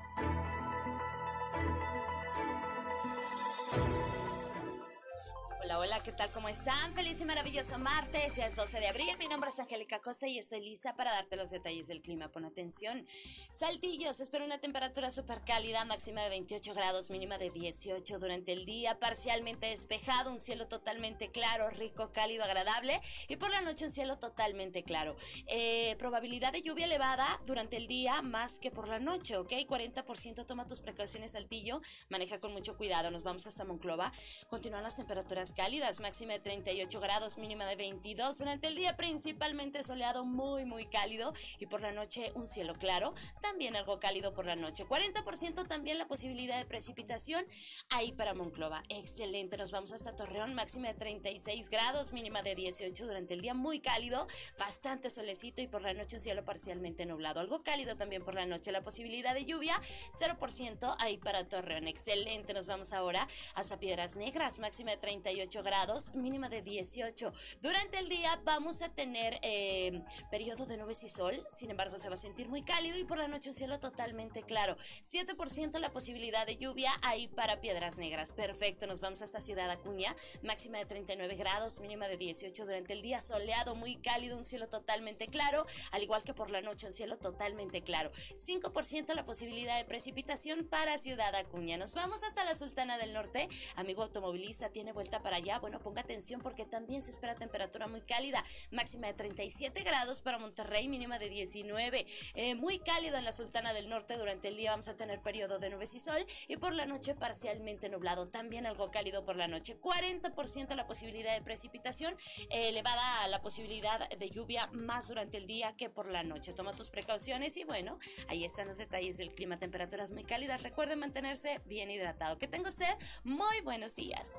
¿Qué 6.03 6.11
tal? 6.11 6.31
¿Cómo 6.31 6.49
están? 6.49 6.93
Feliz 6.95 7.21
y 7.21 7.25
maravilloso 7.25 7.77
martes, 7.77 8.35
ya 8.35 8.47
es 8.47 8.55
12 8.55 8.79
de 8.79 8.87
abril. 8.87 9.15
Mi 9.19 9.27
nombre 9.27 9.51
es 9.51 9.59
Angélica 9.59 9.99
Costa 9.99 10.27
y 10.27 10.39
estoy 10.39 10.61
lista 10.61 10.95
para 10.95 11.11
darte 11.11 11.35
los 11.35 11.51
detalles 11.51 11.87
del 11.87 12.01
clima. 12.01 12.31
Pon 12.31 12.43
atención. 12.43 13.05
Saltillo, 13.51 14.11
se 14.13 14.23
espera 14.23 14.43
una 14.43 14.57
temperatura 14.57 15.11
súper 15.11 15.43
cálida, 15.43 15.85
máxima 15.85 16.23
de 16.23 16.29
28 16.29 16.73
grados, 16.73 17.11
mínima 17.11 17.37
de 17.37 17.51
18 17.51 18.17
durante 18.17 18.51
el 18.51 18.65
día, 18.65 18.97
parcialmente 18.97 19.67
despejado, 19.67 20.31
un 20.31 20.39
cielo 20.39 20.67
totalmente 20.67 21.29
claro, 21.29 21.69
rico, 21.69 22.11
cálido, 22.11 22.45
agradable 22.45 22.99
y 23.27 23.35
por 23.35 23.51
la 23.51 23.61
noche 23.61 23.85
un 23.85 23.91
cielo 23.91 24.17
totalmente 24.17 24.83
claro. 24.83 25.15
Eh, 25.47 25.95
probabilidad 25.99 26.51
de 26.51 26.63
lluvia 26.63 26.85
elevada 26.85 27.27
durante 27.45 27.77
el 27.77 27.85
día 27.85 28.23
más 28.23 28.59
que 28.59 28.71
por 28.71 28.87
la 28.87 28.99
noche, 28.99 29.37
¿ok? 29.37 29.51
40%, 29.51 30.45
toma 30.47 30.65
tus 30.65 30.81
precauciones, 30.81 31.33
Saltillo, 31.33 31.79
maneja 32.09 32.39
con 32.39 32.53
mucho 32.53 32.75
cuidado. 32.75 33.11
Nos 33.11 33.21
vamos 33.21 33.45
hasta 33.45 33.65
Monclova. 33.65 34.11
Continúan 34.47 34.83
las 34.83 34.95
temperaturas 34.95 35.53
cálidas, 35.53 35.90
máxima 35.99 36.33
de 36.33 36.39
38 36.39 36.99
grados, 36.99 37.37
mínima 37.37 37.65
de 37.65 37.75
22. 37.75 38.37
Durante 38.37 38.67
el 38.67 38.75
día 38.75 38.95
principalmente 38.95 39.83
soleado, 39.83 40.23
muy, 40.23 40.65
muy 40.65 40.85
cálido 40.85 41.33
y 41.59 41.65
por 41.65 41.81
la 41.81 41.91
noche 41.91 42.31
un 42.35 42.47
cielo 42.47 42.75
claro, 42.75 43.13
también 43.41 43.75
algo 43.75 43.99
cálido 43.99 44.33
por 44.33 44.45
la 44.45 44.55
noche. 44.55 44.85
40% 44.85 45.67
también 45.67 45.97
la 45.97 46.07
posibilidad 46.07 46.57
de 46.57 46.65
precipitación 46.65 47.45
ahí 47.89 48.11
para 48.13 48.33
Monclova. 48.33 48.81
Excelente, 48.89 49.57
nos 49.57 49.71
vamos 49.71 49.91
hasta 49.93 50.15
Torreón, 50.15 50.53
máxima 50.53 50.87
de 50.87 50.93
36 50.93 51.69
grados, 51.69 52.13
mínima 52.13 52.41
de 52.41 52.55
18 52.55 53.05
durante 53.05 53.33
el 53.33 53.41
día, 53.41 53.53
muy 53.53 53.79
cálido, 53.79 54.25
bastante 54.57 55.09
solecito 55.09 55.61
y 55.61 55.67
por 55.67 55.81
la 55.81 55.93
noche 55.93 56.15
un 56.15 56.21
cielo 56.21 56.45
parcialmente 56.45 57.05
nublado. 57.05 57.39
Algo 57.39 57.63
cálido 57.63 57.97
también 57.97 58.23
por 58.23 58.35
la 58.35 58.45
noche, 58.45 58.71
la 58.71 58.81
posibilidad 58.81 59.33
de 59.33 59.45
lluvia 59.45 59.79
0% 60.19 60.95
ahí 60.99 61.17
para 61.17 61.47
Torreón. 61.47 61.87
Excelente, 61.87 62.53
nos 62.53 62.67
vamos 62.67 62.93
ahora 62.93 63.27
hasta 63.55 63.79
Piedras 63.79 64.15
Negras, 64.15 64.59
máxima 64.59 64.91
de 64.91 64.97
38 64.97 65.63
grados, 65.63 65.80
mínima 66.13 66.47
de 66.47 66.61
18. 66.61 67.33
Durante 67.61 67.97
el 67.97 68.07
día 68.07 68.39
vamos 68.43 68.81
a 68.81 68.89
tener 68.89 69.39
eh, 69.41 70.03
periodo 70.29 70.65
de 70.65 70.77
nubes 70.77 71.03
y 71.03 71.09
sol, 71.09 71.35
sin 71.49 71.71
embargo 71.71 71.97
se 71.97 72.07
va 72.07 72.13
a 72.13 72.17
sentir 72.17 72.49
muy 72.49 72.61
cálido 72.61 72.97
y 72.99 73.03
por 73.03 73.17
la 73.17 73.27
noche 73.27 73.49
un 73.49 73.55
cielo 73.55 73.79
totalmente 73.79 74.43
claro. 74.43 74.75
7% 74.77 75.79
la 75.79 75.91
posibilidad 75.91 76.45
de 76.45 76.57
lluvia 76.57 76.91
ahí 77.01 77.27
para 77.29 77.61
Piedras 77.61 77.97
Negras. 77.97 78.33
Perfecto, 78.33 78.85
nos 78.85 78.99
vamos 78.99 79.21
hasta 79.21 79.41
Ciudad 79.41 79.69
Acuña, 79.71 80.15
máxima 80.43 80.77
de 80.77 80.85
39 80.85 81.35
grados, 81.35 81.79
mínima 81.79 82.07
de 82.07 82.17
18 82.17 82.65
durante 82.65 82.93
el 82.93 83.01
día, 83.01 83.19
soleado, 83.19 83.75
muy 83.75 83.95
cálido, 83.95 84.37
un 84.37 84.43
cielo 84.43 84.69
totalmente 84.69 85.27
claro, 85.27 85.65
al 85.91 86.03
igual 86.03 86.21
que 86.21 86.33
por 86.33 86.51
la 86.51 86.61
noche 86.61 86.85
un 86.85 86.93
cielo 86.93 87.17
totalmente 87.17 87.81
claro. 87.81 88.11
5% 88.11 89.13
la 89.15 89.23
posibilidad 89.23 89.77
de 89.77 89.85
precipitación 89.85 90.67
para 90.67 90.97
Ciudad 90.99 91.33
Acuña. 91.35 91.77
Nos 91.77 91.95
vamos 91.95 92.23
hasta 92.23 92.43
la 92.43 92.55
Sultana 92.55 92.97
del 92.97 93.13
Norte. 93.13 93.47
Amigo 93.75 94.03
automovilista, 94.03 94.69
tiene 94.69 94.93
vuelta 94.93 95.23
para 95.23 95.37
allá, 95.37 95.59
ponga 95.79 96.01
atención 96.01 96.41
porque 96.41 96.65
también 96.65 97.01
se 97.01 97.11
espera 97.11 97.35
temperatura 97.35 97.87
muy 97.87 98.01
cálida, 98.01 98.43
máxima 98.71 99.07
de 99.07 99.13
37 99.13 99.83
grados 99.83 100.21
para 100.21 100.39
Monterrey, 100.39 100.87
mínima 100.87 101.19
de 101.19 101.29
19. 101.29 102.05
Eh, 102.35 102.55
muy 102.55 102.79
cálido 102.79 103.17
en 103.17 103.25
la 103.25 103.31
Sultana 103.31 103.73
del 103.73 103.89
Norte, 103.89 104.17
durante 104.17 104.49
el 104.49 104.57
día 104.57 104.71
vamos 104.71 104.87
a 104.87 104.95
tener 104.95 105.21
periodo 105.21 105.59
de 105.59 105.69
nubes 105.69 105.93
y 105.95 105.99
sol 105.99 106.25
y 106.47 106.57
por 106.57 106.73
la 106.73 106.85
noche 106.85 107.15
parcialmente 107.15 107.89
nublado, 107.89 108.27
también 108.27 108.65
algo 108.65 108.91
cálido 108.91 109.25
por 109.25 109.35
la 109.35 109.47
noche. 109.47 109.79
40% 109.79 110.75
la 110.75 110.87
posibilidad 110.87 111.33
de 111.33 111.41
precipitación, 111.41 112.15
elevada 112.49 113.27
la 113.27 113.41
posibilidad 113.41 114.09
de 114.09 114.29
lluvia 114.29 114.67
más 114.73 115.07
durante 115.07 115.37
el 115.37 115.47
día 115.47 115.75
que 115.75 115.89
por 115.89 116.07
la 116.07 116.23
noche. 116.23 116.53
Toma 116.53 116.73
tus 116.73 116.89
precauciones 116.89 117.57
y 117.57 117.63
bueno, 117.63 117.97
ahí 118.27 118.43
están 118.45 118.67
los 118.67 118.77
detalles 118.77 119.17
del 119.17 119.33
clima, 119.33 119.57
temperaturas 119.57 120.11
muy 120.11 120.23
cálidas. 120.23 120.63
Recuerden 120.63 120.99
mantenerse 120.99 121.61
bien 121.65 121.89
hidratado. 121.89 122.37
Que 122.37 122.47
tenga 122.47 122.69
usted 122.69 122.93
muy 123.23 123.61
buenos 123.61 123.95
días. 123.95 124.31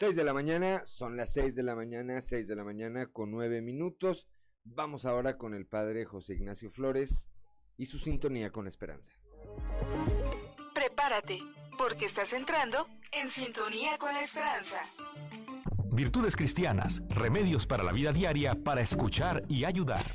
6 0.00 0.16
de 0.16 0.24
la 0.24 0.32
mañana, 0.32 0.80
son 0.86 1.14
las 1.14 1.30
6 1.34 1.54
de 1.54 1.62
la 1.62 1.74
mañana, 1.74 2.22
6 2.22 2.48
de 2.48 2.56
la 2.56 2.64
mañana 2.64 3.08
con 3.12 3.30
9 3.30 3.60
minutos. 3.60 4.30
Vamos 4.64 5.04
ahora 5.04 5.36
con 5.36 5.52
el 5.52 5.66
padre 5.66 6.06
José 6.06 6.36
Ignacio 6.36 6.70
Flores 6.70 7.28
y 7.76 7.84
su 7.84 7.98
sintonía 7.98 8.50
con 8.50 8.66
esperanza. 8.66 9.12
Prepárate, 10.72 11.40
porque 11.76 12.06
estás 12.06 12.32
entrando 12.32 12.88
en 13.12 13.28
sintonía 13.28 13.98
con 13.98 14.14
la 14.14 14.22
esperanza. 14.22 14.80
Virtudes 15.92 16.34
cristianas, 16.34 17.02
remedios 17.10 17.66
para 17.66 17.84
la 17.84 17.92
vida 17.92 18.10
diaria 18.10 18.54
para 18.54 18.80
escuchar 18.80 19.42
y 19.48 19.64
ayudar. 19.64 20.06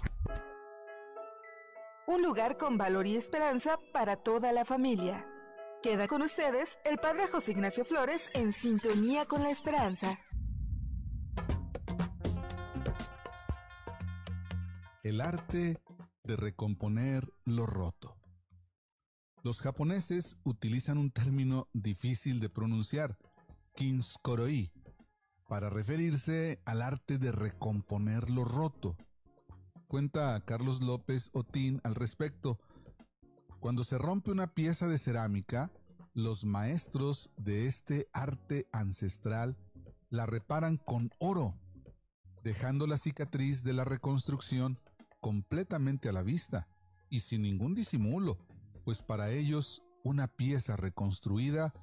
un 2.08 2.24
lugar 2.24 2.58
con 2.58 2.76
valor 2.76 3.06
y 3.06 3.18
esperanza 3.18 3.78
para 3.94 4.16
toda 4.16 4.52
la 4.52 4.66
familia. 4.66 5.28
Queda 5.86 6.08
con 6.08 6.24
ustedes 6.24 6.80
el 6.84 6.98
Padre 6.98 7.28
José 7.28 7.52
Ignacio 7.52 7.86
Flores 7.86 8.32
en 8.34 8.54
sintonía 8.54 9.28
con 9.28 9.44
la 9.44 9.52
esperanza. 9.52 10.20
El 15.04 15.22
arte 15.22 15.78
de 16.24 16.36
recomponer 16.38 17.32
lo 17.44 17.68
roto. 17.68 18.18
Los 19.44 19.62
japoneses 19.62 20.38
utilizan 20.44 20.98
un 20.98 21.12
término 21.12 21.68
difícil 21.72 22.40
de 22.40 22.50
pronunciar, 22.50 23.20
kinskoroi, 23.76 24.72
para 25.48 25.70
referirse 25.70 26.64
al 26.66 26.82
arte 26.82 27.20
de 27.20 27.32
recomponer 27.32 28.32
lo 28.32 28.44
roto. 28.44 28.98
Cuenta 29.88 30.44
Carlos 30.46 30.82
López 30.82 31.30
Otín 31.34 31.80
al 31.84 31.94
respecto. 31.94 32.58
Cuando 33.66 33.84
se 33.84 33.98
rompe 33.98 34.30
una 34.30 34.54
pieza 34.54 34.88
de 34.88 35.00
cerámica, 35.00 35.72
los 36.14 36.46
maestros 36.46 37.32
de 37.36 37.66
este 37.66 38.08
arte 38.14 38.68
ancestral 38.72 39.58
la 40.12 40.28
reparan 40.28 40.78
con 40.78 41.10
oro, 41.18 41.56
dejando 42.44 42.86
la 42.86 43.00
cicatriz 43.00 43.64
de 43.64 43.74
la 43.74 43.84
reconstrucción 43.84 44.80
completamente 45.20 46.10
a 46.10 46.12
la 46.12 46.22
vista 46.22 46.68
y 47.10 47.22
sin 47.22 47.42
ningún 47.42 47.74
disimulo, 47.74 48.38
pues 48.84 49.02
para 49.02 49.32
ellos 49.32 49.82
una 50.04 50.28
pieza 50.28 50.76
reconstruida 50.76 51.74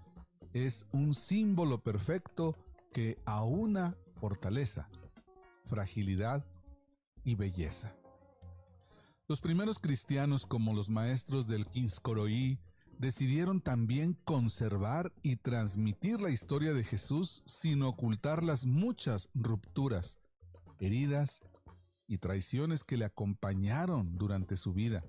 es 0.53 0.87
un 0.93 1.15
símbolo 1.15 1.83
perfecto 1.83 2.55
que 2.93 3.19
aúna 3.27 3.97
fortaleza, 4.21 4.89
fragilidad 5.65 6.47
y 7.25 7.35
belleza. 7.35 7.93
Los 9.33 9.41
primeros 9.41 9.79
cristianos 9.79 10.45
como 10.45 10.75
los 10.75 10.91
maestros 10.91 11.47
del 11.47 11.67
Kinskoroí 11.67 12.59
decidieron 12.99 13.63
también 13.63 14.13
conservar 14.27 15.11
y 15.23 15.37
transmitir 15.37 16.21
la 16.21 16.29
historia 16.29 16.75
de 16.75 16.85
Jesús 16.85 17.43
sin 17.47 17.83
ocultar 17.83 18.43
las 18.43 18.67
muchas 18.67 19.31
rupturas, 19.33 20.19
heridas 20.81 21.41
y 22.07 22.19
traiciones 22.19 22.85
que 22.85 22.99
le 22.99 23.07
acompañaron 23.07 24.19
durante 24.19 24.55
su 24.55 24.75
vida. 24.75 25.03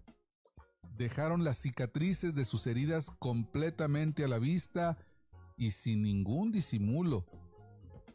Dejaron 0.95 1.43
las 1.43 1.57
cicatrices 1.57 2.33
de 2.33 2.45
sus 2.45 2.65
heridas 2.65 3.11
completamente 3.19 4.23
a 4.23 4.29
la 4.29 4.39
vista 4.39 4.97
y 5.57 5.71
sin 5.71 6.01
ningún 6.01 6.53
disimulo, 6.53 7.25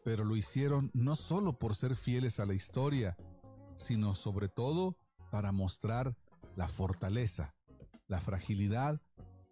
pero 0.03 0.25
lo 0.25 0.35
hicieron 0.35 0.89
no 0.95 1.15
solo 1.15 1.59
por 1.59 1.75
ser 1.75 1.95
fieles 1.95 2.39
a 2.39 2.47
la 2.47 2.55
historia, 2.55 3.15
sino 3.75 4.15
sobre 4.15 4.49
todo 4.49 4.97
para 5.29 5.51
mostrar 5.51 6.15
la 6.55 6.67
fortaleza, 6.67 7.55
la 8.07 8.19
fragilidad 8.19 9.01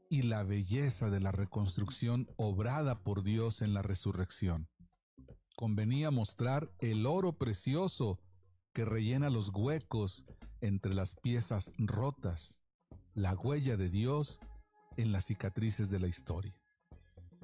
y 0.10 0.24
la 0.24 0.44
belleza 0.44 1.10
de 1.10 1.20
la 1.20 1.32
reconstrucción 1.32 2.28
obrada 2.38 3.04
por 3.04 3.24
Dios 3.24 3.62
en 3.62 3.74
la 3.74 3.82
resurrección. 3.82 4.68
Convenía 5.56 6.12
mostrar 6.12 6.72
el 6.80 7.06
oro 7.06 7.34
precioso 7.34 8.20
que 8.74 8.86
rellena 8.86 9.30
los 9.30 9.50
huecos 9.50 10.26
entre 10.62 10.94
las 10.94 11.16
piezas 11.16 11.72
rotas, 11.78 12.62
la 13.14 13.34
huella 13.34 13.76
de 13.76 13.90
Dios 13.90 14.40
en 14.98 15.12
las 15.12 15.26
cicatrices 15.26 15.90
de 15.90 16.00
la 16.00 16.08
historia. 16.08 16.56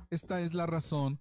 Esta 0.09 0.41
es 0.41 0.53
la 0.53 0.65
razón 0.65 1.19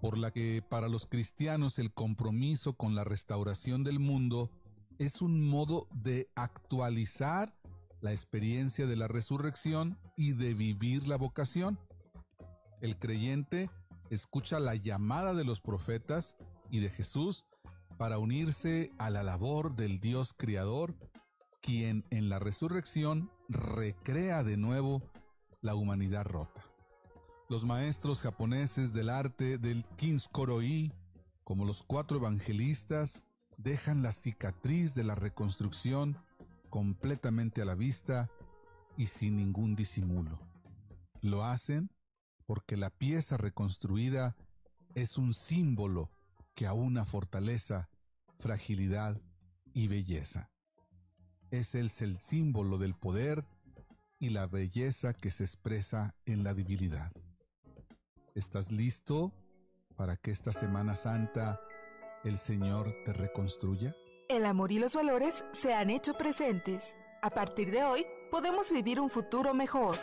por 0.00 0.16
la 0.16 0.30
que 0.30 0.62
para 0.62 0.88
los 0.88 1.06
cristianos 1.06 1.78
el 1.78 1.92
compromiso 1.92 2.74
con 2.74 2.94
la 2.94 3.04
restauración 3.04 3.84
del 3.84 3.98
mundo 3.98 4.50
es 5.00 5.22
un 5.22 5.48
modo 5.48 5.88
de 5.94 6.28
actualizar 6.34 7.54
la 8.02 8.10
experiencia 8.10 8.86
de 8.86 8.96
la 8.96 9.08
resurrección 9.08 9.98
y 10.14 10.32
de 10.32 10.52
vivir 10.52 11.08
la 11.08 11.16
vocación. 11.16 11.78
El 12.82 12.98
creyente 12.98 13.70
escucha 14.10 14.60
la 14.60 14.74
llamada 14.74 15.32
de 15.32 15.44
los 15.44 15.62
profetas 15.62 16.36
y 16.70 16.80
de 16.80 16.90
Jesús 16.90 17.46
para 17.96 18.18
unirse 18.18 18.92
a 18.98 19.08
la 19.08 19.22
labor 19.22 19.74
del 19.74 20.00
Dios 20.00 20.34
Creador, 20.36 20.94
quien 21.62 22.04
en 22.10 22.28
la 22.28 22.38
resurrección 22.38 23.30
recrea 23.48 24.44
de 24.44 24.58
nuevo 24.58 25.02
la 25.62 25.76
humanidad 25.76 26.26
rota. 26.26 26.62
Los 27.48 27.64
maestros 27.64 28.20
japoneses 28.20 28.92
del 28.92 29.08
arte 29.08 29.56
del 29.56 29.82
Kinskoroí, 29.96 30.92
como 31.42 31.64
los 31.64 31.82
cuatro 31.82 32.18
evangelistas, 32.18 33.24
dejan 33.62 34.02
la 34.02 34.12
cicatriz 34.12 34.94
de 34.94 35.04
la 35.04 35.14
reconstrucción 35.14 36.16
completamente 36.70 37.60
a 37.62 37.64
la 37.64 37.74
vista 37.74 38.30
y 38.96 39.06
sin 39.06 39.36
ningún 39.36 39.76
disimulo. 39.76 40.38
Lo 41.20 41.44
hacen 41.44 41.90
porque 42.46 42.76
la 42.76 42.90
pieza 42.90 43.36
reconstruida 43.36 44.36
es 44.94 45.18
un 45.18 45.34
símbolo 45.34 46.10
que 46.54 46.66
aúna 46.66 47.04
fortaleza, 47.04 47.88
fragilidad 48.38 49.20
y 49.72 49.88
belleza. 49.88 50.50
Es 51.50 51.74
el, 51.74 51.90
el 52.00 52.18
símbolo 52.18 52.78
del 52.78 52.94
poder 52.94 53.44
y 54.18 54.30
la 54.30 54.46
belleza 54.46 55.12
que 55.12 55.30
se 55.30 55.44
expresa 55.44 56.14
en 56.24 56.44
la 56.44 56.54
debilidad. 56.54 57.12
¿Estás 58.34 58.72
listo 58.72 59.32
para 59.96 60.16
que 60.16 60.30
esta 60.30 60.52
Semana 60.52 60.96
Santa 60.96 61.60
el 62.24 62.36
Señor 62.38 62.94
te 63.04 63.12
reconstruya? 63.12 63.96
El 64.28 64.44
amor 64.44 64.72
y 64.72 64.78
los 64.78 64.94
valores 64.94 65.44
se 65.52 65.74
han 65.74 65.90
hecho 65.90 66.14
presentes. 66.14 66.94
A 67.22 67.30
partir 67.30 67.70
de 67.70 67.82
hoy, 67.82 68.06
podemos 68.30 68.70
vivir 68.70 69.00
un 69.00 69.10
futuro 69.10 69.54
mejor. 69.54 69.96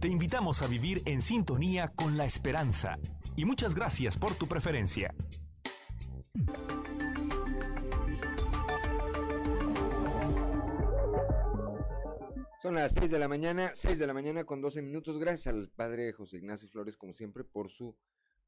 Te 0.00 0.08
invitamos 0.08 0.62
a 0.62 0.66
vivir 0.66 1.02
en 1.06 1.22
sintonía 1.22 1.88
con 1.88 2.16
la 2.16 2.24
esperanza 2.24 2.98
y 3.36 3.44
muchas 3.44 3.74
gracias 3.74 4.16
por 4.16 4.34
tu 4.34 4.46
preferencia. 4.46 5.14
Son 12.62 12.74
las 12.74 12.92
6 12.92 13.10
de 13.10 13.18
la 13.18 13.28
mañana, 13.28 13.70
6 13.74 13.98
de 13.98 14.06
la 14.06 14.14
mañana 14.14 14.44
con 14.44 14.60
12 14.60 14.82
minutos. 14.82 15.18
Gracias 15.18 15.46
al 15.46 15.68
padre 15.68 16.12
José 16.12 16.38
Ignacio 16.38 16.68
Flores, 16.68 16.96
como 16.96 17.12
siempre, 17.12 17.44
por 17.44 17.68
su, 17.70 17.96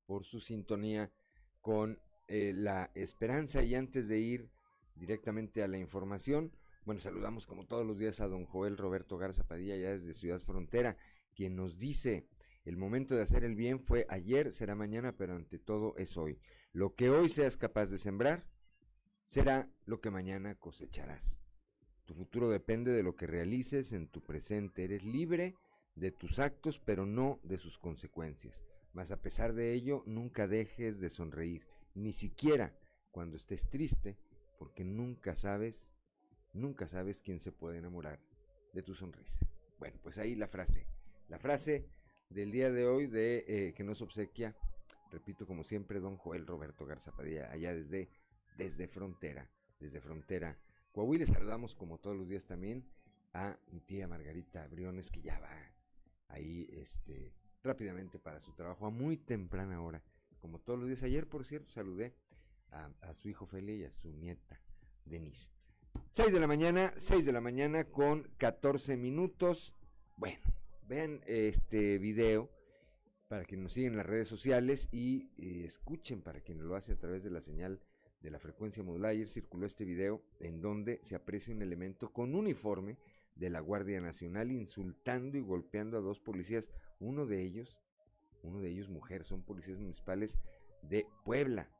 por 0.08 0.24
su 0.24 0.40
sintonía 0.40 1.12
con 1.60 2.00
eh, 2.28 2.54
la 2.56 2.90
esperanza. 2.94 3.62
Y 3.62 3.74
antes 3.74 4.08
de 4.08 4.18
ir 4.18 4.48
directamente 4.94 5.62
a 5.62 5.68
la 5.68 5.76
información, 5.76 6.50
bueno, 6.86 6.98
saludamos 6.98 7.46
como 7.46 7.66
todos 7.66 7.86
los 7.86 7.98
días 7.98 8.20
a 8.20 8.26
don 8.26 8.46
Joel 8.46 8.78
Roberto 8.78 9.18
Garza 9.18 9.46
Padilla, 9.46 9.76
ya 9.76 9.90
desde 9.90 10.14
Ciudad 10.14 10.40
Frontera, 10.40 10.96
quien 11.34 11.56
nos 11.56 11.76
dice, 11.76 12.26
el 12.64 12.78
momento 12.78 13.14
de 13.14 13.22
hacer 13.22 13.44
el 13.44 13.54
bien 13.54 13.80
fue 13.80 14.06
ayer, 14.08 14.50
será 14.54 14.74
mañana, 14.74 15.14
pero 15.14 15.36
ante 15.36 15.58
todo 15.58 15.94
es 15.98 16.16
hoy. 16.16 16.40
Lo 16.72 16.94
que 16.94 17.10
hoy 17.10 17.28
seas 17.28 17.58
capaz 17.58 17.86
de 17.86 17.98
sembrar, 17.98 18.46
será 19.26 19.70
lo 19.84 20.00
que 20.00 20.10
mañana 20.10 20.54
cosecharás. 20.54 21.38
Tu 22.06 22.14
futuro 22.14 22.48
depende 22.48 22.92
de 22.92 23.02
lo 23.02 23.14
que 23.14 23.26
realices 23.26 23.92
en 23.92 24.08
tu 24.08 24.22
presente. 24.22 24.84
Eres 24.84 25.04
libre 25.04 25.54
de 25.94 26.12
tus 26.12 26.38
actos, 26.38 26.78
pero 26.78 27.04
no 27.04 27.40
de 27.42 27.58
sus 27.58 27.76
consecuencias. 27.76 28.64
Mas 28.92 29.10
a 29.10 29.20
pesar 29.20 29.52
de 29.52 29.72
ello, 29.72 30.02
nunca 30.06 30.46
dejes 30.46 30.98
de 30.98 31.10
sonreír, 31.10 31.66
ni 31.94 32.12
siquiera 32.12 32.74
cuando 33.10 33.36
estés 33.36 33.68
triste, 33.68 34.16
porque 34.58 34.84
nunca 34.84 35.36
sabes, 35.36 35.90
nunca 36.52 36.88
sabes 36.88 37.22
quién 37.22 37.40
se 37.40 37.52
puede 37.52 37.78
enamorar 37.78 38.20
de 38.72 38.82
tu 38.82 38.94
sonrisa. 38.94 39.40
Bueno, 39.78 39.98
pues 40.02 40.18
ahí 40.18 40.34
la 40.34 40.48
frase, 40.48 40.86
la 41.28 41.38
frase 41.38 41.86
del 42.30 42.50
día 42.50 42.70
de 42.72 42.86
hoy 42.86 43.06
de 43.06 43.44
eh, 43.46 43.74
que 43.74 43.84
nos 43.84 44.02
obsequia, 44.02 44.56
repito 45.10 45.46
como 45.46 45.64
siempre, 45.64 46.00
don 46.00 46.16
Joel 46.16 46.46
Roberto 46.46 46.84
Garza 46.86 47.12
Padilla, 47.12 47.50
allá 47.50 47.74
desde, 47.74 48.10
desde 48.56 48.88
frontera, 48.88 49.48
desde 49.78 50.00
frontera 50.00 50.58
Coahuila 50.98 51.26
saludamos 51.26 51.76
como 51.76 51.98
todos 51.98 52.16
los 52.16 52.28
días 52.28 52.44
también 52.44 52.84
a 53.32 53.56
mi 53.70 53.80
tía 53.80 54.08
Margarita 54.08 54.66
Briones, 54.66 55.10
que 55.10 55.20
ya 55.20 55.38
va 55.38 55.48
ahí 56.26 56.68
este, 56.72 57.34
rápidamente 57.68 58.18
para 58.18 58.40
su 58.40 58.52
trabajo 58.52 58.86
a 58.86 58.90
muy 58.90 59.16
temprana 59.16 59.82
hora. 59.82 60.02
Como 60.40 60.58
todos 60.58 60.78
los 60.78 60.88
días. 60.88 61.02
Ayer, 61.02 61.28
por 61.28 61.44
cierto, 61.44 61.70
saludé 61.70 62.14
a, 62.70 63.14
su 63.14 63.28
hijo 63.28 63.46
Feli 63.46 63.76
y 63.76 63.84
a 63.84 63.92
su 63.92 64.10
nieta 64.12 64.60
Denise. 65.04 65.50
6 66.12 66.32
de 66.32 66.40
la 66.40 66.46
mañana, 66.46 66.92
6 66.96 67.26
de 67.26 67.32
la 67.32 67.40
mañana 67.40 67.84
con 67.84 68.28
14 68.38 68.96
minutos. 68.96 69.74
Bueno, 70.16 70.40
vean 70.86 71.20
este 71.26 71.98
video 71.98 72.50
para 73.28 73.44
que 73.44 73.56
nos 73.56 73.74
sigan 73.74 73.92
en 73.92 73.98
las 73.98 74.06
redes 74.06 74.28
sociales 74.28 74.88
y 74.90 75.30
eh, 75.36 75.64
escuchen 75.66 76.22
para 76.22 76.40
quien 76.40 76.66
lo 76.66 76.74
hace 76.74 76.92
a 76.92 76.98
través 76.98 77.22
de 77.22 77.30
la 77.30 77.40
señal 77.40 77.80
de 78.20 78.30
la 78.30 78.38
frecuencia 78.38 78.82
modulada. 78.82 79.12
Ayer 79.12 79.28
circuló 79.28 79.66
este 79.66 79.84
video 79.84 80.22
en 80.40 80.60
donde 80.60 81.00
se 81.02 81.14
aprecia 81.14 81.54
un 81.54 81.62
elemento 81.62 82.10
con 82.12 82.34
uniforme 82.34 82.96
de 83.34 83.50
la 83.50 83.60
Guardia 83.60 84.00
Nacional 84.00 84.50
insultando 84.50 85.38
y 85.38 85.40
golpeando 85.40 85.98
a 85.98 86.00
dos 86.00 86.20
policías, 86.20 86.70
uno 87.00 87.26
de 87.26 87.42
ellos, 87.42 87.78
uno 88.42 88.60
de 88.60 88.70
ellos 88.70 88.88
mujer, 88.88 89.24
son 89.24 89.42
policías 89.42 89.78
municipales 89.78 90.38
de 90.82 91.06
Puebla, 91.24 91.70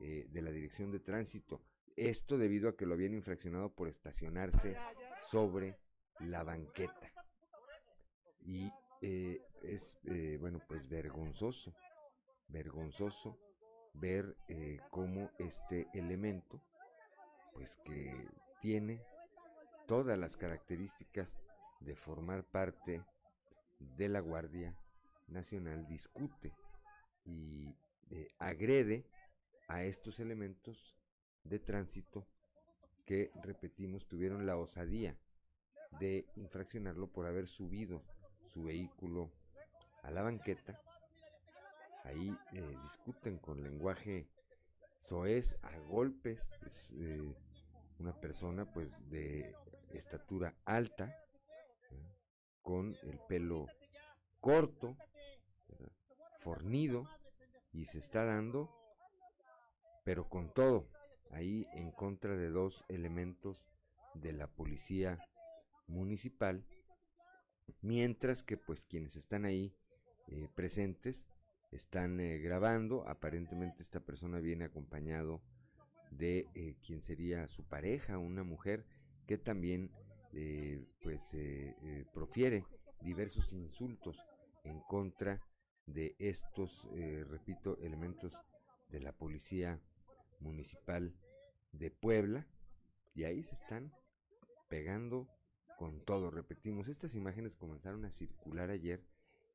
eh, 0.00 0.26
de 0.30 0.42
la 0.42 0.50
Dirección 0.50 0.90
de 0.90 1.00
Tránsito. 1.00 1.62
esto 1.96 2.36
debido 2.36 2.68
a 2.68 2.76
que 2.76 2.84
lo 2.84 2.92
habían 2.92 3.14
infraccionado 3.14 3.72
por 3.72 3.88
estacionarse 3.88 4.76
sobre 5.22 5.78
la 6.20 6.44
banqueta. 6.44 7.10
Y 8.44 8.70
eh, 9.00 9.40
es, 9.62 9.96
eh, 10.04 10.36
bueno, 10.38 10.60
pues 10.68 10.86
vergonzoso, 10.88 11.74
vergonzoso 12.48 13.38
ver 13.94 14.36
cómo 14.90 15.30
este 15.38 15.88
elemento, 15.94 16.62
pues 17.54 17.78
que 17.78 18.28
tiene 18.60 19.02
todas 19.86 20.18
las 20.18 20.36
características 20.36 21.34
de 21.80 21.96
formar 21.96 22.44
parte 22.44 23.02
de 23.78 24.08
la 24.08 24.20
Guardia 24.20 24.76
Nacional, 25.28 25.86
discute 25.86 26.54
y 27.24 27.74
agrede 28.38 29.04
a 29.68 29.82
estos 29.84 30.20
elementos 30.20 30.96
de 31.44 31.58
tránsito 31.58 32.26
que, 33.04 33.30
repetimos, 33.42 34.06
tuvieron 34.06 34.46
la 34.46 34.56
osadía 34.56 35.16
de 35.98 36.26
infraccionarlo 36.36 37.08
por 37.08 37.26
haber 37.26 37.46
subido 37.46 38.02
su 38.46 38.64
vehículo 38.64 39.32
a 40.02 40.10
la 40.10 40.22
banqueta. 40.22 40.80
Ahí 42.04 42.36
eh, 42.52 42.78
discuten 42.82 43.38
con 43.38 43.62
lenguaje 43.62 44.28
soez 44.98 45.56
a 45.62 45.76
golpes. 45.78 46.50
Es 46.66 46.92
eh, 46.92 47.22
una 47.98 48.20
persona 48.20 48.70
pues 48.72 48.96
de 49.08 49.54
estatura 49.90 50.54
alta, 50.64 51.16
con 52.66 52.96
el 53.04 53.20
pelo 53.28 53.68
corto, 54.40 54.96
fornido, 56.40 57.08
y 57.72 57.84
se 57.84 58.00
está 58.00 58.24
dando, 58.24 58.68
pero 60.04 60.28
con 60.28 60.52
todo, 60.52 60.88
ahí 61.30 61.68
en 61.74 61.92
contra 61.92 62.36
de 62.36 62.50
dos 62.50 62.84
elementos 62.88 63.68
de 64.14 64.32
la 64.32 64.48
policía 64.48 65.20
municipal, 65.86 66.66
mientras 67.82 68.42
que 68.42 68.56
pues 68.56 68.84
quienes 68.84 69.14
están 69.14 69.44
ahí 69.44 69.72
eh, 70.26 70.48
presentes 70.56 71.28
están 71.70 72.18
eh, 72.18 72.38
grabando, 72.38 73.06
aparentemente 73.06 73.80
esta 73.80 74.00
persona 74.00 74.40
viene 74.40 74.64
acompañado 74.64 75.40
de 76.10 76.48
eh, 76.54 76.74
quien 76.84 77.04
sería 77.04 77.46
su 77.46 77.62
pareja, 77.62 78.18
una 78.18 78.42
mujer 78.42 78.84
que 79.28 79.38
también 79.38 79.92
pues 81.00 81.36
profiere 82.12 82.64
diversos 83.00 83.52
insultos 83.52 84.22
en 84.64 84.80
contra 84.80 85.40
de 85.86 86.16
estos, 86.18 86.88
repito, 87.28 87.78
elementos 87.78 88.34
de 88.88 89.00
la 89.00 89.12
policía 89.12 89.80
municipal 90.40 91.14
de 91.72 91.90
Puebla 91.90 92.46
y 93.14 93.24
ahí 93.24 93.42
se 93.42 93.54
están 93.54 93.92
pegando 94.68 95.28
con 95.78 96.04
todo. 96.04 96.30
Repetimos, 96.30 96.88
estas 96.88 97.14
imágenes 97.14 97.56
comenzaron 97.56 98.04
a 98.04 98.10
circular 98.10 98.70
ayer 98.70 99.04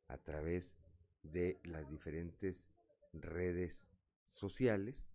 a 0.07 0.17
través 0.17 0.75
de 1.23 1.59
las 1.63 1.89
diferentes 1.89 2.69
redes 3.13 3.89
sociales 4.25 5.07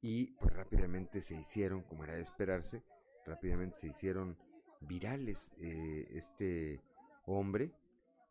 y 0.00 0.32
pues 0.32 0.52
rápidamente 0.52 1.20
se 1.22 1.34
hicieron, 1.34 1.82
como 1.82 2.04
era 2.04 2.14
de 2.14 2.22
esperarse, 2.22 2.82
rápidamente 3.24 3.78
se 3.78 3.88
hicieron 3.88 4.38
virales. 4.84 5.50
Eh, 5.58 6.08
este 6.12 6.80
hombre 7.26 7.72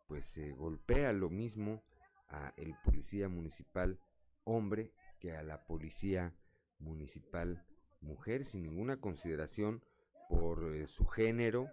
pues 0.08 0.26
se 0.26 0.52
golpea 0.52 1.14
lo 1.14 1.30
mismo 1.30 1.82
a 2.30 2.54
el 2.58 2.76
policía 2.84 3.30
municipal 3.30 4.00
hombre 4.44 4.92
que 5.20 5.36
a 5.36 5.44
la 5.44 5.66
policía 5.66 6.34
municipal 6.80 7.66
mujer 8.02 8.46
sin 8.46 8.64
ninguna 8.64 9.00
consideración 9.00 9.82
por 10.30 10.76
eh, 10.76 10.88
su 10.88 11.06
género, 11.06 11.72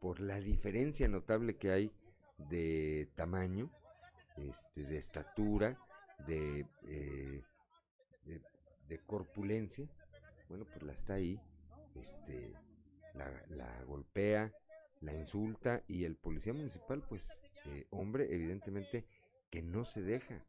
por 0.00 0.20
la 0.20 0.40
diferencia 0.40 1.08
notable 1.08 1.56
que 1.56 1.70
hay 1.70 1.92
de 2.36 3.08
tamaño, 3.14 3.70
este, 4.36 4.84
de 4.84 4.98
estatura, 4.98 5.78
de, 6.26 6.66
eh, 6.86 7.42
de, 8.88 8.98
corpulencia, 9.06 9.88
bueno, 10.48 10.64
pues 10.64 10.82
la 10.82 10.92
está 10.92 11.14
ahí, 11.14 11.40
este, 11.94 12.54
la, 13.14 13.84
golpea, 13.84 14.52
la 15.00 15.14
insulta 15.14 15.82
y 15.86 16.04
el 16.04 16.16
policía 16.16 16.52
municipal, 16.52 17.02
pues, 17.08 17.30
eh, 17.66 17.86
hombre, 17.90 18.34
evidentemente 18.34 19.06
que 19.50 19.62
no 19.62 19.84
se 19.84 20.02
deja, 20.02 20.44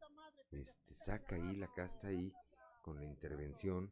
este, 0.51 0.93
saca 0.93 1.35
ahí 1.35 1.55
la 1.55 1.67
casta 1.73 2.07
ahí 2.07 2.33
con 2.81 2.97
la 2.99 3.05
intervención 3.05 3.91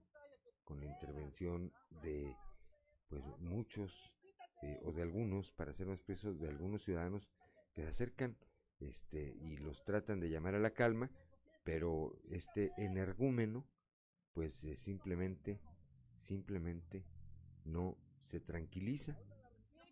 con 0.69 0.79
la 0.79 0.85
intervención 0.85 1.73
de 2.03 2.38
pues 3.07 3.23
muchos 3.39 4.13
eh, 4.61 4.79
o 4.83 4.91
de 4.91 5.01
algunos, 5.01 5.51
para 5.51 5.73
ser 5.73 5.88
más 5.88 5.99
precisos, 5.99 6.39
de 6.39 6.47
algunos 6.47 6.83
ciudadanos 6.83 7.27
que 7.73 7.81
se 7.81 7.88
acercan 7.88 8.38
este, 8.79 9.35
y 9.41 9.57
los 9.57 9.83
tratan 9.83 10.19
de 10.19 10.29
llamar 10.29 10.53
a 10.53 10.59
la 10.59 10.69
calma, 10.69 11.09
pero 11.63 12.19
este 12.29 12.71
energúmeno 12.77 13.65
pues 14.33 14.53
simplemente, 14.75 15.59
simplemente 16.17 17.03
no 17.65 17.97
se 18.21 18.39
tranquiliza. 18.39 19.17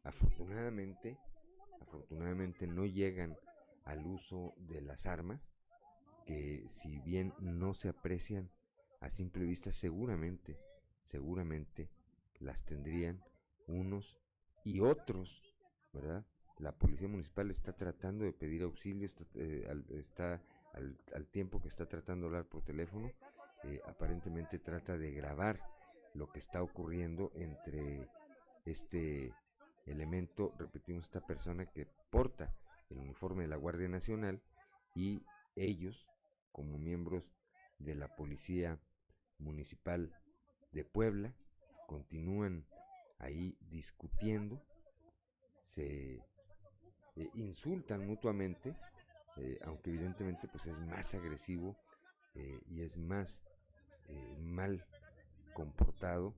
Afortunadamente, 0.04 1.18
afortunadamente 1.82 2.68
no 2.68 2.86
llegan 2.86 3.38
al 3.86 4.06
uso 4.06 4.54
de 4.58 4.82
las 4.82 5.06
armas, 5.06 5.52
que 6.26 6.66
si 6.70 7.00
bien 7.00 7.34
no 7.40 7.74
se 7.74 7.90
aprecian 7.90 8.50
a 9.00 9.10
simple 9.10 9.46
vista 9.46 9.72
seguramente 9.72 10.58
seguramente 11.08 11.90
las 12.40 12.64
tendrían 12.64 13.24
unos 13.68 14.20
y 14.64 14.82
otros, 14.82 15.42
¿verdad? 15.94 16.26
La 16.60 16.78
policía 16.78 17.08
municipal 17.08 17.50
está 17.50 17.74
tratando 17.74 18.26
de 18.26 18.34
pedir 18.34 18.64
auxilio, 18.64 19.06
está, 19.06 19.26
eh, 19.36 19.68
al, 21.14 21.28
tiempo 21.28 21.62
que 21.62 21.68
está 21.68 21.88
tratando 21.88 22.26
de 22.26 22.28
hablar 22.28 22.50
por 22.50 22.64
teléfono, 22.64 23.12
eh, 23.64 23.82
aparentemente 23.86 24.60
trata 24.60 24.98
de 24.98 25.12
grabar 25.12 25.60
lo 26.14 26.30
que 26.32 26.40
está 26.40 26.62
ocurriendo 26.62 27.32
entre 27.36 28.08
este 28.68 29.34
elemento, 29.86 30.54
repetimos, 30.60 31.06
esta 31.06 31.22
persona 31.22 31.66
que 31.66 31.88
porta 32.10 32.54
el 32.90 32.98
uniforme 32.98 33.44
de 33.44 33.50
la 33.50 33.56
Guardia 33.56 33.88
Nacional 33.88 34.42
y 34.96 35.24
ellos 35.56 36.08
como 36.52 36.78
miembros 36.78 37.32
de 37.80 37.96
la 37.96 38.16
Policía 38.16 38.80
Municipal 39.38 40.14
de 40.72 40.84
Puebla 40.84 41.34
continúan 41.88 42.66
ahí 43.20 43.58
discutiendo, 43.62 44.62
se 45.64 46.16
eh, 47.16 47.30
insultan 47.34 48.06
mutuamente, 48.06 48.76
eh, 49.38 49.60
aunque 49.66 49.92
evidentemente 49.92 50.48
pues 50.48 50.68
es 50.68 50.80
más 50.80 51.14
agresivo 51.14 51.78
eh, 52.36 52.62
y 52.68 52.82
es 52.82 52.98
más 52.98 53.44
mal 54.40 54.86
comportado 55.54 56.34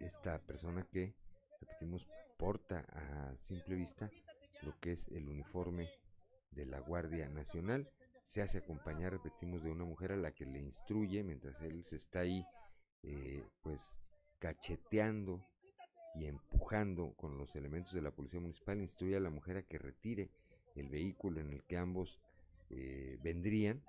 esta 0.00 0.38
persona 0.40 0.86
que, 0.90 1.14
repetimos, 1.60 2.08
porta 2.38 2.80
a 2.92 3.36
simple 3.38 3.76
vista 3.76 4.10
lo 4.62 4.78
que 4.80 4.92
es 4.92 5.08
el 5.08 5.28
uniforme 5.28 5.88
de 6.50 6.66
la 6.66 6.80
Guardia 6.80 7.28
Nacional. 7.28 7.90
Se 8.20 8.42
hace 8.42 8.58
acompañar, 8.58 9.12
repetimos, 9.12 9.62
de 9.62 9.70
una 9.70 9.84
mujer 9.84 10.12
a 10.12 10.16
la 10.16 10.32
que 10.32 10.46
le 10.46 10.58
instruye 10.60 11.22
mientras 11.22 11.60
él 11.60 11.84
se 11.84 11.96
está 11.96 12.20
ahí 12.20 12.44
eh, 13.02 13.44
pues 13.62 13.96
cacheteando 14.38 15.46
y 16.14 16.26
empujando 16.26 17.14
con 17.14 17.38
los 17.38 17.54
elementos 17.56 17.92
de 17.92 18.02
la 18.02 18.10
policía 18.10 18.40
municipal, 18.40 18.80
instruye 18.80 19.16
a 19.16 19.20
la 19.20 19.30
mujer 19.30 19.58
a 19.58 19.62
que 19.62 19.78
retire 19.78 20.30
el 20.74 20.88
vehículo 20.88 21.40
en 21.40 21.52
el 21.52 21.62
que 21.64 21.76
ambos 21.76 22.20
eh, 22.70 23.18
vendrían 23.22 23.82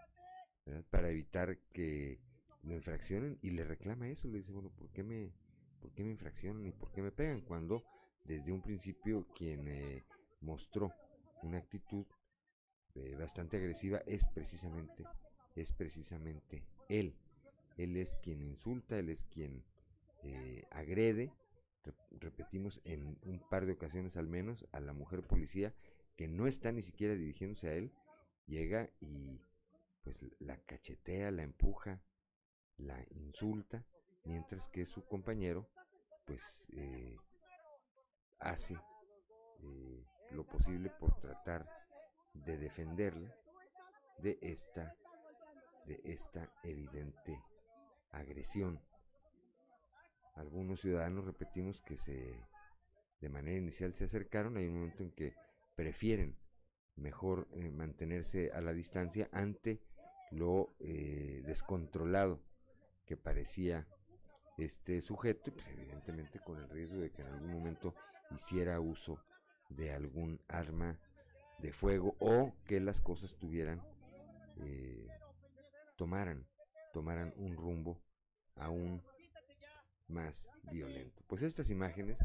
para 0.90 1.10
evitar 1.10 1.58
que 1.72 2.20
lo 2.64 2.76
infraccionen 2.76 3.40
y 3.42 3.52
le 3.52 3.64
reclama 3.64 4.10
eso, 4.10 4.28
le 4.28 4.38
dice, 4.38 4.52
bueno, 4.52 4.70
¿por 4.70 4.90
qué 4.92 5.04
me, 5.04 5.32
por 5.80 5.94
qué 5.94 6.04
me 6.04 6.12
infraccionan 6.12 6.66
y 6.66 6.72
por 6.72 6.92
qué 6.92 7.02
me 7.02 7.12
pegan? 7.12 7.42
Cuando 7.42 7.84
desde 8.26 8.52
un 8.52 8.62
principio 8.62 9.28
quien 9.36 9.68
eh, 9.68 10.06
mostró 10.42 10.94
una 11.44 11.58
actitud 11.58 12.06
bastante 13.18 13.58
agresiva 13.58 14.02
es 14.08 14.26
precisamente, 14.34 15.06
es 15.56 15.72
precisamente 15.72 16.64
él. 16.90 17.16
Él 17.78 17.96
es 17.96 18.16
quien 18.24 18.42
insulta, 18.42 18.98
él 18.98 19.10
es 19.10 19.26
quien 19.26 19.64
eh, 20.24 20.66
agrede, 20.72 21.32
repetimos 22.12 22.82
en 22.84 23.18
un 23.24 23.40
par 23.50 23.66
de 23.66 23.74
ocasiones 23.74 24.18
al 24.18 24.28
menos, 24.28 24.66
a 24.72 24.80
la 24.80 24.94
mujer 24.94 25.22
policía 25.22 25.74
que 26.16 26.28
no 26.28 26.48
está 26.48 26.72
ni 26.72 26.82
siquiera 26.82 27.14
dirigiéndose 27.14 27.70
a 27.70 27.74
él, 27.74 27.94
llega 28.48 28.90
y 29.00 29.40
pues 30.04 30.20
la 30.40 30.58
cachetea, 30.58 31.30
la 31.32 31.44
empuja, 31.44 32.02
la 32.78 33.06
insulta, 33.12 33.86
mientras 34.28 34.68
que 34.68 34.86
su 34.86 35.06
compañero 35.06 35.68
pues 36.26 36.68
eh, 36.74 37.18
hace 38.40 38.76
eh, 39.64 40.06
lo 40.32 40.46
posible 40.46 40.90
por 40.90 41.16
tratar 41.20 41.68
de 42.34 42.58
defenderla 42.58 43.34
de 44.20 44.38
esta 44.42 44.96
de 45.86 46.02
esta 46.04 46.52
evidente 46.64 47.42
agresión. 48.12 48.82
Algunos 50.36 50.82
ciudadanos, 50.82 51.24
repetimos, 51.24 51.82
que 51.82 51.96
se 51.96 52.46
de 53.22 53.30
manera 53.30 53.58
inicial 53.58 53.94
se 53.94 54.04
acercaron, 54.04 54.58
hay 54.58 54.68
un 54.68 54.76
momento 54.76 55.04
en 55.04 55.12
que 55.12 55.34
prefieren 55.76 56.38
mejor 56.98 57.48
eh, 57.54 57.70
mantenerse 57.70 58.52
a 58.52 58.60
la 58.60 58.74
distancia 58.74 59.30
ante 59.32 59.82
lo 60.32 60.76
descontrolado 60.80 62.42
que 63.06 63.16
parecía 63.16 63.88
este 64.58 65.02
sujeto, 65.02 65.52
pues 65.54 65.68
evidentemente 65.68 66.40
con 66.40 66.58
el 66.58 66.70
riesgo 66.70 67.00
de 67.00 67.12
que 67.12 67.22
en 67.22 67.28
algún 67.28 67.54
momento 67.54 67.94
hiciera 68.32 68.80
uso 68.80 69.20
de 69.70 69.94
algún 69.94 70.40
arma 70.48 71.00
de 71.60 71.74
fuego 71.74 72.16
o 72.20 72.54
que 72.66 72.80
las 72.80 73.02
cosas 73.02 73.36
tuvieran, 73.36 73.82
eh, 74.58 75.08
tomaran, 75.96 76.48
tomaran 76.94 77.34
un 77.38 77.56
rumbo 77.56 78.02
aún 78.56 79.04
más 80.08 80.48
violento. 80.72 81.24
Pues 81.28 81.44
estas 81.44 81.70
imágenes, 81.70 82.20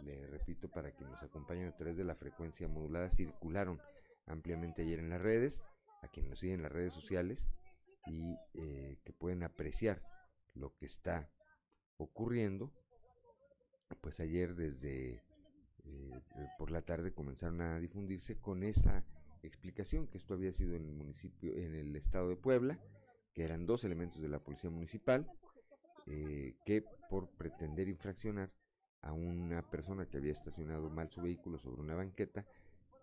le 0.00 0.26
repito, 0.26 0.68
para 0.68 0.92
quienes 0.92 1.14
nos 1.14 1.22
acompañan 1.22 1.68
a 1.68 1.76
través 1.76 1.96
de 1.96 2.04
la 2.04 2.14
frecuencia 2.14 2.68
modulada, 2.68 3.10
circularon 3.10 3.80
ampliamente 4.26 4.82
ayer 4.82 4.98
en 4.98 5.10
las 5.10 5.20
redes, 5.20 5.62
a 6.02 6.08
quienes 6.08 6.30
nos 6.30 6.38
siguen 6.40 6.56
en 6.56 6.62
las 6.62 6.72
redes 6.72 6.92
sociales 6.92 7.48
y 8.06 8.36
eh, 8.54 8.98
que 9.04 9.12
pueden 9.12 9.42
apreciar 9.42 10.02
lo 10.54 10.76
que 10.76 10.86
está 10.86 11.30
ocurriendo. 11.96 12.72
Pues 14.00 14.20
ayer 14.20 14.54
desde 14.54 15.22
eh, 15.84 16.20
por 16.58 16.70
la 16.70 16.82
tarde 16.82 17.12
comenzaron 17.12 17.60
a 17.60 17.78
difundirse 17.78 18.36
con 18.40 18.62
esa 18.62 19.04
explicación 19.42 20.06
que 20.06 20.18
esto 20.18 20.34
había 20.34 20.52
sido 20.52 20.74
en 20.74 20.86
el 20.86 20.92
municipio, 20.92 21.52
en 21.54 21.74
el 21.74 21.94
estado 21.96 22.28
de 22.28 22.36
Puebla, 22.36 22.78
que 23.32 23.44
eran 23.44 23.66
dos 23.66 23.84
elementos 23.84 24.22
de 24.22 24.28
la 24.28 24.38
policía 24.38 24.70
municipal, 24.70 25.30
eh, 26.06 26.54
que 26.64 26.84
por 27.10 27.28
pretender 27.30 27.88
infraccionar 27.88 28.52
a 29.02 29.12
una 29.12 29.62
persona 29.70 30.06
que 30.06 30.16
había 30.16 30.32
estacionado 30.32 30.88
mal 30.88 31.10
su 31.10 31.20
vehículo 31.20 31.58
sobre 31.58 31.82
una 31.82 31.94
banqueta, 31.94 32.46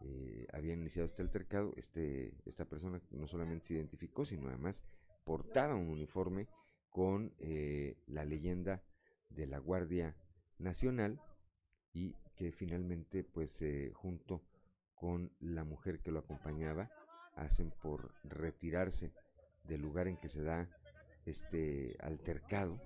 eh, 0.04 0.48
habían 0.52 0.80
iniciado 0.80 1.06
este 1.06 1.22
altercado. 1.22 1.74
Este, 1.78 2.34
esta 2.46 2.66
persona 2.66 3.00
no 3.12 3.28
solamente 3.28 3.68
se 3.68 3.74
identificó, 3.76 4.26
sino 4.26 4.48
además 4.48 4.84
portaba 5.26 5.76
un 5.76 5.90
uniforme 5.90 6.48
con 6.92 7.34
eh, 7.40 7.98
la 8.06 8.24
leyenda 8.26 8.84
de 9.30 9.48
la 9.48 9.58
Guardia 9.58 10.16
Nacional 10.60 11.20
y 11.94 12.16
que 12.36 12.52
finalmente, 12.52 13.24
pues, 13.24 13.64
junto 13.94 14.44
con 14.94 15.32
la 15.40 15.64
mujer 15.64 16.00
que 16.02 16.12
lo 16.12 16.20
acompañaba, 16.20 16.92
hacen 17.36 17.72
por 17.82 18.14
retirarse 18.24 19.14
del 19.64 19.82
lugar 19.82 20.08
en 20.08 20.18
que 20.18 20.30
se 20.30 20.44
da 20.44 20.70
este 21.26 21.96
altercado 22.02 22.80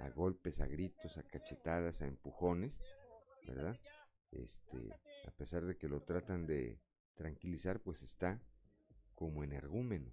a 0.00 0.10
golpes, 0.10 0.60
a 0.60 0.66
gritos, 0.66 1.18
a 1.18 1.22
cachetadas, 1.22 2.02
a 2.02 2.06
empujones, 2.06 2.80
¿verdad? 3.46 3.78
Este, 4.30 4.92
a 5.26 5.30
pesar 5.32 5.64
de 5.64 5.76
que 5.76 5.88
lo 5.88 6.02
tratan 6.02 6.46
de 6.46 6.80
tranquilizar, 7.14 7.80
pues 7.80 8.02
está 8.02 8.40
como 9.14 9.42
energúmeno, 9.42 10.12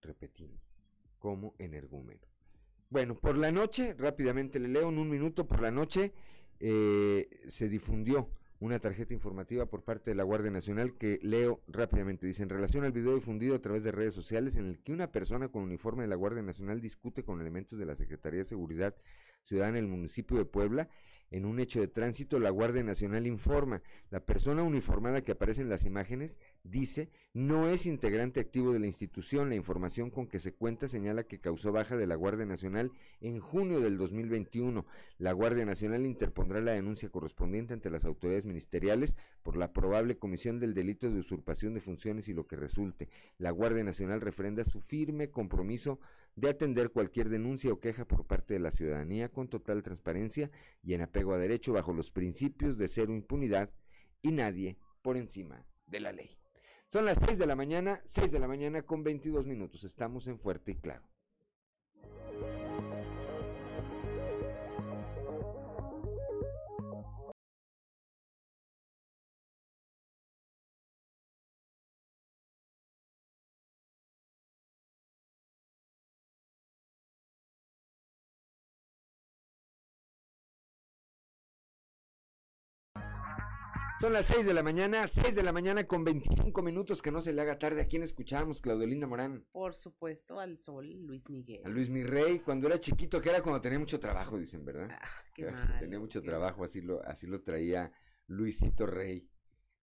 repetimos, 0.00 0.71
como 1.22 1.54
energúmeno. 1.60 2.20
Bueno, 2.90 3.14
por 3.14 3.38
la 3.38 3.52
noche, 3.52 3.94
rápidamente 3.96 4.58
le 4.58 4.66
leo 4.66 4.88
en 4.88 4.98
un 4.98 5.08
minuto, 5.08 5.46
por 5.46 5.62
la 5.62 5.70
noche 5.70 6.12
eh, 6.58 7.28
se 7.46 7.68
difundió 7.68 8.28
una 8.58 8.80
tarjeta 8.80 9.14
informativa 9.14 9.66
por 9.66 9.84
parte 9.84 10.10
de 10.10 10.16
la 10.16 10.24
Guardia 10.24 10.50
Nacional 10.50 10.98
que 10.98 11.20
leo 11.22 11.62
rápidamente. 11.68 12.26
Dice, 12.26 12.42
en 12.42 12.48
relación 12.48 12.82
al 12.82 12.90
video 12.90 13.14
difundido 13.14 13.54
a 13.54 13.62
través 13.62 13.84
de 13.84 13.92
redes 13.92 14.14
sociales 14.14 14.56
en 14.56 14.66
el 14.66 14.80
que 14.80 14.92
una 14.92 15.12
persona 15.12 15.48
con 15.48 15.62
uniforme 15.62 16.02
de 16.02 16.08
la 16.08 16.16
Guardia 16.16 16.42
Nacional 16.42 16.80
discute 16.80 17.22
con 17.22 17.40
elementos 17.40 17.78
de 17.78 17.86
la 17.86 17.94
Secretaría 17.94 18.40
de 18.40 18.44
Seguridad 18.44 18.96
Ciudadana 19.44 19.78
en 19.78 19.84
el 19.84 19.90
municipio 19.90 20.36
de 20.36 20.44
Puebla, 20.44 20.88
en 21.32 21.46
un 21.46 21.58
hecho 21.60 21.80
de 21.80 21.88
tránsito, 21.88 22.38
la 22.38 22.50
Guardia 22.50 22.84
Nacional 22.84 23.26
informa, 23.26 23.82
la 24.10 24.20
persona 24.20 24.62
uniformada 24.62 25.22
que 25.22 25.32
aparece 25.32 25.62
en 25.62 25.70
las 25.70 25.86
imágenes 25.86 26.38
dice, 26.62 27.08
no 27.32 27.68
es 27.68 27.86
integrante 27.86 28.40
activo 28.40 28.74
de 28.74 28.78
la 28.78 28.86
institución. 28.86 29.48
La 29.48 29.54
información 29.54 30.10
con 30.10 30.26
que 30.26 30.38
se 30.38 30.52
cuenta 30.52 30.88
señala 30.88 31.24
que 31.24 31.40
causó 31.40 31.72
baja 31.72 31.96
de 31.96 32.06
la 32.06 32.16
Guardia 32.16 32.44
Nacional 32.44 32.92
en 33.22 33.40
junio 33.40 33.80
del 33.80 33.96
2021. 33.96 34.84
La 35.16 35.32
Guardia 35.32 35.64
Nacional 35.64 36.04
interpondrá 36.04 36.60
la 36.60 36.72
denuncia 36.72 37.08
correspondiente 37.08 37.72
ante 37.72 37.88
las 37.88 38.04
autoridades 38.04 38.44
ministeriales 38.44 39.16
por 39.42 39.56
la 39.56 39.72
probable 39.72 40.18
comisión 40.18 40.60
del 40.60 40.74
delito 40.74 41.10
de 41.10 41.18
usurpación 41.18 41.72
de 41.72 41.80
funciones 41.80 42.28
y 42.28 42.34
lo 42.34 42.46
que 42.46 42.56
resulte. 42.56 43.08
La 43.38 43.50
Guardia 43.50 43.82
Nacional 43.82 44.20
refrenda 44.20 44.64
su 44.64 44.80
firme 44.80 45.30
compromiso 45.30 45.98
de 46.36 46.48
atender 46.48 46.90
cualquier 46.90 47.28
denuncia 47.28 47.72
o 47.72 47.80
queja 47.80 48.06
por 48.06 48.26
parte 48.26 48.54
de 48.54 48.60
la 48.60 48.70
ciudadanía 48.70 49.28
con 49.28 49.48
total 49.48 49.82
transparencia 49.82 50.50
y 50.82 50.94
en 50.94 51.02
apego 51.02 51.32
a 51.34 51.38
derecho 51.38 51.72
bajo 51.72 51.92
los 51.92 52.10
principios 52.10 52.78
de 52.78 52.88
cero 52.88 53.12
impunidad 53.12 53.70
y 54.22 54.32
nadie 54.32 54.78
por 55.02 55.16
encima 55.16 55.66
de 55.86 56.00
la 56.00 56.12
ley. 56.12 56.38
Son 56.88 57.04
las 57.04 57.18
6 57.24 57.38
de 57.38 57.46
la 57.46 57.56
mañana, 57.56 58.02
6 58.04 58.30
de 58.30 58.38
la 58.38 58.46
mañana 58.46 58.82
con 58.82 59.02
22 59.02 59.46
minutos. 59.46 59.84
Estamos 59.84 60.26
en 60.28 60.38
Fuerte 60.38 60.72
y 60.72 60.74
Claro. 60.76 61.11
Son 84.02 84.12
las 84.12 84.26
6 84.26 84.46
de 84.46 84.52
la 84.52 84.64
mañana, 84.64 85.06
6 85.06 85.32
de 85.32 85.44
la 85.44 85.52
mañana 85.52 85.84
con 85.84 86.02
25 86.02 86.60
minutos, 86.60 87.00
que 87.00 87.12
no 87.12 87.20
se 87.20 87.32
le 87.32 87.40
haga 87.40 87.60
tarde. 87.60 87.82
¿A 87.82 87.86
quién 87.86 88.02
escuchamos, 88.02 88.60
Claudelina 88.60 89.06
Morán? 89.06 89.46
Por 89.52 89.76
supuesto, 89.76 90.40
al 90.40 90.58
sol, 90.58 90.90
Luis 91.06 91.30
Miguel. 91.30 91.62
A 91.64 91.68
Luis 91.68 91.88
Mirrey, 91.88 92.40
cuando 92.40 92.66
era 92.66 92.80
chiquito, 92.80 93.20
que 93.20 93.28
era 93.28 93.42
cuando 93.42 93.60
tenía 93.60 93.78
mucho 93.78 94.00
trabajo, 94.00 94.36
dicen, 94.36 94.64
¿verdad? 94.64 94.88
Ah, 94.90 95.08
qué 95.32 95.44
tenía 95.78 96.00
mucho 96.00 96.20
trabajo, 96.20 96.64
así 96.64 96.80
lo, 96.80 97.00
así 97.04 97.28
lo 97.28 97.42
traía 97.42 97.92
Luisito 98.26 98.86
Rey. 98.86 99.30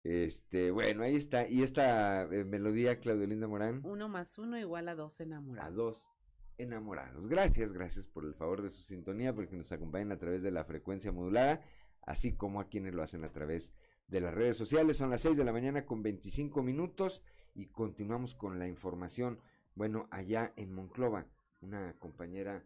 Este, 0.02 0.70
bueno, 0.70 1.02
ahí 1.02 1.16
está. 1.16 1.46
Y 1.46 1.62
esta 1.62 2.22
eh, 2.22 2.44
melodía, 2.46 2.96
Claudelinda 2.96 3.46
Morán. 3.46 3.82
Uno 3.84 4.08
más 4.08 4.38
uno 4.38 4.58
igual 4.58 4.88
a 4.88 4.94
dos 4.94 5.20
enamorados. 5.20 5.68
A 5.68 5.70
dos 5.70 6.10
enamorados. 6.56 7.26
Gracias, 7.26 7.70
gracias 7.70 8.08
por 8.08 8.24
el 8.24 8.32
favor 8.32 8.62
de 8.62 8.70
su 8.70 8.80
sintonía, 8.80 9.34
porque 9.34 9.56
nos 9.56 9.70
acompañan 9.72 10.12
a 10.12 10.16
través 10.16 10.40
de 10.40 10.52
la 10.52 10.64
frecuencia 10.64 11.12
modulada, 11.12 11.60
así 12.00 12.34
como 12.34 12.62
a 12.62 12.68
quienes 12.70 12.94
lo 12.94 13.02
hacen 13.02 13.22
a 13.22 13.30
través 13.30 13.74
de 13.74 13.85
de 14.08 14.20
las 14.20 14.34
redes 14.34 14.56
sociales. 14.56 14.96
Son 14.96 15.10
las 15.10 15.20
6 15.22 15.36
de 15.36 15.44
la 15.44 15.52
mañana 15.52 15.84
con 15.84 16.02
25 16.02 16.62
minutos 16.62 17.22
y 17.54 17.66
continuamos 17.66 18.34
con 18.34 18.58
la 18.58 18.68
información. 18.68 19.40
Bueno, 19.74 20.08
allá 20.10 20.52
en 20.56 20.72
Monclova, 20.72 21.26
una 21.60 21.98
compañera 21.98 22.64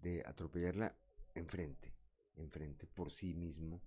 de 0.00 0.22
atropellarla 0.24 0.96
enfrente, 1.34 1.92
enfrente 2.36 2.86
por 2.86 3.12
sí 3.12 3.34
mismo, 3.34 3.82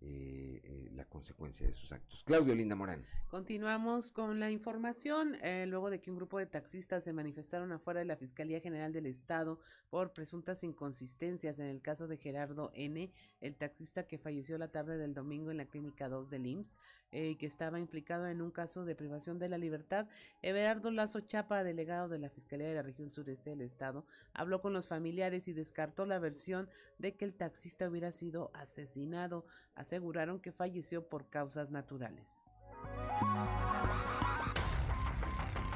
eh, 0.00 0.60
eh, 0.62 0.90
la 0.94 1.04
consecuencia 1.06 1.66
de 1.66 1.72
sus 1.72 1.90
actos. 1.92 2.22
Claudio 2.22 2.54
Linda 2.54 2.76
Morán. 2.76 3.04
Continuamos 3.28 4.12
con 4.12 4.38
la 4.38 4.48
información. 4.48 5.36
Eh, 5.42 5.66
luego 5.66 5.90
de 5.90 6.00
que 6.00 6.10
un 6.10 6.16
grupo 6.16 6.38
de 6.38 6.46
taxistas 6.46 7.02
se 7.02 7.12
manifestaron 7.12 7.72
afuera 7.72 7.98
de 7.98 8.06
la 8.06 8.16
Fiscalía 8.16 8.60
General 8.60 8.92
del 8.92 9.06
Estado 9.06 9.58
por 9.90 10.12
presuntas 10.12 10.62
inconsistencias 10.62 11.58
en 11.58 11.66
el 11.66 11.82
caso 11.82 12.06
de 12.06 12.16
Gerardo 12.16 12.70
N., 12.74 13.10
el 13.40 13.56
taxista 13.56 14.06
que 14.06 14.18
falleció 14.18 14.56
la 14.56 14.68
tarde 14.68 14.98
del 14.98 15.14
domingo 15.14 15.50
en 15.50 15.56
la 15.56 15.66
Clínica 15.66 16.08
2 16.08 16.30
del 16.30 16.46
IMSS, 16.46 16.76
que 17.10 17.46
estaba 17.46 17.80
implicado 17.80 18.28
en 18.28 18.42
un 18.42 18.50
caso 18.50 18.84
de 18.84 18.94
privación 18.94 19.38
de 19.38 19.48
la 19.48 19.56
libertad. 19.56 20.06
Everardo 20.42 20.90
Lazo 20.90 21.20
Chapa, 21.20 21.64
delegado 21.64 22.08
de 22.08 22.18
la 22.18 22.28
Fiscalía 22.28 22.68
de 22.68 22.74
la 22.74 22.82
región 22.82 23.10
sureste 23.10 23.50
del 23.50 23.62
Estado, 23.62 24.04
habló 24.34 24.60
con 24.60 24.74
los 24.74 24.88
familiares 24.88 25.48
y 25.48 25.54
descartó 25.54 26.04
la 26.04 26.18
versión 26.18 26.68
de 26.98 27.16
que 27.16 27.24
el 27.24 27.34
taxista 27.34 27.88
hubiera 27.88 28.12
sido 28.12 28.50
asesinado 28.52 29.46
aseguraron 29.88 30.38
que 30.38 30.52
falleció 30.52 31.08
por 31.08 31.30
causas 31.30 31.70
naturales. 31.70 32.44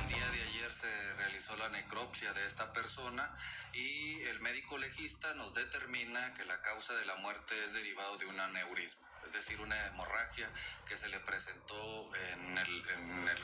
El 0.03 0.09
día 0.09 0.29
de 0.29 0.43
ayer 0.43 0.71
se 0.75 1.15
realizó 1.15 1.57
la 1.57 1.71
necropsia 1.71 2.35
de 2.35 2.45
esta 2.45 2.75
persona 2.75 3.35
y 3.73 4.21
el 4.21 4.39
médico 4.41 4.77
legista 4.77 5.33
nos 5.33 5.55
determina 5.55 6.35
que 6.35 6.45
la 6.45 6.61
causa 6.61 6.93
de 6.93 7.07
la 7.07 7.17
muerte 7.17 7.55
es 7.65 7.73
derivado 7.73 8.19
de 8.19 8.27
un 8.27 8.39
aneurisma, 8.39 9.09
es 9.25 9.33
decir, 9.33 9.59
una 9.63 9.87
hemorragia 9.87 10.51
que 10.87 10.99
se 10.99 11.09
le 11.09 11.19
presentó 11.21 12.15
en 12.15 12.59
el, 12.59 12.89
en 12.91 13.29
el 13.29 13.39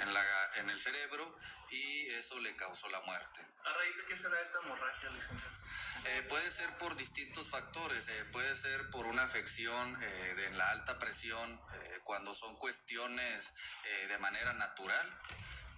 en, 0.00 0.14
la, 0.14 0.50
en 0.56 0.70
el 0.70 0.78
cerebro 0.80 1.38
y 1.70 2.08
eso 2.10 2.38
le 2.40 2.54
causó 2.56 2.88
la 2.88 3.00
muerte. 3.00 3.40
¿A 3.64 3.72
raíz 3.72 3.96
de 3.96 4.04
qué 4.06 4.16
será 4.16 4.40
esta 4.40 4.58
hemorragia, 4.60 5.10
licenciado? 5.10 5.54
Eh, 6.04 6.22
puede 6.28 6.50
ser 6.50 6.78
por 6.78 6.96
distintos 6.96 7.48
factores, 7.50 8.08
eh, 8.08 8.24
puede 8.32 8.54
ser 8.54 8.90
por 8.90 9.06
una 9.06 9.24
afección 9.24 10.00
eh, 10.02 10.34
de 10.36 10.50
la 10.50 10.70
alta 10.70 10.98
presión, 10.98 11.60
eh, 11.74 12.00
cuando 12.04 12.34
son 12.34 12.56
cuestiones 12.56 13.52
eh, 13.84 14.06
de 14.06 14.18
manera 14.18 14.52
natural. 14.54 15.06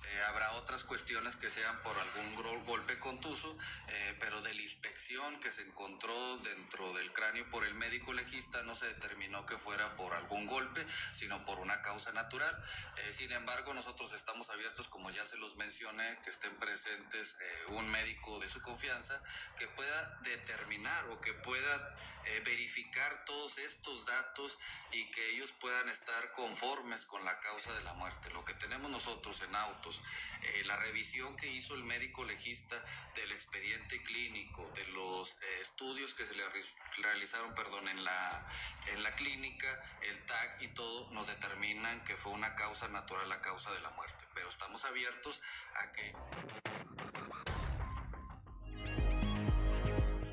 Eh, 0.02 0.22
habrá 0.22 0.52
otras 0.52 0.82
cuestiones 0.84 1.36
que 1.36 1.50
sean 1.50 1.82
por 1.82 1.96
algún 1.98 2.34
golpe 2.64 2.98
contuso, 2.98 3.56
eh, 3.88 4.16
pero 4.18 4.40
de 4.40 4.54
la 4.54 4.62
inspección 4.62 5.38
que 5.40 5.50
se 5.50 5.62
encontró 5.62 6.38
dentro 6.38 6.92
del 6.94 7.12
cráneo 7.12 7.48
por 7.50 7.66
el 7.66 7.74
médico 7.74 8.12
legista 8.12 8.62
no 8.62 8.74
se 8.74 8.86
determinó 8.86 9.44
que 9.44 9.58
fuera 9.58 9.96
por 9.96 10.14
algún 10.14 10.46
golpe, 10.46 10.86
sino 11.12 11.44
por 11.44 11.60
una 11.60 11.82
causa 11.82 12.12
natural. 12.12 12.64
Eh, 12.96 13.12
sin 13.12 13.30
embargo, 13.32 13.74
nosotros 13.74 14.12
estamos 14.14 14.48
abiertos, 14.48 14.88
como 14.88 15.10
ya 15.10 15.24
se 15.26 15.36
los 15.36 15.56
mencioné, 15.56 16.18
que 16.24 16.30
estén 16.30 16.56
presentes 16.56 17.36
un 17.68 17.88
médico 17.90 18.38
de 18.38 18.48
su 18.48 18.60
confianza 18.62 19.22
que 19.58 19.68
pueda 19.68 20.18
determinar 20.22 21.08
o 21.10 21.20
que 21.20 21.34
pueda 21.34 21.96
verificar 22.44 23.24
todos 23.24 23.58
estos 23.58 24.04
datos 24.06 24.58
y 24.92 25.10
que 25.10 25.30
ellos 25.30 25.52
puedan 25.52 25.88
estar 25.88 26.32
conformes 26.32 27.04
con 27.06 27.24
la 27.24 27.38
causa 27.40 27.72
de 27.74 27.82
la 27.82 27.94
muerte. 27.94 28.30
Lo 28.30 28.44
que 28.44 28.54
tenemos 28.54 28.90
nosotros 28.90 29.40
en 29.42 29.54
eh, 29.98 30.64
la 30.64 30.76
revisión 30.76 31.36
que 31.36 31.50
hizo 31.50 31.74
el 31.74 31.84
médico 31.84 32.24
legista 32.24 32.76
del 33.16 33.32
expediente 33.32 34.02
clínico, 34.04 34.70
de 34.74 34.84
los 34.88 35.32
eh, 35.32 35.36
estudios 35.62 36.14
que 36.14 36.24
se 36.26 36.34
le 36.34 36.48
re- 36.48 36.62
realizaron, 37.02 37.54
perdón, 37.54 37.88
en 37.88 38.04
la, 38.04 38.48
en 38.92 39.02
la 39.02 39.14
clínica, 39.16 39.68
el 40.02 40.24
TAC 40.26 40.62
y 40.62 40.68
todo, 40.68 41.10
nos 41.12 41.26
determinan 41.26 42.04
que 42.04 42.16
fue 42.16 42.32
una 42.32 42.54
causa 42.54 42.88
natural 42.88 43.28
la 43.28 43.40
causa 43.40 43.70
de 43.72 43.80
la 43.80 43.90
muerte. 43.90 44.24
Pero 44.34 44.48
estamos 44.48 44.84
abiertos 44.84 45.40
a 45.74 45.92
que 45.92 46.12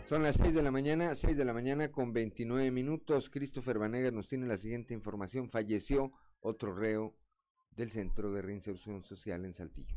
Son 0.06 0.24
las 0.24 0.38
6 0.38 0.54
de 0.54 0.64
la 0.64 0.72
mañana, 0.72 1.14
6 1.16 1.36
de 1.36 1.44
la 1.44 1.54
mañana 1.54 1.92
con 1.92 2.14
29 2.14 2.72
minutos. 2.72 3.30
Christopher 3.30 3.78
Vanegas 3.78 4.14
nos 4.14 4.30
tiene 4.30 4.48
la 4.48 4.58
siguiente 4.58 4.94
información. 4.94 5.50
Falleció 5.50 6.14
otro 6.40 6.74
reo 6.74 7.14
del 7.78 7.92
Centro 7.92 8.32
de 8.34 8.42
Reinserción 8.42 9.04
Social 9.04 9.46
en 9.46 9.54
Saltillo. 9.54 9.96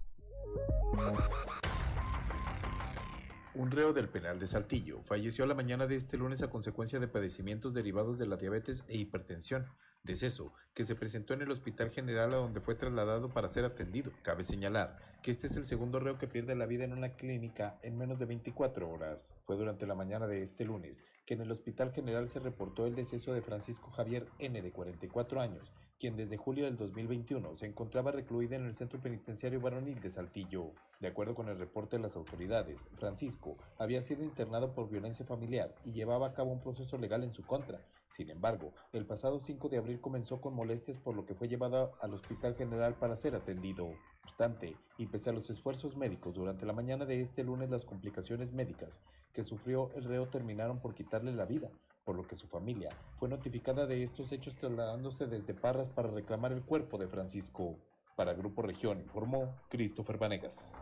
Un 3.55 3.71
reo 3.71 3.93
del 3.93 4.09
penal 4.09 4.39
de 4.39 4.47
Saltillo 4.47 5.03
falleció 5.03 5.45
la 5.47 5.55
mañana 5.55 5.87
de 5.87 5.97
este 5.97 6.17
lunes 6.17 6.43
a 6.43 6.51
consecuencia 6.51 7.01
de 7.01 7.09
padecimientos 7.09 7.75
derivados 7.75 8.19
de 8.19 8.27
la 8.27 8.37
diabetes 8.37 8.85
e 8.87 8.97
hipertensión, 8.99 9.67
deceso 10.03 10.53
que 10.75 10.85
se 10.85 10.95
presentó 10.95 11.35
en 11.35 11.43
el 11.43 11.51
Hospital 11.51 11.91
General 11.91 12.33
a 12.33 12.39
donde 12.39 12.61
fue 12.61 12.75
trasladado 12.75 13.29
para 13.29 13.49
ser 13.49 13.65
atendido. 13.65 14.13
Cabe 14.23 14.45
señalar 14.45 14.99
que 15.23 15.31
este 15.31 15.49
es 15.49 15.57
el 15.57 15.65
segundo 15.65 16.01
reo 16.01 16.17
que 16.17 16.27
pierde 16.27 16.55
la 16.55 16.67
vida 16.67 16.85
en 16.85 16.93
una 16.93 17.11
clínica 17.11 17.79
en 17.83 17.99
menos 17.99 18.19
de 18.19 18.25
24 18.25 18.89
horas. 18.89 19.35
Fue 19.45 19.57
durante 19.57 19.87
la 19.87 19.95
mañana 19.95 20.27
de 20.27 20.43
este 20.43 20.65
lunes 20.65 21.05
que 21.27 21.35
en 21.35 21.43
el 21.43 21.51
Hospital 21.51 21.93
General 21.93 22.29
se 22.29 22.41
reportó 22.41 22.87
el 22.87 22.95
deceso 22.95 23.35
de 23.35 23.43
Francisco 23.43 23.91
Javier 23.91 24.27
N. 24.39 24.63
de 24.63 24.73
44 24.73 25.41
años, 25.41 25.73
quien 25.99 26.17
desde 26.17 26.39
julio 26.39 26.65
del 26.65 26.79
2021 26.79 27.55
se 27.57 27.67
encontraba 27.67 28.13
recluido 28.13 28.55
en 28.55 28.65
el 28.65 28.75
Centro 28.75 28.99
Penitenciario 29.01 29.61
Varonil 29.61 30.01
de 30.01 30.09
Saltillo. 30.09 30.73
De 30.99 31.09
acuerdo 31.09 31.35
con 31.35 31.49
el 31.49 31.59
reporte 31.59 31.97
de 31.97 32.03
las 32.03 32.17
autoridades, 32.17 32.89
Francisco 32.97 33.59
había 33.77 34.01
sido 34.01 34.25
internado 34.25 34.73
por 34.73 34.89
violencia 34.89 35.27
familiar 35.27 35.75
y 35.85 35.93
llevaba 35.93 36.29
a 36.29 36.33
cabo 36.33 36.53
un 36.53 36.61
proceso 36.61 36.97
legal 36.97 37.23
en 37.23 37.35
su 37.35 37.45
contra. 37.45 37.81
Sin 38.11 38.29
embargo, 38.29 38.73
el 38.93 39.07
pasado 39.07 39.39
5 39.39 39.69
de 39.69 39.79
abril 39.79 40.01
comenzó 40.01 40.41
con 40.41 40.53
molestias 40.53 40.99
por 40.99 41.15
lo 41.15 41.25
que 41.25 41.35
fue 41.35 41.49
llevado 41.49 41.93
al 42.01 42.13
Hospital 42.13 42.57
General 42.57 42.95
para 42.95 43.15
ser 43.15 43.37
atendido. 43.37 43.87
No 43.87 43.97
obstante, 44.25 44.77
y 44.99 45.07
pese 45.07 45.31
a 45.31 45.33
los 45.33 45.49
esfuerzos 45.49 45.97
médicos 45.97 46.35
durante 46.35 46.67
la 46.67 46.73
mañana 46.73 47.05
de 47.05 47.21
este 47.21 47.45
lunes, 47.45 47.71
las 47.71 47.85
complicaciones 47.85 48.53
médicas 48.53 49.01
que 49.33 49.45
sufrió 49.45 49.91
el 49.95 50.05
reo 50.05 50.27
terminaron 50.27 50.81
por 50.81 50.95
quitarle 50.95 51.33
la 51.33 51.45
vida, 51.45 51.71
por 52.05 52.17
lo 52.17 52.27
que 52.27 52.37
su 52.37 52.49
familia 52.49 52.91
fue 53.19 53.29
notificada 53.29 53.87
de 53.87 54.03
estos 54.03 54.33
hechos 54.33 54.57
trasladándose 54.57 55.27
desde 55.27 55.55
Parras 55.55 55.89
para 55.89 56.11
reclamar 56.11 56.53
el 56.53 56.63
cuerpo 56.63 56.99
de 56.99 57.07
Francisco. 57.07 57.77
Para 58.17 58.35
Grupo 58.35 58.63
Región 58.63 58.99
informó 59.01 59.55
Christopher 59.69 60.19
Vanegas. 60.19 60.73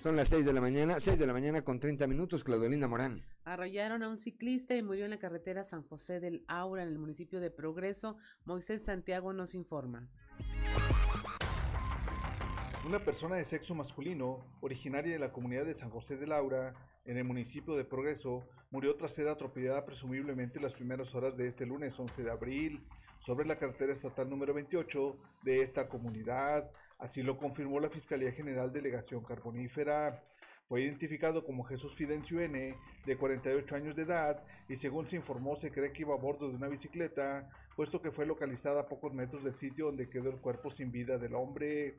Son 0.00 0.16
las 0.16 0.30
6 0.30 0.46
de 0.46 0.54
la 0.54 0.62
mañana, 0.62 0.98
6 0.98 1.18
de 1.18 1.26
la 1.26 1.34
mañana 1.34 1.60
con 1.60 1.78
30 1.78 2.06
minutos. 2.06 2.42
Claudelina 2.42 2.88
Morán. 2.88 3.22
Arrollaron 3.44 4.02
a 4.02 4.08
un 4.08 4.16
ciclista 4.16 4.74
y 4.74 4.82
murió 4.82 5.04
en 5.04 5.10
la 5.10 5.18
carretera 5.18 5.62
San 5.62 5.82
José 5.82 6.20
del 6.20 6.42
Aura, 6.48 6.84
en 6.84 6.88
el 6.88 6.98
municipio 6.98 7.38
de 7.38 7.50
Progreso. 7.50 8.16
Moisés 8.46 8.82
Santiago 8.82 9.34
nos 9.34 9.54
informa. 9.54 10.08
Una 12.86 13.04
persona 13.04 13.36
de 13.36 13.44
sexo 13.44 13.74
masculino, 13.74 14.42
originaria 14.62 15.12
de 15.12 15.18
la 15.18 15.32
comunidad 15.32 15.66
de 15.66 15.74
San 15.74 15.90
José 15.90 16.16
de 16.16 16.26
Laura, 16.26 16.72
en 17.04 17.18
el 17.18 17.24
municipio 17.24 17.76
de 17.76 17.84
Progreso, 17.84 18.48
murió 18.70 18.96
tras 18.96 19.12
ser 19.12 19.28
atropellada 19.28 19.84
presumiblemente 19.84 20.58
en 20.58 20.64
las 20.64 20.72
primeras 20.72 21.14
horas 21.14 21.36
de 21.36 21.48
este 21.48 21.66
lunes 21.66 21.98
11 21.98 22.22
de 22.22 22.30
abril 22.30 22.82
sobre 23.18 23.46
la 23.46 23.58
carretera 23.58 23.92
estatal 23.92 24.30
número 24.30 24.54
28 24.54 25.14
de 25.42 25.62
esta 25.62 25.88
comunidad. 25.88 26.70
Así 27.00 27.22
lo 27.22 27.38
confirmó 27.38 27.80
la 27.80 27.88
Fiscalía 27.88 28.30
General 28.30 28.70
Delegación 28.70 29.24
Carbonífera. 29.24 30.22
Fue 30.68 30.82
identificado 30.82 31.44
como 31.44 31.64
Jesús 31.64 31.94
Fidencio 31.94 32.40
N., 32.40 32.76
de 33.06 33.16
48 33.16 33.74
años 33.74 33.96
de 33.96 34.02
edad, 34.02 34.44
y 34.68 34.76
según 34.76 35.08
se 35.08 35.16
informó, 35.16 35.56
se 35.56 35.72
cree 35.72 35.92
que 35.92 36.02
iba 36.02 36.14
a 36.14 36.18
bordo 36.18 36.48
de 36.48 36.56
una 36.56 36.68
bicicleta, 36.68 37.48
puesto 37.74 38.02
que 38.02 38.10
fue 38.10 38.26
localizada 38.26 38.82
a 38.82 38.86
pocos 38.86 39.14
metros 39.14 39.42
del 39.42 39.54
sitio 39.54 39.86
donde 39.86 40.10
quedó 40.10 40.28
el 40.28 40.36
cuerpo 40.36 40.70
sin 40.70 40.92
vida 40.92 41.16
del 41.16 41.34
hombre. 41.34 41.96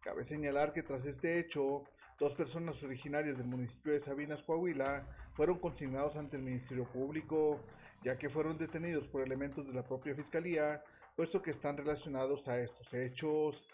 Cabe 0.00 0.22
señalar 0.22 0.72
que 0.72 0.84
tras 0.84 1.04
este 1.04 1.40
hecho, 1.40 1.82
dos 2.20 2.32
personas 2.34 2.80
originarias 2.84 3.36
del 3.36 3.48
municipio 3.48 3.92
de 3.92 4.00
Sabinas, 4.00 4.44
Coahuila, 4.44 5.04
fueron 5.34 5.58
consignados 5.58 6.14
ante 6.14 6.36
el 6.36 6.42
Ministerio 6.44 6.84
Público, 6.84 7.60
ya 8.04 8.16
que 8.16 8.30
fueron 8.30 8.56
detenidos 8.56 9.08
por 9.08 9.20
elementos 9.20 9.66
de 9.66 9.74
la 9.74 9.82
propia 9.82 10.14
Fiscalía, 10.14 10.84
puesto 11.16 11.42
que 11.42 11.50
están 11.50 11.76
relacionados 11.76 12.46
a 12.46 12.60
estos 12.60 12.94
hechos. 12.94 13.68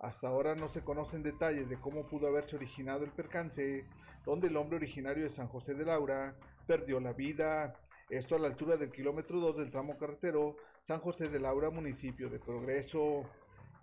Hasta 0.00 0.28
ahora 0.28 0.54
no 0.54 0.70
se 0.70 0.80
conocen 0.80 1.22
detalles 1.22 1.68
de 1.68 1.78
cómo 1.78 2.06
pudo 2.06 2.26
haberse 2.26 2.56
originado 2.56 3.04
el 3.04 3.10
percance, 3.10 3.84
donde 4.24 4.48
el 4.48 4.56
hombre 4.56 4.76
originario 4.76 5.24
de 5.24 5.28
San 5.28 5.46
José 5.46 5.74
de 5.74 5.84
Laura 5.84 6.34
perdió 6.66 7.00
la 7.00 7.12
vida. 7.12 7.74
Esto 8.08 8.34
a 8.34 8.38
la 8.38 8.48
altura 8.48 8.78
del 8.78 8.90
kilómetro 8.90 9.40
2 9.40 9.58
del 9.58 9.70
tramo 9.70 9.98
carretero 9.98 10.56
San 10.84 11.00
José 11.00 11.28
de 11.28 11.38
Laura, 11.38 11.68
municipio 11.68 12.30
de 12.30 12.38
Progreso. 12.38 13.24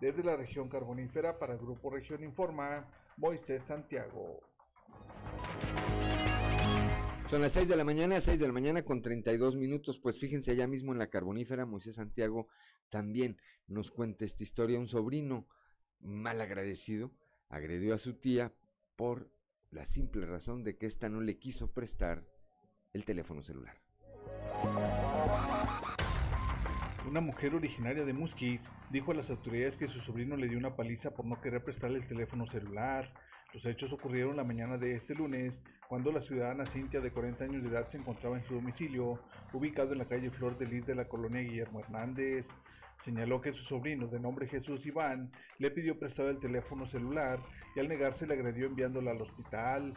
Desde 0.00 0.24
la 0.24 0.36
región 0.36 0.68
carbonífera 0.68 1.38
para 1.38 1.52
el 1.52 1.60
Grupo 1.60 1.88
Región 1.88 2.24
Informa, 2.24 2.84
Moisés 3.16 3.62
Santiago. 3.62 4.40
Son 7.28 7.42
las 7.42 7.52
6 7.52 7.68
de 7.68 7.76
la 7.76 7.84
mañana, 7.84 8.20
6 8.20 8.40
de 8.40 8.46
la 8.48 8.52
mañana 8.52 8.82
con 8.82 9.02
32 9.02 9.54
minutos. 9.54 10.00
Pues 10.00 10.18
fíjense, 10.18 10.50
allá 10.50 10.66
mismo 10.66 10.92
en 10.92 10.98
la 10.98 11.10
carbonífera, 11.10 11.64
Moisés 11.64 11.94
Santiago 11.94 12.48
también 12.88 13.36
nos 13.68 13.92
cuenta 13.92 14.24
esta 14.24 14.42
historia. 14.42 14.80
Un 14.80 14.88
sobrino 14.88 15.46
mal 16.00 16.40
agradecido 16.40 17.10
agredió 17.48 17.94
a 17.94 17.98
su 17.98 18.14
tía 18.14 18.52
por 18.96 19.30
la 19.70 19.84
simple 19.86 20.26
razón 20.26 20.64
de 20.64 20.76
que 20.76 20.86
ésta 20.86 21.08
no 21.08 21.20
le 21.20 21.38
quiso 21.38 21.72
prestar 21.72 22.24
el 22.92 23.04
teléfono 23.04 23.42
celular. 23.42 23.76
Una 27.06 27.20
mujer 27.20 27.54
originaria 27.54 28.04
de 28.04 28.12
Musquis 28.12 28.68
dijo 28.90 29.12
a 29.12 29.14
las 29.14 29.30
autoridades 29.30 29.76
que 29.76 29.88
su 29.88 30.00
sobrino 30.00 30.36
le 30.36 30.48
dio 30.48 30.58
una 30.58 30.76
paliza 30.76 31.10
por 31.10 31.24
no 31.24 31.40
querer 31.40 31.64
prestarle 31.64 31.98
el 31.98 32.06
teléfono 32.06 32.46
celular. 32.46 33.12
Los 33.54 33.64
hechos 33.64 33.92
ocurrieron 33.92 34.36
la 34.36 34.44
mañana 34.44 34.76
de 34.76 34.94
este 34.94 35.14
lunes, 35.14 35.62
cuando 35.88 36.12
la 36.12 36.20
ciudadana 36.20 36.66
Cintia, 36.66 37.00
de 37.00 37.10
40 37.10 37.44
años 37.44 37.62
de 37.62 37.70
edad, 37.70 37.88
se 37.88 37.96
encontraba 37.96 38.36
en 38.36 38.44
su 38.44 38.54
domicilio, 38.54 39.18
ubicado 39.54 39.92
en 39.92 39.98
la 39.98 40.04
calle 40.04 40.30
Flor 40.30 40.58
de 40.58 40.66
Lis 40.66 40.84
de 40.84 40.94
la 40.94 41.08
colonia 41.08 41.40
Guillermo 41.40 41.80
Hernández. 41.80 42.46
Señaló 43.04 43.40
que 43.40 43.52
su 43.52 43.62
sobrino, 43.62 44.06
de 44.06 44.20
nombre 44.20 44.48
Jesús 44.48 44.84
Iván, 44.84 45.30
le 45.58 45.70
pidió 45.70 45.98
prestado 45.98 46.30
el 46.30 46.40
teléfono 46.40 46.86
celular 46.86 47.40
y 47.74 47.80
al 47.80 47.88
negarse 47.88 48.26
le 48.26 48.34
agredió 48.34 48.66
enviándola 48.66 49.12
al 49.12 49.22
hospital 49.22 49.94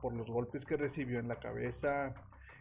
por 0.00 0.12
los 0.12 0.28
golpes 0.28 0.64
que 0.64 0.76
recibió 0.76 1.18
en 1.18 1.28
la 1.28 1.36
cabeza. 1.36 2.14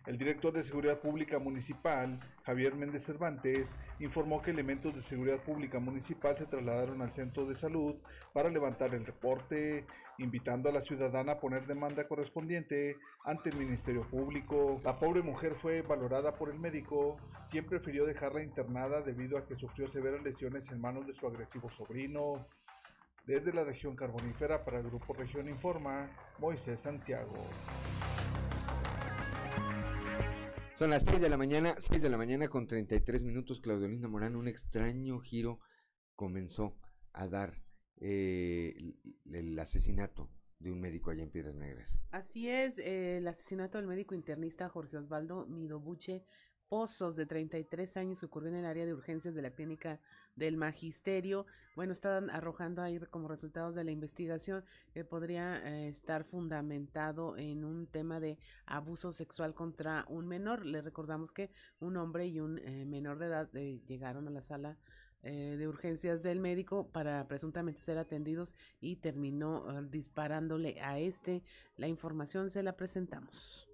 El 0.07 0.17
director 0.17 0.51
de 0.51 0.63
Seguridad 0.63 0.99
Pública 0.99 1.37
Municipal, 1.37 2.19
Javier 2.43 2.73
Méndez 2.73 3.03
Cervantes, 3.03 3.69
informó 3.99 4.41
que 4.41 4.49
elementos 4.49 4.95
de 4.95 5.03
Seguridad 5.03 5.43
Pública 5.43 5.79
Municipal 5.79 6.35
se 6.35 6.47
trasladaron 6.47 7.03
al 7.03 7.11
centro 7.11 7.45
de 7.45 7.55
salud 7.55 7.95
para 8.33 8.49
levantar 8.49 8.95
el 8.95 9.05
reporte, 9.05 9.85
invitando 10.17 10.69
a 10.69 10.71
la 10.71 10.81
ciudadana 10.81 11.33
a 11.33 11.39
poner 11.39 11.67
demanda 11.67 12.07
correspondiente 12.07 12.97
ante 13.25 13.49
el 13.49 13.57
Ministerio 13.57 14.01
Público. 14.09 14.81
La 14.83 14.97
pobre 14.97 15.21
mujer 15.21 15.55
fue 15.61 15.83
valorada 15.83 16.33
por 16.33 16.49
el 16.49 16.59
médico, 16.59 17.19
quien 17.51 17.65
prefirió 17.65 18.07
dejarla 18.07 18.41
internada 18.41 19.03
debido 19.03 19.37
a 19.37 19.45
que 19.45 19.55
sufrió 19.55 19.87
severas 19.91 20.23
lesiones 20.23 20.67
en 20.71 20.81
manos 20.81 21.05
de 21.05 21.13
su 21.13 21.27
agresivo 21.27 21.69
sobrino. 21.69 22.43
Desde 23.27 23.53
la 23.53 23.63
región 23.63 23.95
carbonífera 23.95 24.65
para 24.65 24.79
el 24.79 24.87
Grupo 24.87 25.13
Región 25.13 25.47
Informa, 25.47 26.09
Moisés 26.39 26.79
Santiago. 26.79 27.37
Son 30.81 30.89
las 30.89 31.03
6 31.03 31.21
de 31.21 31.29
la 31.29 31.37
mañana, 31.37 31.75
6 31.77 32.01
de 32.01 32.09
la 32.09 32.17
mañana 32.17 32.47
con 32.47 32.65
33 32.65 33.23
minutos. 33.23 33.61
Claudio 33.61 33.87
Linda 33.87 34.07
Morán, 34.07 34.35
un 34.35 34.47
extraño 34.47 35.19
giro 35.19 35.59
comenzó 36.15 36.75
a 37.13 37.27
dar 37.27 37.53
eh, 37.97 38.95
el 39.31 39.59
asesinato 39.59 40.31
de 40.57 40.71
un 40.71 40.81
médico 40.81 41.11
allá 41.11 41.21
en 41.21 41.29
Piedras 41.29 41.53
Negras. 41.53 41.99
Así 42.09 42.49
es, 42.49 42.79
el 42.79 43.27
asesinato 43.27 43.77
del 43.77 43.85
médico 43.85 44.15
internista 44.15 44.69
Jorge 44.69 44.97
Osvaldo 44.97 45.45
Midobuche 45.45 46.25
Pozos, 46.71 47.17
de 47.17 47.25
33 47.25 47.97
años, 47.97 48.23
ocurrió 48.23 48.47
en 48.47 48.55
el 48.55 48.65
área 48.65 48.85
de 48.85 48.93
urgencias 48.93 49.35
de 49.35 49.41
la 49.41 49.51
clínica 49.51 49.99
del 50.37 50.55
Magisterio. 50.55 51.45
Bueno, 51.75 51.91
están 51.91 52.29
arrojando 52.29 52.81
ahí 52.81 52.97
como 53.09 53.27
resultados 53.27 53.75
de 53.75 53.83
la 53.83 53.91
investigación 53.91 54.63
que 54.93 55.03
podría 55.03 55.57
eh, 55.67 55.89
estar 55.89 56.23
fundamentado 56.23 57.35
en 57.35 57.65
un 57.65 57.87
tema 57.87 58.21
de 58.21 58.37
abuso 58.65 59.11
sexual 59.11 59.53
contra 59.53 60.05
un 60.07 60.29
menor. 60.29 60.65
Le 60.65 60.81
recordamos 60.81 61.33
que 61.33 61.51
un 61.81 61.97
hombre 61.97 62.27
y 62.27 62.39
un 62.39 62.57
eh, 62.59 62.85
menor 62.85 63.19
de 63.19 63.25
edad 63.25 63.53
eh, 63.53 63.81
llegaron 63.85 64.29
a 64.29 64.31
la 64.31 64.41
sala 64.41 64.77
de 65.23 65.67
urgencias 65.67 66.23
del 66.23 66.39
médico 66.39 66.87
para 66.87 67.27
presuntamente 67.27 67.79
ser 67.79 67.99
atendidos 67.99 68.55
y 68.79 68.95
terminó 68.95 69.83
disparándole 69.83 70.81
a 70.81 70.97
este. 70.97 71.43
La 71.77 71.87
información 71.87 72.49
se 72.49 72.63
la 72.63 72.75
presentamos. 72.75 73.69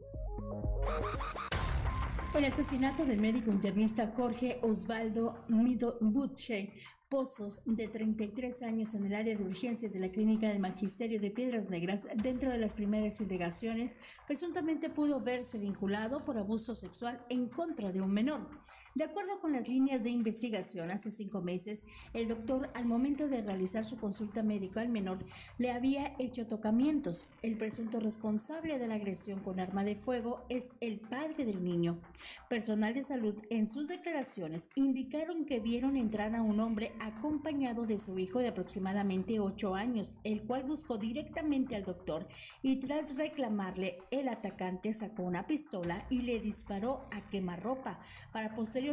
El 2.33 2.45
asesinato 2.45 3.05
del 3.05 3.19
médico 3.19 3.51
internista 3.51 4.13
Jorge 4.15 4.59
Osvaldo 4.61 5.45
Midobuche 5.47 6.73
Pozos, 7.09 7.61
de 7.65 7.87
33 7.87 8.61
años 8.63 8.93
en 8.93 9.05
el 9.05 9.15
área 9.15 9.35
de 9.35 9.43
urgencias 9.43 9.93
de 9.93 9.99
la 9.99 10.11
Clínica 10.11 10.49
del 10.49 10.59
Magisterio 10.59 11.21
de 11.21 11.31
Piedras 11.31 11.69
Negras, 11.69 12.05
dentro 12.17 12.51
de 12.51 12.57
las 12.57 12.73
primeras 12.73 13.21
indagaciones, 13.21 13.97
presuntamente 14.27 14.89
pudo 14.89 15.21
verse 15.21 15.57
vinculado 15.57 16.25
por 16.25 16.37
abuso 16.37 16.75
sexual 16.75 17.25
en 17.29 17.47
contra 17.47 17.93
de 17.93 18.01
un 18.01 18.11
menor. 18.11 18.49
De 18.97 19.03
acuerdo 19.03 19.39
con 19.39 19.53
las 19.53 19.69
líneas 19.69 20.03
de 20.03 20.09
investigación, 20.09 20.89
hace 20.89 21.11
cinco 21.11 21.39
meses, 21.39 21.85
el 22.15 22.27
doctor, 22.27 22.71
al 22.73 22.85
momento 22.85 23.27
de 23.27 23.43
realizar 23.43 23.85
su 23.85 23.95
consulta 23.95 24.41
médica 24.41 24.81
al 24.81 24.89
menor, 24.89 25.19
le 25.59 25.69
había 25.69 26.15
hecho 26.17 26.47
tocamientos. 26.47 27.27
El 27.43 27.57
presunto 27.57 27.99
responsable 27.99 28.79
de 28.79 28.87
la 28.87 28.95
agresión 28.95 29.41
con 29.41 29.59
arma 29.59 29.83
de 29.83 29.95
fuego 29.95 30.47
es 30.49 30.71
el 30.81 30.99
padre 30.99 31.45
del 31.45 31.63
niño. 31.63 32.01
Personal 32.49 32.95
de 32.95 33.03
salud, 33.03 33.35
en 33.51 33.67
sus 33.67 33.87
declaraciones, 33.87 34.67
indicaron 34.73 35.45
que 35.45 35.59
vieron 35.59 35.95
entrar 35.95 36.33
a 36.33 36.41
un 36.41 36.59
hombre 36.59 36.91
acompañado 36.99 37.85
de 37.85 37.99
su 37.99 38.17
hijo 38.17 38.39
de 38.39 38.47
aproximadamente 38.47 39.39
ocho 39.39 39.75
años, 39.75 40.15
el 40.23 40.41
cual 40.41 40.63
buscó 40.63 40.97
directamente 40.97 41.75
al 41.75 41.83
doctor 41.83 42.27
y 42.63 42.77
tras 42.77 43.15
reclamarle, 43.15 43.99
el 44.09 44.27
atacante 44.27 44.91
sacó 44.95 45.21
una 45.21 45.45
pistola 45.45 46.07
y 46.09 46.21
le 46.21 46.39
disparó 46.39 47.07
a 47.11 47.29
quemarropa 47.29 47.99
para 48.31 48.55
posteriormente 48.55 48.86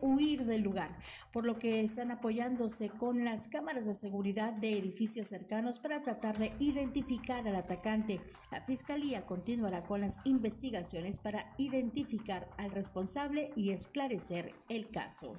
huir 0.00 0.44
del 0.44 0.62
lugar, 0.62 0.98
por 1.32 1.44
lo 1.44 1.58
que 1.58 1.80
están 1.80 2.10
apoyándose 2.10 2.90
con 2.90 3.24
las 3.24 3.48
cámaras 3.48 3.86
de 3.86 3.94
seguridad 3.94 4.52
de 4.52 4.78
edificios 4.78 5.28
cercanos 5.28 5.78
para 5.78 6.02
tratar 6.02 6.38
de 6.38 6.52
identificar 6.58 7.46
al 7.46 7.56
atacante. 7.56 8.20
La 8.50 8.60
Fiscalía 8.62 9.26
continuará 9.26 9.82
con 9.82 10.02
las 10.02 10.18
investigaciones 10.24 11.18
para 11.18 11.54
identificar 11.58 12.48
al 12.58 12.70
responsable 12.70 13.50
y 13.56 13.70
esclarecer 13.70 14.54
el 14.68 14.88
caso. 14.90 15.34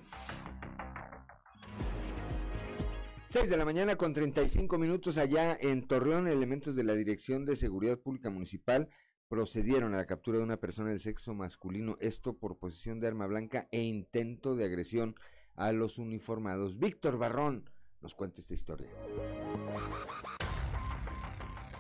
6 3.34 3.50
de 3.50 3.58
la 3.58 3.66
mañana 3.66 3.96
con 3.96 4.14
35 4.14 4.78
minutos 4.78 5.18
allá 5.18 5.58
en 5.60 5.88
Torreón, 5.88 6.28
elementos 6.28 6.76
de 6.76 6.84
la 6.84 6.94
Dirección 6.94 7.46
de 7.46 7.56
Seguridad 7.56 7.98
Pública 7.98 8.30
Municipal 8.30 8.90
procedieron 9.28 9.94
a 9.94 9.98
la 9.98 10.06
captura 10.06 10.38
de 10.38 10.44
una 10.44 10.58
persona 10.58 10.90
del 10.90 11.00
sexo 11.00 11.34
masculino, 11.34 11.98
esto 12.00 12.38
por 12.38 12.58
posesión 12.58 13.00
de 13.00 13.08
arma 13.08 13.28
blanca 13.28 13.68
e 13.72 13.82
intento 13.82 14.56
de 14.56 14.66
agresión 14.66 15.16
a 15.56 15.72
los 15.72 15.98
uniformados. 15.98 16.78
Víctor 16.78 17.18
Barrón 17.18 17.70
nos 18.02 18.16
cuenta 18.16 18.42
esta 18.42 18.54
historia. 18.54 18.90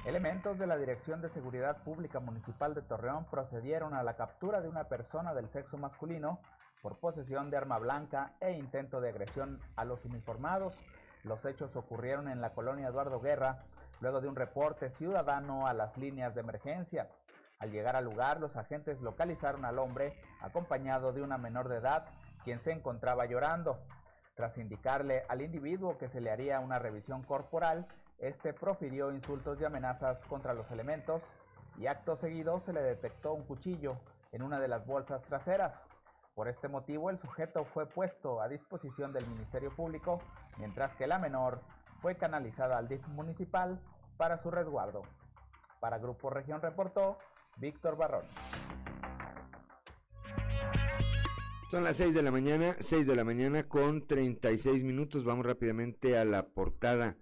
Elementos 0.05 0.59
de 0.59 0.67
la 0.67 0.77
Dirección 0.77 1.21
de 1.21 1.29
Seguridad 1.29 1.81
Pública 1.83 2.19
Municipal 2.19 2.73
de 2.73 2.81
Torreón 2.81 3.25
procedieron 3.31 3.93
a 3.93 4.03
la 4.03 4.17
captura 4.17 4.59
de 4.59 4.67
una 4.67 4.89
persona 4.89 5.33
del 5.33 5.49
sexo 5.49 5.77
masculino 5.77 6.41
por 6.81 6.99
posesión 6.99 7.49
de 7.49 7.55
arma 7.55 7.79
blanca 7.79 8.33
e 8.41 8.51
intento 8.51 8.99
de 8.99 9.09
agresión 9.09 9.61
a 9.77 9.85
los 9.85 10.03
uniformados. 10.03 10.75
Los 11.23 11.45
hechos 11.45 11.73
ocurrieron 11.77 12.27
en 12.27 12.41
la 12.41 12.53
colonia 12.53 12.89
Eduardo 12.89 13.21
Guerra, 13.21 13.63
luego 14.01 14.19
de 14.19 14.27
un 14.27 14.35
reporte 14.35 14.89
ciudadano 14.89 15.67
a 15.67 15.73
las 15.73 15.97
líneas 15.97 16.35
de 16.35 16.41
emergencia. 16.41 17.09
Al 17.63 17.71
llegar 17.71 17.95
al 17.95 18.03
lugar, 18.03 18.41
los 18.41 18.57
agentes 18.57 18.99
localizaron 18.99 19.63
al 19.63 19.79
hombre 19.79 20.13
acompañado 20.41 21.13
de 21.13 21.21
una 21.21 21.37
menor 21.37 21.69
de 21.69 21.77
edad, 21.77 22.03
quien 22.43 22.59
se 22.59 22.73
encontraba 22.73 23.25
llorando. 23.25 23.79
Tras 24.35 24.57
indicarle 24.57 25.23
al 25.29 25.41
individuo 25.41 25.97
que 25.97 26.09
se 26.09 26.19
le 26.19 26.29
haría 26.29 26.59
una 26.59 26.77
revisión 26.77 27.23
corporal, 27.23 27.87
este 28.19 28.51
profirió 28.51 29.13
insultos 29.13 29.61
y 29.61 29.63
amenazas 29.63 30.17
contra 30.27 30.53
los 30.53 30.69
elementos 30.71 31.21
y 31.77 31.87
acto 31.87 32.17
seguido 32.17 32.59
se 32.65 32.73
le 32.73 32.81
detectó 32.81 33.31
un 33.31 33.43
cuchillo 33.43 33.95
en 34.33 34.41
una 34.41 34.59
de 34.59 34.67
las 34.67 34.85
bolsas 34.85 35.21
traseras. 35.21 35.73
Por 36.35 36.49
este 36.49 36.67
motivo, 36.67 37.11
el 37.11 37.19
sujeto 37.21 37.63
fue 37.63 37.85
puesto 37.85 38.41
a 38.41 38.49
disposición 38.49 39.13
del 39.13 39.25
Ministerio 39.25 39.73
Público, 39.73 40.19
mientras 40.57 40.93
que 40.97 41.07
la 41.07 41.17
menor 41.17 41.61
fue 42.01 42.17
canalizada 42.17 42.77
al 42.77 42.89
DIF 42.89 43.07
municipal 43.07 43.79
para 44.17 44.37
su 44.43 44.51
resguardo. 44.51 45.03
Para 45.79 45.97
Grupo 45.99 46.29
Región 46.29 46.61
reportó 46.61 47.17
Víctor 47.57 47.97
Barrón. 47.97 48.23
Son 51.69 51.83
las 51.83 51.97
6 51.97 52.13
de 52.13 52.21
la 52.21 52.31
mañana, 52.31 52.75
6 52.79 53.07
de 53.07 53.15
la 53.15 53.23
mañana 53.23 53.67
con 53.67 54.05
36 54.05 54.83
minutos. 54.83 55.23
Vamos 55.23 55.45
rápidamente 55.45 56.17
a 56.17 56.25
la 56.25 56.47
portada 56.47 57.17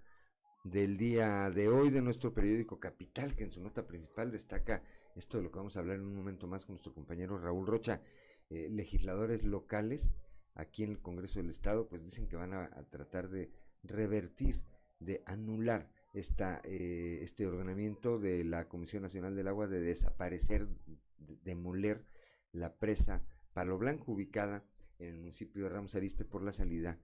del 0.64 0.96
día 0.96 1.50
de 1.50 1.68
hoy 1.68 1.90
de 1.90 2.02
nuestro 2.02 2.34
periódico 2.34 2.78
Capital, 2.78 3.34
que 3.34 3.44
en 3.44 3.50
su 3.50 3.62
nota 3.62 3.86
principal 3.86 4.30
destaca 4.30 4.82
esto 5.16 5.38
de 5.38 5.44
lo 5.44 5.50
que 5.50 5.58
vamos 5.58 5.76
a 5.76 5.80
hablar 5.80 5.96
en 5.96 6.04
un 6.04 6.16
momento 6.16 6.46
más 6.46 6.64
con 6.64 6.74
nuestro 6.74 6.92
compañero 6.92 7.38
Raúl 7.38 7.66
Rocha. 7.66 8.02
Eh, 8.50 8.68
legisladores 8.70 9.42
locales 9.44 10.10
aquí 10.54 10.84
en 10.84 10.90
el 10.90 11.00
Congreso 11.00 11.40
del 11.40 11.48
Estado 11.48 11.88
pues 11.88 12.04
dicen 12.04 12.28
que 12.28 12.36
van 12.36 12.52
a 12.52 12.68
tratar 12.90 13.30
de 13.30 13.50
revertir, 13.82 14.62
de 15.00 15.22
anular 15.26 15.88
esta, 16.12 16.60
eh, 16.64 17.20
este 17.22 17.46
ordenamiento 17.46 18.18
de 18.18 18.44
la 18.44 18.68
Comisión 18.68 19.02
Nacional 19.02 19.34
del 19.34 19.48
Agua 19.48 19.66
de 19.66 19.80
desaparecer 19.80 20.68
de- 20.68 21.36
demoler 21.44 22.04
la 22.52 22.74
presa 22.76 23.22
Palo 23.54 23.78
Blanco 23.78 24.12
ubicada 24.12 24.64
en 24.98 25.08
el 25.08 25.16
municipio 25.16 25.64
de 25.64 25.70
Ramos 25.70 25.94
Arizpe 25.94 26.24
por 26.24 26.42
la 26.42 26.52
salida 26.52 26.98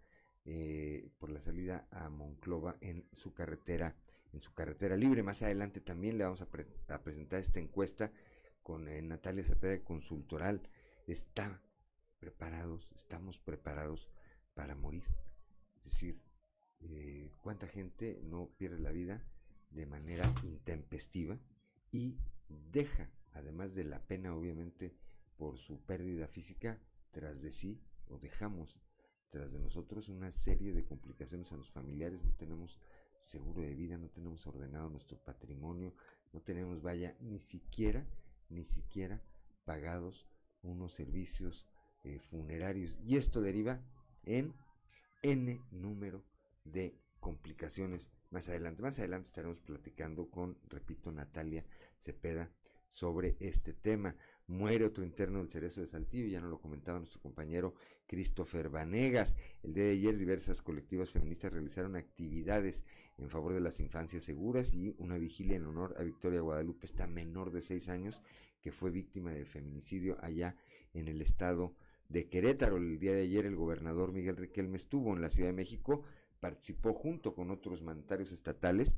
eh, 0.44 1.10
por 1.18 1.30
la 1.30 1.40
salida 1.40 1.86
a 1.90 2.08
Monclova 2.08 2.76
en 2.80 3.06
su 3.12 3.34
carretera 3.34 3.96
en 4.32 4.40
su 4.42 4.52
carretera 4.54 4.96
libre. 4.96 5.22
Más 5.22 5.42
adelante 5.42 5.80
también 5.80 6.16
le 6.18 6.24
vamos 6.24 6.42
a, 6.42 6.48
pre- 6.50 6.66
a 6.88 7.02
presentar 7.02 7.40
esta 7.40 7.60
encuesta 7.60 8.12
con 8.62 8.88
eh, 8.88 9.00
Natalia 9.02 9.42
Cepeda 9.44 9.72
de 9.72 9.82
Consultoral. 9.82 10.68
Está 11.06 11.62
preparados, 12.18 12.92
estamos 12.92 13.38
preparados 13.38 14.10
para 14.54 14.74
morir. 14.74 15.04
Es 15.76 15.84
decir, 15.84 16.20
eh, 16.80 17.30
cuánta 17.42 17.66
gente 17.66 18.20
no 18.24 18.50
pierde 18.56 18.78
la 18.78 18.92
vida 18.92 19.24
de 19.70 19.86
manera 19.86 20.24
intempestiva 20.42 21.38
y 21.90 22.18
deja, 22.48 23.10
además 23.32 23.74
de 23.74 23.84
la 23.84 24.06
pena 24.06 24.34
obviamente 24.34 24.96
por 25.36 25.58
su 25.58 25.80
pérdida 25.84 26.26
física, 26.26 26.80
tras 27.10 27.42
de 27.42 27.50
sí, 27.50 27.80
o 28.08 28.18
dejamos 28.18 28.78
tras 29.28 29.52
de 29.52 29.58
nosotros 29.58 30.08
una 30.08 30.32
serie 30.32 30.72
de 30.72 30.84
complicaciones 30.84 31.52
a 31.52 31.56
los 31.56 31.70
familiares, 31.70 32.24
no 32.24 32.32
tenemos 32.34 32.78
seguro 33.22 33.60
de 33.60 33.74
vida, 33.74 33.98
no 33.98 34.08
tenemos 34.08 34.46
ordenado 34.46 34.88
nuestro 34.88 35.22
patrimonio, 35.22 35.94
no 36.32 36.40
tenemos, 36.40 36.82
vaya, 36.82 37.16
ni 37.20 37.38
siquiera, 37.40 38.06
ni 38.48 38.64
siquiera 38.64 39.22
pagados 39.64 40.26
unos 40.62 40.94
servicios 40.94 41.66
eh, 42.04 42.18
funerarios. 42.18 42.98
Y 43.04 43.16
esto 43.16 43.40
deriva 43.42 43.82
en 44.24 44.54
N 45.22 45.60
número 45.70 46.24
de 46.72 46.96
complicaciones 47.20 48.10
más 48.30 48.48
adelante. 48.48 48.82
Más 48.82 48.98
adelante 48.98 49.26
estaremos 49.26 49.60
platicando 49.60 50.30
con, 50.30 50.58
repito, 50.68 51.10
Natalia 51.12 51.64
Cepeda 51.98 52.50
sobre 52.88 53.36
este 53.40 53.72
tema. 53.72 54.16
Muere 54.46 54.86
otro 54.86 55.04
interno 55.04 55.38
del 55.38 55.50
Cerezo 55.50 55.82
de 55.82 55.86
Saltillo, 55.86 56.26
ya 56.26 56.40
nos 56.40 56.50
lo 56.50 56.60
comentaba 56.60 56.98
nuestro 56.98 57.20
compañero 57.20 57.74
Christopher 58.06 58.70
Vanegas. 58.70 59.36
El 59.62 59.74
día 59.74 59.84
de 59.84 59.90
ayer 59.90 60.16
diversas 60.16 60.62
colectivas 60.62 61.10
feministas 61.10 61.52
realizaron 61.52 61.96
actividades 61.96 62.84
en 63.18 63.28
favor 63.28 63.52
de 63.52 63.60
las 63.60 63.80
infancias 63.80 64.24
seguras 64.24 64.72
y 64.72 64.94
una 64.98 65.18
vigilia 65.18 65.56
en 65.56 65.66
honor 65.66 65.94
a 65.98 66.02
Victoria 66.02 66.40
Guadalupe, 66.40 66.86
esta 66.86 67.06
menor 67.06 67.50
de 67.50 67.60
seis 67.60 67.90
años 67.90 68.22
que 68.62 68.72
fue 68.72 68.90
víctima 68.90 69.32
de 69.32 69.44
feminicidio 69.44 70.16
allá 70.22 70.56
en 70.94 71.08
el 71.08 71.20
estado 71.20 71.76
de 72.08 72.28
Querétaro. 72.28 72.78
El 72.78 72.98
día 72.98 73.12
de 73.12 73.22
ayer 73.22 73.44
el 73.44 73.56
gobernador 73.56 74.12
Miguel 74.12 74.36
Riquelme 74.36 74.78
estuvo 74.78 75.14
en 75.14 75.20
la 75.20 75.30
Ciudad 75.30 75.50
de 75.50 75.54
México, 75.56 76.04
participó 76.40 76.94
junto 76.94 77.34
con 77.34 77.50
otros 77.50 77.82
mandatarios 77.82 78.32
estatales 78.32 78.96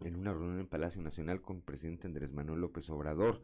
en 0.00 0.16
una 0.16 0.32
reunión 0.32 0.60
en 0.60 0.66
Palacio 0.66 1.02
Nacional 1.02 1.40
con 1.40 1.56
el 1.56 1.62
presidente 1.62 2.06
Andrés 2.06 2.32
Manuel 2.32 2.60
López 2.60 2.88
Obrador. 2.90 3.40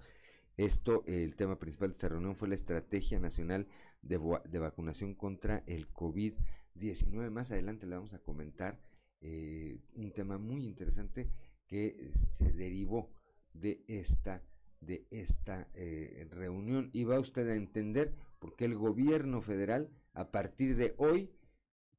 Esto, 0.56 1.04
el 1.06 1.36
tema 1.36 1.58
principal 1.58 1.90
de 1.90 1.94
esta 1.94 2.08
reunión 2.08 2.36
fue 2.36 2.48
la 2.48 2.54
Estrategia 2.54 3.18
Nacional 3.18 3.66
de, 4.02 4.20
de 4.44 4.58
Vacunación 4.58 5.14
contra 5.14 5.62
el 5.66 5.88
COVID-19. 5.92 7.30
Más 7.30 7.50
adelante 7.50 7.86
le 7.86 7.96
vamos 7.96 8.14
a 8.14 8.18
comentar 8.18 8.78
eh, 9.22 9.78
un 9.94 10.12
tema 10.12 10.38
muy 10.38 10.64
interesante 10.64 11.30
que 11.66 12.10
se 12.32 12.52
derivó 12.52 13.10
de 13.54 13.84
esta, 13.86 14.42
de 14.80 15.06
esta 15.10 15.68
eh, 15.74 16.26
reunión. 16.30 16.90
Y 16.92 17.04
va 17.04 17.20
usted 17.20 17.48
a 17.48 17.54
entender 17.54 18.14
por 18.38 18.56
qué 18.56 18.64
el 18.64 18.74
gobierno 18.74 19.40
federal, 19.40 19.90
a 20.12 20.30
partir 20.30 20.76
de 20.76 20.94
hoy, 20.98 21.30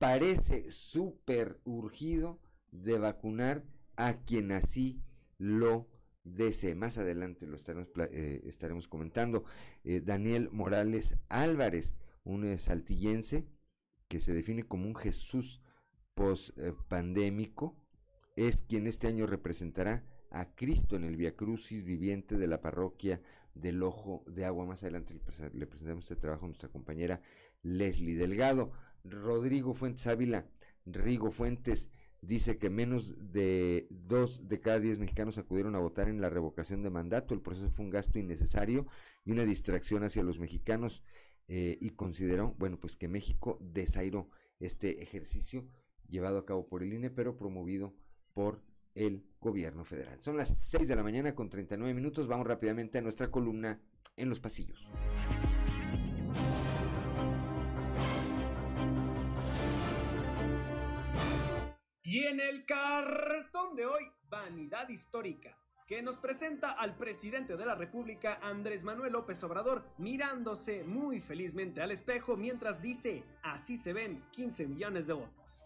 parece 0.02 0.72
súper 0.72 1.62
urgido 1.64 2.42
de 2.72 2.98
vacunar 2.98 3.64
a 3.98 4.24
quien 4.24 4.52
así 4.52 5.04
lo 5.38 5.92
desee. 6.24 6.74
Más 6.74 6.98
adelante 6.98 7.46
lo 7.46 7.56
estaremos, 7.56 7.88
eh, 8.12 8.90
comentando. 8.90 9.44
Eh, 9.84 10.02
Daniel 10.02 10.50
Morales 10.52 11.18
Álvarez, 11.30 11.94
un 12.24 12.46
eh, 12.46 12.58
saltillense 12.58 13.46
que 14.08 14.20
se 14.20 14.34
define 14.34 14.64
como 14.64 14.88
un 14.88 14.96
Jesús 14.96 15.62
post 16.16 16.58
eh, 16.58 16.74
pandémico, 16.88 17.78
es 18.36 18.64
quien 18.64 18.88
este 18.88 19.06
año 19.06 19.28
representará 19.28 20.04
a 20.32 20.56
Cristo 20.56 20.96
en 20.96 21.04
el 21.04 21.16
Via 21.16 21.36
Crucis 21.36 21.84
viviente 21.84 22.38
de 22.38 22.48
la 22.48 22.60
parroquia 22.60 23.22
del 23.54 23.84
Ojo 23.84 24.24
de 24.26 24.46
Agua. 24.46 24.66
Más 24.66 24.82
adelante 24.82 25.14
le 25.54 25.68
presentamos 25.68 26.06
este 26.06 26.16
trabajo 26.16 26.46
a 26.46 26.48
nuestra 26.48 26.70
compañera 26.70 27.22
Leslie 27.62 28.16
Delgado. 28.16 28.72
Rodrigo 29.04 29.74
Fuentes 29.74 30.08
Ávila, 30.08 30.48
Rigo 30.86 31.32
Fuentes, 31.32 31.90
dice 32.22 32.58
que 32.58 32.70
menos 32.70 33.16
de 33.32 33.88
dos 33.90 34.48
de 34.48 34.60
cada 34.60 34.80
diez 34.80 35.00
mexicanos 35.00 35.38
acudieron 35.38 35.76
a 35.76 35.80
votar 35.80 36.08
en 36.08 36.22
la 36.22 36.30
revocación 36.30 36.84
de 36.84 36.90
mandato. 36.90 37.34
El 37.34 37.42
proceso 37.42 37.70
fue 37.70 37.86
un 37.86 37.92
gasto 37.92 38.20
innecesario 38.20 38.88
y 39.26 39.32
una 39.32 39.44
distracción 39.44 40.04
hacia 40.04 40.24
los 40.24 40.40
mexicanos 40.40 41.04
eh, 41.48 41.78
y 41.82 41.92
consideró, 41.92 42.56
bueno, 42.58 42.80
pues 42.80 42.96
que 42.96 43.08
México 43.08 43.58
desairó 43.62 44.30
este 44.60 45.02
ejercicio 45.02 45.68
llevado 46.08 46.38
a 46.38 46.46
cabo 46.46 46.68
por 46.68 46.84
el 46.84 46.94
INE, 46.94 47.10
pero 47.10 47.38
promovido 47.38 47.96
por 48.34 48.64
el 48.94 49.26
gobierno 49.40 49.84
federal. 49.86 50.22
Son 50.22 50.38
las 50.38 50.50
6 50.50 50.88
de 50.88 50.96
la 50.96 51.04
mañana 51.04 51.34
con 51.34 51.50
39 51.50 51.94
minutos. 51.94 52.28
Vamos 52.28 52.48
rápidamente 52.48 53.00
a 53.00 53.02
nuestra 53.02 53.32
columna 53.32 53.82
en 54.18 54.30
los 54.30 54.40
pasillos. 54.40 54.88
Y 62.12 62.26
en 62.26 62.42
el 62.42 62.66
cartón 62.66 63.74
de 63.74 63.86
hoy, 63.86 64.04
Vanidad 64.30 64.90
Histórica, 64.90 65.58
que 65.88 66.02
nos 66.02 66.18
presenta 66.18 66.72
al 66.72 66.98
presidente 66.98 67.56
de 67.56 67.66
la 67.66 67.74
República, 67.74 68.38
Andrés 68.42 68.84
Manuel 68.84 69.14
López 69.14 69.42
Obrador, 69.46 69.86
mirándose 69.98 70.84
muy 70.84 71.22
felizmente 71.22 71.82
al 71.82 71.90
espejo 71.90 72.36
mientras 72.36 72.82
dice, 72.82 73.24
así 73.44 73.78
se 73.78 73.94
ven 73.94 74.26
15 74.32 74.68
millones 74.68 75.08
de 75.08 75.14
votos. 75.14 75.64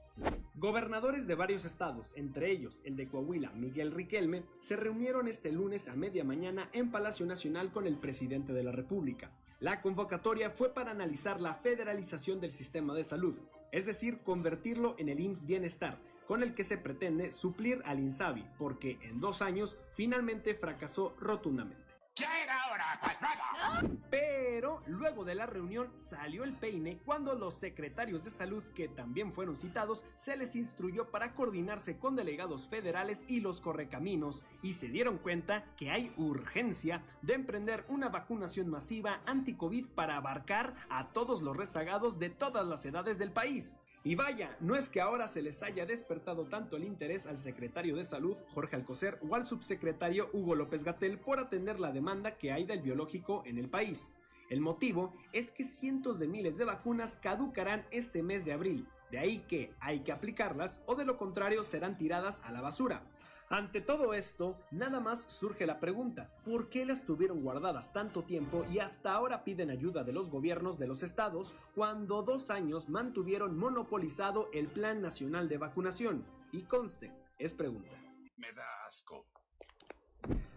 Gobernadores 0.54 1.26
de 1.26 1.34
varios 1.34 1.66
estados, 1.66 2.14
entre 2.16 2.52
ellos 2.52 2.84
el 2.86 2.96
de 2.96 3.08
Coahuila, 3.08 3.50
Miguel 3.54 3.92
Riquelme, 3.92 4.44
se 4.60 4.76
reunieron 4.76 5.28
este 5.28 5.52
lunes 5.52 5.88
a 5.88 5.96
media 5.96 6.24
mañana 6.24 6.70
en 6.74 6.92
Palacio 6.92 7.26
Nacional 7.26 7.72
con 7.72 7.88
el 7.88 7.98
presidente 7.98 8.54
de 8.54 8.62
la 8.62 8.72
República. 8.72 9.32
La 9.60 9.82
convocatoria 9.82 10.52
fue 10.52 10.76
para 10.76 10.92
analizar 10.92 11.42
la 11.42 11.56
federalización 11.56 12.40
del 12.40 12.52
sistema 12.52 12.94
de 12.94 13.04
salud, 13.04 13.36
es 13.72 13.88
decir, 13.88 14.20
convertirlo 14.20 14.94
en 15.00 15.10
el 15.10 15.20
IMSS 15.20 15.48
Bienestar, 15.48 15.98
con 16.28 16.44
el 16.44 16.54
que 16.54 16.64
se 16.64 16.78
pretende 16.78 17.32
suplir 17.32 17.82
al 17.86 18.00
INSABI, 18.00 18.48
porque 18.58 19.00
en 19.02 19.20
dos 19.20 19.42
años 19.42 19.78
finalmente 19.94 20.56
fracasó 20.56 21.16
rotundamente. 21.20 21.86
¡Ya 22.16 22.32
era 22.42 22.72
hora! 22.72 23.00
¡Pues! 23.02 23.92
Pero 24.10 24.82
luego 24.88 25.26
de 25.26 25.36
la 25.36 25.46
reunión 25.46 25.92
salió 25.96 26.46
el 26.46 26.54
peine 26.54 27.00
cuando 27.04 27.36
los 27.36 27.56
secretarios 27.56 28.24
de 28.24 28.30
salud 28.30 28.64
que 28.74 28.88
también 28.88 29.34
fueron 29.34 29.58
citados 29.58 30.06
se 30.16 30.38
les 30.38 30.56
instruyó 30.56 31.12
para 31.12 31.34
coordinarse 31.34 31.98
con 31.98 32.16
delegados 32.16 32.68
federales 32.68 33.26
y 33.28 33.42
los 33.42 33.60
correcaminos 33.60 34.46
y 34.62 34.74
se 34.74 34.88
dieron 34.88 35.18
cuenta 35.18 35.66
que 35.76 35.92
hay 35.92 36.14
urgencia 36.16 37.04
de 37.22 37.34
emprender 37.34 37.84
una 37.90 38.08
vacunación 38.08 38.70
masiva 38.70 39.20
anti-COVID 39.26 39.88
para 39.88 40.16
abarcar 40.16 40.74
a 40.90 41.10
todos 41.10 41.42
los 41.42 41.58
rezagados 41.58 42.18
de 42.18 42.30
todas 42.30 42.66
las 42.66 42.86
edades 42.86 43.18
del 43.18 43.32
país. 43.34 43.76
Y 44.06 44.14
vaya, 44.14 44.56
no 44.60 44.76
es 44.76 44.88
que 44.88 45.02
ahora 45.02 45.28
se 45.28 45.42
les 45.42 45.64
haya 45.64 45.88
despertado 45.88 46.46
tanto 46.46 46.78
el 46.78 46.84
interés 46.84 47.26
al 47.26 47.38
secretario 47.38 47.96
de 47.96 48.04
Salud, 48.04 48.38
Jorge 48.54 48.76
Alcocer, 48.76 49.18
o 49.28 49.34
al 49.34 49.48
subsecretario 49.48 50.30
Hugo 50.32 50.54
López 50.54 50.84
Gatel 50.84 51.18
por 51.18 51.40
atender 51.40 51.80
la 51.80 51.92
demanda 51.92 52.38
que 52.38 52.52
hay 52.52 52.66
del 52.66 52.84
biológico 52.84 53.42
en 53.48 53.58
el 53.58 53.68
país. 53.68 54.12
El 54.52 54.62
motivo 54.62 55.16
es 55.34 55.50
que 55.50 55.64
cientos 55.64 56.20
de 56.20 56.28
miles 56.28 56.60
de 56.60 56.66
vacunas 56.66 57.18
caducarán 57.18 57.88
este 57.90 58.22
mes 58.22 58.46
de 58.46 58.54
abril, 58.54 58.88
de 59.10 59.18
ahí 59.18 59.40
que 59.48 59.74
hay 59.80 60.02
que 60.02 60.12
aplicarlas 60.12 60.82
o 60.86 60.94
de 60.94 61.06
lo 61.06 61.18
contrario 61.18 61.64
serán 61.64 61.98
tiradas 61.98 62.44
a 62.46 62.52
la 62.52 62.62
basura. 62.62 63.02
Ante 63.50 63.80
todo 63.80 64.16
esto, 64.16 64.58
nada 64.72 65.00
más 65.00 65.22
surge 65.22 65.68
la 65.68 65.80
pregunta, 65.80 66.32
¿por 66.44 66.68
qué 66.68 66.84
las 66.84 67.06
tuvieron 67.06 67.44
guardadas 67.44 67.94
tanto 67.94 68.24
tiempo 68.24 68.66
y 68.72 68.80
hasta 68.80 69.14
ahora 69.14 69.44
piden 69.44 69.70
ayuda 69.70 70.04
de 70.04 70.14
los 70.14 70.32
gobiernos 70.32 70.80
de 70.80 70.88
los 70.88 71.04
estados 71.04 71.54
cuando 71.76 72.24
dos 72.24 72.50
años 72.50 72.90
mantuvieron 72.90 73.56
monopolizado 73.56 74.50
el 74.52 74.68
Plan 74.68 75.00
Nacional 75.00 75.48
de 75.48 75.60
Vacunación? 75.60 76.26
Y 76.52 76.64
conste, 76.64 77.14
es 77.38 77.54
pregunta. 77.54 77.96
Me 78.38 78.52
da 78.52 78.66
asco. 78.90 79.28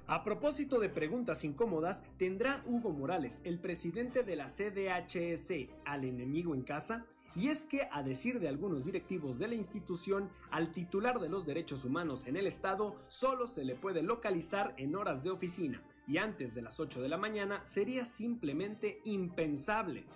A 0.07 0.25
propósito 0.25 0.81
de 0.81 0.89
preguntas 0.89 1.45
incómodas, 1.45 2.03
¿tendrá 2.17 2.63
Hugo 2.65 2.91
Morales, 2.91 3.43
el 3.45 3.61
presidente 3.61 4.23
de 4.23 4.37
la 4.37 4.47
CDHS, 4.47 5.69
al 5.85 6.05
enemigo 6.07 6.55
en 6.55 6.63
casa? 6.63 7.05
Y 7.35 7.49
es 7.49 7.65
que, 7.65 7.89
a 7.91 8.03
decir 8.03 8.41
de 8.41 8.49
algunos 8.49 8.85
directivos 8.85 9.39
de 9.39 9.49
la 9.49 9.55
institución, 9.55 10.31
al 10.51 10.73
titular 10.73 11.21
de 11.21 11.29
los 11.29 11.47
derechos 11.47 11.85
humanos 11.85 12.27
en 12.27 12.37
el 12.37 12.47
Estado 12.47 12.97
solo 13.07 13.47
se 13.47 13.65
le 13.65 13.75
puede 13.75 14.03
localizar 14.03 14.75
en 14.77 14.97
horas 14.97 15.23
de 15.23 15.31
oficina, 15.31 15.83
y 16.07 16.19
antes 16.19 16.55
de 16.55 16.63
las 16.63 16.81
8 16.81 17.03
de 17.03 17.09
la 17.09 17.19
mañana 17.19 17.65
sería 17.65 18.05
simplemente 18.05 19.01
impensable. 19.05 20.07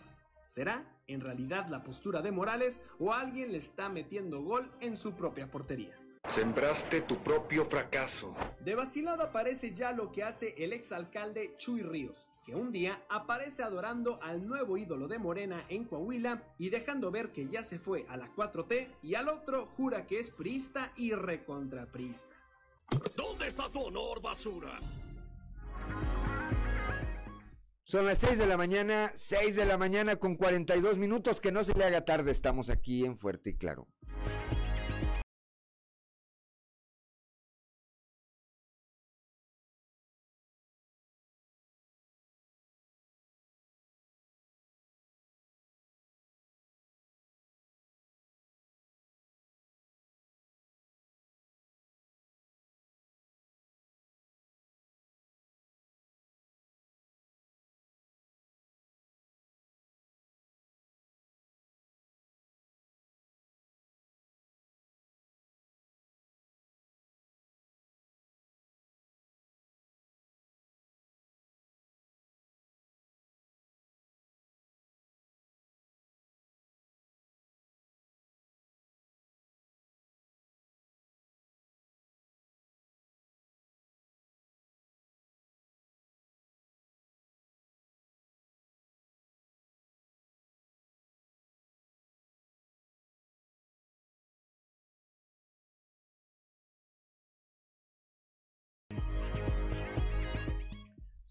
¿Será 0.43 0.85
en 1.07 1.21
realidad 1.21 1.69
la 1.69 1.85
postura 1.85 2.23
de 2.23 2.33
Morales 2.33 2.81
o 2.99 3.13
alguien 3.13 3.53
le 3.53 3.59
está 3.59 3.89
metiendo 3.89 4.43
gol 4.43 4.71
en 4.81 4.97
su 4.97 5.13
propia 5.13 5.51
portería? 5.51 5.97
Sembraste 6.29 7.03
tu 7.03 7.23
propio 7.23 7.65
fracaso. 7.67 8.35
De 8.61 8.75
vacilada 8.75 9.33
parece 9.33 9.75
ya 9.75 9.93
lo 9.93 10.13
que 10.13 10.23
hace 10.23 10.55
el 10.57 10.73
exalcalde 10.73 11.55
Chuy 11.57 11.83
Ríos, 11.83 12.29
que 12.45 12.55
un 12.55 12.73
día 12.73 13.03
aparece 13.09 13.63
adorando 13.63 14.19
al 14.23 14.47
nuevo 14.47 14.77
ídolo 14.77 15.09
de 15.09 15.19
Morena 15.19 15.65
en 15.69 15.85
Coahuila 15.85 16.43
y 16.59 16.71
dejando 16.71 17.11
ver 17.11 17.31
que 17.31 17.49
ya 17.49 17.63
se 17.63 17.79
fue 17.79 18.05
a 18.09 18.17
la 18.17 18.33
4T 18.35 18.89
y 19.03 19.15
al 19.15 19.29
otro 19.29 19.67
jura 19.77 20.07
que 20.07 20.19
es 20.19 20.31
priista 20.31 20.93
y 20.97 21.13
recontraprista. 21.13 22.35
¿Dónde 23.17 23.49
está 23.49 23.69
tu 23.71 23.81
honor, 23.81 24.21
basura? 24.21 24.79
Son 27.85 28.07
las 28.07 28.19
6 28.19 28.39
de 28.39 28.47
la 28.47 28.57
mañana, 28.57 29.11
6 29.15 29.57
de 29.57 29.67
la 29.67 29.77
mañana 29.77 30.17
con 30.17 30.37
42 30.37 30.99
minutos, 30.99 31.41
que 31.41 31.53
no 31.53 31.65
se 31.65 31.75
le 31.75 31.85
haga 31.85 32.05
tarde, 32.05 32.31
estamos 32.31 32.71
aquí 32.71 33.05
en 33.05 33.17
Fuerte 33.17 33.51
y 33.51 33.57
Claro. 33.57 33.89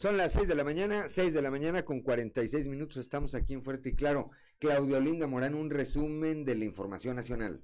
Son 0.01 0.17
las 0.17 0.31
6 0.31 0.47
de 0.47 0.55
la 0.55 0.63
mañana, 0.63 1.09
6 1.09 1.31
de 1.31 1.43
la 1.43 1.51
mañana 1.51 1.85
con 1.85 2.01
46 2.01 2.67
minutos. 2.67 2.97
Estamos 2.97 3.35
aquí 3.35 3.53
en 3.53 3.61
Fuerte 3.61 3.89
y 3.89 3.95
Claro. 3.95 4.31
Claudia 4.57 4.97
Olinda 4.97 5.27
Morán, 5.27 5.53
un 5.53 5.69
resumen 5.69 6.43
de 6.43 6.55
la 6.55 6.65
información 6.65 7.15
nacional. 7.15 7.63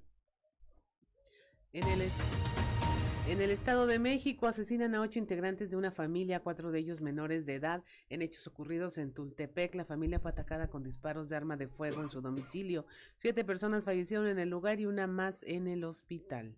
En 1.73 1.83
el, 1.87 2.07
en 3.27 3.41
el 3.41 3.49
Estado 3.49 3.87
de 3.87 3.97
México 3.97 4.45
asesinan 4.45 4.93
a 4.93 5.01
ocho 5.01 5.17
integrantes 5.17 5.71
de 5.71 5.77
una 5.77 5.89
familia, 5.89 6.41
cuatro 6.41 6.71
de 6.71 6.77
ellos 6.77 7.01
menores 7.01 7.47
de 7.47 7.55
edad, 7.55 7.83
en 8.07 8.21
hechos 8.21 8.45
ocurridos 8.45 8.99
en 8.99 9.13
Tultepec. 9.13 9.73
La 9.73 9.85
familia 9.85 10.19
fue 10.19 10.29
atacada 10.29 10.67
con 10.67 10.83
disparos 10.83 11.29
de 11.29 11.37
arma 11.37 11.57
de 11.57 11.67
fuego 11.67 12.03
en 12.03 12.09
su 12.09 12.21
domicilio. 12.21 12.85
Siete 13.15 13.45
personas 13.45 13.83
fallecieron 13.83 14.27
en 14.27 14.37
el 14.37 14.49
lugar 14.49 14.79
y 14.79 14.85
una 14.85 15.07
más 15.07 15.41
en 15.41 15.67
el 15.67 15.83
hospital. 15.83 16.55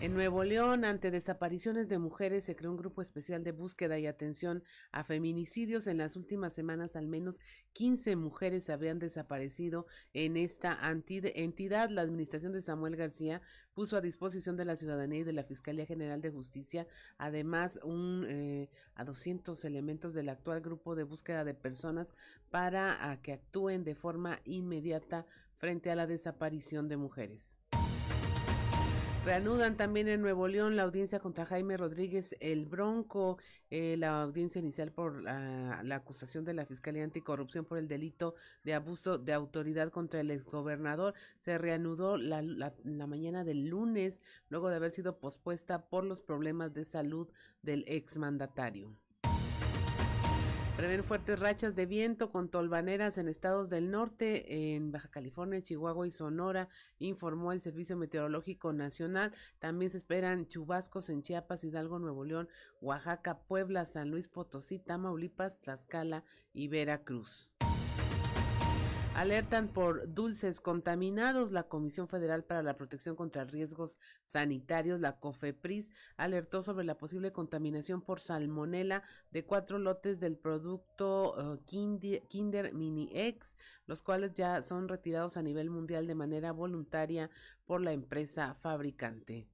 En 0.00 0.14
Nuevo 0.14 0.44
León, 0.44 0.86
ante 0.86 1.10
desapariciones 1.10 1.90
de 1.90 1.98
mujeres, 1.98 2.44
se 2.44 2.56
creó 2.56 2.70
un 2.70 2.78
grupo 2.78 3.02
especial 3.02 3.44
de 3.44 3.52
búsqueda 3.52 3.98
y 3.98 4.06
atención 4.06 4.64
a 4.92 5.04
feminicidios. 5.04 5.86
En 5.86 5.98
las 5.98 6.16
últimas 6.16 6.54
semanas, 6.54 6.96
al 6.96 7.06
menos 7.06 7.38
15 7.74 8.16
mujeres 8.16 8.70
habrían 8.70 8.98
desaparecido 8.98 9.86
en 10.14 10.38
esta 10.38 10.78
entidad. 11.34 11.90
La 11.90 12.00
administración 12.00 12.54
de 12.54 12.62
Samuel 12.62 12.96
García 12.96 13.42
puso 13.74 13.98
a 13.98 14.00
disposición 14.00 14.56
de 14.56 14.64
la 14.64 14.76
ciudadanía 14.76 15.18
y 15.18 15.24
de 15.24 15.34
la 15.34 15.44
Fiscalía 15.44 15.84
General 15.84 16.22
de 16.22 16.30
Justicia, 16.30 16.86
además, 17.18 17.78
un, 17.84 18.24
eh, 18.26 18.70
a 18.94 19.04
200 19.04 19.62
elementos 19.66 20.14
del 20.14 20.30
actual 20.30 20.62
grupo 20.62 20.94
de 20.94 21.04
búsqueda 21.04 21.44
de 21.44 21.52
personas 21.52 22.14
para 22.48 23.20
que 23.22 23.34
actúen 23.34 23.84
de 23.84 23.94
forma 23.94 24.40
inmediata 24.46 25.26
frente 25.56 25.90
a 25.90 25.94
la 25.94 26.06
desaparición 26.06 26.88
de 26.88 26.96
mujeres. 26.96 27.58
Reanudan 29.22 29.76
también 29.76 30.08
en 30.08 30.22
Nuevo 30.22 30.48
León 30.48 30.76
la 30.76 30.84
audiencia 30.84 31.20
contra 31.20 31.44
Jaime 31.44 31.76
Rodríguez 31.76 32.34
el 32.40 32.64
Bronco, 32.64 33.36
eh, 33.70 33.96
la 33.98 34.22
audiencia 34.22 34.60
inicial 34.60 34.92
por 34.92 35.22
la, 35.22 35.82
acusación 35.94 36.46
de 36.46 36.54
la 36.54 36.64
Fiscalía 36.64 37.04
Anticorrupción 37.04 37.66
por 37.66 37.76
el 37.76 37.86
delito 37.86 38.34
de 38.64 38.72
abuso 38.72 39.18
de 39.18 39.34
autoridad 39.34 39.90
contra 39.90 40.20
el 40.20 40.30
exgobernador. 40.30 41.12
Se 41.38 41.58
reanudó 41.58 42.16
la, 42.16 42.40
la 42.40 43.06
mañana 43.06 43.44
del 43.44 43.68
lunes, 43.68 44.22
luego 44.48 44.70
de 44.70 44.76
haber 44.76 44.90
sido 44.90 45.18
pospuesta 45.18 45.86
por 45.86 46.04
los 46.04 46.22
problemas 46.22 46.72
de 46.72 46.86
salud 46.86 47.28
del 47.60 47.84
exmandatario. 47.88 48.96
Prevén 50.80 51.04
fuertes 51.04 51.38
rachas 51.38 51.74
de 51.74 51.84
viento 51.84 52.32
con 52.32 52.48
tolvaneras 52.48 53.18
en 53.18 53.28
estados 53.28 53.68
del 53.68 53.90
norte, 53.90 54.74
en 54.74 54.90
Baja 54.90 55.10
California, 55.10 55.60
Chihuahua 55.60 56.06
y 56.06 56.10
Sonora, 56.10 56.70
informó 56.98 57.52
el 57.52 57.60
Servicio 57.60 57.98
Meteorológico 57.98 58.72
Nacional. 58.72 59.34
También 59.58 59.90
se 59.90 59.98
esperan 59.98 60.48
chubascos 60.48 61.10
en 61.10 61.22
Chiapas, 61.22 61.64
Hidalgo, 61.64 61.98
Nuevo 61.98 62.24
León, 62.24 62.48
Oaxaca, 62.80 63.40
Puebla, 63.40 63.84
San 63.84 64.10
Luis 64.10 64.28
Potosí, 64.28 64.78
Tamaulipas, 64.78 65.60
Tlaxcala 65.60 66.24
y 66.54 66.68
Veracruz. 66.68 67.52
Alertan 69.14 69.68
por 69.68 70.14
dulces 70.14 70.60
contaminados. 70.60 71.50
La 71.50 71.64
Comisión 71.64 72.08
Federal 72.08 72.44
para 72.44 72.62
la 72.62 72.76
Protección 72.76 73.16
contra 73.16 73.44
Riesgos 73.44 73.98
Sanitarios, 74.24 75.00
la 75.00 75.18
COFEPRIS, 75.18 75.90
alertó 76.16 76.62
sobre 76.62 76.84
la 76.84 76.96
posible 76.96 77.32
contaminación 77.32 78.00
por 78.00 78.20
salmonela 78.20 79.02
de 79.30 79.44
cuatro 79.44 79.78
lotes 79.78 80.20
del 80.20 80.36
producto 80.36 81.34
uh, 81.34 81.64
Kinder, 81.64 82.22
Kinder 82.28 82.72
Mini 82.72 83.10
X, 83.12 83.56
los 83.86 84.00
cuales 84.00 84.32
ya 84.34 84.62
son 84.62 84.88
retirados 84.88 85.36
a 85.36 85.42
nivel 85.42 85.70
mundial 85.70 86.06
de 86.06 86.14
manera 86.14 86.52
voluntaria 86.52 87.30
por 87.66 87.82
la 87.82 87.92
empresa 87.92 88.54
fabricante. 88.54 89.48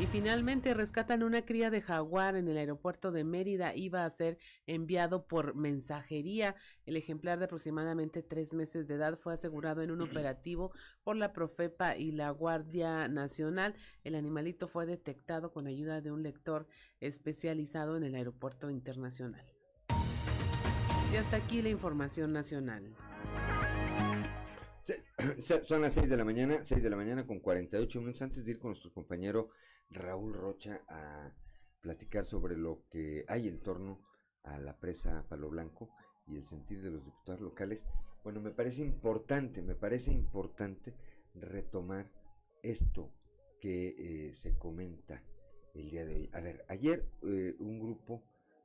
Y 0.00 0.06
finalmente 0.06 0.74
rescatan 0.74 1.24
una 1.24 1.44
cría 1.44 1.70
de 1.70 1.82
jaguar 1.82 2.36
en 2.36 2.46
el 2.46 2.56
aeropuerto 2.56 3.10
de 3.10 3.24
Mérida. 3.24 3.74
Iba 3.74 4.04
a 4.04 4.10
ser 4.10 4.38
enviado 4.68 5.26
por 5.26 5.56
mensajería. 5.56 6.54
El 6.86 6.96
ejemplar 6.96 7.40
de 7.40 7.46
aproximadamente 7.46 8.22
tres 8.22 8.54
meses 8.54 8.86
de 8.86 8.94
edad 8.94 9.18
fue 9.18 9.34
asegurado 9.34 9.82
en 9.82 9.90
un 9.90 10.00
operativo 10.00 10.70
por 11.02 11.16
la 11.16 11.32
Profepa 11.32 11.96
y 11.96 12.12
la 12.12 12.30
Guardia 12.30 13.08
Nacional. 13.08 13.74
El 14.04 14.14
animalito 14.14 14.68
fue 14.68 14.86
detectado 14.86 15.52
con 15.52 15.66
ayuda 15.66 16.00
de 16.00 16.12
un 16.12 16.22
lector 16.22 16.68
especializado 17.00 17.96
en 17.96 18.04
el 18.04 18.14
aeropuerto 18.14 18.70
internacional. 18.70 19.44
Y 21.12 21.16
hasta 21.16 21.38
aquí 21.38 21.60
la 21.60 21.70
información 21.70 22.32
nacional. 22.32 22.94
Son 25.64 25.82
las 25.82 25.94
6 25.94 26.08
de 26.08 26.16
la 26.16 26.24
mañana, 26.24 26.62
6 26.62 26.82
de 26.82 26.90
la 26.90 26.96
mañana 26.96 27.26
con 27.26 27.40
48 27.40 28.00
minutos 28.00 28.22
antes 28.22 28.44
de 28.44 28.52
ir 28.52 28.58
con 28.58 28.70
nuestro 28.70 28.92
compañero 28.92 29.50
Raúl 29.90 30.34
Rocha 30.34 30.82
a 30.88 31.32
platicar 31.80 32.24
sobre 32.24 32.56
lo 32.56 32.84
que 32.90 33.24
hay 33.28 33.48
en 33.48 33.60
torno 33.60 34.00
a 34.42 34.58
la 34.58 34.78
presa 34.78 35.26
Palo 35.28 35.48
Blanco 35.48 35.90
y 36.26 36.36
el 36.36 36.44
sentir 36.44 36.82
de 36.82 36.90
los 36.90 37.04
diputados 37.04 37.40
locales. 37.40 37.84
Bueno, 38.24 38.40
me 38.40 38.50
parece 38.50 38.82
importante, 38.82 39.62
me 39.62 39.74
parece 39.74 40.12
importante 40.12 40.94
retomar 41.34 42.10
esto 42.62 43.12
que 43.60 44.28
eh, 44.28 44.34
se 44.34 44.56
comenta 44.58 45.22
el 45.74 45.90
día 45.90 46.04
de 46.04 46.14
hoy. 46.14 46.30
A 46.32 46.40
ver, 46.40 46.64
ayer 46.68 47.08
eh, 47.22 47.54
un 47.58 47.78
grupo 47.80 48.22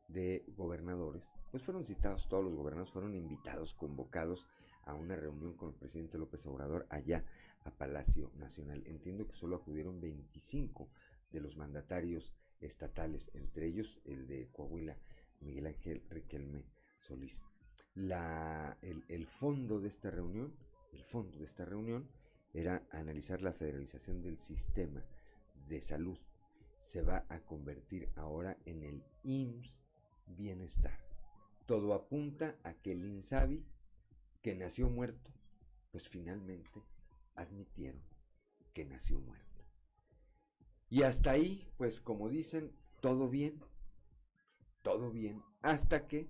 de 0.07 0.45
gobernadores, 0.55 1.29
pues 1.51 1.63
fueron 1.63 1.83
citados, 1.83 2.27
todos 2.27 2.43
los 2.43 2.55
gobernadores 2.55 2.91
fueron 2.91 3.15
invitados, 3.15 3.73
convocados 3.73 4.47
a 4.85 4.93
una 4.93 5.15
reunión 5.15 5.55
con 5.55 5.69
el 5.69 5.75
presidente 5.75 6.17
López 6.17 6.45
Obrador 6.45 6.85
allá 6.89 7.23
a 7.63 7.71
Palacio 7.71 8.31
Nacional. 8.35 8.83
Entiendo 8.85 9.27
que 9.27 9.33
solo 9.33 9.55
acudieron 9.55 10.01
25 10.01 10.89
de 11.33 11.41
los 11.41 11.57
mandatarios 11.57 12.31
estatales, 12.61 13.29
entre 13.33 13.65
ellos 13.65 13.99
el 14.05 14.27
de 14.27 14.47
Coahuila, 14.51 14.97
Miguel 15.41 15.67
Ángel 15.67 16.03
Riquelme 16.09 16.63
Solís. 16.99 17.43
La, 17.95 18.77
el, 18.81 19.27
fondo 19.27 19.79
de 19.79 19.87
esta 19.87 20.09
reunión, 20.09 20.55
el 20.93 21.03
fondo 21.03 21.37
de 21.37 21.43
esta 21.43 21.65
reunión 21.65 22.07
era 22.53 22.87
analizar 22.91 23.41
la 23.41 23.51
federalización 23.51 24.21
del 24.21 24.37
sistema 24.37 25.03
de 25.67 25.81
salud. 25.81 26.17
Se 26.81 27.01
va 27.01 27.25
a 27.29 27.39
convertir 27.39 28.09
ahora 28.15 28.57
en 28.65 28.83
el 28.83 29.03
IMSS 29.23 29.83
Bienestar. 30.27 30.99
Todo 31.65 31.93
apunta 31.93 32.57
a 32.63 32.73
que 32.73 32.91
el 32.91 33.05
INSABI, 33.05 33.63
que 34.41 34.55
nació 34.55 34.89
muerto, 34.89 35.31
pues 35.91 36.07
finalmente 36.07 36.81
admitieron 37.35 38.01
que 38.73 38.85
nació 38.85 39.19
muerto. 39.19 39.52
Y 40.93 41.01
hasta 41.01 41.31
ahí, 41.31 41.67
pues 41.75 42.01
como 42.01 42.29
dicen, 42.29 42.71
todo 43.01 43.27
bien. 43.27 43.59
todo 44.83 45.09
bien, 45.09 45.41
hasta 45.63 46.05
que 46.07 46.29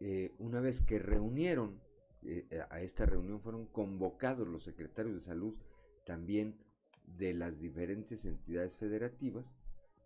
eh, 0.00 0.34
una 0.38 0.60
vez 0.60 0.80
que 0.80 0.98
reunieron, 0.98 1.78
eh, 2.22 2.48
a 2.70 2.80
esta 2.80 3.04
reunión 3.04 3.42
fueron 3.42 3.66
convocados 3.66 4.48
los 4.48 4.62
secretarios 4.62 5.14
de 5.16 5.20
salud 5.20 5.58
también 6.06 6.56
de 7.04 7.34
las 7.34 7.58
diferentes 7.58 8.24
entidades 8.24 8.76
federativas, 8.76 9.52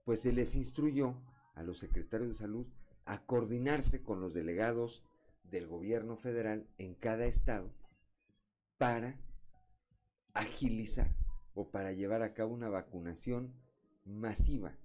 pues 0.04 0.18
se 0.18 0.32
les 0.32 0.56
instruyó 0.56 1.22
a 1.54 1.62
los 1.62 1.78
secretarios 1.78 2.30
de 2.30 2.34
salud 2.34 2.66
a 3.04 3.24
coordinarse 3.24 4.02
con 4.02 4.20
los 4.20 4.34
delegados 4.34 5.04
del 5.44 5.68
gobierno 5.68 6.16
federal 6.16 6.66
en 6.78 6.96
cada 6.96 7.26
estado 7.26 7.72
para 8.78 9.20
agilizar 10.34 11.14
o 11.54 11.70
para 11.70 11.92
llevar 11.92 12.22
a 12.22 12.34
cabo 12.34 12.52
una 12.52 12.68
vacunación 12.68 13.54
masiva 14.06 14.78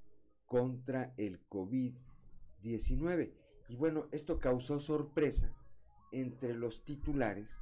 contra 0.46 1.14
el 1.18 1.48
COVID-19. 1.48 3.34
Y 3.70 3.76
bueno, 3.78 4.08
esto 4.12 4.40
causó 4.40 4.80
sorpresa 4.80 5.56
entre 6.12 6.54
los 6.54 6.84
titulares 6.84 7.58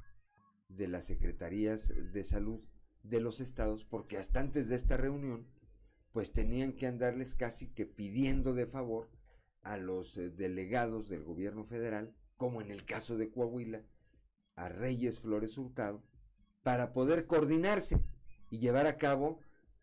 de 0.68 0.88
las 0.88 1.04
secretarías 1.04 1.92
de 2.12 2.24
salud 2.24 2.60
de 3.02 3.20
los 3.20 3.40
estados, 3.40 3.84
porque 3.84 4.18
hasta 4.18 4.40
antes 4.40 4.68
de 4.68 4.76
esta 4.76 4.96
reunión, 4.96 5.46
pues 6.12 6.32
tenían 6.32 6.72
que 6.72 6.86
andarles 6.86 7.34
casi 7.34 7.68
que 7.68 7.86
pidiendo 7.86 8.54
de 8.54 8.66
favor 8.66 9.08
a 9.62 9.76
los 9.76 10.16
eh, 10.16 10.30
delegados 10.30 11.08
del 11.08 11.22
gobierno 11.22 11.64
federal, 11.64 12.14
como 12.36 12.60
en 12.60 12.70
el 12.70 12.84
caso 12.84 13.16
de 13.16 13.30
Coahuila, 13.30 13.82
a 14.56 14.68
Reyes 14.68 15.18
Flores 15.18 15.56
Hurtado, 15.56 16.02
para 16.62 16.92
poder 16.92 17.26
coordinarse 17.26 18.02
y 18.50 18.58
llevar 18.58 18.86
a 18.86 18.98
cabo 18.98 19.40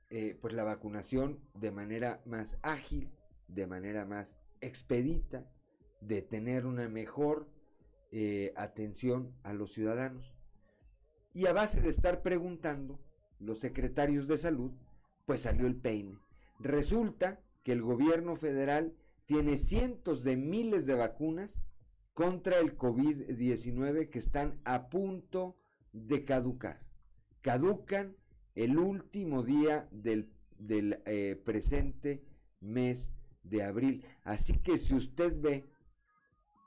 eh, 0.10 0.38
pues 0.42 0.54
la 0.54 0.64
vacunación 0.64 1.40
de 1.54 1.72
manera 1.72 2.22
más 2.26 2.58
ágil, 2.62 3.12
de 3.48 3.68
manera 3.68 4.06
más 4.06 4.36
expedita, 4.62 5.50
de 6.02 6.22
tener 6.22 6.66
una 6.66 6.88
mejor 6.88 7.50
eh, 8.12 8.54
atención 8.56 9.36
a 9.44 9.54
los 9.54 9.74
ciudadanos. 9.74 10.34
Y 11.34 11.48
a 11.48 11.54
base 11.54 11.82
de 11.82 11.90
estar 11.90 12.22
preguntando, 12.22 13.00
los 13.40 13.60
secretarios 13.60 14.28
de 14.28 14.38
salud, 14.38 14.72
pues 15.26 15.42
salió 15.42 15.68
el 15.68 15.76
peine. 15.76 16.18
Resulta 16.60 17.42
que 17.64 17.74
el 17.74 17.82
gobierno 17.82 18.36
federal 18.36 18.96
tiene 19.26 19.58
cientos 19.58 20.24
de 20.24 20.38
miles 20.38 20.86
de 20.86 20.96
vacunas 20.96 21.62
contra 22.14 22.58
el 22.60 22.78
COVID-19 22.78 24.10
que 24.10 24.20
están 24.20 24.60
a 24.64 24.90
punto 24.90 25.58
de 25.92 26.26
caducar. 26.26 26.80
Caducan 27.42 28.16
el 28.58 28.80
último 28.80 29.44
día 29.44 29.88
del, 29.92 30.32
eh, 31.06 31.40
presente 31.46 32.24
mes 32.60 33.12
de 33.44 33.64
abril. 33.64 34.04
Así 34.24 34.58
que 34.58 34.80
si 34.80 34.96
usted 34.96 35.40
ve 35.40 35.70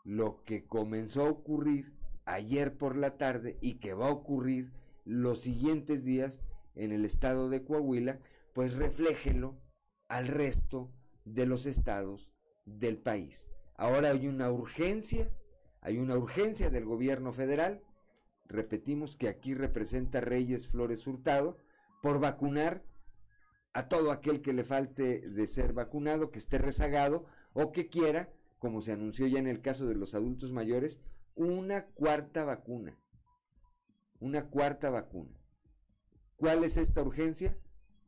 lo 0.05 0.45
que 0.45 0.66
comenzó 0.66 1.26
a 1.26 1.30
ocurrir 1.30 1.93
ayer 2.26 2.76
por 2.78 2.97
la 2.97 3.18
tarde 3.18 3.59
y 3.61 3.80
que 3.80 3.95
va 3.95 4.07
a 4.07 4.12
ocurrir 4.12 4.72
los 5.05 5.41
siguientes 5.41 6.05
días 6.05 6.41
en 6.76 6.93
el 6.93 7.05
estado 7.05 7.51
de 7.51 7.64
Coahuila, 7.64 8.20
pues 8.55 8.76
refléjelo 8.76 9.61
al 10.07 10.28
resto 10.28 10.93
de 11.24 11.45
los 11.47 11.66
estados 11.66 12.30
del 12.66 12.99
país. 12.99 13.49
Ahora 13.74 14.11
hay 14.11 14.28
una 14.28 14.53
urgencia, 14.53 15.28
hay 15.80 15.99
una 15.99 16.16
urgencia 16.16 16.70
del 16.70 16.84
gobierno 16.84 17.32
federal, 17.32 17.82
repetimos 18.47 19.16
que 19.16 19.28
aquí 19.28 19.55
representa 19.55 20.20
Reyes 20.20 20.68
Flores 20.68 21.05
Hurtado, 21.09 21.59
por 22.03 22.21
vacunar 22.21 22.85
a 23.73 23.89
todo 23.89 24.11
aquel 24.11 24.43
que 24.43 24.53
le 24.53 24.65
falte 24.65 25.29
de 25.29 25.47
ser 25.47 25.73
vacunado, 25.73 26.31
que 26.31 26.39
esté 26.39 26.59
rezagado 26.59 27.25
o 27.53 27.73
que 27.73 27.89
quiera, 27.89 28.33
como 28.59 28.81
se 28.81 28.93
anunció 28.93 29.27
ya 29.27 29.39
en 29.39 29.47
el 29.47 29.61
caso 29.61 29.87
de 29.87 29.95
los 29.95 30.15
adultos 30.15 30.53
mayores, 30.53 31.01
una 31.35 31.87
cuarta 31.87 32.45
vacuna. 32.45 32.99
Una 34.19 34.49
cuarta 34.51 34.91
vacuna. 34.91 35.41
¿Cuál 36.37 36.65
es 36.65 36.77
esta 36.77 37.03
urgencia? 37.03 37.57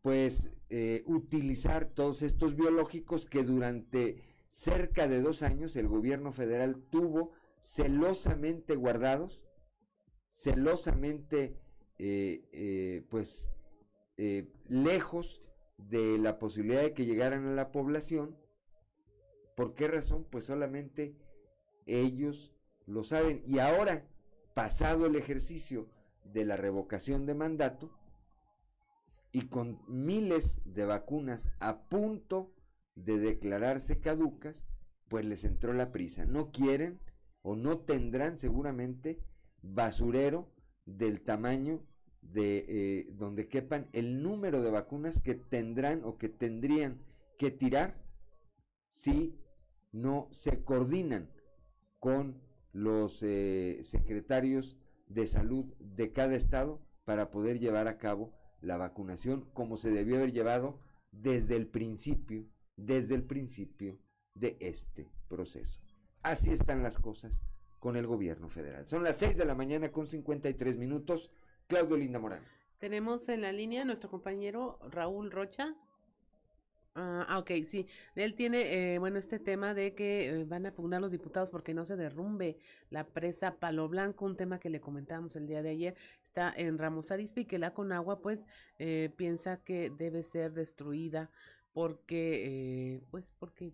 Pues 0.02 0.50
eh, 0.68 1.04
utilizar 1.06 1.86
todos 1.86 2.22
estos 2.22 2.56
biológicos 2.56 3.26
que 3.26 3.44
durante 3.44 4.22
cerca 4.48 5.08
de 5.08 5.22
dos 5.22 5.42
años 5.42 5.76
el 5.76 5.88
gobierno 5.88 6.32
federal 6.32 6.82
tuvo 6.90 7.32
celosamente 7.60 8.74
guardados, 8.74 9.44
celosamente 10.30 11.56
eh, 11.98 12.48
eh, 12.52 13.06
pues 13.08 13.50
lejos 14.68 15.42
de 15.78 16.18
la 16.18 16.38
posibilidad 16.38 16.82
de 16.82 16.94
que 16.94 17.06
llegaran 17.06 17.46
a 17.46 17.54
la 17.54 17.72
población. 17.72 18.36
¿Por 19.56 19.74
qué 19.74 19.88
razón? 19.88 20.26
Pues 20.30 20.44
solamente 20.44 21.16
ellos 21.86 22.52
lo 22.86 23.02
saben. 23.04 23.42
Y 23.46 23.58
ahora, 23.58 24.06
pasado 24.54 25.06
el 25.06 25.16
ejercicio 25.16 25.88
de 26.24 26.44
la 26.44 26.56
revocación 26.56 27.26
de 27.26 27.34
mandato, 27.34 27.90
y 29.32 29.48
con 29.48 29.80
miles 29.88 30.58
de 30.64 30.84
vacunas 30.84 31.48
a 31.58 31.88
punto 31.88 32.52
de 32.94 33.18
declararse 33.18 33.98
caducas, 33.98 34.66
pues 35.08 35.24
les 35.24 35.44
entró 35.44 35.72
la 35.72 35.90
prisa. 35.90 36.26
No 36.26 36.50
quieren 36.50 37.00
o 37.40 37.56
no 37.56 37.78
tendrán 37.78 38.38
seguramente 38.38 39.20
basurero 39.62 40.52
del 40.84 41.22
tamaño 41.22 41.82
de 42.22 42.64
eh, 42.68 43.06
donde 43.12 43.48
quepan 43.48 43.88
el 43.92 44.22
número 44.22 44.62
de 44.62 44.70
vacunas 44.70 45.20
que 45.20 45.34
tendrán 45.34 46.02
o 46.04 46.16
que 46.16 46.28
tendrían 46.28 47.02
que 47.36 47.50
tirar 47.50 48.02
si 48.90 49.38
no 49.90 50.28
se 50.30 50.64
coordinan 50.64 51.30
con 51.98 52.40
los 52.72 53.22
eh, 53.22 53.80
secretarios 53.82 54.76
de 55.08 55.26
salud 55.26 55.66
de 55.78 56.12
cada 56.12 56.34
estado 56.34 56.80
para 57.04 57.30
poder 57.30 57.58
llevar 57.58 57.88
a 57.88 57.98
cabo 57.98 58.32
la 58.60 58.76
vacunación 58.76 59.50
como 59.52 59.76
se 59.76 59.90
debió 59.90 60.16
haber 60.16 60.32
llevado 60.32 60.80
desde 61.10 61.56
el 61.56 61.66
principio, 61.66 62.46
desde 62.76 63.14
el 63.14 63.24
principio 63.24 63.98
de 64.34 64.56
este 64.60 65.10
proceso. 65.28 65.80
Así 66.22 66.50
están 66.50 66.82
las 66.82 66.98
cosas 66.98 67.40
con 67.80 67.96
el 67.96 68.06
gobierno 68.06 68.48
federal. 68.48 68.86
Son 68.86 69.02
las 69.02 69.16
6 69.16 69.36
de 69.36 69.44
la 69.44 69.56
mañana 69.56 69.90
con 69.90 70.06
53 70.06 70.78
minutos. 70.78 71.30
Claudio 71.72 71.96
Linda 71.96 72.18
Morán. 72.18 72.42
Tenemos 72.76 73.30
en 73.30 73.40
la 73.40 73.50
línea 73.50 73.86
nuestro 73.86 74.10
compañero 74.10 74.78
Raúl 74.90 75.30
Rocha. 75.30 75.74
Ah, 76.94 77.24
ah, 77.26 77.38
ok, 77.38 77.50
sí. 77.64 77.86
Él 78.14 78.34
tiene, 78.34 78.94
eh, 78.94 78.98
bueno, 78.98 79.18
este 79.18 79.38
tema 79.38 79.72
de 79.72 79.94
que 79.94 80.28
eh, 80.28 80.44
van 80.44 80.66
a 80.66 80.74
pugnar 80.74 81.00
los 81.00 81.10
diputados 81.10 81.48
porque 81.48 81.72
no 81.72 81.86
se 81.86 81.96
derrumbe 81.96 82.58
la 82.90 83.06
presa 83.06 83.54
Palo 83.58 83.88
Blanco, 83.88 84.26
un 84.26 84.36
tema 84.36 84.60
que 84.60 84.68
le 84.68 84.82
comentábamos 84.82 85.34
el 85.34 85.46
día 85.46 85.62
de 85.62 85.70
ayer. 85.70 85.94
Está 86.22 86.52
en 86.54 86.76
Ramos 86.76 87.10
Arizpe 87.10 87.40
y 87.40 87.44
que 87.46 87.58
la 87.58 87.72
Conagua, 87.72 88.20
pues, 88.20 88.44
eh, 88.78 89.10
piensa 89.16 89.56
que 89.56 89.88
debe 89.88 90.22
ser 90.24 90.52
destruida 90.52 91.30
porque, 91.72 93.02
pues, 93.10 93.32
porque 93.38 93.72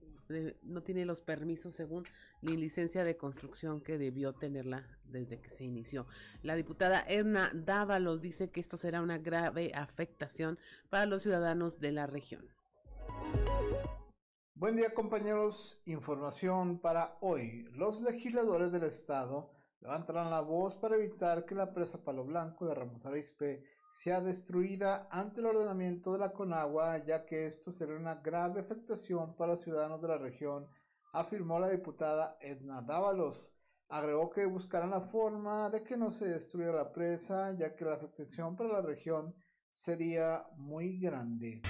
no 0.62 0.82
tiene 0.82 1.05
los 1.05 1.20
permisos 1.20 1.74
según 1.74 2.05
ni 2.42 2.57
licencia 2.57 3.05
de 3.05 3.16
construcción 3.16 3.80
que 3.80 3.99
debió 3.99 4.34
tenerla 4.34 4.86
desde 5.05 5.40
que 5.40 5.49
se 5.49 5.64
inició. 5.64 6.07
La 6.42 6.55
diputada 6.55 7.05
Edna 7.09 7.51
Dávalos 7.55 8.20
dice 8.20 8.51
que 8.51 8.61
esto 8.61 8.76
será 8.76 9.03
una 9.03 9.18
grave 9.18 9.72
afectación 9.74 10.59
para 10.90 11.07
los 11.07 11.22
ciudadanos 11.22 11.80
de 11.80 11.92
la 11.92 12.07
región. 12.07 12.49
Buen 14.55 14.76
día 14.76 14.92
compañeros, 14.92 15.80
información 15.86 16.80
para 16.80 17.16
hoy. 17.20 17.64
Los 17.72 18.01
legisladores 18.01 18.72
del 18.72 18.84
estado 18.84 19.53
levantarán 19.80 20.30
la 20.30 20.40
voz 20.40 20.74
para 20.74 20.96
evitar 20.96 21.44
que 21.44 21.55
la 21.55 21.72
presa 21.72 22.03
Palo 22.03 22.24
Blanco 22.24 22.66
de 22.66 22.74
Ramos 22.74 23.07
Arizpe 23.07 23.64
sea 23.91 24.20
destruida 24.20 25.09
ante 25.11 25.41
el 25.41 25.47
ordenamiento 25.47 26.12
de 26.12 26.18
la 26.18 26.32
Conagua, 26.32 26.99
ya 27.05 27.24
que 27.24 27.47
esto 27.47 27.72
será 27.72 27.97
una 27.97 28.16
grave 28.16 28.61
afectación 28.61 29.34
para 29.34 29.53
los 29.53 29.62
ciudadanos 29.62 30.01
de 30.03 30.09
la 30.09 30.18
región, 30.18 30.68
afirmó 31.12 31.59
la 31.59 31.70
diputada 31.70 32.36
Edna 32.41 32.82
Dávalos. 32.82 33.55
Agregó 33.89 34.28
que 34.28 34.45
buscarán 34.45 34.91
la 34.91 35.01
forma 35.01 35.70
de 35.70 35.82
que 35.82 35.97
no 35.97 36.11
se 36.11 36.28
destruya 36.28 36.72
la 36.72 36.93
presa, 36.93 37.53
ya 37.57 37.74
que 37.74 37.86
la 37.86 37.95
afectación 37.95 38.55
para 38.55 38.70
la 38.70 38.82
región 38.82 39.34
sería 39.70 40.47
muy 40.57 40.99
grande. 40.99 41.62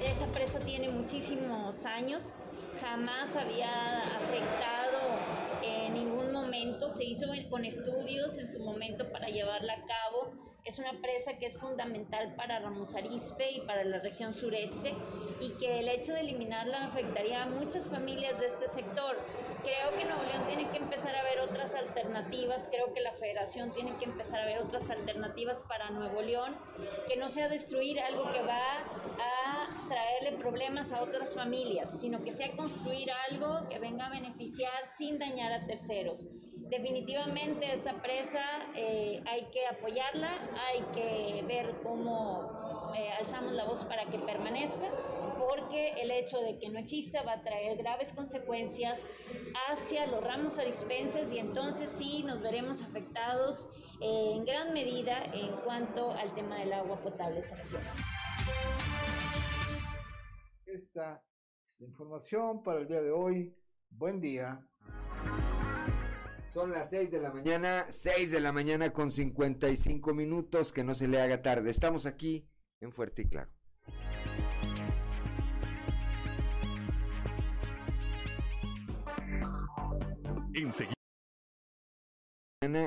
Esa 0.00 0.26
presa 0.32 0.58
tiene 0.58 0.88
muchísimos 0.88 1.84
años, 1.84 2.36
jamás 2.80 3.34
había 3.36 4.16
afectado 4.18 5.18
en 5.62 5.94
ningún 5.94 6.25
momento, 6.46 6.88
se 6.88 7.04
hizo 7.04 7.26
con 7.50 7.64
estudios 7.64 8.38
en 8.38 8.46
su 8.46 8.60
momento 8.60 9.10
para 9.10 9.26
llevarla 9.26 9.72
a 9.72 9.84
cabo 9.84 10.32
es 10.66 10.80
una 10.80 11.00
presa 11.00 11.38
que 11.38 11.46
es 11.46 11.56
fundamental 11.56 12.34
para 12.34 12.58
Ramos 12.58 12.92
Arizpe 12.96 13.52
y 13.52 13.60
para 13.60 13.84
la 13.84 14.00
región 14.00 14.34
sureste 14.34 14.94
y 15.40 15.50
que 15.58 15.78
el 15.78 15.88
hecho 15.88 16.12
de 16.12 16.20
eliminarla 16.20 16.86
afectaría 16.86 17.44
a 17.44 17.46
muchas 17.46 17.86
familias 17.86 18.38
de 18.40 18.46
este 18.46 18.66
sector. 18.66 19.16
Creo 19.62 19.96
que 19.96 20.04
Nuevo 20.04 20.24
León 20.24 20.44
tiene 20.48 20.68
que 20.70 20.78
empezar 20.78 21.14
a 21.14 21.22
ver 21.22 21.40
otras 21.40 21.72
alternativas, 21.74 22.68
creo 22.68 22.92
que 22.92 23.00
la 23.00 23.12
federación 23.12 23.72
tiene 23.74 23.96
que 23.98 24.06
empezar 24.06 24.40
a 24.40 24.44
ver 24.44 24.58
otras 24.58 24.90
alternativas 24.90 25.62
para 25.68 25.90
Nuevo 25.90 26.20
León, 26.20 26.56
que 27.08 27.16
no 27.16 27.28
sea 27.28 27.48
destruir 27.48 28.00
algo 28.00 28.28
que 28.30 28.42
va 28.42 28.78
a 29.20 29.88
traerle 29.88 30.38
problemas 30.38 30.92
a 30.92 31.02
otras 31.02 31.32
familias, 31.32 32.00
sino 32.00 32.24
que 32.24 32.32
sea 32.32 32.50
construir 32.56 33.08
algo 33.30 33.68
que 33.68 33.78
venga 33.78 34.06
a 34.06 34.10
beneficiar 34.10 34.86
sin 34.98 35.18
dañar 35.18 35.52
a 35.52 35.64
terceros 35.66 36.26
definitivamente 36.68 37.74
esta 37.74 38.00
presa 38.02 38.42
eh, 38.74 39.22
hay 39.26 39.46
que 39.50 39.66
apoyarla, 39.66 40.30
hay 40.66 40.82
que 40.94 41.44
ver 41.46 41.74
cómo 41.82 42.92
eh, 42.96 43.10
alzamos 43.18 43.52
la 43.52 43.64
voz 43.64 43.84
para 43.84 44.06
que 44.06 44.18
permanezca, 44.18 44.90
porque 45.38 45.90
el 46.00 46.10
hecho 46.10 46.38
de 46.40 46.58
que 46.58 46.68
no 46.68 46.78
exista 46.78 47.22
va 47.22 47.34
a 47.34 47.42
traer 47.42 47.76
graves 47.76 48.12
consecuencias 48.12 49.00
hacia 49.68 50.06
los 50.06 50.22
ramos 50.22 50.58
arispenses 50.58 51.32
y 51.32 51.38
entonces 51.38 51.88
sí 51.96 52.22
nos 52.22 52.42
veremos 52.42 52.82
afectados 52.82 53.68
eh, 54.00 54.32
en 54.34 54.44
gran 54.44 54.72
medida 54.72 55.24
en 55.32 55.52
cuanto 55.64 56.10
al 56.12 56.32
tema 56.34 56.58
del 56.58 56.72
agua 56.72 57.00
potable 57.00 57.42
se. 57.42 57.54
Esta 60.66 61.22
es 61.64 61.80
la 61.80 61.86
información 61.86 62.62
para 62.62 62.80
el 62.80 62.88
día 62.88 63.00
de 63.00 63.12
hoy. 63.12 63.54
Buen 63.90 64.20
día. 64.20 64.60
Son 66.56 66.70
las 66.70 66.88
6 66.88 67.10
de 67.10 67.20
la 67.20 67.30
mañana, 67.30 67.84
6 67.90 68.30
de 68.30 68.40
la 68.40 68.50
mañana 68.50 68.90
con 68.90 69.10
55 69.10 70.14
minutos, 70.14 70.72
que 70.72 70.84
no 70.84 70.94
se 70.94 71.06
le 71.06 71.20
haga 71.20 71.42
tarde. 71.42 71.68
Estamos 71.68 72.06
aquí 72.06 72.48
en 72.80 72.92
Fuerte 72.92 73.20
y 73.20 73.28
Claro. 73.28 73.50
Enseguida. 80.54 80.94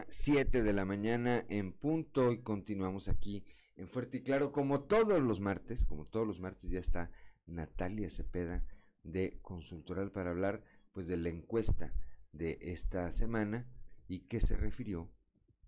7 0.07 0.63
de 0.63 0.73
la 0.73 0.85
mañana 0.85 1.45
en 1.47 1.71
punto 1.71 2.31
y 2.31 2.41
continuamos 2.41 3.07
aquí 3.07 3.45
en 3.75 3.87
Fuerte 3.87 4.17
y 4.17 4.23
Claro 4.23 4.51
como 4.51 4.81
todos 4.81 5.21
los 5.21 5.41
martes, 5.41 5.85
como 5.85 6.05
todos 6.05 6.25
los 6.25 6.39
martes 6.39 6.71
ya 6.71 6.79
está 6.79 7.11
Natalia 7.45 8.09
Cepeda 8.09 8.63
de 9.03 9.37
Consultoral 9.43 10.11
para 10.11 10.31
hablar 10.31 10.63
pues 10.91 11.05
de 11.05 11.17
la 11.17 11.29
encuesta 11.29 11.93
de 12.31 12.57
esta 12.61 13.11
semana 13.11 13.65
y 14.07 14.21
que 14.21 14.39
se 14.39 14.55
refirió, 14.55 15.09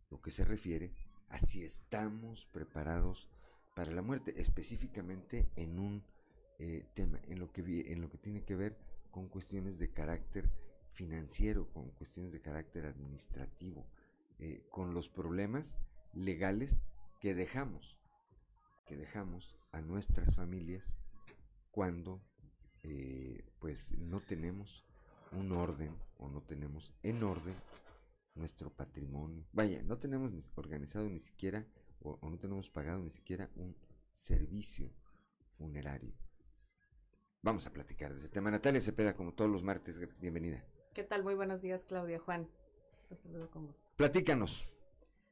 lo 0.09 0.22
que 0.22 0.32
se 0.32 0.43
refiere 0.43 0.93
a 1.30 1.39
si 1.39 1.64
estamos 1.64 2.45
preparados 2.47 3.30
para 3.76 3.91
la 3.91 4.01
muerte, 4.01 4.34
específicamente 4.38 5.49
en 5.55 5.80
un 5.80 6.03
eh, 6.59 6.86
tema, 6.93 7.20
en 7.24 7.39
lo, 7.39 7.51
que, 7.51 7.91
en 7.91 8.01
lo 8.01 8.09
que 8.09 8.18
tiene 8.18 8.43
que 8.43 8.55
ver 8.55 8.78
con 9.09 9.28
cuestiones 9.28 9.80
de 9.80 9.91
carácter 9.91 10.49
financiero, 10.91 11.72
con 11.72 11.89
cuestiones 11.91 12.32
de 12.34 12.41
carácter 12.41 12.86
administrativo, 12.86 13.88
eh, 14.39 14.64
con 14.70 14.93
los 14.93 15.09
problemas 15.09 15.76
legales 16.14 16.80
que 17.22 17.34
dejamos, 17.34 17.97
que 18.86 18.97
dejamos 18.97 19.57
a 19.72 19.82
nuestras 19.82 20.36
familias 20.36 20.95
cuando 21.72 22.22
eh, 22.84 23.45
pues 23.59 23.91
no 23.93 24.20
tenemos 24.20 24.86
un 25.32 25.51
orden 25.51 25.95
o 26.17 26.29
no 26.29 26.41
tenemos 26.41 26.93
en 27.03 27.23
orden 27.23 27.55
nuestro 28.36 28.69
patrimonio. 28.69 29.45
Vaya, 29.51 29.82
no 29.84 29.97
tenemos 29.97 30.51
organizado 30.55 31.09
ni 31.09 31.19
siquiera 31.19 31.65
o, 32.01 32.17
no 32.21 32.38
tenemos 32.38 32.69
pagado 32.69 32.99
ni 32.99 33.11
siquiera 33.11 33.49
un 33.55 33.75
servicio 34.13 34.89
funerario. 35.57 36.13
Vamos 37.41 37.65
a 37.65 37.73
platicar 37.73 38.13
de 38.13 38.19
ese 38.19 38.29
tema. 38.29 38.51
Natalia 38.51 38.82
Cepeda, 38.82 39.15
como 39.15 39.34
todos 39.34 39.49
los 39.49 39.63
martes, 39.63 39.99
bienvenida. 40.19 40.63
¿Qué 40.93 41.03
tal? 41.03 41.23
Muy 41.23 41.36
buenos 41.36 41.61
días, 41.61 41.86
Claudia 41.86 42.19
Juan. 42.19 42.47
Los 43.09 43.19
saludo 43.19 43.49
con 43.49 43.67
gusto. 43.67 43.82
Platícanos. 43.95 44.80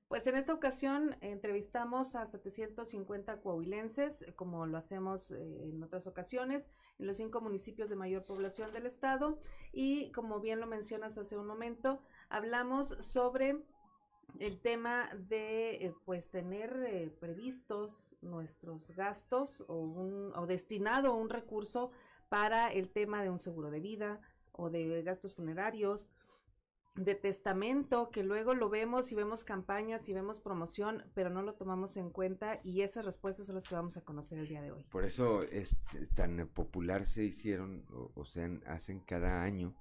Pues 0.09 0.25
en 0.25 0.33
esta 0.33 0.55
ocasión 0.55 1.15
entrevistamos 1.21 2.15
a 2.15 2.25
750 2.25 3.41
coahuilenses, 3.41 4.25
como 4.35 4.65
lo 4.65 4.75
hacemos 4.79 5.29
eh, 5.29 5.69
en 5.69 5.83
otras 5.83 6.07
ocasiones, 6.07 6.67
en 6.97 7.05
los 7.05 7.17
cinco 7.17 7.41
municipios 7.41 7.91
de 7.91 7.95
mayor 7.95 8.25
población 8.25 8.73
del 8.73 8.87
estado. 8.87 9.39
Y 9.71 10.11
como 10.11 10.39
bien 10.39 10.59
lo 10.59 10.65
mencionas 10.65 11.19
hace 11.19 11.37
un 11.37 11.45
momento, 11.45 12.01
hablamos 12.27 12.97
sobre 13.01 13.63
el 14.39 14.59
tema 14.59 15.11
de 15.15 15.75
eh, 15.75 15.93
pues 16.05 16.31
tener 16.31 16.83
eh, 16.87 17.15
previstos 17.19 18.15
nuestros 18.21 18.89
gastos 18.95 19.63
o, 19.67 19.75
un, 19.75 20.33
o 20.35 20.47
destinado 20.47 21.13
un 21.13 21.29
recurso 21.29 21.91
para 22.29 22.73
el 22.73 22.89
tema 22.89 23.21
de 23.21 23.29
un 23.29 23.37
seguro 23.37 23.69
de 23.69 23.79
vida 23.79 24.21
o 24.53 24.71
de 24.71 25.03
gastos 25.03 25.35
funerarios 25.35 26.09
de 26.99 27.15
testamento 27.15 28.11
que 28.11 28.23
luego 28.23 28.53
lo 28.53 28.69
vemos 28.69 29.11
y 29.11 29.15
vemos 29.15 29.43
campañas 29.43 30.07
y 30.09 30.13
vemos 30.13 30.39
promoción, 30.39 31.03
pero 31.13 31.29
no 31.29 31.41
lo 31.41 31.53
tomamos 31.53 31.97
en 31.97 32.09
cuenta 32.09 32.59
y 32.63 32.81
esas 32.81 33.05
respuestas 33.05 33.47
son 33.47 33.55
las 33.55 33.67
que 33.67 33.75
vamos 33.75 33.97
a 33.97 34.01
conocer 34.01 34.39
el 34.39 34.47
día 34.47 34.61
de 34.61 34.71
hoy. 34.71 34.83
Por 34.91 35.05
eso 35.05 35.43
es 35.43 35.77
tan 36.13 36.47
popular 36.53 37.05
se 37.05 37.23
hicieron 37.23 37.85
o, 37.91 38.11
o 38.15 38.25
sea, 38.25 38.49
hacen 38.67 38.99
cada 38.99 39.43
año 39.43 39.75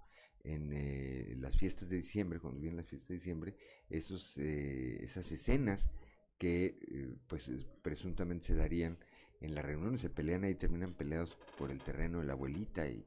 en 0.45 0.71
eh, 0.73 1.37
las 1.39 1.57
fiestas 1.57 1.89
de 1.91 1.97
diciembre, 1.97 2.39
cuando 2.39 2.61
vienen 2.61 2.77
las 2.77 2.87
fiestas 2.87 3.09
de 3.09 3.15
diciembre, 3.15 3.57
esos, 3.91 4.39
eh, 4.39 5.03
esas 5.03 5.31
escenas 5.33 5.91
que 6.39 6.79
eh, 6.81 7.17
pues 7.27 7.51
presuntamente 7.83 8.47
se 8.47 8.55
darían 8.55 8.99
en 9.41 9.55
las 9.55 9.65
reuniones, 9.65 10.01
se 10.01 10.11
pelean 10.11 10.45
ahí, 10.45 10.55
terminan 10.55 10.95
peleados 10.95 11.37
por 11.57 11.71
el 11.71 11.83
terreno 11.83 12.21
de 12.21 12.27
la 12.27 12.33
abuelita 12.33 12.89
y, 12.89 13.05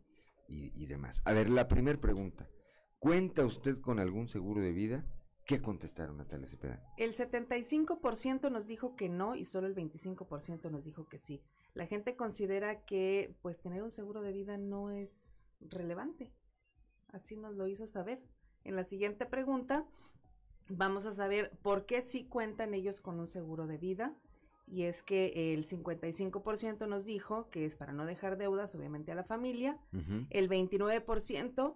y 0.48 0.86
demás. 0.86 1.22
A 1.26 1.34
ver, 1.34 1.50
la 1.50 1.68
primera 1.68 2.00
pregunta. 2.00 2.50
¿Cuenta 3.02 3.44
usted 3.44 3.80
con 3.80 3.98
algún 3.98 4.28
seguro 4.28 4.62
de 4.62 4.72
vida? 4.72 5.04
¿Qué 5.48 5.60
contestaron 5.60 6.18
Natalia 6.18 6.48
Cepeda? 6.48 6.94
El 6.98 7.14
75% 7.14 8.52
nos 8.52 8.68
dijo 8.68 8.96
que 8.96 9.10
no 9.10 9.34
y 9.34 9.44
solo 9.46 9.66
el 9.66 9.74
25% 9.74 10.70
nos 10.70 10.84
dijo 10.84 11.10
que 11.10 11.18
sí. 11.18 11.42
La 11.74 11.88
gente 11.88 12.16
considera 12.16 12.86
que 12.86 13.36
pues 13.42 13.60
tener 13.60 13.82
un 13.82 13.90
seguro 13.90 14.22
de 14.22 14.34
vida 14.34 14.60
no 14.60 14.92
es 14.92 15.44
relevante. 15.62 16.32
Así 17.08 17.36
nos 17.36 17.56
lo 17.56 17.66
hizo 17.66 17.88
saber. 17.88 18.22
En 18.64 18.76
la 18.76 18.84
siguiente 18.84 19.26
pregunta 19.26 19.84
vamos 20.70 21.08
a 21.08 21.12
saber 21.12 21.58
por 21.64 21.88
qué 21.88 22.04
sí 22.04 22.26
cuentan 22.26 22.76
ellos 22.76 23.02
con 23.02 23.20
un 23.20 23.28
seguro 23.28 23.66
de 23.66 23.80
vida. 23.80 24.14
Y 24.68 24.84
es 24.84 25.02
que 25.02 25.56
el 25.56 25.66
55% 25.66 26.88
nos 26.88 27.06
dijo 27.06 27.50
que 27.50 27.66
es 27.66 27.76
para 27.76 27.94
no 27.94 28.06
dejar 28.06 28.38
deudas, 28.38 28.76
obviamente, 28.76 29.12
a 29.12 29.16
la 29.16 29.24
familia. 29.24 29.80
El 30.30 30.48
29% 30.48 31.76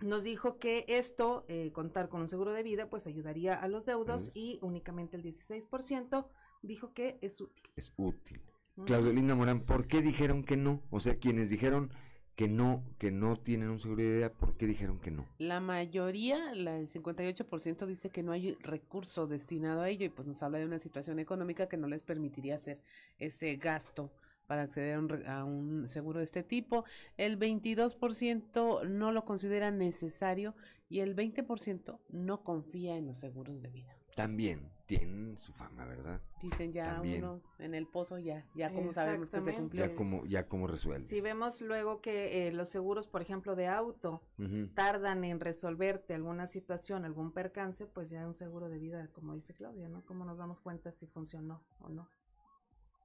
nos 0.00 0.24
dijo 0.24 0.58
que 0.58 0.84
esto, 0.88 1.44
eh, 1.48 1.70
contar 1.72 2.08
con 2.08 2.20
un 2.20 2.28
seguro 2.28 2.52
de 2.52 2.62
vida, 2.62 2.88
pues 2.88 3.06
ayudaría 3.06 3.54
a 3.54 3.68
los 3.68 3.86
deudos 3.86 4.30
y 4.34 4.58
únicamente 4.62 5.16
el 5.16 5.22
16% 5.22 6.26
dijo 6.62 6.92
que 6.92 7.18
es 7.20 7.40
útil. 7.40 7.64
Es 7.76 7.92
útil. 7.96 8.40
Claudio 8.84 9.12
Linda 9.12 9.34
Morán, 9.34 9.60
¿por 9.60 9.86
qué 9.86 10.02
dijeron 10.02 10.44
que 10.44 10.56
no? 10.56 10.82
O 10.90 11.00
sea, 11.00 11.16
quienes 11.16 11.48
dijeron 11.48 11.90
que 12.34 12.48
no, 12.48 12.84
que 12.98 13.10
no 13.10 13.36
tienen 13.38 13.70
un 13.70 13.80
seguro 13.80 14.02
de 14.02 14.16
vida, 14.16 14.32
¿por 14.32 14.58
qué 14.58 14.66
dijeron 14.66 15.00
que 15.00 15.10
no? 15.10 15.26
La 15.38 15.60
mayoría, 15.60 16.54
la, 16.54 16.78
el 16.78 16.90
58% 16.90 17.86
dice 17.86 18.10
que 18.10 18.22
no 18.22 18.32
hay 18.32 18.54
recurso 18.60 19.26
destinado 19.26 19.80
a 19.80 19.88
ello 19.88 20.04
y 20.04 20.10
pues 20.10 20.28
nos 20.28 20.42
habla 20.42 20.58
de 20.58 20.66
una 20.66 20.78
situación 20.78 21.18
económica 21.18 21.66
que 21.66 21.78
no 21.78 21.88
les 21.88 22.02
permitiría 22.02 22.56
hacer 22.56 22.82
ese 23.18 23.56
gasto 23.56 24.12
para 24.46 24.62
acceder 24.62 24.94
a 24.94 24.98
un, 24.98 25.26
a 25.26 25.44
un, 25.44 25.88
seguro 25.88 26.18
de 26.18 26.24
este 26.24 26.42
tipo. 26.42 26.84
El 27.16 27.38
22% 27.38 28.88
no 28.88 29.12
lo 29.12 29.24
considera 29.24 29.70
necesario 29.70 30.54
y 30.88 31.00
el 31.00 31.16
20% 31.16 31.98
no 32.10 32.42
confía 32.44 32.96
en 32.96 33.06
los 33.06 33.18
seguros 33.18 33.62
de 33.62 33.70
vida. 33.70 33.96
También 34.14 34.70
tienen 34.86 35.36
su 35.36 35.52
fama, 35.52 35.84
¿verdad? 35.84 36.20
Dicen 36.40 36.72
ya 36.72 36.94
También. 36.94 37.24
uno 37.24 37.42
en 37.58 37.74
el 37.74 37.86
pozo 37.86 38.18
ya, 38.18 38.46
ya 38.54 38.72
como 38.72 38.92
sabemos 38.92 39.30
que 39.30 39.40
se 39.40 39.52
cumplió. 39.52 39.84
Ya 39.84 39.94
como, 39.94 40.24
ya 40.26 40.48
como 40.48 40.66
resuelves. 40.66 41.08
Si 41.08 41.20
vemos 41.20 41.60
luego 41.60 42.00
que 42.00 42.46
eh, 42.46 42.52
los 42.52 42.68
seguros, 42.68 43.08
por 43.08 43.20
ejemplo, 43.20 43.56
de 43.56 43.66
auto, 43.66 44.22
uh 44.38 44.42
-huh. 44.42 44.74
tardan 44.74 45.24
en 45.24 45.40
resolverte 45.40 46.14
alguna 46.14 46.46
situación, 46.46 47.04
algún 47.04 47.32
percance, 47.32 47.86
pues 47.86 48.08
ya 48.08 48.26
un 48.26 48.34
seguro 48.34 48.68
de 48.68 48.78
vida, 48.78 49.08
como 49.12 49.34
dice 49.34 49.52
Claudia, 49.52 49.88
¿no? 49.88 50.04
¿Cómo 50.06 50.24
nos 50.24 50.38
damos 50.38 50.60
cuenta 50.60 50.92
si 50.92 51.06
funcionó 51.06 51.62
o 51.80 51.88
no? 51.88 52.08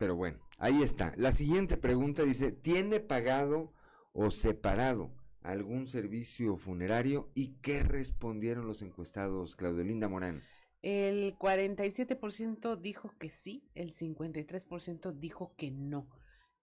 Pero 0.02 0.16
bueno, 0.16 0.40
ahí 0.58 0.82
está. 0.82 1.14
La 1.16 1.32
siguiente 1.32 1.78
pregunta 1.78 2.24
dice, 2.24 2.52
¿tiene 2.52 3.00
pagado 3.00 3.72
o 4.14 4.32
separado 4.32 5.12
algún 5.44 5.86
servicio 5.86 6.58
funerario? 6.58 7.30
¿Y 7.36 7.50
qué 7.62 7.84
respondieron 7.84 8.66
los 8.66 8.82
encuestados, 8.82 9.56
Claudio 9.56 9.84
Linda 9.84 10.10
Morán? 10.10 10.42
El 10.82 11.36
47% 11.38 12.78
dijo 12.78 13.12
que 13.20 13.30
sí, 13.30 13.70
el 13.76 13.94
53% 13.94 15.12
dijo 15.12 15.54
que 15.56 15.70
no. 15.70 16.08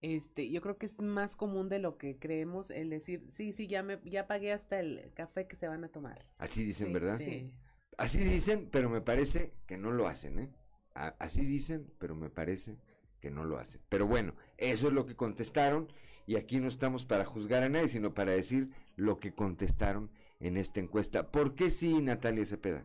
Este, 0.02 0.50
yo 0.50 0.60
creo 0.60 0.76
que 0.76 0.86
es 0.86 0.98
más 1.00 1.36
común 1.36 1.68
de 1.68 1.78
lo 1.78 1.96
que 1.96 2.18
creemos 2.18 2.72
el 2.72 2.90
decir, 2.90 3.22
sí, 3.30 3.52
sí, 3.52 3.68
ya 3.68 3.84
me 3.84 4.00
ya 4.04 4.26
pagué 4.26 4.52
hasta 4.52 4.80
el 4.80 5.12
café 5.14 5.46
que 5.46 5.54
se 5.54 5.68
van 5.68 5.84
a 5.84 5.88
tomar. 5.90 6.26
Así 6.38 6.64
dicen, 6.64 6.88
sí, 6.88 6.92
¿verdad? 6.92 7.18
Sí. 7.18 7.52
Así 7.98 8.18
dicen, 8.18 8.68
pero 8.72 8.90
me 8.90 9.00
parece 9.00 9.52
que 9.68 9.78
no 9.78 9.92
lo 9.92 10.08
hacen, 10.08 10.40
¿eh? 10.40 10.48
A- 10.96 11.14
así 11.20 11.44
dicen, 11.44 11.86
pero 12.00 12.16
me 12.16 12.30
parece 12.30 12.78
que 13.20 13.30
no 13.30 13.44
lo 13.44 13.58
hacen. 13.58 13.80
Pero 13.88 14.06
bueno, 14.06 14.34
eso 14.56 14.88
es 14.88 14.92
lo 14.92 15.06
que 15.06 15.16
contestaron 15.16 15.88
y 16.26 16.36
aquí 16.36 16.60
no 16.60 16.68
estamos 16.68 17.04
para 17.04 17.24
juzgar 17.24 17.62
a 17.62 17.68
nadie, 17.68 17.88
sino 17.88 18.14
para 18.14 18.32
decir 18.32 18.70
lo 18.96 19.18
que 19.18 19.34
contestaron 19.34 20.10
en 20.40 20.56
esta 20.56 20.80
encuesta. 20.80 21.30
¿Por 21.30 21.54
qué 21.54 21.70
sí, 21.70 22.02
Natalia 22.02 22.44
Cepeda? 22.44 22.84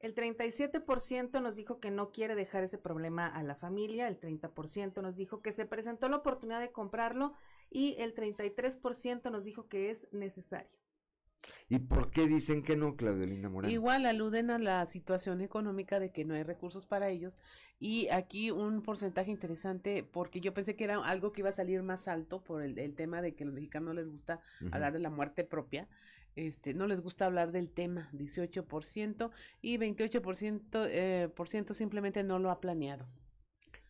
El 0.00 0.14
37% 0.14 1.40
nos 1.40 1.56
dijo 1.56 1.80
que 1.80 1.90
no 1.90 2.12
quiere 2.12 2.34
dejar 2.34 2.62
ese 2.62 2.76
problema 2.76 3.26
a 3.26 3.42
la 3.42 3.54
familia, 3.54 4.06
el 4.06 4.20
30% 4.20 5.00
nos 5.00 5.16
dijo 5.16 5.40
que 5.40 5.50
se 5.50 5.64
presentó 5.64 6.10
la 6.10 6.18
oportunidad 6.18 6.60
de 6.60 6.72
comprarlo 6.72 7.32
y 7.70 7.96
el 7.98 8.14
33% 8.14 9.30
nos 9.30 9.44
dijo 9.44 9.66
que 9.66 9.88
es 9.88 10.06
necesario. 10.12 10.83
¿Y 11.68 11.78
por 11.78 12.10
qué 12.10 12.26
dicen 12.26 12.62
que 12.62 12.76
no, 12.76 12.96
Claudia 12.96 13.26
Linda 13.26 13.48
Morán? 13.48 13.70
Igual 13.70 14.06
aluden 14.06 14.50
a 14.50 14.58
la 14.58 14.84
situación 14.86 15.40
económica 15.40 15.98
de 16.00 16.10
que 16.10 16.24
no 16.24 16.34
hay 16.34 16.42
recursos 16.42 16.86
para 16.86 17.08
ellos 17.08 17.38
y 17.80 18.08
aquí 18.08 18.50
un 18.50 18.82
porcentaje 18.82 19.30
interesante 19.30 20.04
porque 20.04 20.40
yo 20.40 20.54
pensé 20.54 20.76
que 20.76 20.84
era 20.84 20.98
algo 21.04 21.32
que 21.32 21.40
iba 21.40 21.50
a 21.50 21.54
salir 21.54 21.82
más 21.82 22.08
alto 22.08 22.42
por 22.42 22.62
el, 22.62 22.78
el 22.78 22.94
tema 22.94 23.22
de 23.22 23.34
que 23.34 23.44
a 23.44 23.46
los 23.46 23.54
mexicanos 23.54 23.88
no 23.88 23.94
les 23.94 24.08
gusta 24.08 24.40
hablar 24.70 24.92
de 24.92 25.00
la 25.00 25.10
muerte 25.10 25.44
propia, 25.44 25.88
este, 26.36 26.74
no 26.74 26.86
les 26.86 27.00
gusta 27.00 27.26
hablar 27.26 27.52
del 27.52 27.70
tema, 27.70 28.08
18% 28.12 29.30
y 29.62 29.76
28% 29.78 30.86
eh, 30.88 31.28
por 31.34 31.48
ciento 31.48 31.74
simplemente 31.74 32.22
no 32.22 32.38
lo 32.38 32.50
ha 32.50 32.60
planeado. 32.60 33.06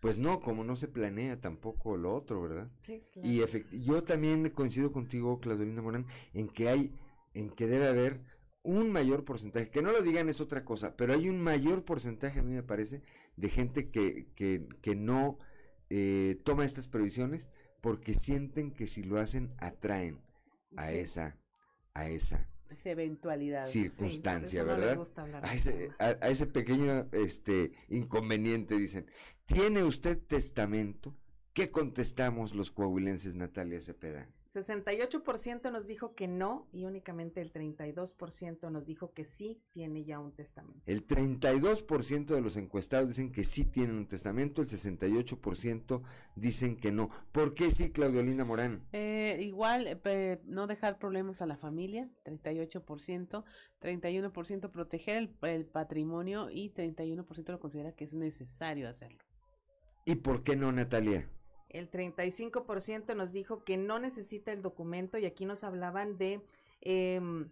Pues 0.01 0.19
no, 0.19 0.41
como 0.41 0.65
no 0.65 0.77
se 0.77 0.87
planea 0.89 1.41
tampoco 1.41 1.97
lo 1.97 2.15
otro, 2.15 2.43
¿verdad? 2.43 2.69
Sí, 2.83 3.03
Y 3.23 3.39
efecti- 3.41 3.83
yo 3.83 4.05
también 4.05 4.51
coincido 4.51 4.93
contigo, 4.93 5.41
Claudelina 5.41 5.81
Morán, 5.81 6.07
en 6.35 6.49
que 6.49 6.69
hay, 6.69 6.93
en 7.35 7.51
que 7.51 7.67
debe 7.67 7.89
haber 7.89 8.21
un 8.63 8.91
mayor 8.91 9.25
porcentaje, 9.25 9.71
que 9.71 9.83
no 9.83 9.93
lo 9.93 10.01
digan 10.03 10.29
es 10.29 10.41
otra 10.41 10.65
cosa, 10.65 10.97
pero 10.97 11.13
hay 11.13 11.29
un 11.29 11.41
mayor 11.43 11.85
porcentaje, 11.85 12.41
a 12.41 12.43
mí 12.43 12.53
me 12.53 12.63
parece, 12.63 13.03
de 13.37 13.49
gente 13.51 13.91
que, 13.91 14.29
que, 14.35 14.67
que 14.81 14.95
no 14.97 15.39
eh, 15.91 16.41
toma 16.45 16.65
estas 16.65 16.89
previsiones 16.89 17.49
porque 17.83 18.15
sienten 18.15 18.71
que 18.73 18.87
si 18.87 19.03
lo 19.03 19.19
hacen 19.19 19.53
atraen 19.59 20.21
a 20.77 20.89
Sí. 20.89 20.97
esa, 20.97 21.39
a 21.93 22.09
esa 22.09 22.49
Esa 22.71 22.91
eventualidad. 22.91 23.69
circunstancia, 23.69 24.63
no 24.63 24.69
¿verdad? 24.69 24.97
gusta 24.97 25.25
a, 25.43 25.55
ese, 25.55 25.91
a 25.99 26.29
ese 26.31 26.47
pequeño 26.47 27.09
este 27.13 27.73
inconveniente 27.89 28.77
dicen, 28.79 29.07
¿tiene 29.47 29.85
usted 29.85 30.19
testamento? 30.27 31.15
¿Qué 31.53 31.71
contestamos 31.71 32.55
los 32.55 32.71
coahuilenses, 32.71 33.35
Natalia 33.37 33.81
Cepeda? 33.81 34.27
68% 34.55 35.73
nos 35.73 35.87
dijo 35.87 36.15
que 36.15 36.29
no 36.29 36.69
y 36.73 36.85
únicamente 36.85 37.41
el 37.41 37.53
32% 37.53 38.71
nos 38.71 38.87
dijo 38.87 39.13
que 39.13 39.25
sí 39.25 39.61
tiene 39.73 40.05
ya 40.05 40.21
un 40.21 40.33
testamento. 40.33 40.81
El 40.87 41.07
32% 41.07 42.27
de 42.27 42.41
los 42.41 42.57
encuestados 42.57 43.09
dicen 43.09 43.33
que 43.33 43.43
sí 43.43 43.65
tienen 43.65 43.97
un 43.97 44.07
testamento, 44.07 44.63
el 44.63 44.69
68% 44.69 46.03
dicen 46.37 46.77
que 46.77 46.93
no. 46.93 47.11
¿Por 47.33 47.55
qué 47.55 47.71
sí, 47.71 47.91
Claudio 47.91 48.23
Linda 48.23 48.45
Morán? 48.45 48.87
Eh, 48.93 49.39
igual, 49.41 50.01
eh, 50.05 50.41
no 50.45 50.67
dejar 50.67 50.99
problemas 50.99 51.43
a 51.43 51.47
la 51.47 51.57
familia, 51.57 52.09
38%, 52.25 53.45
31% 53.81 54.71
proteger 54.71 55.17
el, 55.17 55.37
el 55.43 55.67
patrimonio 55.67 56.49
y 56.51 56.71
31% 56.71 57.49
lo 57.49 57.59
considera 57.59 57.93
que 57.93 58.05
es 58.05 58.15
necesario 58.15 58.89
hacerlo. 58.89 59.19
¿Y 60.07 60.17
por 60.17 60.45
qué 60.45 60.55
no, 60.55 60.71
Natalia? 60.71 61.29
El 61.75 61.91
35% 61.91 63.17
nos 63.17 63.33
dijo 63.33 63.65
que 63.65 63.77
no 63.77 63.99
necesita 63.99 64.53
el 64.53 64.63
documento 64.63 65.19
y 65.19 65.27
aquí 65.27 65.45
nos 65.45 65.65
hablaban 65.65 66.17
de, 66.19 66.41
em, 66.81 67.51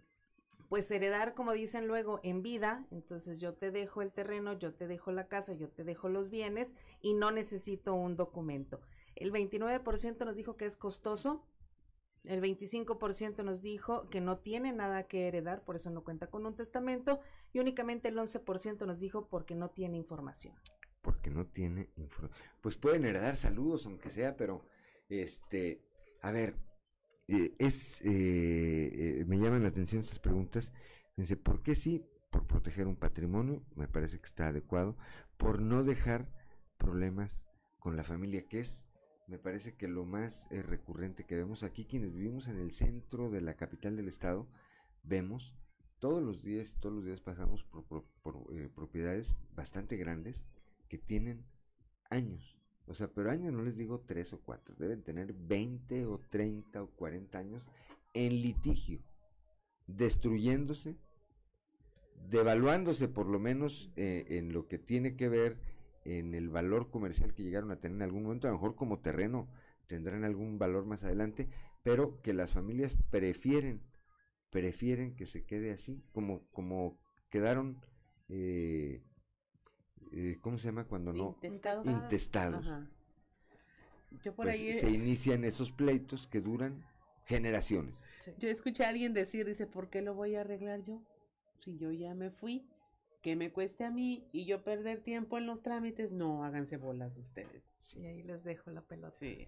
pues 0.69 0.89
heredar, 0.91 1.33
como 1.33 1.51
dicen 1.51 1.87
luego, 1.87 2.21
en 2.23 2.41
vida. 2.41 2.87
Entonces 2.89 3.41
yo 3.41 3.53
te 3.53 3.69
dejo 3.69 4.01
el 4.01 4.13
terreno, 4.13 4.53
yo 4.57 4.73
te 4.73 4.87
dejo 4.87 5.11
la 5.11 5.27
casa, 5.27 5.53
yo 5.53 5.69
te 5.69 5.83
dejo 5.83 6.07
los 6.07 6.29
bienes 6.29 6.73
y 7.01 7.13
no 7.15 7.31
necesito 7.31 7.93
un 7.95 8.15
documento. 8.15 8.79
El 9.15 9.33
29% 9.33 10.25
nos 10.25 10.37
dijo 10.37 10.55
que 10.55 10.65
es 10.65 10.77
costoso. 10.77 11.45
El 12.23 12.41
25% 12.41 13.43
nos 13.43 13.61
dijo 13.61 14.09
que 14.09 14.21
no 14.21 14.37
tiene 14.37 14.71
nada 14.71 15.03
que 15.03 15.27
heredar, 15.27 15.65
por 15.65 15.75
eso 15.75 15.89
no 15.89 16.05
cuenta 16.05 16.27
con 16.27 16.45
un 16.45 16.55
testamento. 16.55 17.19
Y 17.51 17.59
únicamente 17.59 18.07
el 18.07 18.17
11% 18.17 18.85
nos 18.85 19.01
dijo 19.01 19.27
porque 19.27 19.53
no 19.53 19.69
tiene 19.69 19.97
información. 19.97 20.55
Porque 21.03 21.29
no 21.29 21.45
tiene 21.45 21.89
información. 21.97 22.31
Pues 22.61 22.77
pueden 22.77 23.03
heredar 23.05 23.35
saludos, 23.37 23.85
aunque 23.85 24.09
sea, 24.09 24.35
pero 24.37 24.65
este, 25.09 25.83
a 26.21 26.31
ver, 26.31 26.55
eh, 27.27 27.53
es, 27.59 28.01
eh, 28.01 29.19
eh, 29.19 29.25
me 29.27 29.37
llaman 29.37 29.61
la 29.63 29.69
atención 29.69 29.99
estas 29.99 30.19
preguntas. 30.19 30.71
Dice, 31.17 31.35
¿por 31.37 31.61
qué 31.61 31.75
sí? 31.75 32.03
Por 32.31 32.47
proteger 32.47 32.87
un 32.87 32.95
patrimonio, 32.95 33.63
me 33.75 33.87
parece 33.87 34.17
que 34.17 34.25
está 34.25 34.47
adecuado. 34.47 34.97
Por 35.37 35.61
no 35.61 35.83
dejar 35.83 36.31
problemas 36.77 37.43
con 37.79 37.97
la 37.97 38.03
familia, 38.05 38.47
que 38.47 38.61
es, 38.61 38.87
me 39.27 39.37
parece 39.37 39.75
que 39.75 39.89
lo 39.89 40.05
más 40.05 40.47
eh, 40.51 40.61
recurrente 40.63 41.25
que 41.25 41.35
vemos 41.35 41.63
aquí, 41.63 41.85
quienes 41.85 42.13
vivimos 42.13 42.47
en 42.47 42.59
el 42.59 42.71
centro 42.71 43.29
de 43.29 43.41
la 43.41 43.55
capital 43.55 43.97
del 43.97 44.07
estado, 44.07 44.47
vemos 45.03 45.53
todos 45.99 46.23
los 46.23 46.43
días, 46.43 46.77
todos 46.79 46.95
los 46.95 47.05
días 47.05 47.19
pasamos 47.19 47.65
por, 47.65 47.83
por- 47.85 48.05
por, 48.21 48.71
propiedades 48.73 49.35
bastante 49.53 49.97
grandes 49.97 50.45
que 50.93 50.99
tienen 50.99 51.43
años. 52.11 52.55
O 52.85 52.93
sea, 52.93 53.07
pero 53.07 53.31
años 53.31 53.51
no 53.51 53.63
les 53.63 53.77
digo 53.77 54.01
tres 54.01 54.31
o 54.33 54.43
cuatro, 54.43 54.75
deben 54.77 55.01
tener 55.01 55.33
20 55.33 56.05
o 56.05 56.19
30 56.29 56.83
o 56.83 56.91
40 56.91 57.35
años 57.35 57.67
en 58.13 58.39
litigio, 58.43 58.99
destruyéndose, 59.87 60.99
devaluándose 62.29 63.07
por 63.07 63.25
lo 63.25 63.39
menos 63.39 63.89
eh, 63.95 64.25
en 64.37 64.53
lo 64.53 64.67
que 64.67 64.77
tiene 64.77 65.15
que 65.15 65.29
ver 65.29 65.57
en 66.05 66.35
el 66.35 66.49
valor 66.49 66.91
comercial 66.91 67.33
que 67.33 67.41
llegaron 67.41 67.71
a 67.71 67.79
tener 67.79 67.95
en 67.95 68.03
algún 68.03 68.21
momento, 68.21 68.47
a 68.47 68.51
lo 68.51 68.57
mejor 68.57 68.75
como 68.75 68.99
terreno 68.99 69.49
tendrán 69.87 70.23
algún 70.23 70.59
valor 70.59 70.85
más 70.85 71.03
adelante, 71.03 71.49
pero 71.81 72.21
que 72.21 72.33
las 72.33 72.51
familias 72.51 72.95
prefieren, 73.09 73.81
prefieren 74.51 75.15
que 75.15 75.25
se 75.25 75.43
quede 75.43 75.71
así, 75.71 76.03
como, 76.11 76.47
como 76.51 76.99
quedaron, 77.31 77.83
eh, 78.29 79.01
eh, 80.15 80.37
¿cómo 80.41 80.57
se 80.57 80.67
llama 80.67 80.85
cuando 80.85 81.11
no? 81.11 81.37
Intestados. 81.41 81.85
Intestados. 81.87 82.67
Ajá. 82.67 82.87
Yo 84.23 84.35
por 84.35 84.45
Pues 84.45 84.61
ahí 84.61 84.73
se 84.73 84.91
inician 84.91 85.43
esos 85.43 85.71
pleitos 85.71 86.27
que 86.27 86.39
duran 86.39 86.85
generaciones. 87.25 88.03
Yo 88.37 88.49
escuché 88.49 88.83
a 88.83 88.89
alguien 88.89 89.13
decir, 89.13 89.47
dice, 89.47 89.65
¿por 89.65 89.89
qué 89.89 90.01
lo 90.01 90.13
voy 90.13 90.35
a 90.35 90.41
arreglar 90.41 90.83
yo? 90.83 91.01
Si 91.57 91.77
yo 91.77 91.91
ya 91.91 92.13
me 92.13 92.29
fui, 92.29 92.67
que 93.21 93.35
me 93.35 93.51
cueste 93.51 93.85
a 93.85 93.89
mí 93.89 94.27
y 94.31 94.45
yo 94.45 94.63
perder 94.63 95.01
tiempo 95.01 95.37
en 95.37 95.47
los 95.47 95.63
trámites, 95.63 96.11
no, 96.11 96.43
háganse 96.43 96.77
bolas 96.77 97.17
ustedes. 97.17 97.63
Y 97.95 98.05
ahí 98.05 98.21
les 98.21 98.43
dejo 98.43 98.69
la 98.69 98.81
pelota. 98.81 99.15
Sí. 99.17 99.47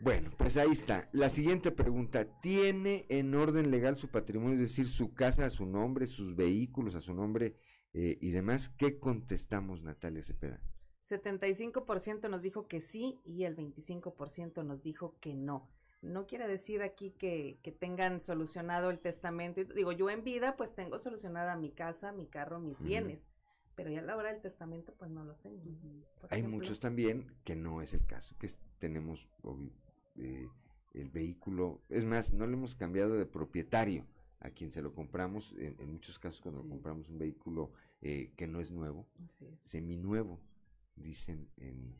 Bueno, 0.00 0.30
pues 0.38 0.56
ahí 0.56 0.70
está. 0.70 1.08
La 1.12 1.28
siguiente 1.28 1.72
pregunta, 1.72 2.40
¿tiene 2.40 3.04
en 3.08 3.34
orden 3.34 3.70
legal 3.70 3.96
su 3.96 4.08
patrimonio, 4.08 4.54
es 4.54 4.60
decir, 4.60 4.86
su 4.86 5.12
casa 5.12 5.46
a 5.46 5.50
su 5.50 5.66
nombre, 5.66 6.06
sus 6.06 6.36
vehículos 6.36 6.94
a 6.94 7.00
su 7.00 7.14
nombre 7.14 7.56
eh, 7.94 8.18
y 8.20 8.30
demás? 8.30 8.68
¿Qué 8.68 8.98
contestamos, 8.98 9.82
Natalia 9.82 10.22
Cepeda? 10.22 10.60
75% 11.08 12.28
nos 12.28 12.42
dijo 12.42 12.68
que 12.68 12.80
sí 12.80 13.18
y 13.24 13.44
el 13.44 13.56
25% 13.56 14.64
nos 14.64 14.82
dijo 14.82 15.16
que 15.20 15.34
no. 15.34 15.68
No 16.00 16.26
quiere 16.26 16.46
decir 16.46 16.82
aquí 16.82 17.10
que, 17.10 17.58
que 17.62 17.72
tengan 17.72 18.20
solucionado 18.20 18.90
el 18.90 19.00
testamento. 19.00 19.64
Digo, 19.64 19.92
yo 19.92 20.10
en 20.10 20.22
vida 20.22 20.56
pues 20.56 20.74
tengo 20.74 20.98
solucionada 20.98 21.56
mi 21.56 21.70
casa, 21.70 22.12
mi 22.12 22.26
carro, 22.26 22.60
mis 22.60 22.80
bienes, 22.80 23.28
pero 23.74 23.90
ya 23.90 24.00
a 24.00 24.04
la 24.04 24.16
hora 24.16 24.32
del 24.32 24.40
testamento 24.40 24.94
pues 24.96 25.10
no 25.10 25.24
lo 25.24 25.34
tengo. 25.36 25.62
Hay 26.30 26.40
ejemplo, 26.40 26.58
muchos 26.58 26.78
también 26.78 27.34
que 27.42 27.56
no 27.56 27.82
es 27.82 27.94
el 27.94 28.06
caso, 28.06 28.36
que 28.38 28.48
tenemos 28.78 29.28
eh, 30.16 30.48
el 30.94 31.10
vehículo, 31.10 31.82
es 31.88 32.04
más, 32.04 32.32
no 32.32 32.46
le 32.46 32.52
hemos 32.52 32.76
cambiado 32.76 33.14
de 33.14 33.26
propietario 33.26 34.06
a 34.40 34.50
quien 34.50 34.70
se 34.70 34.82
lo 34.82 34.92
compramos, 34.94 35.52
en, 35.58 35.76
en 35.78 35.92
muchos 35.92 36.18
casos 36.18 36.40
cuando 36.40 36.66
compramos 36.66 37.08
un 37.08 37.18
vehículo 37.18 37.72
eh, 38.00 38.32
que 38.36 38.46
no 38.46 38.60
es 38.60 38.70
nuevo, 38.70 39.08
es. 39.18 39.58
seminuevo, 39.60 40.40
dicen 40.96 41.48
en... 41.56 41.96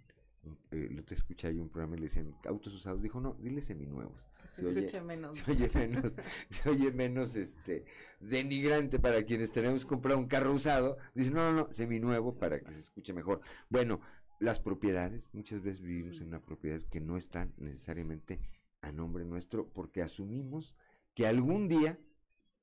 Eh, 0.71 0.89
lo 0.91 1.05
te 1.05 1.15
escuché 1.15 1.49
ahí 1.49 1.59
un 1.59 1.69
programa 1.69 1.97
y 1.97 1.99
le 1.99 2.05
decían 2.05 2.35
autos 2.47 2.73
usados, 2.73 3.03
dijo 3.03 3.21
no, 3.21 3.37
dile 3.41 3.61
seminuevos. 3.61 4.29
Se 4.53 4.67
escucha 4.67 5.03
menos. 5.03 5.37
se 5.37 5.51
oye 5.51 5.69
menos, 5.75 6.15
se 6.49 6.71
oye 6.71 6.93
menos 6.93 7.37
este 7.37 7.85
denigrante 8.21 8.99
para 8.99 9.25
quienes 9.25 9.53
tenemos 9.53 9.85
que 9.85 9.89
comprar 9.89 10.17
un 10.17 10.27
carro 10.27 10.55
usado. 10.55 10.97
Dice, 11.15 11.33
no, 11.33 11.53
no, 11.53 11.65
no, 11.65 11.73
seminuevo 11.73 12.39
para 12.39 12.61
que 12.61 12.73
se 12.73 12.81
escuche 12.81 13.13
mejor. 13.13 13.41
Bueno, 13.69 14.01
las 14.41 14.61
propiedades, 14.61 15.29
muchas 15.33 15.61
veces 15.61 15.83
vivimos 15.83 16.21
en 16.21 16.29
una 16.29 16.41
propiedad 16.41 16.81
que 16.83 17.01
no 17.01 17.17
están 17.17 17.53
necesariamente 17.59 18.41
a 18.81 18.93
nombre 18.93 19.25
nuestro 19.25 19.69
porque 19.69 20.03
asumimos 20.03 20.75
que 21.15 21.27
algún 21.27 21.69
día 21.69 21.99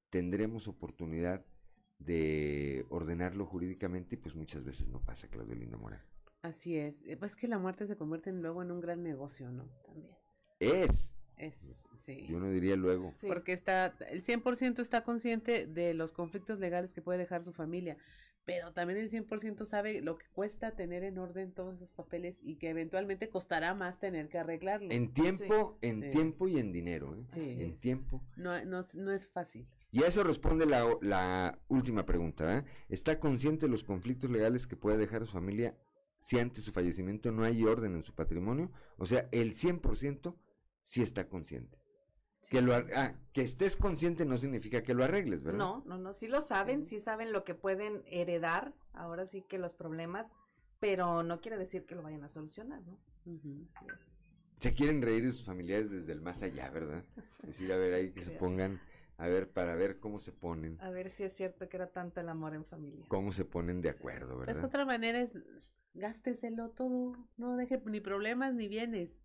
tendremos 0.09 0.67
oportunidad 0.67 1.45
de 1.99 2.85
ordenarlo 2.89 3.45
jurídicamente 3.45 4.15
y 4.15 4.17
pues 4.17 4.35
muchas 4.35 4.63
veces 4.63 4.87
no 4.89 4.99
pasa, 5.01 5.27
Claudio 5.29 5.55
Linda 5.55 5.77
Morán. 5.77 6.01
Así 6.41 6.77
es. 6.77 7.03
Eh, 7.07 7.17
Pues 7.17 7.35
que 7.35 7.47
la 7.47 7.57
muerte 7.57 7.87
se 7.87 7.95
convierte 7.95 8.29
en- 8.29 8.41
luego 8.41 8.61
en 8.61 8.71
un 8.71 8.81
gran 8.81 9.01
negocio, 9.01 9.49
¿no? 9.49 9.65
También. 9.85 10.13
Es, 10.59 11.13
Es, 11.37 11.87
sí. 11.97 12.25
yo 12.29 12.39
no 12.39 12.49
diría 12.51 12.75
luego. 12.75 13.13
Porque 13.27 13.53
está, 13.53 13.95
el 14.09 14.21
100% 14.21 14.81
está 14.81 15.03
consciente 15.03 15.65
de 15.65 15.93
los 15.93 16.11
conflictos 16.11 16.59
legales 16.59 16.93
que 16.93 17.01
puede 17.01 17.17
dejar 17.19 17.43
su 17.43 17.51
familia, 17.51 17.97
pero 18.45 18.73
también 18.73 18.99
el 18.99 19.09
100% 19.09 19.65
sabe 19.65 20.01
lo 20.01 20.17
que 20.17 20.27
cuesta 20.33 20.75
tener 20.75 21.03
en 21.03 21.17
orden 21.17 21.51
todos 21.51 21.75
esos 21.77 21.91
papeles 21.91 22.37
y 22.43 22.57
que 22.57 22.69
eventualmente 22.69 23.29
costará 23.29 23.73
más 23.73 23.99
tener 23.99 24.29
que 24.29 24.37
arreglarlos. 24.37 24.91
En 24.91 25.13
tiempo, 25.13 25.77
en 25.81 26.03
Sí. 26.03 26.09
tiempo 26.11 26.47
y 26.47 26.59
en 26.59 26.71
dinero, 26.71 27.15
¿eh? 27.15 27.25
Sí, 27.33 27.49
en 27.63 27.71
es- 27.71 27.81
tiempo. 27.81 28.21
No, 28.37 28.63
no, 28.65 28.85
no 28.93 29.11
es 29.11 29.27
fácil. 29.27 29.67
Y 29.95 30.03
a 30.03 30.07
eso 30.07 30.25
responde 30.25 30.65
la, 30.65 30.85
o- 30.85 30.99
la 31.01 31.57
última 31.69 32.05
pregunta. 32.05 32.57
¿eh? 32.57 32.65
¿Está 32.89 33.17
consciente 33.17 33.65
de 33.65 33.71
los 33.71 33.85
conflictos 33.85 34.29
legales 34.29 34.67
que 34.67 34.75
puede 34.75 34.97
dejar 34.97 35.21
a 35.21 35.25
su 35.25 35.31
familia 35.31 35.77
si 36.19 36.37
antes 36.37 36.57
de 36.57 36.65
su 36.65 36.73
fallecimiento 36.73 37.31
no 37.31 37.45
hay 37.45 37.63
orden 37.63 37.95
en 37.95 38.03
su 38.03 38.13
patrimonio? 38.13 38.73
O 38.97 39.05
sea, 39.05 39.29
el 39.31 39.53
100% 39.53 40.35
sí 40.81 41.01
está 41.01 41.29
consciente. 41.29 41.79
que, 42.49 42.61
lo, 42.61 42.73
ar- 42.75 42.87
ah, 42.93 43.15
que 43.31 43.41
estés 43.41 43.77
consciente 43.77 44.25
no 44.25 44.35
significa 44.35 44.83
que 44.83 44.93
lo 44.93 45.05
arregles, 45.05 45.43
¿verdad? 45.43 45.59
No, 45.59 45.83
no, 45.85 45.97
no, 45.97 46.11
sí 46.11 46.27
lo 46.27 46.41
saben, 46.41 46.83
sí 46.85 46.99
saben 46.99 47.31
lo 47.31 47.45
que 47.45 47.55
pueden 47.55 48.03
heredar, 48.05 48.75
ahora 48.91 49.25
sí 49.25 49.43
que 49.47 49.57
los 49.57 49.73
problemas, 49.73 50.31
pero 50.81 51.23
no 51.23 51.39
quiere 51.39 51.57
decir 51.57 51.85
que 51.85 51.95
lo 51.95 52.03
vayan 52.03 52.25
a 52.25 52.27
solucionar, 52.27 52.81
¿no? 52.85 52.99
Así 53.21 53.65
es. 53.87 53.95
Se 54.59 54.73
quieren 54.73 55.01
reír 55.01 55.23
de 55.23 55.31
sus 55.31 55.45
familiares 55.45 55.89
desde 55.89 56.11
el 56.11 56.21
más 56.21 56.43
allá, 56.43 56.69
¿verdad? 56.69 57.03
Decir, 57.43 57.71
a 57.71 57.77
ver, 57.77 57.93
ahí 57.93 58.11
que 58.11 58.21
se 58.21 58.31
Sí. 58.31 58.37
pongan, 58.39 58.79
a 59.17 59.27
ver, 59.27 59.51
para 59.51 59.75
ver 59.75 59.99
cómo 59.99 60.19
se 60.19 60.31
ponen, 60.31 60.79
A 60.79 60.89
ver 60.89 61.09
si 61.09 61.23
es 61.25 61.33
cierto 61.35 61.67
que 61.67 61.75
era 61.75 61.91
tanto 61.91 62.21
el 62.21 62.29
amor 62.29 62.53
en 62.53 62.63
familia. 62.63 63.05
cómo 63.07 63.31
se 63.31 63.45
ponen 63.45 63.81
de 63.81 63.89
acuerdo, 63.89 64.37
Pues 64.43 64.57
¿verdad? 64.57 64.63
otra 64.63 64.85
manera 64.85 65.19
es 65.19 65.37
gásteselo 65.93 66.69
todo, 66.69 67.15
no 67.37 67.55
deje 67.57 67.81
ni 67.85 67.99
problemas 68.01 68.53
ni 68.53 68.67
bienes. 68.67 69.21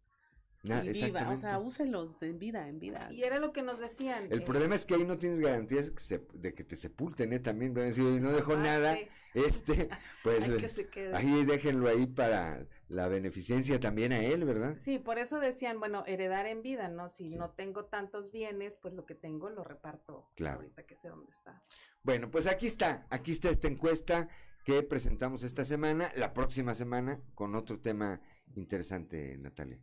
Ah, 0.70 0.82
y 0.84 0.90
viva, 0.90 1.30
o 1.32 1.36
sea, 1.36 1.58
úselos 1.58 2.22
en 2.22 2.38
vida, 2.38 2.68
en 2.68 2.78
vida. 2.78 3.08
Y 3.10 3.22
era 3.22 3.38
lo 3.38 3.52
que 3.52 3.62
nos 3.62 3.78
decían. 3.78 4.26
El 4.28 4.42
eh, 4.42 4.44
problema 4.44 4.74
es 4.74 4.86
que 4.86 4.94
ahí 4.94 5.04
no 5.04 5.18
tienes 5.18 5.40
garantías 5.40 5.90
que 5.90 6.00
se- 6.00 6.26
de 6.34 6.54
que 6.54 6.64
te 6.64 6.76
sepulten, 6.76 7.32
¿eh? 7.32 7.40
También, 7.40 7.74
van 7.74 7.84
a 7.84 7.86
decir, 7.88 8.04
"Oye, 8.04 8.20
no 8.20 8.30
dejó 8.32 8.56
Ah, 8.56 8.62
nada, 8.62 8.94
sí. 8.94 9.08
este, 9.34 9.88
pues, 10.22 10.44
Hay 10.44 10.56
que 10.56 10.68
se 10.68 10.88
quede. 10.88 11.16
ahí 11.16 11.44
déjenlo 11.44 11.88
ahí 11.88 12.06
para 12.06 12.66
la 12.90 13.06
beneficencia 13.06 13.78
también 13.78 14.12
a 14.12 14.20
él, 14.22 14.44
¿verdad? 14.44 14.74
Sí, 14.76 14.98
por 14.98 15.18
eso 15.18 15.38
decían, 15.38 15.78
bueno, 15.78 16.02
heredar 16.06 16.46
en 16.46 16.60
vida, 16.60 16.88
¿no? 16.88 17.08
Si 17.08 17.28
no 17.28 17.50
tengo 17.50 17.84
tantos 17.84 18.32
bienes, 18.32 18.74
pues 18.74 18.94
lo 18.94 19.06
que 19.06 19.14
tengo 19.14 19.48
lo 19.48 19.62
reparto 19.62 20.28
Claro. 20.34 20.56
ahorita 20.56 20.82
que 20.84 20.96
sé 20.96 21.08
dónde 21.08 21.30
está. 21.30 21.62
Bueno, 22.02 22.30
pues 22.30 22.46
aquí 22.48 22.66
está, 22.66 23.06
aquí 23.08 23.30
está 23.30 23.48
esta 23.48 23.68
encuesta 23.68 24.28
que 24.64 24.82
presentamos 24.82 25.44
esta 25.44 25.64
semana, 25.64 26.10
la 26.16 26.32
próxima 26.32 26.74
semana 26.74 27.20
con 27.34 27.54
otro 27.54 27.80
tema 27.80 28.20
interesante, 28.56 29.38
Natalia. 29.38 29.78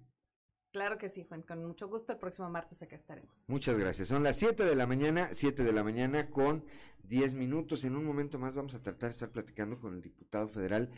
Claro 0.77 0.99
que 0.99 1.09
sí, 1.09 1.23
Juan, 1.23 1.41
con 1.41 1.65
mucho 1.65 1.87
gusto. 1.87 2.13
El 2.13 2.19
próximo 2.19 2.47
martes 2.51 2.79
acá 2.83 2.95
estaremos. 2.95 3.45
Muchas 3.47 3.79
gracias. 3.79 4.09
Son 4.09 4.21
las 4.21 4.37
7 4.37 4.63
de 4.63 4.75
la 4.75 4.85
mañana, 4.85 5.29
7 5.31 5.63
de 5.63 5.71
la 5.71 5.83
mañana 5.83 6.29
con 6.29 6.63
10 7.05 7.33
minutos. 7.33 7.83
En 7.83 7.95
un 7.95 8.05
momento 8.05 8.37
más 8.37 8.55
vamos 8.55 8.75
a 8.75 8.83
tratar 8.83 9.09
de 9.09 9.13
estar 9.13 9.31
platicando 9.31 9.79
con 9.79 9.95
el 9.95 10.03
diputado 10.03 10.47
federal 10.47 10.91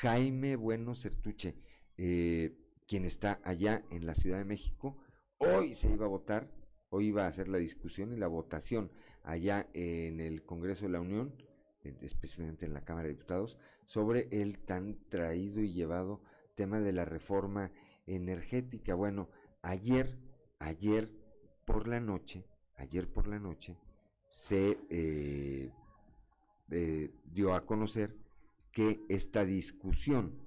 Jaime 0.00 0.56
Bueno 0.56 0.94
Certuche, 0.94 1.54
eh, 1.98 2.56
quien 2.88 3.04
está 3.04 3.38
allá 3.44 3.84
en 3.90 4.06
la 4.06 4.14
Ciudad 4.14 4.38
de 4.38 4.46
México. 4.46 4.96
Hoy 5.36 5.74
se 5.74 5.90
iba 5.90 6.06
a 6.06 6.08
votar, 6.08 6.50
hoy 6.88 7.08
iba 7.08 7.26
a 7.26 7.28
hacer 7.28 7.48
la 7.48 7.58
discusión 7.58 8.14
y 8.14 8.16
la 8.16 8.28
votación 8.28 8.90
allá 9.22 9.68
en 9.74 10.18
el 10.18 10.46
Congreso 10.46 10.86
de 10.86 10.92
la 10.92 11.02
Unión, 11.02 11.36
específicamente 11.82 12.64
en 12.64 12.72
la 12.72 12.86
Cámara 12.86 13.08
de 13.08 13.12
Diputados, 13.12 13.58
sobre 13.84 14.28
el 14.30 14.60
tan 14.60 14.98
traído 15.10 15.60
y 15.60 15.74
llevado 15.74 16.22
tema 16.54 16.80
de 16.80 16.94
la 16.94 17.04
reforma 17.04 17.70
energética. 18.06 18.94
Bueno, 18.94 19.28
ayer, 19.62 20.18
ayer 20.58 21.10
por 21.64 21.88
la 21.88 22.00
noche, 22.00 22.46
ayer 22.76 23.12
por 23.12 23.26
la 23.26 23.38
noche, 23.38 23.76
se 24.30 24.78
eh, 24.90 25.72
eh, 26.70 27.14
dio 27.24 27.54
a 27.54 27.64
conocer 27.64 28.16
que 28.72 29.00
esta 29.08 29.44
discusión, 29.44 30.38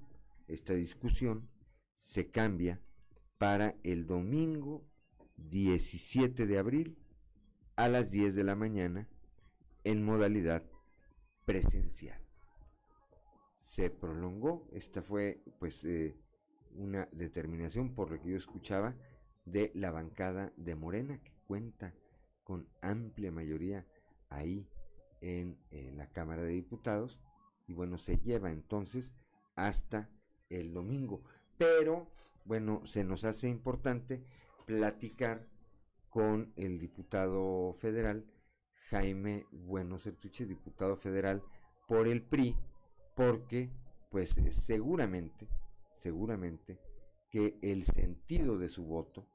esta 0.47 0.73
discusión 0.73 1.49
se 1.95 2.29
cambia 2.29 2.81
para 3.37 3.75
el 3.83 4.05
domingo 4.05 4.85
17 5.37 6.45
de 6.45 6.57
abril 6.57 6.97
a 7.75 7.87
las 7.87 8.11
10 8.11 8.35
de 8.35 8.43
la 8.43 8.55
mañana 8.55 9.07
en 9.83 10.03
modalidad 10.03 10.63
presencial. 11.45 12.21
Se 13.57 13.89
prolongó, 13.89 14.67
esta 14.73 15.01
fue 15.01 15.41
pues 15.59 15.83
eh, 15.85 16.15
una 16.75 17.07
determinación 17.11 17.93
por 17.93 18.11
lo 18.11 18.21
que 18.21 18.29
yo 18.29 18.37
escuchaba 18.37 18.95
de 19.45 19.71
la 19.73 19.91
bancada 19.91 20.53
de 20.57 20.75
Morena 20.75 21.21
que 21.21 21.33
cuenta 21.47 21.93
con 22.43 22.67
amplia 22.81 23.31
mayoría 23.31 23.85
ahí 24.29 24.67
en, 25.21 25.57
la 25.95 26.07
Cámara 26.07 26.43
de 26.43 26.51
Diputados 26.51 27.19
y 27.67 27.73
bueno 27.73 27.97
se 27.97 28.17
lleva 28.17 28.51
entonces 28.51 29.13
hasta 29.55 30.09
el 30.49 30.73
domingo. 30.73 31.23
Pero 31.57 32.07
bueno 32.45 32.81
se 32.85 33.03
nos 33.03 33.25
hace 33.25 33.49
importante 33.49 34.23
platicar 34.65 35.47
con 36.09 36.53
el 36.55 36.79
diputado 36.79 37.73
federal 37.73 38.25
Jaime 38.89 39.45
Bueno 39.51 39.99
Certuche, 39.99 40.45
diputado 40.45 40.95
federal 40.95 41.43
por 41.87 42.07
el 42.07 42.23
PRI, 42.23 42.55
porque 43.15 43.69
pues 44.09 44.35
seguramente, 44.49 45.47
seguramente 45.99 46.79
que 47.29 47.59
el 47.61 47.83
sentido 47.83 48.57
de 48.57 48.69
su 48.69 48.85
voto, 48.85 49.27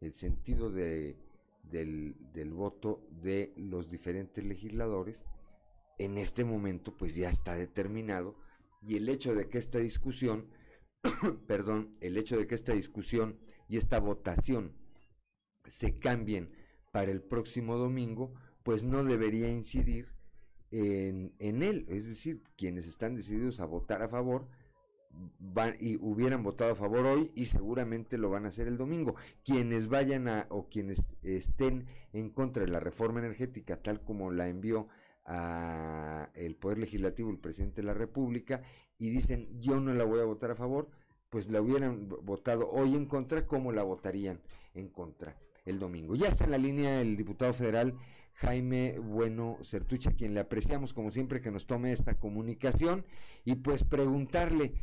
el 0.00 0.14
sentido 0.14 0.70
de, 0.70 1.18
del, 1.64 2.16
del 2.32 2.52
voto 2.52 3.06
de 3.10 3.52
los 3.56 3.88
diferentes 3.90 4.44
legisladores, 4.44 5.24
en 5.98 6.16
este 6.16 6.44
momento 6.44 6.96
pues 6.96 7.16
ya 7.16 7.28
está 7.28 7.56
determinado 7.56 8.36
y 8.80 8.96
el 8.96 9.08
hecho 9.08 9.34
de 9.34 9.48
que 9.48 9.58
esta 9.58 9.80
discusión, 9.80 10.46
perdón, 11.48 11.96
el 12.00 12.16
hecho 12.16 12.38
de 12.38 12.46
que 12.46 12.54
esta 12.54 12.72
discusión 12.72 13.40
y 13.68 13.76
esta 13.76 13.98
votación 13.98 14.76
se 15.66 15.98
cambien 15.98 16.52
para 16.92 17.10
el 17.10 17.22
próximo 17.22 17.76
domingo, 17.76 18.34
pues 18.62 18.84
no 18.84 19.02
debería 19.02 19.50
incidir 19.50 20.14
en, 20.70 21.34
en 21.40 21.64
él. 21.64 21.86
Es 21.88 22.06
decir, 22.06 22.44
quienes 22.56 22.86
están 22.86 23.16
decididos 23.16 23.58
a 23.58 23.66
votar 23.66 24.00
a 24.02 24.08
favor 24.08 24.48
van 25.38 25.76
y 25.80 25.96
hubieran 25.96 26.42
votado 26.42 26.72
a 26.72 26.74
favor 26.74 27.06
hoy 27.06 27.30
y 27.34 27.46
seguramente 27.46 28.18
lo 28.18 28.30
van 28.30 28.44
a 28.44 28.48
hacer 28.48 28.68
el 28.68 28.76
domingo. 28.76 29.14
Quienes 29.44 29.88
vayan 29.88 30.28
a 30.28 30.46
o 30.50 30.68
quienes 30.68 31.02
estén 31.22 31.86
en 32.12 32.30
contra 32.30 32.64
de 32.64 32.70
la 32.70 32.80
reforma 32.80 33.20
energética 33.20 33.82
tal 33.82 34.00
como 34.02 34.30
la 34.30 34.48
envió 34.48 34.88
a 35.24 36.30
el 36.34 36.56
poder 36.56 36.78
legislativo 36.78 37.30
el 37.30 37.38
presidente 37.38 37.82
de 37.82 37.86
la 37.86 37.94
República 37.94 38.62
y 38.98 39.10
dicen 39.10 39.60
yo 39.60 39.78
no 39.78 39.92
la 39.92 40.04
voy 40.04 40.20
a 40.20 40.24
votar 40.24 40.50
a 40.50 40.56
favor, 40.56 40.88
pues 41.28 41.50
la 41.50 41.60
hubieran 41.60 42.08
votado 42.08 42.70
hoy 42.70 42.94
en 42.94 43.06
contra 43.06 43.46
como 43.46 43.72
la 43.72 43.82
votarían 43.82 44.40
en 44.74 44.88
contra 44.88 45.36
el 45.66 45.78
domingo. 45.78 46.14
Ya 46.14 46.28
está 46.28 46.44
en 46.44 46.52
la 46.52 46.58
línea 46.58 47.00
el 47.00 47.16
diputado 47.16 47.52
federal 47.52 47.94
Jaime 48.34 48.98
Bueno 49.00 49.58
Certuche, 49.62 50.10
a 50.10 50.12
quien 50.12 50.32
le 50.32 50.40
apreciamos 50.40 50.94
como 50.94 51.10
siempre 51.10 51.40
que 51.40 51.50
nos 51.50 51.66
tome 51.66 51.92
esta 51.92 52.14
comunicación 52.14 53.04
y 53.44 53.56
pues 53.56 53.84
preguntarle 53.84 54.74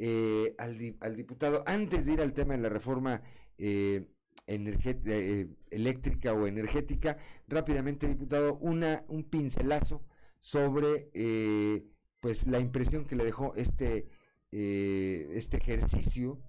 eh, 0.00 0.54
al, 0.58 0.78
di- 0.78 0.96
al 1.00 1.14
diputado, 1.14 1.62
antes 1.66 2.06
de 2.06 2.12
ir 2.14 2.20
al 2.20 2.32
tema 2.32 2.54
de 2.54 2.60
la 2.62 2.68
reforma 2.70 3.22
eh, 3.58 4.08
eh, 4.46 5.48
eléctrica 5.70 6.32
o 6.32 6.46
energética, 6.46 7.18
rápidamente 7.46 8.06
diputado, 8.08 8.56
una, 8.60 9.04
un 9.08 9.22
pincelazo 9.24 10.02
sobre 10.40 11.10
eh, 11.14 11.84
pues 12.20 12.46
la 12.46 12.58
impresión 12.58 13.04
que 13.04 13.14
le 13.14 13.24
dejó 13.24 13.52
este, 13.54 14.08
eh, 14.50 15.28
este 15.34 15.58
ejercicio 15.58 16.40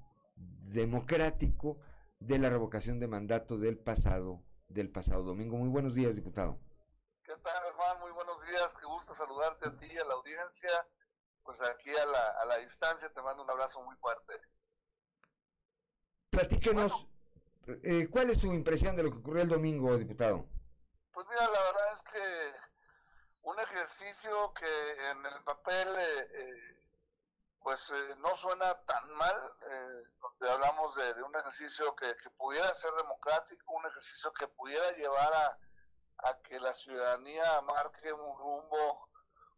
democrático 0.74 1.80
de 2.20 2.40
la 2.40 2.50
revocación 2.50 3.00
de 3.00 3.08
mandato 3.08 3.58
del 3.58 3.78
pasado 3.78 4.42
del 4.70 4.90
pasado 4.90 5.24
domingo. 5.24 5.58
Muy 5.58 5.68
buenos 5.68 5.96
días, 5.96 6.16
diputado. 6.16 6.58
¿Qué 7.24 7.34
tal, 7.44 7.74
Juan? 7.76 8.00
Muy 8.00 8.12
buenos 8.14 8.42
días. 8.48 8.74
Qué 8.80 8.86
gusto 8.86 9.14
saludarte 9.14 9.68
a 9.68 9.76
ti 9.76 9.88
y 9.94 9.98
a 9.98 10.06
la 10.06 10.14
audiencia. 10.14 10.70
Pues 11.44 11.62
aquí 11.62 11.90
a 11.96 12.06
la, 12.06 12.28
a 12.42 12.46
la 12.46 12.58
distancia 12.58 13.12
te 13.12 13.22
mando 13.22 13.44
un 13.44 13.50
abrazo 13.50 13.82
muy 13.82 13.96
fuerte. 13.98 14.40
Platíquenos, 16.30 17.08
eh, 17.84 18.08
¿cuál 18.10 18.30
es 18.30 18.40
su 18.40 18.54
impresión 18.54 18.96
de 18.96 19.04
lo 19.04 19.12
que 19.12 19.18
ocurrió 19.18 19.44
el 19.44 19.50
domingo, 19.50 19.98
diputado? 19.98 20.46
Pues 21.12 21.28
mira, 21.28 21.50
la 21.50 21.62
verdad 21.64 21.94
es 21.94 22.02
que 22.04 22.54
un 23.42 23.60
ejercicio 23.60 24.54
que 24.54 25.10
en 25.10 25.26
el 25.26 25.44
papel 25.44 25.88
eh, 25.98 26.30
eh, 26.34 26.78
pues 27.60 27.92
eh, 27.92 28.16
no 28.20 28.36
suena 28.36 28.80
tan 28.86 29.12
mal, 29.14 29.54
eh, 29.70 30.02
donde 30.20 30.52
hablamos 30.52 30.96
de, 30.96 31.14
de 31.14 31.24
un 31.24 31.36
ejercicio 31.36 31.96
que, 31.96 32.16
que 32.18 32.30
pudiera 32.32 32.74
ser 32.76 32.94
democrático, 32.94 33.74
un 33.74 33.86
ejercicio 33.86 34.32
que 34.34 34.48
pudiera 34.48 34.92
llevar 34.94 35.34
a, 35.34 35.58
a 36.30 36.42
que 36.42 36.60
la 36.60 36.74
ciudadanía 36.74 37.62
marque 37.62 38.12
un 38.14 38.38
rumbo 38.38 39.11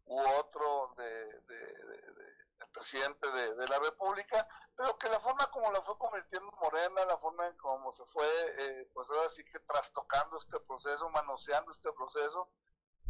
u 0.06 0.20
otro 0.38 0.94
de, 0.96 1.40
del 1.42 2.68
presidente 2.72 3.30
de, 3.30 3.68
la 3.68 3.78
República, 3.78 4.46
pero 4.76 4.98
que 4.98 5.08
la 5.08 5.20
forma 5.20 5.50
como 5.50 5.70
la 5.70 5.80
fue 5.82 5.96
convirtiendo 5.98 6.50
Morena, 6.60 7.04
la 7.06 7.18
forma 7.18 7.46
en 7.46 7.56
cómo 7.56 7.92
se 7.94 8.04
fue, 8.06 8.26
eh, 8.26 8.90
pues 8.92 9.08
ahora 9.08 9.28
sí 9.30 9.44
que 9.44 9.60
trastocando 9.60 10.38
este 10.38 10.58
proceso, 10.60 11.08
manoseando 11.10 11.70
este 11.70 11.92
proceso, 11.92 12.50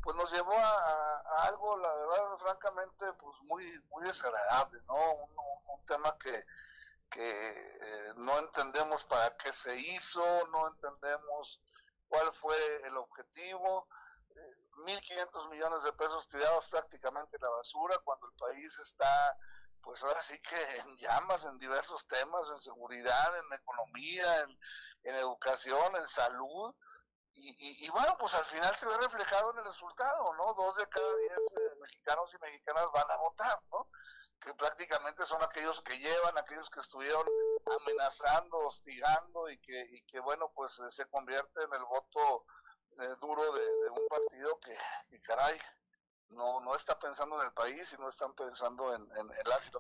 pues 0.03 0.17
nos 0.17 0.31
llevó 0.33 0.53
a, 0.53 1.47
algo, 1.47 1.79
la 1.79 1.95
verdad, 1.95 2.39
francamente, 2.39 3.13
pues 3.15 3.37
muy, 3.43 3.65
muy 3.89 4.05
desagradable, 4.05 4.81
¿no? 4.87 5.15
Un 5.67 5.87
tema 5.87 6.17
que, 6.19 6.45
que 7.11 7.51
eh, 7.51 8.13
no 8.17 8.39
entendemos 8.39 9.05
para 9.05 9.37
qué 9.37 9.53
se 9.53 9.75
hizo, 9.77 10.47
no 10.49 10.69
entendemos 10.69 11.63
cuál 12.09 12.33
fue 12.35 12.57
el 12.85 12.97
objetivo. 12.97 13.89
Eh, 14.77 14.83
1.500 14.85 15.49
millones 15.51 15.83
de 15.85 15.93
pesos 15.93 16.29
tirados 16.29 16.67
prácticamente 16.69 17.37
en 17.37 17.43
la 17.43 17.51
basura 17.51 17.99
cuando 18.05 18.27
el 18.29 18.35
país 18.35 18.79
está, 18.79 19.37
pues 19.83 20.03
ahora 20.03 20.23
sí 20.23 20.39
que 20.41 20.77
en 20.79 20.97
llamas 20.99 21.45
en 21.45 21.59
diversos 21.59 22.07
temas, 22.07 22.51
en 22.51 22.59
seguridad, 22.59 23.39
en 23.39 23.53
economía, 23.53 24.41
en, 24.43 24.59
educación, 25.17 25.97
en 25.97 26.07
salud. 26.09 26.75
Y, 27.35 27.51
y- 27.51 27.87
y 27.87 27.89
bueno, 27.91 28.17
pues 28.19 28.33
al 28.35 28.45
final 28.47 28.75
se 28.77 28.87
ve 28.87 28.97
reflejado 28.99 29.51
en 29.53 29.59
el 29.59 29.65
resultado, 29.65 30.33
¿no? 30.35 30.55
Dos 30.55 30.77
de 30.77 30.89
cada 30.89 31.17
diez 31.17 31.39
eh, 31.39 31.77
mexicanos 31.81 32.33
y 32.35 32.39
mexicanas 32.39 32.87
van 32.93 33.11
a 33.11 33.17
votar, 33.17 33.61
¿no? 33.73 33.89
Que 34.41 34.55
prácticamente 34.55 35.27
son 35.27 35.43
aquellos 35.43 35.81
que 35.83 35.99
llevan, 35.99 36.39
aquellos 36.39 36.71
que 36.71 36.81
estuvieron 36.81 37.27
amenazando, 37.81 38.59
hostigando 38.59 39.49
y 39.51 39.59
que, 39.59 39.81
y 39.91 40.03
que 40.05 40.21
bueno, 40.21 40.51
pues 40.55 40.79
eh, 40.81 40.91
se 40.91 41.07
convierte 41.07 41.63
en 41.63 41.73
el 41.75 41.85
voto 41.85 42.47
eh, 43.01 43.15
duro 43.21 43.43
de, 43.53 43.91
un 43.91 44.09
partido 44.09 44.59
que, 44.61 44.75
que, 45.09 45.21
caray, 45.21 45.57
no, 46.31 46.61
no 46.61 46.75
está 46.75 46.99
pensando 46.99 47.41
en 47.41 47.47
el 47.47 47.53
país 47.53 47.95
y 47.97 48.01
no 48.01 48.09
están 48.09 48.35
pensando 48.35 48.95
en, 48.95 49.03
en, 49.03 49.19
en 49.21 49.49
las. 49.49 49.71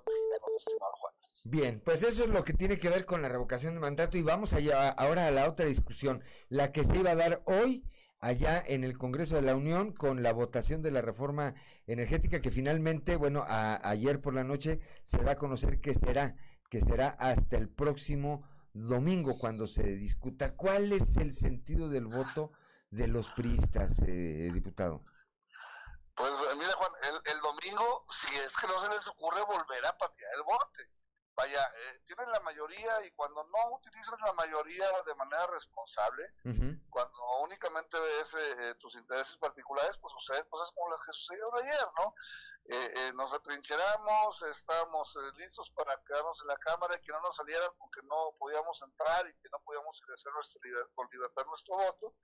Bien, 1.44 1.82
pues 1.84 2.02
eso 2.02 2.24
es 2.24 2.30
lo 2.30 2.44
que 2.44 2.52
tiene 2.54 2.78
que 2.78 2.88
ver 2.88 3.04
con 3.04 3.22
la 3.22 3.28
revocación 3.28 3.74
de 3.74 3.80
mandato 3.80 4.16
y 4.16 4.22
vamos 4.22 4.52
allá 4.54 4.88
ahora 4.90 5.26
a 5.26 5.30
la 5.30 5.48
otra 5.48 5.66
discusión, 5.66 6.22
la 6.48 6.72
que 6.72 6.84
se 6.84 6.96
iba 6.96 7.10
a 7.10 7.16
dar 7.16 7.42
hoy 7.46 7.84
allá 8.20 8.62
en 8.66 8.84
el 8.84 8.96
Congreso 8.96 9.34
de 9.34 9.42
la 9.42 9.54
Unión 9.54 9.92
con 9.92 10.22
la 10.22 10.32
votación 10.32 10.80
de 10.80 10.90
la 10.90 11.02
reforma 11.02 11.54
energética 11.86 12.40
que 12.40 12.50
finalmente, 12.50 13.16
bueno, 13.16 13.44
a- 13.46 13.86
ayer 13.88 14.20
por 14.22 14.32
la 14.34 14.44
noche 14.44 14.80
se 15.02 15.18
da 15.18 15.32
a 15.32 15.36
conocer 15.38 15.80
que 15.80 15.92
será, 15.94 16.34
que 16.70 16.80
será 16.80 17.08
hasta 17.08 17.58
el 17.58 17.68
próximo 17.68 18.48
domingo 18.72 19.38
cuando 19.38 19.66
se 19.66 19.82
discuta. 19.82 20.56
¿Cuál 20.56 20.92
es 20.92 21.18
el 21.18 21.34
sentido 21.34 21.90
del 21.90 22.06
voto 22.06 22.50
de 22.94 23.08
los 23.08 23.30
priistas, 23.30 23.98
eh, 24.06 24.50
diputado? 24.52 25.00
Pues 26.14 26.30
eh, 26.30 26.54
mira 26.56 26.72
Juan, 26.74 26.92
el, 27.02 27.32
el 27.32 27.40
domingo, 27.40 28.06
si 28.08 28.32
es 28.36 28.56
que 28.56 28.66
no 28.68 28.80
se 28.80 28.88
les 28.88 29.06
ocurre 29.08 29.42
volver 29.42 29.84
a 29.84 29.96
patear 29.98 30.32
el 30.34 30.42
bote, 30.44 30.88
vaya, 31.36 31.60
eh, 31.64 32.00
tienen 32.06 32.30
la 32.30 32.38
mayoría 32.40 33.04
y 33.04 33.10
cuando 33.10 33.42
no 33.44 33.74
utilizan 33.74 34.16
la 34.24 34.32
mayoría 34.34 34.86
de 35.04 35.14
manera 35.16 35.44
responsable, 35.48 36.22
cuando 36.88 37.18
únicamente 37.42 37.98
ves 37.98 38.34
eh, 38.34 38.56
eh, 38.60 38.74
tus 38.76 38.94
intereses 38.94 39.36
particulares, 39.38 39.96
pues 40.00 40.12
suceden 40.12 40.46
cosas 40.48 40.70
como 40.72 40.90
las 40.90 41.00
que 41.04 41.12
sucedieron 41.12 41.50
ayer, 41.58 41.86
¿no? 41.98 42.14
Eh, 42.66 42.92
eh, 42.96 43.12
nos 43.14 43.32
atrincheramos, 43.32 44.40
estábamos 44.44 45.16
eh, 45.16 45.32
listos 45.36 45.68
para 45.72 46.00
quedarnos 46.06 46.40
en 46.42 46.46
la 46.46 46.56
Cámara 46.58 46.94
y 46.96 47.00
que 47.00 47.12
no 47.12 47.20
nos 47.22 47.36
salieran 47.36 47.70
porque 47.76 48.00
no 48.04 48.36
podíamos 48.38 48.80
entrar 48.82 49.26
y 49.26 49.34
que 49.34 49.48
no 49.50 49.58
podíamos 49.64 50.00
ejercer 50.00 50.32
nuestra 50.32 50.60
liber- 50.62 50.88
con 50.94 51.08
libertad 51.10 51.44
nuestro 51.46 51.74
voto. 51.76 52.14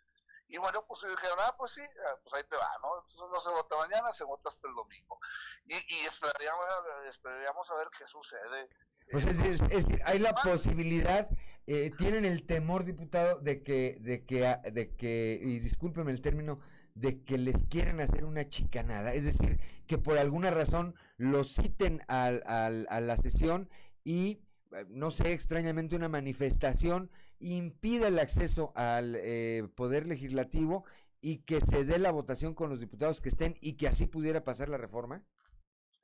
Y 0.53 0.59
bueno, 0.59 0.84
pues 0.86 1.01
dijeron, 1.03 1.38
ah, 1.40 1.55
pues 1.57 1.72
sí, 1.72 1.80
ah, 1.80 2.18
pues 2.22 2.34
ahí 2.34 2.42
te 2.51 2.57
va, 2.57 2.68
¿no? 2.82 3.01
Entonces 3.01 3.26
no 3.32 3.40
se 3.40 3.51
vota 3.51 3.76
mañana, 3.76 4.12
se 4.12 4.24
vota 4.24 4.48
hasta 4.48 4.66
el 4.68 4.74
domingo. 4.74 5.18
Y, 5.66 5.74
y 5.74 5.98
esperaríamos, 6.07 6.64
esperaríamos 7.09 7.70
a 7.70 7.74
ver 7.76 7.86
qué 7.96 8.05
sucede. 8.07 8.68
Pues 9.12 9.24
es, 9.26 9.40
es- 9.40 9.61
es 9.61 9.86
decir, 9.86 10.03
hay 10.05 10.18
la 10.18 10.34
posibilidad, 10.34 11.28
eh, 11.66 11.90
tienen 11.96 12.24
el 12.24 12.46
temor, 12.46 12.84
diputado, 12.84 13.38
de 13.40 13.62
que, 13.62 13.96
de 14.01 14.24
que, 14.26 14.46
a- 14.46 14.57
de 14.59 14.94
que, 14.96 15.38
y 15.42 15.59
discúlpeme 15.61 16.11
el 16.12 16.20
término, 16.20 16.61
de 16.94 17.22
que 17.24 17.38
les 17.38 17.64
quieren 17.70 18.01
hacer 18.01 18.24
una 18.24 18.48
chicanada, 18.48 19.14
es 19.14 19.24
decir, 19.24 19.61
que 19.86 19.98
por 19.98 20.18
alguna 20.18 20.51
razón 20.51 20.94
los 21.16 21.55
citen 21.55 22.03
al, 22.09 22.42
al- 22.46 22.86
a 22.90 23.01
la 23.01 23.16
sesión 23.16 23.70
y, 24.05 24.42
eh, 24.72 24.84
no 24.88 25.11
sé, 25.12 25.32
extrañamente 25.32 25.94
una 25.96 26.09
manifestación 26.09 27.11
impida 27.41 28.09
el 28.09 28.18
acceso 28.18 28.72
al 28.76 29.16
eh, 29.16 29.68
poder 29.76 30.07
legislativo 30.07 30.84
y 31.20 31.43
que 31.45 31.61
se 31.61 31.84
dé 31.84 31.99
la 31.99 32.12
votación 32.12 32.55
con 32.55 32.70
los 32.70 32.80
diputados 32.80 33.20
que 33.20 33.28
estén 33.28 33.57
y 33.61 33.76
que 33.76 33.88
así 33.88 34.07
pudiera 34.07 34.45
pasar 34.45 34.68
la 34.68 34.78
reforma. 34.78 35.22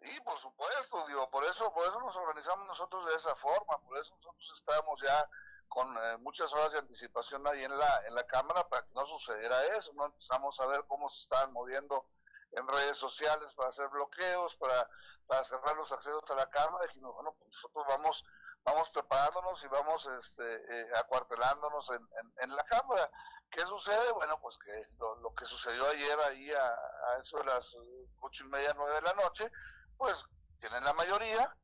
Sí, 0.02 0.20
por 0.20 0.38
supuesto, 0.38 1.06
digo, 1.08 1.28
por 1.30 1.44
eso, 1.44 1.72
por 1.72 1.86
eso 1.86 1.98
nos 2.00 2.14
organizamos 2.16 2.66
nosotros 2.66 3.06
de 3.06 3.14
esa 3.14 3.34
forma, 3.36 3.78
por 3.86 3.98
eso 3.98 4.14
nosotros 4.14 4.52
estábamos 4.56 5.00
ya 5.02 5.28
con 5.68 5.88
eh, 5.96 6.18
muchas 6.18 6.52
horas 6.52 6.72
de 6.72 6.78
anticipación 6.78 7.46
ahí 7.46 7.64
en 7.64 7.76
la, 7.76 8.06
en 8.06 8.14
la 8.14 8.24
Cámara 8.24 8.68
para 8.68 8.82
que 8.82 8.94
no 8.94 9.06
sucediera 9.06 9.76
eso, 9.76 9.92
no 9.94 10.06
empezamos 10.06 10.60
a 10.60 10.66
ver 10.66 10.84
cómo 10.86 11.08
se 11.10 11.22
estaban 11.22 11.52
moviendo 11.52 12.06
en 12.52 12.68
redes 12.68 12.96
sociales 12.96 13.52
para 13.54 13.70
hacer 13.70 13.88
bloqueos, 13.88 14.56
para, 14.56 14.88
para 15.26 15.44
cerrar 15.44 15.76
los 15.76 15.90
accesos 15.92 16.22
a 16.28 16.34
la 16.34 16.48
Cámara, 16.50 16.86
dijimos, 16.86 17.14
bueno, 17.14 17.34
pues 17.38 17.50
nosotros 17.50 17.84
vamos, 17.88 18.24
vamos 18.66 18.90
preparándonos 18.90 19.62
y 19.64 19.68
vamos 19.68 20.08
este, 20.18 20.54
eh, 20.54 20.86
acuartelándonos 20.98 21.90
en, 21.90 22.08
en, 22.42 22.54
la 22.54 22.64
Cámara. 22.64 23.08
¿Qué 23.48 23.60
sucede? 23.60 24.12
Bueno, 24.12 24.38
pues 24.40 24.58
que 24.58 24.88
lo, 24.98 25.14
lo 25.20 25.32
que 25.34 25.44
sucedió 25.44 25.86
ayer 25.88 26.18
ahí 26.20 26.50
a, 26.52 27.18
eso 27.22 27.38
de 27.38 27.44
las 27.44 27.76
ocho 28.20 28.44
y 28.44 28.48
media, 28.48 28.74
nueve 28.76 28.94
de 28.94 29.02
la 29.02 29.14
noche, 29.14 29.50
pues 29.96 30.24
tienen 30.58 30.82
la 30.84 30.92
mayoría 30.94 31.56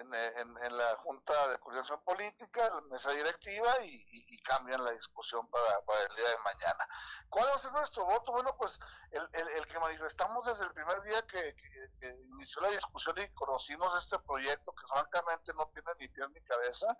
en, 0.00 0.14
en- 0.14 0.56
en 0.64 0.76
la 0.76 0.96
Junta 0.96 1.48
de 1.48 1.58
Coordinación 1.58 2.00
Política, 2.04 2.68
la 2.70 2.80
mesa 2.82 3.10
directiva 3.12 3.68
y, 3.82 3.88
y- 3.94 4.34
y 4.34 4.42
cambian 4.42 4.84
la 4.84 4.90
discusión 4.92 5.48
para, 5.48 5.80
para 5.84 6.02
el 6.02 6.14
día 6.16 6.28
de 6.28 6.38
mañana. 6.38 6.88
¿Cuál 7.28 7.46
va 7.48 7.54
a 7.54 7.58
ser 7.58 7.72
nuestro 7.72 8.04
voto? 8.04 8.32
Bueno, 8.32 8.54
pues 8.58 8.78
el, 9.10 9.28
el- 9.32 9.48
el 9.48 9.66
que 9.66 9.78
manifestamos 9.78 10.44
desde 10.46 10.64
el 10.64 10.72
primer 10.72 11.00
día 11.02 11.22
que, 11.26 11.54
que- 11.54 11.90
que 12.00 12.08
inició 12.30 12.60
la 12.62 12.68
discusión 12.70 13.16
y 13.18 13.28
conocimos 13.34 13.96
este 13.96 14.18
proyecto 14.20 14.72
que 14.74 14.86
francamente 14.86 15.52
no 15.54 15.66
tiene 15.74 15.90
ni 16.00 16.08
pie 16.08 16.24
ni 16.28 16.40
cabeza. 16.42 16.96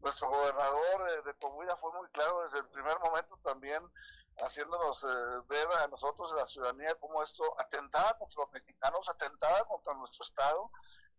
Nuestro 0.00 0.28
gobernador 0.28 1.08
eh, 1.10 1.22
de 1.22 1.34
Coahuila 1.34 1.76
fue 1.78 1.92
muy 1.92 2.08
claro 2.10 2.42
desde 2.44 2.58
el 2.58 2.68
primer 2.68 2.98
momento 3.00 3.38
también 3.42 3.82
haciéndonos 4.38 5.02
eh, 5.04 5.42
ver 5.48 5.68
a 5.78 5.86
nosotros, 5.88 6.32
a 6.32 6.36
la 6.36 6.46
ciudadanía, 6.46 6.94
cómo 6.96 7.22
esto 7.22 7.44
atentaba 7.58 8.18
contra 8.18 8.42
los 8.42 8.50
mexicanos, 8.52 9.08
atentaba 9.08 9.64
contra 9.66 9.94
nuestro 9.94 10.24
Estado. 10.24 10.70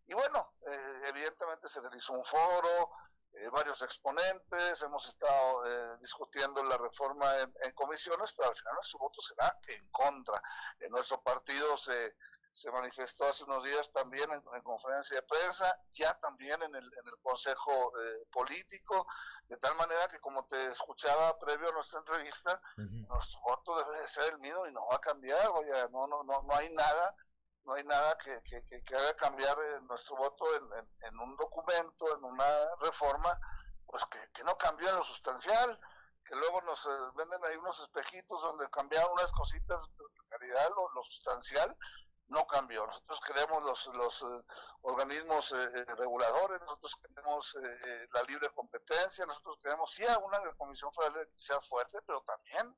Y 0.07 0.13
bueno, 0.13 0.53
eh, 0.67 1.01
evidentemente 1.07 1.67
se 1.67 1.81
realizó 1.81 2.13
un 2.13 2.23
foro, 2.25 2.91
eh, 3.33 3.49
varios 3.49 3.81
exponentes, 3.81 4.81
hemos 4.81 5.07
estado 5.07 5.65
eh, 5.65 5.97
discutiendo 5.99 6.63
la 6.63 6.77
reforma 6.77 7.39
en, 7.39 7.53
en 7.63 7.71
comisiones, 7.73 8.31
pero 8.33 8.49
al 8.49 8.55
final 8.55 8.75
nuestro 8.75 8.99
voto 8.99 9.21
será 9.21 9.59
en 9.67 9.89
contra. 9.89 10.41
En 10.79 10.91
nuestro 10.91 11.21
partido 11.21 11.75
se, 11.75 12.15
se 12.53 12.71
manifestó 12.71 13.25
hace 13.25 13.43
unos 13.43 13.63
días 13.65 13.91
también 13.91 14.31
en, 14.31 14.41
en 14.53 14.61
conferencia 14.61 15.17
de 15.17 15.27
prensa, 15.27 15.77
ya 15.91 16.17
también 16.19 16.61
en 16.63 16.75
el, 16.75 16.85
en 16.85 17.07
el 17.07 17.17
Consejo 17.21 17.91
eh, 17.99 18.25
Político, 18.31 19.05
de 19.49 19.57
tal 19.57 19.75
manera 19.75 20.07
que 20.07 20.19
como 20.21 20.45
te 20.45 20.67
escuchaba 20.67 21.37
previo 21.37 21.69
a 21.69 21.73
nuestra 21.73 21.99
entrevista, 21.99 22.61
nuestro 22.77 23.39
voto 23.41 23.83
debe 23.83 23.99
de 23.99 24.07
ser 24.07 24.33
el 24.33 24.39
mismo 24.39 24.65
y 24.65 24.71
no 24.71 24.87
va 24.87 24.95
a 24.95 25.01
cambiar, 25.01 25.49
oye, 25.49 25.71
no, 25.91 26.07
no, 26.07 26.23
no, 26.23 26.41
no 26.43 26.55
hay 26.55 26.73
nada, 26.73 27.13
no 27.65 27.73
hay 27.73 27.83
nada 27.83 28.17
que, 28.17 28.41
que, 28.43 28.83
que, 28.83 28.95
haga 28.95 29.15
cambiar 29.15 29.57
eh, 29.59 29.81
nuestro 29.81 30.15
voto 30.15 30.45
en, 30.55 30.87
en, 31.01 31.19
un 31.19 31.35
documento, 31.35 32.15
en 32.15 32.23
una 32.23 32.75
reforma, 32.81 33.39
pues 33.87 34.03
que, 34.33 34.43
no 34.43 34.57
cambió 34.57 34.89
en 34.89 34.97
lo 34.97 35.03
sustancial, 35.03 35.79
que 36.23 36.35
luego 36.35 36.61
nos 36.61 36.85
eh, 36.85 36.89
venden 37.15 37.43
ahí 37.45 37.55
unos 37.57 37.79
espejitos 37.79 38.41
donde 38.41 38.69
cambiaron 38.69 39.11
unas 39.13 39.31
cositas, 39.31 39.81
pero 39.97 40.09
en 40.09 40.29
realidad 40.31 40.69
lo, 40.75 40.89
lo 40.91 41.03
sustancial 41.03 41.75
no 42.27 42.45
cambió. 42.47 42.85
Nosotros 42.85 43.19
queremos 43.21 43.63
los, 43.63 43.87
los 43.95 44.21
eh, 44.21 44.45
organismos 44.81 45.51
eh, 45.51 45.85
reguladores, 45.95 46.59
nosotros 46.61 46.95
queremos 47.01 47.57
la 48.11 48.23
libre 48.23 48.49
competencia, 48.49 49.25
nosotros 49.25 49.57
queremos 49.61 49.91
sí 49.91 50.05
a 50.05 50.17
una 50.17 50.39
comisión 50.57 50.91
federal 50.93 51.27
que 51.27 51.39
sea 51.39 51.61
fuerte, 51.61 51.99
pero 52.05 52.21
también 52.21 52.75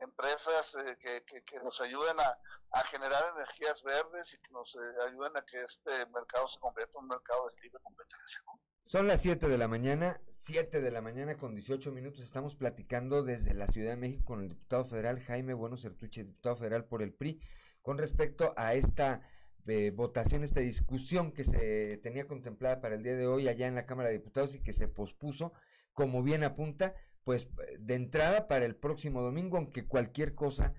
empresas 0.00 0.74
eh, 0.74 0.96
que, 0.98 1.22
que, 1.44 1.60
nos 1.60 1.80
ayuden 1.80 2.18
a, 2.20 2.38
a 2.72 2.84
generar 2.84 3.22
energías 3.36 3.82
verdes 3.82 4.34
y 4.34 4.38
que 4.38 4.52
nos 4.52 4.74
eh, 4.74 4.78
ayuden 5.06 5.36
a 5.36 5.44
que 5.44 5.62
este 5.62 5.90
mercado 6.06 6.48
se 6.48 6.58
convierta 6.58 6.92
en 6.98 7.04
un 7.04 7.08
mercado 7.08 7.48
de 7.48 7.62
libre 7.62 7.80
competencia. 7.82 8.40
¿no? 8.46 8.60
Son 8.86 9.06
las 9.06 9.22
7 9.22 9.48
de 9.48 9.58
la 9.58 9.68
mañana, 9.68 10.20
7 10.30 10.80
de 10.80 10.90
la 10.90 11.00
mañana 11.00 11.36
con 11.36 11.54
18 11.54 11.92
minutos. 11.92 12.22
Estamos 12.22 12.56
platicando 12.56 13.22
desde 13.22 13.54
la 13.54 13.68
Ciudad 13.68 13.90
de 13.90 13.96
México 13.96 14.24
con 14.24 14.42
el 14.42 14.48
diputado 14.48 14.84
federal 14.84 15.20
Jaime 15.20 15.54
Bueno 15.54 15.76
Certuche, 15.76 16.24
diputado 16.24 16.56
federal 16.56 16.84
por 16.86 17.02
el 17.02 17.12
PRI, 17.12 17.40
con 17.82 17.98
respecto 17.98 18.52
a 18.56 18.74
esta 18.74 19.22
eh, 19.66 19.92
votación, 19.94 20.42
esta 20.42 20.60
discusión 20.60 21.30
que 21.30 21.44
se 21.44 21.98
tenía 22.02 22.26
contemplada 22.26 22.80
para 22.80 22.96
el 22.96 23.04
día 23.04 23.14
de 23.14 23.28
hoy 23.28 23.46
allá 23.46 23.68
en 23.68 23.76
la 23.76 23.86
Cámara 23.86 24.08
de 24.08 24.18
Diputados 24.18 24.56
y 24.56 24.62
que 24.62 24.72
se 24.72 24.88
pospuso, 24.88 25.52
como 25.92 26.24
bien 26.24 26.42
apunta, 26.42 26.94
pues 27.24 27.48
de 27.78 27.94
entrada 27.94 28.48
para 28.48 28.64
el 28.64 28.76
próximo 28.76 29.22
domingo, 29.22 29.56
aunque 29.56 29.86
cualquier 29.86 30.34
cosa, 30.34 30.74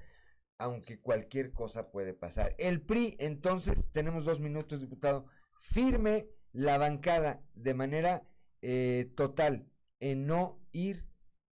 aunque 0.57 0.99
cualquier 0.99 1.53
cosa 1.53 1.91
puede 1.91 2.13
pasar. 2.13 2.55
El 2.57 2.81
PRI, 2.81 3.15
entonces, 3.19 3.91
tenemos 3.91 4.25
dos 4.25 4.39
minutos, 4.39 4.79
diputado, 4.79 5.25
firme 5.59 6.27
la 6.53 6.77
bancada 6.77 7.41
de 7.53 7.73
manera 7.73 8.23
eh, 8.61 9.11
total 9.15 9.67
en 9.99 10.27
no 10.27 10.59
ir 10.71 11.07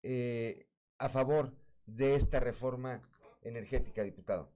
eh, 0.04 0.68
a 0.98 1.10
favor 1.10 1.56
de 1.86 2.16
esta 2.16 2.40
reforma 2.40 3.02
energética, 3.42 4.04
diputado. 4.04 4.54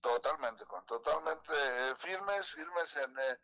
Totalmente, 0.00 0.64
totalmente 0.86 1.52
eh, 1.52 1.94
firmes, 1.98 2.50
firmes 2.50 2.96
en, 2.96 3.10
eh, 3.18 3.38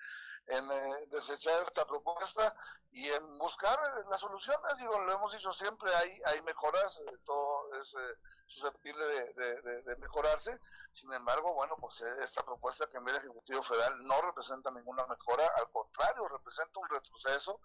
en 0.47 0.71
eh, 0.71 1.07
desechar 1.09 1.63
esta 1.63 1.87
propuesta 1.87 2.55
y 2.91 3.09
en 3.09 3.39
buscar 3.39 3.79
eh, 3.99 4.05
las 4.11 4.21
soluciones. 4.21 4.77
Digo, 4.79 4.99
lo 5.01 5.13
hemos 5.13 5.33
dicho 5.33 5.53
siempre, 5.53 5.95
hay, 5.95 6.21
hay 6.27 6.43
mejoras, 6.43 6.99
eh, 7.01 7.19
todo 7.25 7.73
es 7.81 7.95
eh, 7.95 8.17
susceptible 8.47 9.05
de, 9.05 9.33
de- 9.35 9.97
mejorarse. 9.97 10.59
Sin 10.93 11.13
embargo, 11.13 11.55
bueno, 11.55 11.77
pues 11.81 12.03
eh, 12.03 12.15
esta 12.21 12.43
propuesta 12.45 12.87
que 12.87 12.99
envía 12.99 13.15
el 13.15 13.21
Ejecutivo 13.21 13.63
Federal 13.63 14.05
no 14.07 14.21
representa 14.23 14.71
ninguna 14.71 15.07
mejora, 15.07 15.47
al 15.57 15.71
contrario, 15.71 16.29
representa 16.29 16.81
un 16.81 16.89
retroceso, 16.89 17.61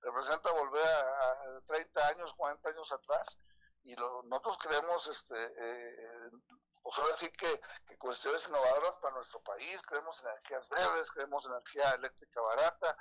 representa 0.00 0.50
volver 0.52 0.84
a, 0.84 1.30
a 1.30 1.60
30 1.66 2.08
años, 2.08 2.34
40 2.34 2.68
años 2.70 2.90
atrás. 2.92 3.38
Y 3.84 3.94
lo- 3.96 4.22
nosotros 4.24 4.58
creemos, 4.58 5.06
este, 5.08 5.36
eh, 5.36 6.30
pues 6.82 6.98
ahora 6.98 7.16
sí 7.16 7.30
que, 7.30 7.60
que 7.86 7.96
cuestiones 7.98 8.46
innovadoras 8.48 8.94
para 9.00 9.14
nuestro 9.14 9.40
país, 9.42 9.80
en 9.90 9.98
energías 9.98 10.68
verdes, 10.68 11.08
en 11.16 11.52
energía 11.52 11.90
eléctrica 11.90 12.40
barata, 12.40 12.96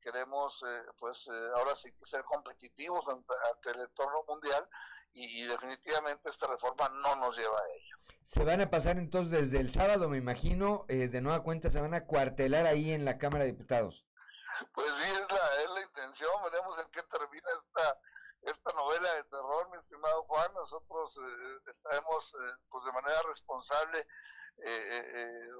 queremos 0.00 0.62
eh, 0.62 0.82
pues 0.98 1.26
eh, 1.28 1.50
ahora 1.56 1.74
sí 1.76 1.92
que 1.92 2.04
ser 2.04 2.24
competitivos 2.24 3.08
ante, 3.08 3.34
ante 3.52 3.70
el 3.70 3.80
entorno 3.80 4.24
mundial 4.28 4.68
y, 5.12 5.42
y 5.42 5.46
definitivamente 5.46 6.30
esta 6.30 6.46
reforma 6.46 6.88
no 6.88 7.16
nos 7.16 7.36
lleva 7.36 7.58
a 7.58 7.68
ello. 7.74 7.96
Se 8.22 8.44
van 8.44 8.60
a 8.60 8.70
pasar 8.70 8.98
entonces 8.98 9.50
desde 9.50 9.60
el 9.60 9.70
sábado, 9.70 10.08
me 10.08 10.18
imagino, 10.18 10.84
eh, 10.88 11.08
de 11.08 11.20
nueva 11.20 11.42
cuenta 11.42 11.70
se 11.70 11.80
van 11.80 11.94
a 11.94 12.06
cuartelar 12.06 12.66
ahí 12.66 12.92
en 12.92 13.04
la 13.04 13.18
Cámara 13.18 13.44
de 13.44 13.52
Diputados. 13.52 14.06
Pues 14.72 14.94
sí, 14.94 15.12
es 15.12 15.30
la, 15.30 15.62
es 15.62 15.70
la 15.70 15.82
intención, 15.82 16.30
veremos 16.44 16.78
en 16.78 16.90
qué 16.90 17.02
termina 17.02 17.48
esta 17.58 18.00
esta 18.50 18.72
novela 18.72 19.14
de 19.14 19.24
terror, 19.24 19.68
mi 19.70 19.78
estimado 19.78 20.24
Juan. 20.24 20.52
Nosotros 20.54 21.18
eh, 21.18 21.70
estaremos 21.70 22.34
eh, 22.34 22.54
pues 22.70 22.84
de 22.84 22.92
manera 22.92 23.22
responsable 23.22 24.06
eh, 24.58 24.64
eh, 24.64 25.10
eh, 25.14 25.50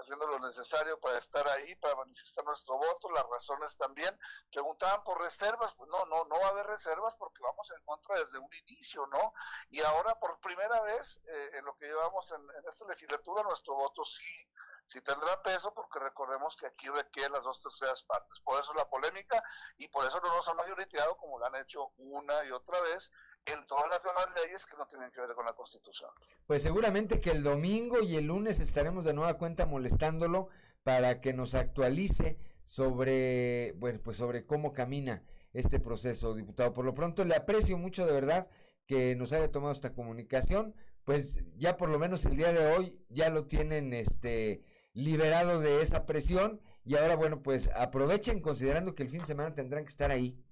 haciendo 0.00 0.28
lo 0.28 0.38
necesario 0.38 0.98
para 1.00 1.18
estar 1.18 1.46
ahí, 1.48 1.74
para 1.76 1.96
manifestar 1.96 2.44
nuestro 2.44 2.76
voto, 2.76 3.10
las 3.10 3.26
razones 3.28 3.76
también. 3.76 4.16
Preguntaban 4.52 5.02
por 5.02 5.20
reservas, 5.20 5.74
pues 5.74 5.90
no, 5.90 6.04
no, 6.06 6.24
no 6.24 6.38
va 6.38 6.46
a 6.46 6.50
haber 6.50 6.66
reservas 6.66 7.14
porque 7.18 7.42
vamos 7.42 7.68
en 7.72 7.84
contra 7.84 8.16
desde 8.20 8.38
un 8.38 8.52
inicio, 8.68 9.06
¿no? 9.08 9.32
Y 9.70 9.80
ahora 9.82 10.18
por 10.20 10.38
primera 10.40 10.80
vez 10.82 11.20
eh, 11.26 11.50
en 11.54 11.64
lo 11.64 11.76
que 11.76 11.86
llevamos 11.86 12.30
en, 12.30 12.42
en 12.42 12.68
esta 12.68 12.84
legislatura, 12.86 13.42
nuestro 13.42 13.74
voto 13.74 14.04
sí 14.04 14.48
sí 14.86 15.00
tendrá 15.00 15.42
peso 15.42 15.72
porque 15.74 15.98
recordemos 15.98 16.56
que 16.56 16.66
aquí 16.66 16.88
requiere 16.88 17.30
las 17.30 17.42
dos 17.42 17.60
terceras 17.62 18.02
partes. 18.02 18.40
Por 18.40 18.60
eso 18.60 18.72
la 18.74 18.88
polémica 18.88 19.42
y 19.78 19.88
por 19.88 20.04
eso 20.04 20.20
no 20.22 20.34
nos 20.34 20.48
han 20.48 20.56
mayoriteado 20.56 21.16
como 21.16 21.38
lo 21.38 21.46
han 21.46 21.56
hecho 21.56 21.92
una 21.96 22.44
y 22.44 22.50
otra 22.50 22.80
vez 22.80 23.10
en 23.46 23.66
todas 23.66 23.88
las 23.88 24.02
demás 24.02 24.26
leyes 24.42 24.66
que 24.66 24.76
no 24.76 24.86
tienen 24.86 25.10
que 25.10 25.20
ver 25.20 25.34
con 25.34 25.44
la 25.44 25.52
Constitución. 25.52 26.10
Pues 26.46 26.62
seguramente 26.62 27.20
que 27.20 27.30
el 27.30 27.42
domingo 27.42 28.00
y 28.00 28.16
el 28.16 28.26
lunes 28.26 28.60
estaremos 28.60 29.04
de 29.04 29.14
nueva 29.14 29.34
cuenta 29.34 29.66
molestándolo 29.66 30.48
para 30.82 31.20
que 31.20 31.32
nos 31.32 31.54
actualice 31.54 32.38
sobre, 32.62 33.72
bueno, 33.76 34.00
pues 34.02 34.16
sobre 34.16 34.46
cómo 34.46 34.72
camina 34.72 35.22
este 35.52 35.80
proceso, 35.80 36.34
diputado. 36.34 36.72
Por 36.74 36.84
lo 36.84 36.94
pronto 36.94 37.24
le 37.24 37.34
aprecio 37.34 37.78
mucho 37.78 38.06
de 38.06 38.12
verdad 38.12 38.48
que 38.86 39.14
nos 39.16 39.32
haya 39.32 39.50
tomado 39.50 39.72
esta 39.72 39.94
comunicación, 39.94 40.74
pues 41.04 41.38
ya 41.56 41.76
por 41.76 41.88
lo 41.88 41.98
menos 41.98 42.24
el 42.24 42.36
día 42.36 42.52
de 42.52 42.66
hoy 42.66 43.00
ya 43.08 43.30
lo 43.30 43.46
tienen 43.46 43.92
este 43.92 44.62
liberado 44.94 45.60
de 45.60 45.82
esa 45.82 46.06
presión 46.06 46.60
y 46.84 46.96
ahora 46.96 47.16
bueno, 47.16 47.42
pues 47.42 47.68
aprovechen 47.74 48.40
considerando 48.40 48.94
que 48.94 49.02
el 49.02 49.10
fin 49.10 49.20
de 49.20 49.26
semana 49.26 49.54
tendrán 49.54 49.84
que 49.84 49.90
estar 49.90 50.10
ahí. 50.10 50.42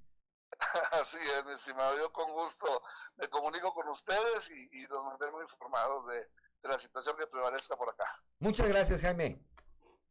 Así 1.00 1.18
es, 1.18 1.44
mi 1.44 1.52
estimado. 1.52 1.96
Yo 1.96 2.12
con 2.12 2.30
gusto 2.32 2.82
me 3.16 3.28
comunico 3.28 3.72
con 3.72 3.88
ustedes 3.88 4.50
y, 4.50 4.68
y 4.78 4.86
los 4.86 5.04
mantengo 5.04 5.42
informados 5.42 6.06
de, 6.08 6.14
de 6.16 6.68
la 6.68 6.78
situación 6.78 7.16
que 7.16 7.26
prevalezca 7.26 7.76
por 7.76 7.88
acá. 7.90 8.04
Muchas 8.38 8.68
gracias, 8.68 9.00
Jaime. 9.00 9.40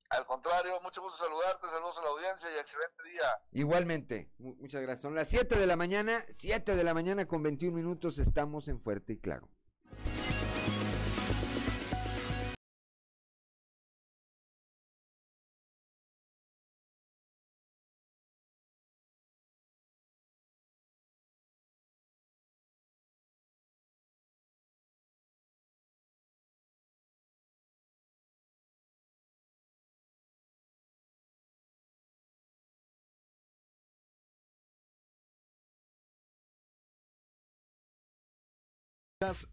Al 0.10 0.26
contrario, 0.26 0.78
mucho 0.82 1.02
gusto 1.02 1.24
saludarte, 1.24 1.68
saludos 1.70 1.98
a 2.00 2.02
la 2.02 2.10
audiencia 2.10 2.50
y 2.54 2.60
excelente 2.60 3.02
día. 3.10 3.24
Igualmente, 3.54 4.30
mu- 4.40 4.56
muchas 4.56 4.82
gracias. 4.82 5.04
Son 5.04 5.16
las 5.16 5.30
7 5.30 5.56
de 5.56 5.66
la 5.66 5.78
mañana, 5.78 6.22
7 6.28 6.76
de 6.76 6.84
la 6.84 6.94
mañana 6.94 7.26
con 7.26 7.42
21 7.42 7.74
minutos, 7.76 8.20
estamos 8.20 8.68
en 8.68 8.82
Fuerte 8.82 9.14
y 9.14 9.18
Claro. 9.20 9.48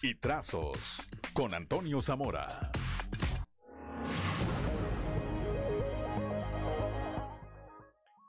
Y 0.02 0.14
trazos 0.14 0.78
con 1.34 1.52
Antonio 1.52 2.00
Zamora. 2.00 2.72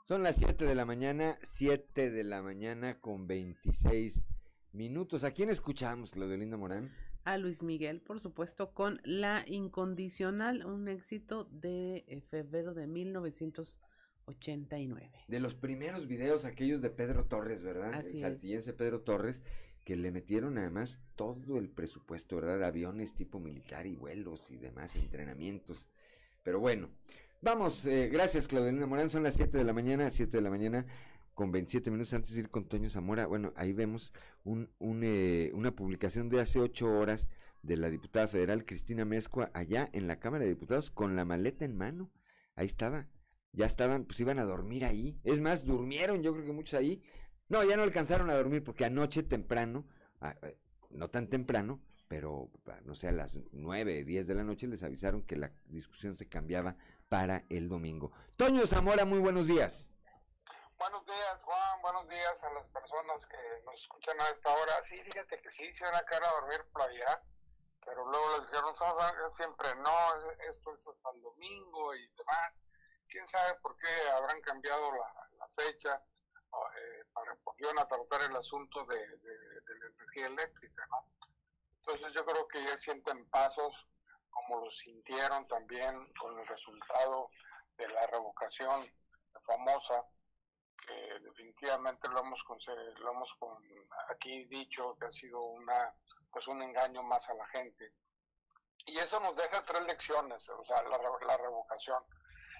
Son 0.04 0.22
las 0.22 0.36
7 0.36 0.66
de 0.66 0.74
la 0.74 0.84
mañana, 0.84 1.38
7 1.42 2.10
de 2.10 2.24
la 2.24 2.42
mañana 2.42 3.00
con 3.00 3.26
26 3.26 4.26
minutos. 4.72 5.24
¿A 5.24 5.30
quién 5.30 5.48
escuchamos, 5.48 6.10
Claudio 6.10 6.36
Linda 6.36 6.58
Morán? 6.58 6.92
A 7.24 7.38
Luis 7.38 7.62
Miguel, 7.62 8.02
por 8.02 8.20
supuesto, 8.20 8.74
con 8.74 9.00
La 9.02 9.42
Incondicional, 9.46 10.66
un 10.66 10.88
éxito 10.88 11.44
de 11.44 12.04
eh, 12.06 12.20
febrero 12.20 12.74
de 12.74 12.86
1989. 12.86 15.24
De 15.26 15.40
los 15.40 15.54
primeros 15.54 16.06
videos, 16.06 16.44
aquellos 16.44 16.82
de 16.82 16.90
Pedro 16.90 17.24
Torres, 17.24 17.62
¿verdad? 17.62 17.94
Así 17.94 18.10
el 18.10 18.16
es. 18.16 18.20
saltillense 18.20 18.74
Pedro 18.74 19.00
Torres, 19.00 19.40
que 19.84 19.96
le 19.96 20.10
metieron 20.10 20.58
además 20.58 21.00
todo 21.16 21.58
el 21.58 21.70
presupuesto, 21.70 22.36
¿verdad? 22.36 22.62
Aviones 22.64 23.14
tipo 23.14 23.40
militar 23.40 23.86
y 23.86 23.96
vuelos 23.96 24.50
y 24.50 24.56
demás, 24.56 24.96
entrenamientos. 24.96 25.88
Pero 26.42 26.60
bueno, 26.60 26.90
vamos, 27.40 27.84
eh, 27.86 28.08
gracias 28.08 28.48
Claudelina 28.48 28.86
Morán, 28.86 29.10
son 29.10 29.22
las 29.22 29.34
7 29.34 29.58
de 29.58 29.64
la 29.64 29.72
mañana, 29.72 30.10
7 30.10 30.36
de 30.36 30.42
la 30.42 30.50
mañana 30.50 30.86
con 31.34 31.52
27 31.52 31.90
minutos 31.90 32.12
antes 32.12 32.34
de 32.34 32.40
ir 32.40 32.50
con 32.50 32.68
Toño 32.68 32.90
Zamora. 32.90 33.26
Bueno, 33.26 33.52
ahí 33.56 33.72
vemos 33.72 34.12
un, 34.44 34.70
un, 34.78 35.02
eh, 35.04 35.50
una 35.54 35.74
publicación 35.74 36.28
de 36.28 36.40
hace 36.40 36.58
8 36.58 36.86
horas 36.86 37.28
de 37.62 37.76
la 37.76 37.90
diputada 37.90 38.28
federal 38.28 38.64
Cristina 38.64 39.04
Mezcua 39.04 39.50
allá 39.54 39.88
en 39.92 40.06
la 40.06 40.18
Cámara 40.18 40.44
de 40.44 40.50
Diputados 40.50 40.90
con 40.90 41.16
la 41.16 41.24
maleta 41.24 41.64
en 41.64 41.76
mano. 41.76 42.10
Ahí 42.56 42.66
estaba. 42.66 43.08
Ya 43.52 43.66
estaban, 43.66 44.04
pues 44.04 44.20
iban 44.20 44.38
a 44.38 44.44
dormir 44.44 44.84
ahí. 44.84 45.18
Es 45.24 45.40
más, 45.40 45.64
durmieron, 45.64 46.22
yo 46.22 46.32
creo 46.32 46.44
que 46.44 46.52
muchos 46.52 46.74
ahí. 46.74 47.02
No, 47.50 47.64
ya 47.64 47.76
no 47.76 47.82
alcanzaron 47.82 48.30
a 48.30 48.34
dormir 48.34 48.62
porque 48.62 48.84
anoche 48.84 49.24
temprano, 49.24 49.84
ah, 50.20 50.36
eh, 50.42 50.56
no 50.90 51.10
tan 51.10 51.28
temprano, 51.28 51.80
pero 52.06 52.48
ah, 52.68 52.78
no 52.84 52.94
sé, 52.94 53.08
a 53.08 53.12
las 53.12 53.40
9, 53.50 54.04
10 54.04 54.28
de 54.28 54.34
la 54.36 54.44
noche 54.44 54.68
les 54.68 54.84
avisaron 54.84 55.26
que 55.26 55.34
la 55.34 55.50
discusión 55.64 56.14
se 56.14 56.28
cambiaba 56.28 56.76
para 57.08 57.42
el 57.50 57.68
domingo. 57.68 58.12
Toño 58.36 58.64
Zamora, 58.68 59.04
muy 59.04 59.18
buenos 59.18 59.48
días. 59.48 59.90
Buenos 60.78 61.04
días, 61.04 61.40
Juan. 61.42 61.82
Buenos 61.82 62.08
días 62.08 62.44
a 62.44 62.52
las 62.52 62.68
personas 62.68 63.26
que 63.26 63.36
nos 63.66 63.74
escuchan 63.80 64.20
a 64.20 64.28
esta 64.28 64.54
hora. 64.54 64.72
Sí, 64.84 64.96
fíjate 65.02 65.42
que 65.42 65.50
sí, 65.50 65.74
se 65.74 65.82
van 65.82 65.96
a 65.96 66.02
quedar 66.02 66.22
a 66.22 66.30
dormir 66.40 66.64
por 66.72 66.82
allá, 66.82 67.20
pero 67.84 68.08
luego 68.08 68.38
les 68.38 68.48
dijeron, 68.48 68.72
"No, 68.78 69.12
no, 69.24 69.32
siempre 69.32 69.68
no, 69.82 70.30
esto 70.48 70.72
es 70.72 70.86
hasta 70.86 71.10
el 71.10 71.20
domingo 71.20 71.96
y 71.96 72.06
demás. 72.16 72.54
Quién 73.08 73.26
sabe 73.26 73.58
por 73.60 73.74
qué 73.74 73.88
habrán 74.14 74.40
cambiado 74.40 74.92
la, 74.92 75.28
la 75.36 75.48
fecha 75.48 76.00
eh, 76.50 76.99
iban 77.58 77.78
a 77.78 77.86
tratar 77.88 78.22
el 78.30 78.36
asunto 78.36 78.84
de, 78.86 78.96
de- 78.98 79.60
la 79.80 79.86
energía 79.86 80.26
eléctrica, 80.26 80.86
¿no? 80.90 81.04
Entonces 81.78 82.12
yo 82.14 82.24
creo 82.24 82.48
que 82.48 82.64
ya 82.64 82.76
sienten 82.76 83.28
pasos, 83.30 83.86
como 84.30 84.64
lo 84.64 84.70
sintieron 84.70 85.46
también 85.48 86.12
con 86.14 86.38
el 86.38 86.46
resultado 86.46 87.30
de 87.76 87.88
la 87.88 88.06
revocación 88.08 88.90
famosa 89.46 90.04
que 90.86 91.18
definitivamente 91.20 92.08
lo 92.08 92.20
hemos 92.20 92.42
conse- 92.44 92.94
lo 92.98 93.10
hemos 93.12 93.32
con- 93.34 93.62
aquí 94.08 94.44
dicho 94.44 94.96
que 94.98 95.06
ha 95.06 95.12
sido 95.12 95.40
una 95.42 95.94
pues 96.32 96.46
un 96.48 96.62
engaño 96.62 97.02
más 97.02 97.28
a 97.28 97.34
la 97.34 97.46
gente 97.48 97.92
y 98.86 98.98
eso 98.98 99.18
nos 99.20 99.34
deja 99.36 99.64
tres 99.64 99.82
lecciones 99.82 100.48
o 100.48 100.64
sea 100.64 100.82
la, 100.84 100.98
la 101.26 101.36
revocación 101.36 102.02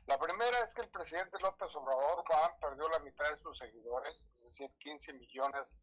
la 0.07 0.19
primera 0.19 0.59
es 0.61 0.75
que 0.75 0.83
el 0.83 0.89
presidente 0.89 1.39
López 1.41 1.75
Obrador 1.75 2.25
Juan 2.27 2.53
perdió 2.61 2.89
la 2.89 2.99
mitad 3.01 3.29
de 3.31 3.37
sus 3.37 3.59
seguidores 3.59 4.29
es 4.39 4.45
decir 4.45 4.71
15 4.79 5.13
millones 5.15 5.77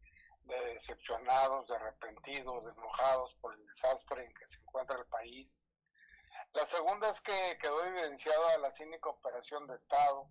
de 0.44 0.58
decepcionados 0.72 1.68
de 1.68 1.76
arrepentidos 1.76 2.64
de 2.64 2.72
enojados 2.72 3.34
por 3.40 3.54
el 3.54 3.66
desastre 3.66 4.24
en 4.24 4.34
que 4.34 4.46
se 4.46 4.60
encuentra 4.60 4.98
el 4.98 5.06
país. 5.06 5.62
La 6.52 6.64
segunda 6.64 7.10
es 7.10 7.20
que 7.20 7.58
quedó 7.60 7.84
evidenciada 7.84 8.58
la 8.58 8.70
cínica 8.70 9.10
operación 9.10 9.66
de 9.66 9.74
Estado 9.74 10.28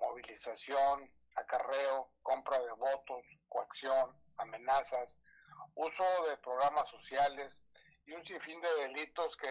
movilización, 0.00 1.10
acarreo, 1.36 2.10
compra 2.22 2.58
de 2.60 2.72
votos, 2.72 3.24
coacción, 3.48 4.16
amenazas, 4.36 5.18
uso 5.74 6.04
de 6.28 6.36
programas 6.38 6.88
sociales 6.88 7.62
y 8.06 8.12
un 8.12 8.24
sinfín 8.24 8.60
de 8.60 8.74
delitos 8.76 9.36
que 9.36 9.48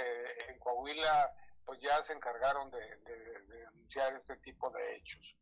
en 0.47 0.59
Coahuila 0.59 1.33
pues 1.65 1.79
ya 1.81 2.01
se 2.03 2.13
encargaron 2.13 2.71
de, 2.71 3.36
denunciar 3.87 4.13
este 4.13 4.35
tipo 4.37 4.69
de 4.69 4.95
hechos. 4.95 5.35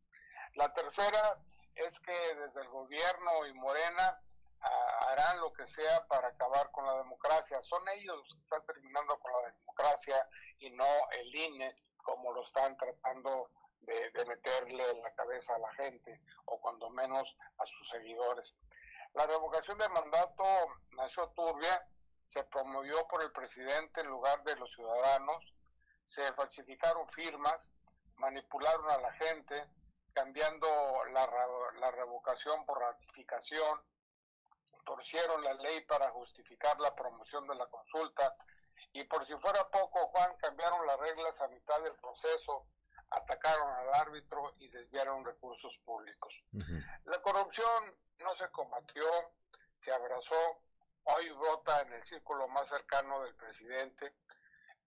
La 0.54 0.72
tercera 0.72 1.38
es 1.74 2.00
que 2.00 2.34
desde 2.34 2.60
el 2.62 2.68
gobierno 2.68 3.46
y 3.46 3.52
Morena 3.54 4.20
ah, 4.60 4.98
harán 5.08 5.40
lo 5.40 5.52
que 5.52 5.66
sea 5.66 6.06
para 6.06 6.28
acabar 6.28 6.70
con 6.70 6.86
la 6.86 6.96
democracia. 6.96 7.62
Son 7.62 7.82
ellos 7.88 8.16
los 8.16 8.34
que 8.34 8.42
están 8.42 8.66
terminando 8.66 9.18
con 9.18 9.32
la 9.32 9.50
democracia 9.50 10.28
y 10.58 10.70
no 10.70 10.86
el 11.12 11.34
INE, 11.34 11.76
como 12.02 12.32
lo 12.32 12.42
están 12.42 12.76
tratando 12.76 13.50
de, 13.80 14.10
de 14.10 14.24
meterle 14.24 14.90
en 14.90 15.02
la 15.02 15.14
cabeza 15.14 15.54
a 15.54 15.58
la 15.58 15.72
gente, 15.74 16.20
o 16.46 16.60
cuando 16.60 16.88
menos 16.90 17.36
a 17.58 17.66
sus 17.66 17.88
seguidores. 17.90 18.54
La 19.14 19.26
revocación 19.26 19.78
del 19.78 19.90
mandato 19.90 20.44
nació 20.92 21.28
turbia, 21.30 21.86
se 22.26 22.42
promovió 22.44 23.06
por 23.08 23.22
el 23.22 23.32
presidente 23.32 24.00
en 24.00 24.08
lugar 24.08 24.42
de 24.44 24.56
los 24.56 24.72
ciudadanos, 24.72 25.44
se 26.06 26.32
falsificaron 26.34 27.06
firmas, 27.08 27.70
manipularon 28.16 28.90
a 28.90 28.98
la 28.98 29.12
gente, 29.12 29.64
cambiando 30.12 30.68
la, 31.12 31.28
la 31.80 31.90
revocación 31.90 32.64
por 32.64 32.80
ratificación, 32.80 33.82
torcieron 34.84 35.42
la 35.42 35.54
ley 35.54 35.80
para 35.82 36.10
justificar 36.10 36.78
la 36.80 36.94
promoción 36.94 37.46
de 37.46 37.54
la 37.54 37.66
consulta 37.66 38.36
y 38.92 39.04
por 39.04 39.26
si 39.26 39.34
fuera 39.36 39.68
poco, 39.68 40.08
Juan, 40.08 40.36
cambiaron 40.38 40.86
las 40.86 40.98
reglas 40.98 41.40
a 41.40 41.48
mitad 41.48 41.80
del 41.82 41.94
proceso, 41.96 42.66
atacaron 43.10 43.68
al 43.68 43.94
árbitro 43.94 44.54
y 44.58 44.68
desviaron 44.68 45.24
recursos 45.24 45.76
públicos. 45.84 46.34
La 47.04 47.20
corrupción 47.20 47.94
no 48.18 48.34
se 48.34 48.48
combatió, 48.50 49.04
se 49.80 49.92
abrazó, 49.92 50.62
hoy 51.04 51.30
vota 51.30 51.82
en 51.82 51.92
el 51.92 52.04
círculo 52.04 52.48
más 52.48 52.68
cercano 52.68 53.22
del 53.22 53.34
presidente, 53.34 54.14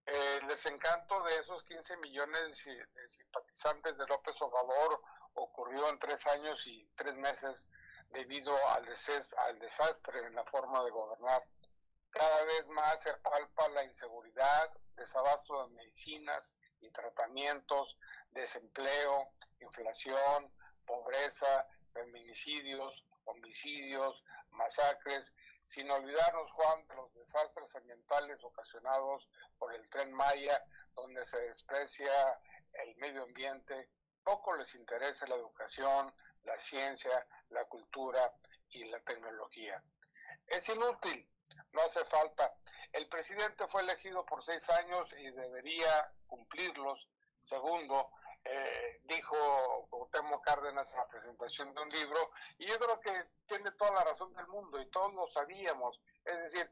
el 0.10 0.48
desencanto 0.48 1.22
de 1.24 1.36
esos 1.38 1.64
15 1.64 1.98
millones 1.98 2.64
de 2.66 3.10
simpatizantes 3.10 3.98
de 3.98 4.08
López 4.08 4.42
Obrador 4.42 5.02
ocurrió 5.34 5.88
en 5.90 6.00
tres 6.00 6.26
años 6.28 6.66
y 6.66 6.90
tres 6.96 7.16
meses 7.16 7.68
debido 8.10 8.54
al, 8.70 8.88
al 8.88 9.60
desastre 9.60 10.26
en 10.26 10.36
la 10.36 10.44
forma 10.46 10.84
de 10.84 10.90
gobernar. 10.90 11.44
Cada 12.10 12.44
vez 12.44 12.68
más 12.68 13.02
se 13.04 13.14
palpa 13.18 13.70
la 13.70 13.84
inseguridad, 13.84 14.72
desabasto 14.96 15.68
de 15.68 15.76
medicinas 15.76 16.56
y 16.82 16.90
tratamientos, 16.90 17.98
desempleo, 18.32 19.30
inflación, 19.60 20.52
pobreza, 20.86 21.68
feminicidios, 21.94 23.06
homicidios, 23.26 24.24
masacres, 24.52 25.34
sin 25.70 25.90
olvidarnos, 25.92 26.52
Juan, 26.54 26.88
de 26.88 26.96
los 26.96 27.14
desastres 27.14 27.76
ambientales 27.76 28.44
ocasionados 28.44 29.30
por 29.60 29.72
el 29.76 29.88
tren 29.92 30.12
Maya, 30.12 30.66
donde 30.96 31.24
se 31.28 31.40
desprecia 31.42 32.12
el 32.74 32.96
medio 32.96 33.22
ambiente, 33.22 33.92
poco 34.24 34.56
les 34.56 34.74
interesa 34.74 35.28
la 35.28 35.36
educación, 35.36 36.12
la 36.42 36.58
ciencia, 36.58 37.24
la 37.50 37.66
cultura 37.66 38.34
y 38.72 38.86
la 38.86 39.00
tecnología. 39.02 39.84
Es 40.48 40.68
inútil, 40.70 41.30
no 41.74 41.82
hace 41.84 42.04
falta. 42.04 42.52
El 42.92 43.08
presidente 43.08 43.68
fue 43.68 43.84
elegido 43.84 44.26
por 44.26 44.44
seis 44.44 44.68
años 44.72 45.14
y 45.20 45.30
debería 45.30 46.12
cumplirlos. 46.26 47.08
Segundo, 47.44 48.10
eh, 48.46 49.02
dijo 49.06 49.88
Cuauhtémoc 49.90 50.44
Cárdenas 50.44 50.90
en 50.92 50.98
la 50.98 51.08
presentación 51.08 51.74
de 51.74 51.82
un 51.82 51.90
libro, 51.90 52.32
y 52.58 52.68
yo 52.68 52.78
creo 52.80 53.00
que 53.00 53.28
tiene 53.48 53.72
toda 53.72 53.92
la 53.92 54.04
razón 54.06 54.34
del 54.34 54.48
mundo, 54.48 54.80
y 54.80 54.90
todos 54.90 55.14
lo 55.14 55.28
sabíamos. 55.28 56.00
Es 56.26 56.38
decir, 56.40 56.72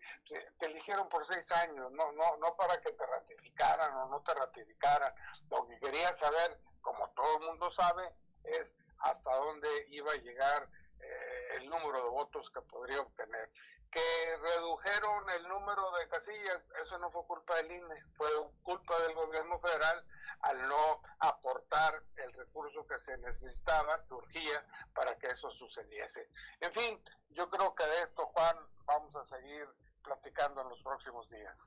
te 0.60 0.66
eligieron 0.66 1.10
por 1.10 1.26
seis 1.26 1.52
años, 1.52 1.92
no, 1.92 2.12
no, 2.12 2.38
no 2.38 2.56
para 2.56 2.80
que 2.82 2.92
te 2.92 3.06
ratificaran 3.06 3.96
o 3.98 4.08
no 4.08 4.22
te 4.22 4.34
ratificaran. 4.34 5.14
Lo 5.50 5.68
que 5.68 5.80
quería 5.80 6.16
saber, 6.16 6.60
como 6.82 7.10
todo 7.12 7.38
el 7.38 7.48
mundo 7.48 7.72
sabe, 7.72 8.14
es 8.44 8.74
hasta 9.00 9.36
dónde 9.36 9.70
iba 9.90 10.12
a 10.12 10.18
llegar 10.18 10.70
eh, 11.00 11.48
el 11.58 11.70
número 11.70 12.04
de 12.04 12.10
votos 12.10 12.50
que 12.50 12.62
podría 12.62 13.02
obtener. 13.02 13.52
Que 13.92 14.38
redujeron 14.42 15.30
el 15.38 15.48
número 15.48 15.92
de 16.00 16.08
casillas, 16.10 16.62
eso 16.84 16.98
no 17.00 17.10
fue 17.12 17.26
culpa 17.26 17.56
del 17.56 17.72
INE, 17.72 18.04
fue 18.16 18.28
culpa 18.64 19.00
del 19.02 19.16
gobierno 19.16 19.60
federal 19.60 20.06
al 20.42 20.62
no 20.68 21.02
aportar 21.20 22.04
el 22.18 22.34
recurso 22.34 22.86
que 22.86 23.00
se 23.00 23.18
necesitaba, 23.18 24.06
que 24.08 24.14
urgía, 24.14 24.66
para 24.94 25.18
que 25.18 25.28
eso 25.28 25.50
sucediese. 25.52 26.30
En 26.62 26.72
fin, 26.74 27.00
yo 27.32 27.50
creo 27.50 27.74
que 27.74 27.86
de 27.86 28.04
esto, 28.04 28.26
Juan, 28.28 28.56
vamos 28.86 29.16
a 29.16 29.26
seguir 29.26 29.68
platicando 30.04 30.62
en 30.62 30.70
los 30.70 30.82
próximos 30.82 31.30
días. 31.30 31.66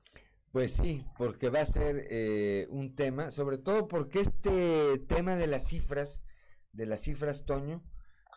Pues 0.51 0.73
sí, 0.73 1.05
porque 1.17 1.49
va 1.49 1.61
a 1.61 1.65
ser 1.65 2.07
eh, 2.09 2.67
un 2.69 2.95
tema, 2.95 3.31
sobre 3.31 3.57
todo 3.57 3.87
porque 3.87 4.19
este 4.19 4.99
tema 4.99 5.35
de 5.35 5.47
las 5.47 5.67
cifras, 5.67 6.21
de 6.73 6.85
las 6.85 7.01
cifras, 7.01 7.45
Toño, 7.45 7.81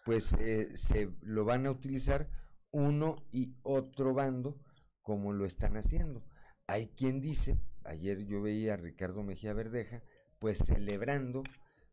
pues 0.04 0.34
eh, 0.34 0.76
se 0.76 1.10
lo 1.22 1.44
van 1.44 1.66
a 1.66 1.70
utilizar 1.70 2.28
uno 2.74 3.24
y 3.30 3.54
otro 3.62 4.14
bando 4.14 4.58
como 5.00 5.32
lo 5.32 5.46
están 5.46 5.76
haciendo. 5.76 6.24
Hay 6.66 6.88
quien 6.88 7.20
dice, 7.20 7.60
ayer 7.84 8.26
yo 8.26 8.42
veía 8.42 8.74
a 8.74 8.76
Ricardo 8.76 9.22
Mejía 9.22 9.52
Verdeja, 9.52 10.02
pues 10.40 10.58
celebrando 10.58 11.44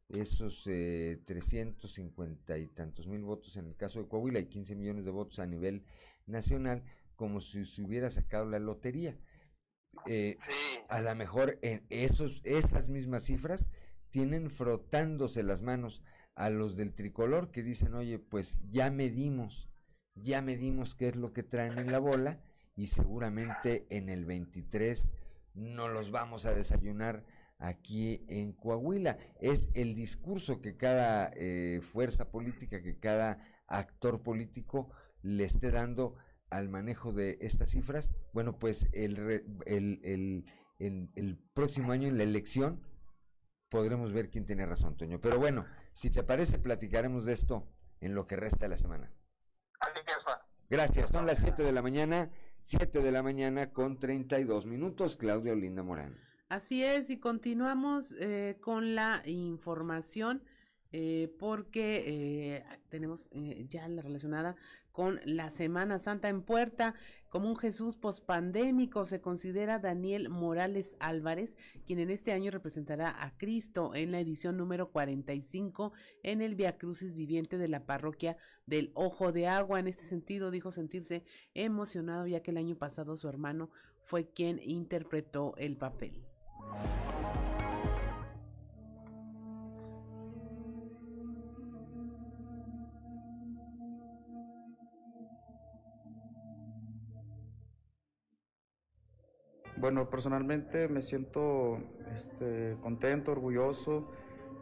esos 0.09 0.65
eh, 0.67 1.21
350 1.25 2.57
y 2.57 2.67
tantos 2.67 3.07
mil 3.07 3.23
votos 3.23 3.55
en 3.57 3.67
el 3.67 3.75
caso 3.75 4.01
de 4.01 4.07
Coahuila 4.07 4.39
y 4.39 4.47
15 4.47 4.75
millones 4.75 5.05
de 5.05 5.11
votos 5.11 5.39
a 5.39 5.45
nivel 5.47 5.85
nacional, 6.25 6.83
como 7.15 7.41
si 7.41 7.65
se 7.65 7.83
hubiera 7.83 8.09
sacado 8.09 8.45
la 8.45 8.59
lotería. 8.59 9.17
Eh, 10.07 10.37
A 10.89 11.01
lo 11.01 11.15
mejor 11.15 11.59
en 11.61 11.85
esos, 11.89 12.41
esas 12.43 12.89
mismas 12.89 13.25
cifras 13.25 13.67
tienen 14.09 14.51
frotándose 14.51 15.43
las 15.43 15.61
manos 15.61 16.03
a 16.35 16.49
los 16.49 16.75
del 16.75 16.93
tricolor 16.93 17.51
que 17.51 17.63
dicen, 17.63 17.93
oye, 17.93 18.19
pues 18.19 18.59
ya 18.71 18.91
medimos, 18.91 19.70
ya 20.15 20.41
medimos 20.41 20.95
qué 20.95 21.09
es 21.09 21.15
lo 21.15 21.33
que 21.33 21.43
traen 21.43 21.77
en 21.77 21.91
la 21.91 21.99
bola 21.99 22.41
y 22.75 22.87
seguramente 22.87 23.85
en 23.89 24.09
el 24.09 24.25
23 24.25 25.11
no 25.53 25.87
los 25.87 26.11
vamos 26.11 26.45
a 26.45 26.53
desayunar 26.53 27.25
aquí 27.57 28.25
en 28.27 28.53
Coahuila. 28.53 29.17
Es 29.39 29.69
el 29.73 29.95
discurso 29.95 30.61
que 30.61 30.75
cada 30.77 31.31
eh, 31.35 31.79
fuerza 31.81 32.31
política, 32.31 32.81
que 32.81 32.99
cada 32.99 33.39
actor 33.67 34.23
político 34.23 34.91
le 35.21 35.43
esté 35.43 35.71
dando 35.71 36.15
al 36.49 36.69
manejo 36.69 37.13
de 37.13 37.37
estas 37.41 37.71
cifras. 37.71 38.11
Bueno, 38.33 38.59
pues 38.59 38.87
el, 38.91 39.43
el, 39.65 40.45
el, 40.79 41.37
próximo 41.53 41.91
año 41.91 42.07
en 42.07 42.17
la 42.17 42.23
elección 42.23 42.81
podremos 43.69 44.11
ver 44.11 44.29
quién 44.29 44.45
tiene 44.45 44.65
razón, 44.65 44.97
Toño. 44.97 45.21
Pero 45.21 45.39
bueno, 45.39 45.65
si 45.93 46.09
te 46.09 46.23
parece, 46.23 46.59
platicaremos 46.59 47.25
de 47.25 47.33
esto 47.33 47.71
en 48.01 48.15
lo 48.15 48.27
que 48.27 48.35
resta 48.35 48.65
de 48.65 48.69
la 48.69 48.77
semana. 48.77 49.13
Gracias, 50.69 51.09
son 51.09 51.25
las 51.25 51.39
7 51.39 51.63
de 51.63 51.71
la 51.71 51.81
mañana, 51.81 52.29
7 52.61 53.01
de 53.01 53.11
la 53.11 53.21
mañana 53.23 53.73
con 53.73 53.99
32 53.99 54.65
minutos. 54.65 55.17
Claudia 55.17 55.53
Olinda 55.53 55.83
Morán. 55.83 56.17
Así 56.49 56.83
es, 56.83 57.09
y 57.09 57.19
continuamos 57.19 58.15
eh, 58.19 58.57
con 58.61 58.95
la 58.95 59.21
información 59.25 60.43
eh, 60.93 61.33
porque 61.39 62.03
eh, 62.05 62.65
tenemos 62.89 63.29
eh, 63.31 63.65
ya 63.69 63.87
la 63.87 64.01
relacionada 64.01 64.57
con 64.91 65.21
la 65.23 65.49
Semana 65.49 65.99
Santa 65.99 66.27
en 66.27 66.41
puerta. 66.41 66.95
Como 67.31 67.47
un 67.47 67.55
Jesús 67.55 67.95
pospandémico 67.95 69.05
se 69.05 69.21
considera 69.21 69.79
Daniel 69.79 70.27
Morales 70.27 70.97
Álvarez, 70.99 71.55
quien 71.85 71.99
en 71.99 72.09
este 72.09 72.33
año 72.33 72.51
representará 72.51 73.23
a 73.23 73.37
Cristo 73.37 73.95
en 73.95 74.11
la 74.11 74.19
edición 74.19 74.57
número 74.57 74.91
45 74.91 75.93
en 76.23 76.41
el 76.41 76.55
Via 76.55 76.77
Crucis 76.77 77.15
viviente 77.15 77.57
de 77.57 77.69
la 77.69 77.85
parroquia 77.85 78.35
del 78.65 78.91
Ojo 78.95 79.31
de 79.31 79.47
Agua. 79.47 79.79
En 79.79 79.87
este 79.87 80.03
sentido, 80.03 80.51
dijo 80.51 80.71
sentirse 80.71 81.23
emocionado 81.53 82.27
ya 82.27 82.43
que 82.43 82.51
el 82.51 82.57
año 82.57 82.75
pasado 82.75 83.15
su 83.15 83.29
hermano 83.29 83.69
fue 84.01 84.27
quien 84.27 84.59
interpretó 84.61 85.55
el 85.55 85.77
papel. 85.77 86.25
Bueno, 99.81 100.11
personalmente 100.11 100.87
me 100.87 101.01
siento 101.01 101.79
este, 102.13 102.77
contento, 102.83 103.31
orgulloso, 103.31 104.11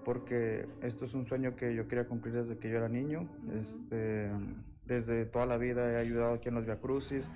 porque 0.06 0.66
esto 0.82 1.04
es 1.04 1.14
un 1.14 1.26
sueño 1.26 1.58
que 1.58 1.76
yo 1.76 1.90
quería 1.90 2.08
cumplir 2.08 2.36
desde 2.36 2.58
que 2.58 2.70
yo 2.70 2.78
era 2.78 2.88
niño. 2.88 3.28
Este, 3.54 4.32
desde 4.86 5.26
toda 5.26 5.46
la 5.46 5.58
vida 5.58 5.91
he 5.91 5.98
ayudado 5.98 6.36
aquí 6.36 6.48
en 6.48 6.56
los 6.56 6.66
Via 6.66 6.80
Crucis, 6.80 7.30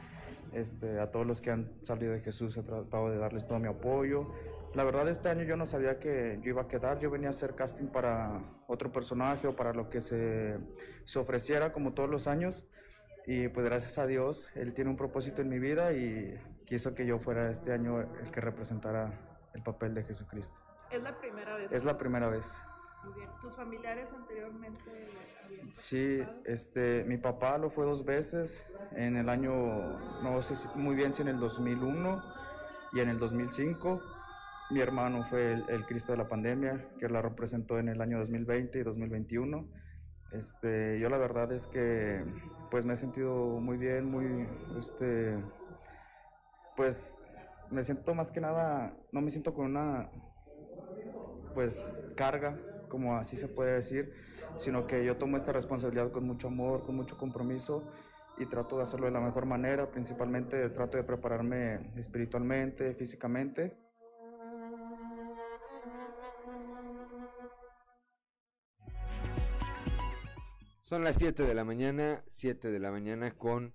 este, 0.54 0.98
a 1.02 1.12
todos 1.12 1.28
los 1.28 1.42
que 1.42 1.52
han 1.52 1.74
salido 1.82 2.14
de 2.14 2.22
Jesús 2.22 2.56
he 2.56 2.64
tratado 2.64 3.10
de 3.10 3.18
darles 3.18 3.46
todo 3.46 3.60
mi 3.60 3.68
apoyo. 3.68 4.32
La 4.74 4.86
verdad 4.86 5.10
este 5.10 5.28
año 5.28 5.44
yo 5.44 5.58
no 5.58 5.66
sabía 5.66 6.00
que 6.00 6.40
yo 6.42 6.52
iba 6.52 6.62
a 6.62 6.68
quedar, 6.70 7.00
yo 7.00 7.12
venía 7.12 7.28
a 7.28 7.32
hacer 7.32 7.54
casting 7.54 7.88
para 7.88 8.42
otro 8.66 8.94
personaje 8.94 9.46
o 9.46 9.58
para 9.58 9.74
lo 9.74 9.90
que 9.90 10.00
se, 10.00 10.58
se 11.04 11.20
ofreciera 11.20 11.74
como 11.74 11.92
todos 11.92 12.10
los 12.10 12.28
años 12.28 12.64
y 13.28 13.50
pues 13.50 13.66
gracias 13.66 13.98
a 13.98 14.08
Dios 14.08 14.52
Él 14.56 14.74
tiene 14.74 14.90
un 14.90 14.98
propósito 14.98 15.42
en 15.42 15.50
mi 15.50 15.60
vida 15.60 15.94
y 15.94 16.38
quiso 16.74 16.96
que 16.96 17.06
yo 17.06 17.20
fuera 17.20 17.52
este 17.52 17.72
año 17.72 18.02
el 18.02 18.32
que 18.32 18.42
representara 18.42 19.14
el 19.54 19.62
papel 19.62 19.94
de 19.94 20.04
Jesucristo. 20.06 20.56
Es 20.90 21.04
la 21.04 21.16
primera 21.20 21.56
vez. 21.56 21.72
Es 21.72 21.84
la 21.84 22.00
primera 22.00 22.30
vez. 22.30 22.52
Muy 23.04 23.14
bien. 23.14 23.30
¿Tus 23.40 23.56
familiares 23.56 24.12
anteriormente 24.12 25.08
habían 25.46 25.76
Sí, 25.76 26.24
este, 26.46 27.04
mi 27.04 27.18
papá 27.18 27.60
lo 27.60 27.70
fue 27.70 27.86
dos 27.86 28.04
veces, 28.06 28.66
en 28.94 29.18
el 29.18 29.30
año, 29.30 29.54
no 30.24 30.42
sé 30.42 30.56
si- 30.56 30.68
muy 30.74 30.96
bien 30.96 31.14
si 31.14 31.22
en 31.22 31.28
el 31.28 31.40
2001 31.40 32.24
y 32.92 33.02
en 33.02 33.10
el 33.10 33.20
2005. 33.20 34.02
Mi 34.72 34.80
hermano 34.80 35.26
fue 35.30 35.54
el, 35.54 35.70
el 35.70 35.86
Cristo 35.86 36.14
de 36.14 36.18
la 36.18 36.28
pandemia, 36.28 36.90
que 36.98 37.08
la 37.08 37.22
representó 37.22 37.78
en 37.78 37.88
el 37.90 38.02
año 38.02 38.18
2020 38.18 38.80
y 38.80 38.82
2021. 38.84 39.68
Este, 40.32 41.00
yo 41.00 41.08
la 41.10 41.20
verdad 41.20 41.52
es 41.52 41.68
que 41.68 42.26
pues 42.72 42.84
me 42.84 42.94
he 42.94 42.96
sentido 42.96 43.60
muy 43.60 43.78
bien, 43.78 44.10
muy, 44.10 44.48
este, 44.76 45.38
pues 46.76 47.18
me 47.70 47.84
siento 47.84 48.14
más 48.14 48.32
que 48.32 48.42
nada, 48.42 48.96
no 49.12 49.22
me 49.22 49.30
siento 49.32 49.54
con 49.54 49.66
una, 49.66 50.10
pues, 51.54 52.06
carga, 52.16 52.60
como 52.90 53.16
así 53.16 53.38
se 53.38 53.48
puede 53.48 53.74
decir, 53.74 54.14
sino 54.56 54.86
que 54.86 55.04
yo 55.04 55.18
tomo 55.18 55.38
esta 55.38 55.52
responsabilidad 55.52 56.12
con 56.12 56.26
mucho 56.26 56.48
amor, 56.48 56.86
con 56.86 56.96
mucho 56.96 57.18
compromiso 57.18 57.84
y 58.38 58.46
trato 58.46 58.78
de 58.78 58.84
hacerlo 58.84 59.06
de 59.08 59.12
la 59.12 59.20
mejor 59.20 59.46
manera, 59.46 59.90
principalmente 59.92 60.70
trato 60.70 60.98
de 60.98 61.04
prepararme 61.04 61.92
espiritualmente, 61.96 62.94
físicamente. 62.96 63.78
Son 70.84 71.04
las 71.04 71.16
7 71.16 71.44
de 71.44 71.56
la 71.56 71.64
mañana, 71.64 72.24
7 72.28 72.70
de 72.70 72.80
la 72.80 72.92
mañana 72.92 73.32
con 73.32 73.74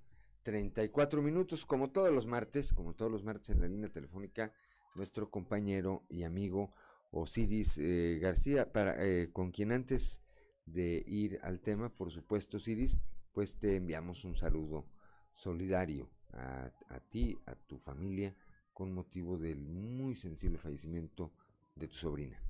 34 0.48 1.20
minutos, 1.20 1.66
como 1.66 1.90
todos 1.90 2.10
los 2.10 2.24
martes, 2.24 2.72
como 2.72 2.94
todos 2.94 3.12
los 3.12 3.22
martes 3.22 3.50
en 3.50 3.60
la 3.60 3.68
línea 3.68 3.92
telefónica, 3.92 4.50
nuestro 4.94 5.30
compañero 5.30 6.06
y 6.08 6.22
amigo 6.22 6.72
Osiris 7.10 7.76
eh, 7.76 8.18
García, 8.18 8.72
para, 8.72 8.96
eh, 9.04 9.30
con 9.30 9.50
quien 9.50 9.72
antes 9.72 10.22
de 10.64 11.04
ir 11.06 11.38
al 11.42 11.60
tema, 11.60 11.90
por 11.90 12.10
supuesto, 12.10 12.56
Osiris, 12.56 12.96
pues 13.34 13.58
te 13.58 13.76
enviamos 13.76 14.24
un 14.24 14.36
saludo 14.36 14.86
solidario 15.34 16.08
a, 16.32 16.70
a 16.88 17.00
ti, 17.00 17.38
a 17.44 17.54
tu 17.54 17.78
familia, 17.78 18.34
con 18.72 18.94
motivo 18.94 19.36
del 19.36 19.66
muy 19.66 20.16
sensible 20.16 20.56
fallecimiento 20.56 21.30
de 21.74 21.88
tu 21.88 21.96
sobrina. 21.96 22.42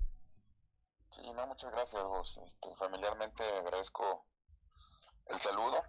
Sí, 1.11 1.23
no, 1.35 1.49
muchas 1.49 1.73
gracias, 1.73 2.05
vos. 2.05 2.37
Este, 2.47 2.73
familiarmente 2.77 3.43
agradezco 3.43 4.25
el 5.27 5.39
saludo. 5.41 5.83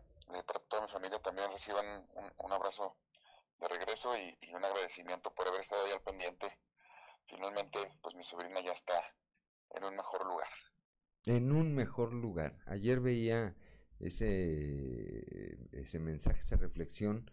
Para 0.46 0.60
toda 0.62 0.82
mi 0.84 0.88
familia 0.88 1.20
también 1.22 1.52
reciban 1.52 1.86
un, 2.16 2.34
un 2.38 2.52
abrazo 2.52 2.98
de 3.60 3.68
regreso 3.68 4.18
y, 4.18 4.38
y 4.42 4.54
un 4.54 4.64
agradecimiento 4.66 5.34
por 5.34 5.48
haber 5.48 5.62
estado 5.62 5.86
ahí 5.86 5.92
al 5.92 6.02
pendiente. 6.02 6.60
Finalmente, 7.28 7.80
pues 8.02 8.16
mi 8.16 8.24
sobrina 8.24 8.62
ya 8.62 8.72
está 8.74 9.02
en 9.72 9.84
un 9.84 9.96
mejor 9.96 10.26
lugar. 10.26 10.50
en 11.26 11.52
un 11.52 11.74
mejor 11.76 12.14
lugar. 12.14 12.58
Ayer 12.66 13.00
veía 13.00 13.56
ese, 14.00 15.58
ese 15.72 16.00
mensaje, 16.00 16.40
esa 16.40 16.58
reflexión 16.58 17.30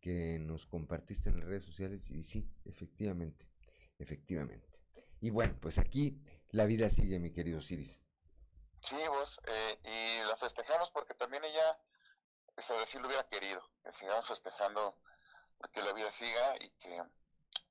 que 0.00 0.38
nos 0.40 0.66
compartiste 0.66 1.28
en 1.30 1.38
las 1.40 1.48
redes 1.48 1.64
sociales 1.64 2.10
y 2.10 2.22
sí, 2.22 2.50
efectivamente, 2.64 3.46
efectivamente. 3.98 4.68
Y 5.20 5.30
bueno, 5.30 5.56
pues 5.60 5.78
aquí 5.78 6.22
la 6.50 6.64
vida 6.64 6.88
sigue, 6.90 7.18
mi 7.18 7.32
querido 7.32 7.60
Ciris. 7.60 8.00
Sí, 8.80 8.96
vos, 9.08 9.40
eh, 9.46 9.78
y 9.84 10.26
la 10.28 10.36
festejamos 10.36 10.90
porque 10.90 11.14
también 11.14 11.44
ella, 11.44 11.78
eso 12.60 12.78
así 12.78 12.98
lo 12.98 13.06
hubiera 13.08 13.26
querido, 13.28 13.62
que 13.82 13.92
sigamos 13.92 14.26
festejando 14.28 14.94
que 15.72 15.82
la 15.82 15.92
vida 15.92 16.12
siga 16.12 16.56
y 16.60 16.70
que, 16.78 17.02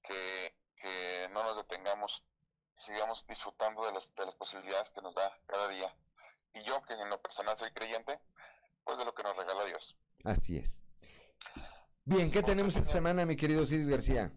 que, 0.04 0.56
que 0.76 1.30
no 1.32 1.44
nos 1.44 1.58
detengamos, 1.58 2.26
sigamos 2.76 3.26
disfrutando 3.28 3.86
de 3.86 3.94
las, 3.94 4.14
de 4.16 4.26
las 4.26 4.36
posibilidades 4.36 4.90
que 4.90 5.02
nos 5.02 5.16
da 5.16 5.32
cada 5.48 5.68
día. 5.70 5.96
Y 6.54 6.64
yo, 6.64 6.82
que 6.84 6.94
en 6.94 7.10
lo 7.10 7.22
personal 7.22 7.56
soy 7.56 7.72
creyente, 7.72 8.20
pues 8.84 8.98
de 8.98 9.06
lo 9.06 9.14
que 9.14 9.24
nos 9.24 9.36
regala 9.38 9.66
Dios. 9.66 9.96
Así 10.24 10.58
es. 10.58 10.82
Bien, 12.06 12.32
¿qué 12.32 12.42
tenemos 12.42 12.76
esta 12.76 12.92
semana, 12.92 13.26
mi 13.26 13.36
querido 13.36 13.66
Ciris 13.66 13.88
García? 13.88 14.32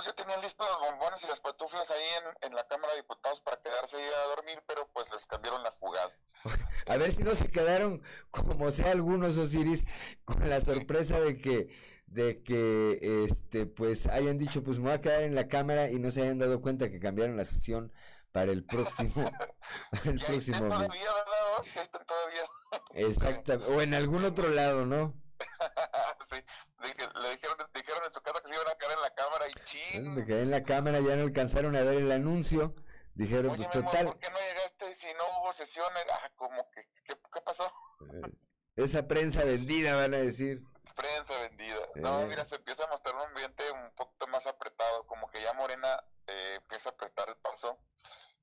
Pues 0.00 0.06
ya 0.06 0.14
tenían 0.14 0.40
listos 0.40 0.66
los 0.66 0.80
bombones 0.80 1.22
y 1.24 1.26
las 1.26 1.40
patuflas 1.42 1.90
ahí 1.90 2.02
en, 2.40 2.48
en 2.48 2.54
la 2.54 2.66
Cámara 2.66 2.94
de 2.94 3.00
Diputados 3.02 3.42
para 3.42 3.60
quedarse 3.60 3.98
ahí 3.98 4.08
a 4.08 4.28
dormir, 4.34 4.62
pero 4.66 4.88
pues 4.94 5.12
les 5.12 5.26
cambiaron 5.26 5.62
la 5.62 5.72
jugada. 5.72 6.10
A 6.88 6.96
ver 6.96 7.12
si 7.12 7.22
no 7.22 7.34
se 7.34 7.50
quedaron, 7.50 8.02
como 8.30 8.70
sea 8.70 8.92
algunos 8.92 9.36
Osiris, 9.36 9.84
con 10.24 10.48
la 10.48 10.58
sorpresa 10.62 11.20
de 11.20 11.38
que, 11.38 11.68
de 12.06 12.42
que, 12.42 13.24
este, 13.26 13.66
pues 13.66 14.06
hayan 14.06 14.38
dicho, 14.38 14.64
pues 14.64 14.78
me 14.78 14.84
voy 14.84 14.92
a 14.92 15.00
quedar 15.02 15.22
en 15.24 15.34
la 15.34 15.48
cámara 15.48 15.90
y 15.90 15.98
no 15.98 16.10
se 16.10 16.22
hayan 16.22 16.38
dado 16.38 16.62
cuenta 16.62 16.90
que 16.90 16.98
cambiaron 16.98 17.36
la 17.36 17.44
sesión 17.44 17.92
para 18.32 18.52
el 18.52 18.64
próximo, 18.64 19.12
para 19.90 20.10
el 20.12 20.18
Y 20.18 20.24
ahí 20.24 20.40
próximo. 20.40 20.68
todavía, 20.68 21.12
¿verdad? 21.12 21.66
estén 21.76 22.06
todavía. 22.06 22.50
Exactamente, 22.94 23.66
o 23.72 23.82
en 23.82 23.94
algún 23.94 24.24
otro 24.24 24.48
lado, 24.48 24.86
¿no? 24.86 25.20
sí, 26.30 26.42
le 26.80 26.88
dijeron, 27.30 27.56
dijeron 27.74 28.02
en 28.06 28.12
su 28.14 28.20
casa 28.22 28.40
que 28.40 28.48
se 28.48 28.54
iban 28.54 28.68
a 28.68 28.74
quedar 28.76 28.92
en 28.92 29.02
la 29.02 29.10
cámara 29.14 29.44
y 29.48 29.52
ching. 29.64 30.14
Me 30.14 30.24
quedé 30.24 30.42
en 30.42 30.50
la 30.50 30.62
cámara, 30.62 31.00
ya 31.00 31.16
no 31.16 31.22
alcanzaron 31.24 31.76
a 31.76 31.82
ver 31.82 31.98
el 31.98 32.10
anuncio. 32.12 32.74
Dijeron, 33.14 33.50
Oye, 33.52 33.64
pues 33.64 33.68
mi 33.74 33.80
amor, 33.80 33.90
total, 33.92 34.06
¿por 34.06 34.18
qué 34.18 34.30
no 34.30 34.38
llegaste 34.38 34.94
si 34.94 35.08
no 35.14 35.24
hubo 35.40 35.52
sesiones? 35.52 36.04
Ah, 36.12 36.30
como 36.36 36.70
que, 36.70 36.88
¿qué, 37.04 37.14
qué 37.32 37.40
pasó? 37.42 37.70
eh, 38.12 38.30
esa 38.76 39.06
prensa 39.06 39.44
vendida, 39.44 39.96
van 39.96 40.14
a 40.14 40.18
decir. 40.18 40.62
Prensa 40.96 41.38
vendida. 41.40 41.76
No, 41.96 42.20
Eh. 42.22 42.26
mira, 42.26 42.44
se 42.44 42.56
empieza 42.56 42.84
a 42.84 42.88
mostrar 42.88 43.14
un 43.16 43.22
ambiente 43.22 43.70
un 43.72 43.90
poquito 43.94 44.26
más 44.28 44.46
apretado, 44.46 45.06
como 45.06 45.28
que 45.30 45.40
ya 45.42 45.52
Morena 45.54 46.02
eh, 46.28 46.54
empieza 46.56 46.90
a 46.90 46.92
apretar 46.92 47.28
el 47.28 47.36
paso 47.36 47.78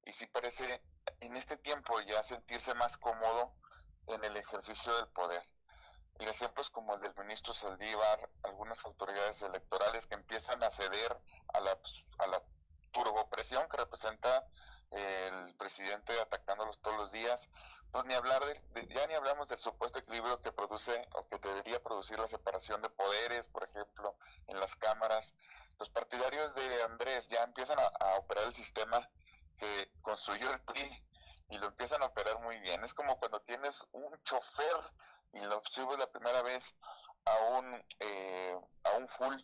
y 0.06 0.14
sí 0.14 0.28
parece 0.28 0.82
en 1.22 1.36
este 1.36 1.58
tiempo 1.58 2.00
ya 2.02 2.22
sentirse 2.24 2.74
más 2.76 2.98
cómodo 2.98 3.56
en 4.08 4.24
el 4.24 4.38
ejercicio 4.38 4.96
del 4.98 5.08
poder. 5.08 5.42
Y 6.20 6.26
ejemplos 6.26 6.70
como 6.70 6.96
el 6.96 7.02
del 7.02 7.16
ministro 7.16 7.54
Saldívar, 7.54 8.30
algunas 8.44 8.84
autoridades 8.86 9.42
electorales 9.42 10.08
que 10.08 10.16
empiezan 10.16 10.62
a 10.64 10.72
ceder 10.72 11.18
a 11.54 11.60
la, 11.60 11.78
a 12.20 12.28
la 12.28 12.42
turbopresión 12.92 13.68
que 13.70 13.78
representa 13.78 14.48
eh, 14.92 15.30
el 15.32 15.56
presidente 15.56 16.20
atacándolos 16.20 16.80
todos 16.82 16.98
los 16.98 17.12
días, 17.12 17.50
pues 17.92 18.06
ni 18.06 18.14
hablar 18.14 18.44
de, 18.46 18.88
ya 18.88 19.06
ni 19.08 19.14
hablamos 19.14 19.48
del 19.48 19.60
supuesto 19.60 20.00
equilibrio 20.00 20.42
que 20.42 20.52
produce 20.52 21.08
o 21.14 21.28
que 21.28 21.38
debería 21.40 21.82
producir 21.84 22.18
la 22.20 22.28
separación 22.28 22.82
de 22.82 22.90
poderes, 22.90 23.48
por 23.48 23.64
ejemplo, 23.64 24.16
en 24.48 24.60
las 24.60 24.76
cámaras. 24.76 25.36
Los 25.80 25.90
partidarios 25.90 26.56
de 26.56 26.84
Andrés 26.84 27.28
ya 27.28 27.44
empiezan 27.44 27.78
a, 27.80 27.86
a 27.86 28.18
operar 28.18 28.46
el 28.46 28.54
sistema 28.54 29.08
que 29.58 29.92
construyó 30.02 30.52
el 30.52 30.62
PRI 30.62 31.04
y 31.50 31.58
lo 31.58 31.68
empiezan 31.68 32.02
a 32.02 32.08
operar 32.08 32.40
muy 32.40 32.60
bien. 32.60 32.84
Es 32.84 32.94
como 32.94 33.20
cuando 33.20 33.42
tienes 33.42 33.86
un 33.92 34.12
chofer 34.24 34.78
y 35.34 35.40
lo 35.42 35.62
subes 35.66 35.98
la 36.00 36.12
primera 36.12 36.42
vez 36.42 36.76
a 37.26 37.36
un 37.58 37.86
eh, 38.00 38.58
a 38.84 38.92
un 38.98 39.08
full 39.08 39.36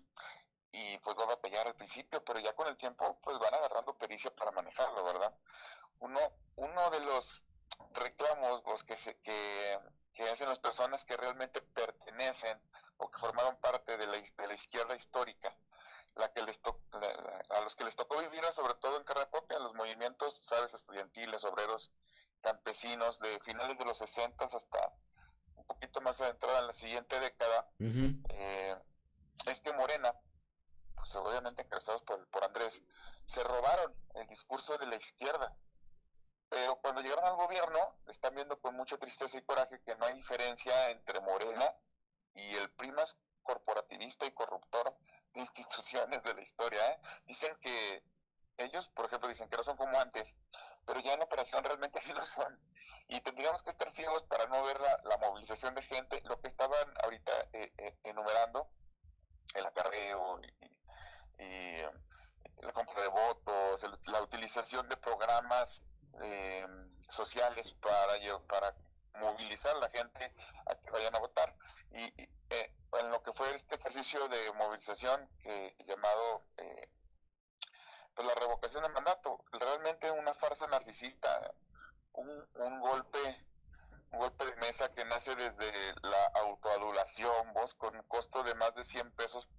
y 0.71 0.97
pues 0.99 1.17
va 1.17 1.23
a 1.23 1.27
batallar 1.27 1.67
al 1.67 1.75
principio, 1.75 2.23
pero 2.23 2.39
ya 2.39 2.53
con 2.55 2.67
el 2.67 2.77
tiempo 2.77 3.19
pues 3.21 3.37
van 3.39 3.53
agarrando 3.53 3.97
pericia 3.97 4.35
para 4.35 4.51
manejarlo, 4.51 5.03
¿verdad? 5.03 5.33
Uno, 5.99 6.19
uno 6.55 6.89
de 6.91 6.99
los 7.01 7.43
reclamos 7.93 8.61
pues, 8.63 8.83
que, 8.83 8.97
se, 8.97 9.17
que, 9.21 9.79
hacen 10.31 10.49
las 10.49 10.59
personas 10.59 11.05
que 11.05 11.17
realmente 11.17 11.61
pertenecen 11.61 12.59
o 12.97 13.09
que 13.09 13.19
formaron 13.19 13.57
parte 13.57 13.97
de 13.97 14.07
la, 14.07 14.17
de 14.19 14.47
la 14.47 14.53
izquierda 14.53 14.95
histórica, 14.95 15.55
la 16.15 16.31
que 16.33 16.41
les 16.43 16.61
to- 16.61 16.79
la- 16.93 16.99
la- 17.13 17.43
a 17.57 17.61
los 17.61 17.75
que 17.75 17.83
les 17.83 17.95
tocó 17.95 18.19
vivir 18.19 18.43
sobre 18.53 18.75
todo 18.75 18.97
en 18.97 19.03
carne 19.03 19.25
propia, 19.27 19.59
los 19.59 19.73
movimientos, 19.75 20.37
sabes, 20.43 20.73
estudiantiles, 20.73 21.43
obreros, 21.43 21.91
campesinos, 22.41 23.19
de 23.19 23.39
finales 23.41 23.77
de 23.77 23.85
los 23.85 23.97
60 23.97 24.45
hasta 24.45 24.93
un 25.63 25.67
poquito 25.67 26.01
más 26.01 26.19
adentrada 26.21 26.59
en 26.59 26.67
la 26.67 26.73
siguiente 26.73 27.19
década, 27.19 27.67
eh, 27.79 28.75
es 29.47 29.61
que 29.61 29.73
Morena, 29.73 30.13
pues 30.95 31.15
obviamente 31.15 31.63
encabezados 31.63 32.03
por, 32.03 32.27
por 32.27 32.43
Andrés, 32.43 32.83
se 33.25 33.43
robaron 33.43 33.95
el 34.15 34.27
discurso 34.27 34.77
de 34.77 34.87
la 34.87 34.95
izquierda. 34.95 35.55
Pero 36.49 36.75
cuando 36.81 37.01
llegaron 37.01 37.25
al 37.25 37.35
gobierno, 37.35 37.97
están 38.07 38.35
viendo 38.35 38.59
con 38.59 38.75
mucha 38.75 38.97
tristeza 38.97 39.37
y 39.37 39.41
coraje 39.41 39.81
que 39.83 39.95
no 39.95 40.05
hay 40.05 40.13
diferencia 40.13 40.91
entre 40.91 41.19
Morena 41.21 41.73
y 42.35 42.55
el 42.55 42.69
PRI 42.71 42.91
más 42.91 43.17
corporativista 43.41 44.25
y 44.25 44.31
corruptor 44.31 44.95
de 45.33 45.39
instituciones 45.39 46.21
de 46.23 46.33
la 46.33 46.41
historia. 46.41 46.91
¿eh? 46.91 46.99
Dicen 47.25 47.57
que 47.61 48.03
ellos, 48.57 48.89
por 48.89 49.05
ejemplo, 49.05 49.29
dicen 49.29 49.49
que 49.49 49.57
no 49.57 49.63
son 49.63 49.77
como 49.77 49.99
antes, 49.99 50.35
pero 50.85 50.99
ya 50.99 51.13
en 51.13 51.21
operación 51.21 51.63
realmente 51.63 52.01
sí 52.01 52.13
lo 52.13 52.23
son. 52.23 52.59
Y 53.07 53.21
tendríamos 53.21 53.63
que 53.63 53.69
estar 53.71 53.89
ciegos 53.89 54.23
para 54.23 54.47
no 54.47 54.63
ver 54.63 54.79
la, 54.79 54.99
la 55.05 55.17
movilización 55.17 55.75
de 55.75 55.81
gente, 55.83 56.21
lo 56.25 56.39
que 56.39 56.47
estaban 56.47 56.93
ahorita 57.03 57.31
eh, 57.53 57.73
eh, 57.77 57.97
enumerando, 58.03 58.69
el 59.55 59.65
acarreo 59.65 60.39
y, 60.41 60.65
y, 61.39 61.81
la 62.57 62.71
compra 62.71 63.01
de 63.01 63.07
votos, 63.09 63.83
el- 63.83 63.99
la 64.07 64.21
utilización 64.21 64.87
de 64.87 64.97
programas 64.97 65.81
eh, 66.21 66.65
sociales 67.09 67.73
para, 67.75 68.17
para 68.47 68.75
movilizar 69.19 69.75
a 69.75 69.79
la 69.79 69.89
gente 69.89 70.33
a 70.67 70.75
que 70.75 70.91
vayan 70.91 71.15
a 71.15 71.19
votar. 71.19 71.55
Y, 71.91 72.03
y, 72.21 72.29
eh, 72.49 72.73
en 72.99 73.09
lo 73.09 73.21
que 73.23 73.33
fue 73.33 73.53
este 73.55 73.75
ejercicio 73.75 74.27
de 74.27 74.51
movilización 74.53 75.29
llamado 75.85 76.45
pues 78.15 78.27
la 78.27 78.35
revocación 78.35 78.83
de 78.83 78.89
mandato. 78.89 79.43
Realmente 79.51 80.11
una 80.11 80.33
farsa 80.33 80.67
narcisista, 80.67 81.53
un, 82.13 82.29
un 82.55 82.79
golpe 82.79 83.45
un 84.13 84.19
golpe 84.19 84.45
de 84.45 84.55
mesa 84.57 84.93
que 84.93 85.03
nace 85.05 85.35
desde 85.35 85.71
la 86.03 86.25
autoadulación, 86.35 87.51
vos, 87.53 87.73
con 87.73 87.95
un 87.95 88.03
costo 88.03 88.43
de 88.43 88.53
más 88.55 88.75
de 88.75 88.85
100 88.85 89.11
pesos 89.13 89.49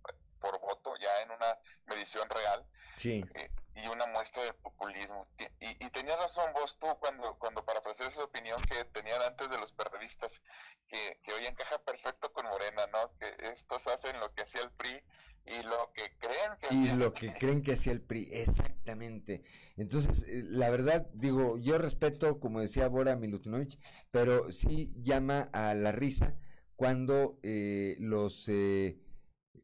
por 0.40 0.60
voto, 0.60 0.94
ya 1.01 1.22
en 1.22 1.32
una 1.32 1.59
medición 1.86 2.28
real. 2.31 2.64
Sí. 2.97 3.24
Eh, 3.35 3.51
y 3.76 3.89
una 3.89 4.06
muestra 4.06 4.44
de 4.44 4.52
populismo. 4.55 5.26
Y, 5.59 5.85
y 5.85 5.90
tenías 5.90 6.18
razón 6.18 6.52
vos 6.52 6.78
tú 6.78 6.86
cuando, 7.01 7.36
cuando 7.39 7.64
parafraseas 7.64 8.12
esa 8.12 8.24
opinión 8.24 8.62
que 8.62 8.85
tenían 8.85 9.20
antes 9.22 9.51
de 9.51 9.59
los 9.59 9.72
periodistas, 9.72 10.40
que, 10.86 11.20
que 11.24 11.32
hoy 11.32 11.47
encaja 11.47 11.78
perfecto 11.78 12.32
con 12.32 12.47
Morena, 12.47 12.86
¿no? 12.89 13.12
Que 13.18 13.35
estos 13.51 13.86
hacen 13.89 14.20
lo 14.20 14.28
que 14.28 14.43
hacía 14.43 14.62
el 14.62 14.70
PRI 14.70 15.02
y 15.47 15.62
lo 15.62 15.93
que 15.95 16.03
creen 16.19 16.53
que 16.61 16.75
y 16.75 16.97
lo 16.97 17.12
que 17.12 17.33
creen 17.35 17.62
que 17.62 17.73
hacía 17.73 17.93
el 17.93 18.01
PRI, 18.01 18.29
exactamente. 18.33 19.43
Entonces, 19.77 20.25
eh, 20.29 20.43
la 20.49 20.71
verdad, 20.71 21.07
digo, 21.12 21.59
yo 21.59 21.79
respeto, 21.79 22.41
como 22.41 22.61
decía 22.61 22.89
Bora 22.89 23.16
Milutinovich, 23.16 23.79
pero 24.11 24.51
sí 24.51 24.93
llama 24.97 25.51
a 25.53 25.75
la 25.75 25.93
risa 25.93 26.35
cuando 26.77 27.39
eh, 27.43 27.97
los 28.01 28.49
eh, 28.49 28.99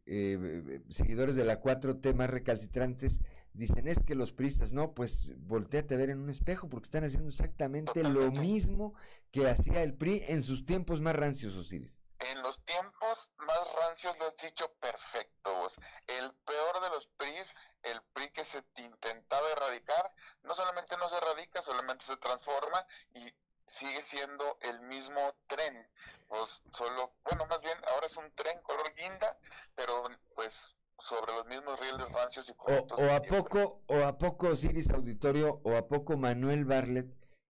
eh, 0.07 0.81
seguidores 0.89 1.37
de 1.37 1.45
la 1.45 1.61
4T 1.61 2.15
más 2.15 2.31
recalcitrantes 2.31 3.21
dicen 3.53 3.89
es 3.89 3.99
que 4.03 4.15
los 4.15 4.33
priistas 4.33 4.73
no, 4.73 4.95
pues 4.95 5.33
volteate 5.39 5.95
a 5.95 5.99
ver 5.99 6.11
en 6.11 6.21
un 6.21 6.31
espejo 6.31 6.69
porque 6.69 6.87
están 6.87 7.05
haciendo 7.05 7.29
exactamente 7.29 8.03
lo 8.05 8.31
mismo 8.33 8.95
que 9.31 9.49
hacía 9.49 9.83
el 9.83 9.95
PRI 9.95 10.23
en 10.29 10.43
sus 10.43 10.65
tiempos 10.65 11.01
más 11.01 11.17
rancios, 11.17 11.57
Osiris. 11.57 11.99
En 12.21 12.43
los 12.43 12.63
tiempos 12.65 13.31
más 13.39 13.73
rancios 13.75 14.19
lo 14.19 14.27
has 14.27 14.37
dicho 14.37 14.73
perfecto. 14.75 15.55
Vos. 15.57 15.77
El 16.07 16.33
peor 16.45 16.81
de 16.83 16.91
los 16.91 17.07
PRIs, 17.17 17.55
el 17.83 18.03
PRI 18.13 18.31
que 18.31 18.45
se 18.45 18.63
intentaba 18.77 19.51
erradicar, 19.53 20.13
no 20.43 20.55
solamente 20.55 20.97
no 20.99 21.09
se 21.09 21.17
erradica, 21.17 21.63
solamente 21.63 22.05
se 22.05 22.17
transforma 22.19 22.87
y 23.15 23.33
sigue 23.67 24.03
siendo 24.03 24.59
el 24.61 24.81
mismo 24.81 25.35
tren. 25.47 25.89
Pues 26.29 26.63
solo, 26.73 27.15
bueno, 27.25 27.47
más 27.47 27.63
bien 27.63 27.79
ahora 27.89 28.07
es 28.07 28.17
un 28.17 28.31
tren 28.35 28.61
color 28.63 28.93
guinda, 28.95 29.39
pero 29.75 30.05
pues 30.35 30.75
sobre 30.99 31.33
los 31.33 31.47
mismos 31.47 31.81
rieles 31.81 32.11
rancios 32.13 32.49
y 32.51 32.55
O, 32.59 32.87
o 32.97 33.11
a 33.15 33.23
poco, 33.23 33.83
o 33.87 34.05
a 34.05 34.19
poco 34.19 34.49
Osiris 34.49 34.91
Auditorio, 34.91 35.61
o 35.65 35.77
a 35.77 35.89
poco 35.89 36.17
Manuel 36.17 36.65
Barlet 36.65 37.07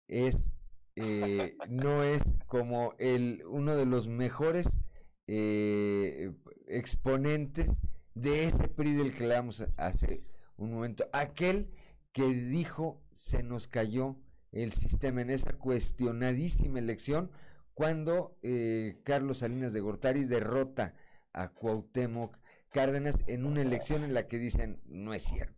es 0.07 0.51
eh, 1.01 1.57
no 1.69 2.03
es 2.03 2.23
como 2.47 2.95
el 2.99 3.43
uno 3.47 3.77
de 3.77 3.87
los 3.87 4.09
mejores 4.09 4.67
eh, 5.29 6.33
exponentes 6.67 7.81
de 8.15 8.45
ese 8.45 8.67
PRI 8.67 8.95
del 8.95 9.15
que 9.15 9.23
hablamos 9.23 9.65
hace 9.77 10.21
un 10.57 10.73
momento. 10.73 11.09
Aquel 11.13 11.71
que 12.13 12.27
dijo 12.27 13.01
se 13.13 13.45
nos 13.45 13.69
cayó 13.69 14.17
el 14.51 14.73
sistema 14.73 15.21
en 15.21 15.31
esa 15.31 15.53
cuestionadísima 15.53 16.81
elección 16.81 17.31
cuando 17.75 18.37
eh, 18.43 19.01
Carlos 19.05 19.39
Salinas 19.39 19.73
de 19.73 19.81
Gortari 19.81 20.25
derrota 20.25 20.95
a 21.33 21.51
Cuauhtémoc 21.51 22.37
Cárdenas 22.71 23.15
en 23.29 23.47
una 23.47 23.63
elección 23.63 24.03
en 24.03 24.15
la 24.15 24.27
que 24.27 24.39
dicen 24.39 24.81
no 24.85 25.15
es 25.15 25.23
cierto, 25.23 25.58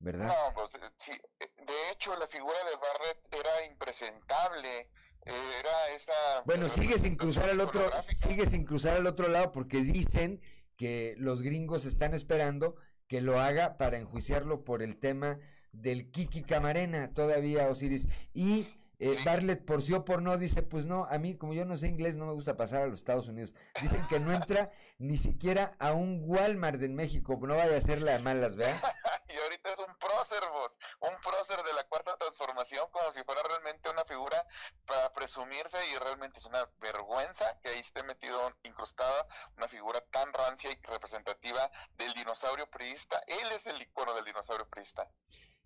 ¿verdad? 0.00 0.26
No, 0.26 0.54
pues, 0.54 0.70
sí, 0.96 1.12
de 1.38 1.90
hecho 1.92 2.16
la 2.16 2.26
figura 2.26 2.56
de 2.64 2.76
Barrett 2.76 3.34
era 3.34 3.66
impresentable, 3.66 4.90
era 5.24 5.88
esa... 5.94 6.42
Bueno, 6.46 6.68
sigue 6.68 6.98
sin 6.98 7.16
cruzar 7.16 7.50
al 7.50 7.60
otro, 7.60 7.88
sigue 8.16 8.46
sin 8.46 8.64
cruzar 8.64 8.96
al 8.96 9.06
otro 9.06 9.28
lado 9.28 9.52
porque 9.52 9.82
dicen 9.82 10.40
que 10.76 11.14
los 11.18 11.42
gringos 11.42 11.84
están 11.84 12.14
esperando 12.14 12.76
que 13.06 13.20
lo 13.20 13.38
haga 13.38 13.76
para 13.76 13.98
enjuiciarlo 13.98 14.64
por 14.64 14.82
el 14.82 14.98
tema 14.98 15.38
del 15.72 16.10
Kiki 16.10 16.42
Camarena, 16.42 17.12
todavía 17.12 17.68
Osiris. 17.68 18.08
Y 18.32 18.66
eh, 19.00 19.16
Bartlett, 19.24 19.64
por 19.64 19.80
sí 19.80 19.94
o 19.94 20.04
por 20.04 20.20
no, 20.20 20.36
dice, 20.36 20.62
pues 20.62 20.84
no, 20.84 21.06
a 21.06 21.18
mí 21.18 21.34
como 21.34 21.54
yo 21.54 21.64
no 21.64 21.78
sé 21.78 21.86
inglés, 21.86 22.16
no 22.16 22.26
me 22.26 22.34
gusta 22.34 22.58
pasar 22.58 22.82
a 22.82 22.86
los 22.86 22.98
Estados 22.98 23.28
Unidos. 23.28 23.54
Dicen 23.80 24.06
que 24.10 24.20
no 24.20 24.30
entra 24.30 24.70
ni 24.98 25.16
siquiera 25.16 25.72
a 25.78 25.92
un 25.92 26.22
Walmart 26.26 26.82
en 26.82 26.94
México, 26.94 27.38
no 27.40 27.56
vaya 27.56 27.74
a 27.74 27.78
hacerle 27.78 28.12
a 28.12 28.18
malas, 28.18 28.56
¿verdad? 28.56 28.76
y 29.28 29.36
ahorita 29.38 29.72
es 29.72 29.78
un 29.78 29.96
prócer, 29.96 30.42
vos, 30.52 30.76
un 31.00 31.18
prócer 31.22 31.64
de 31.64 31.72
la 31.72 31.84
cuarta 31.84 32.14
transformación, 32.18 32.86
como 32.92 33.10
si 33.10 33.22
fuera 33.24 33.42
realmente 33.42 33.88
una 33.88 34.04
figura 34.04 34.46
para 34.84 35.10
presumirse 35.14 35.78
y 35.94 35.98
realmente 35.98 36.38
es 36.38 36.44
una 36.44 36.68
vergüenza 36.78 37.58
que 37.62 37.70
ahí 37.70 37.80
esté 37.80 38.02
metido, 38.02 38.52
incrustada, 38.64 39.26
una 39.56 39.68
figura 39.68 40.02
tan 40.10 40.30
rancia 40.34 40.70
y 40.70 40.86
representativa 40.86 41.70
del 41.96 42.12
dinosaurio 42.12 42.68
priista. 42.68 43.18
Él 43.26 43.52
es 43.54 43.66
el 43.66 43.80
icono 43.80 44.14
del 44.14 44.26
dinosaurio 44.26 44.68
priista. 44.68 45.10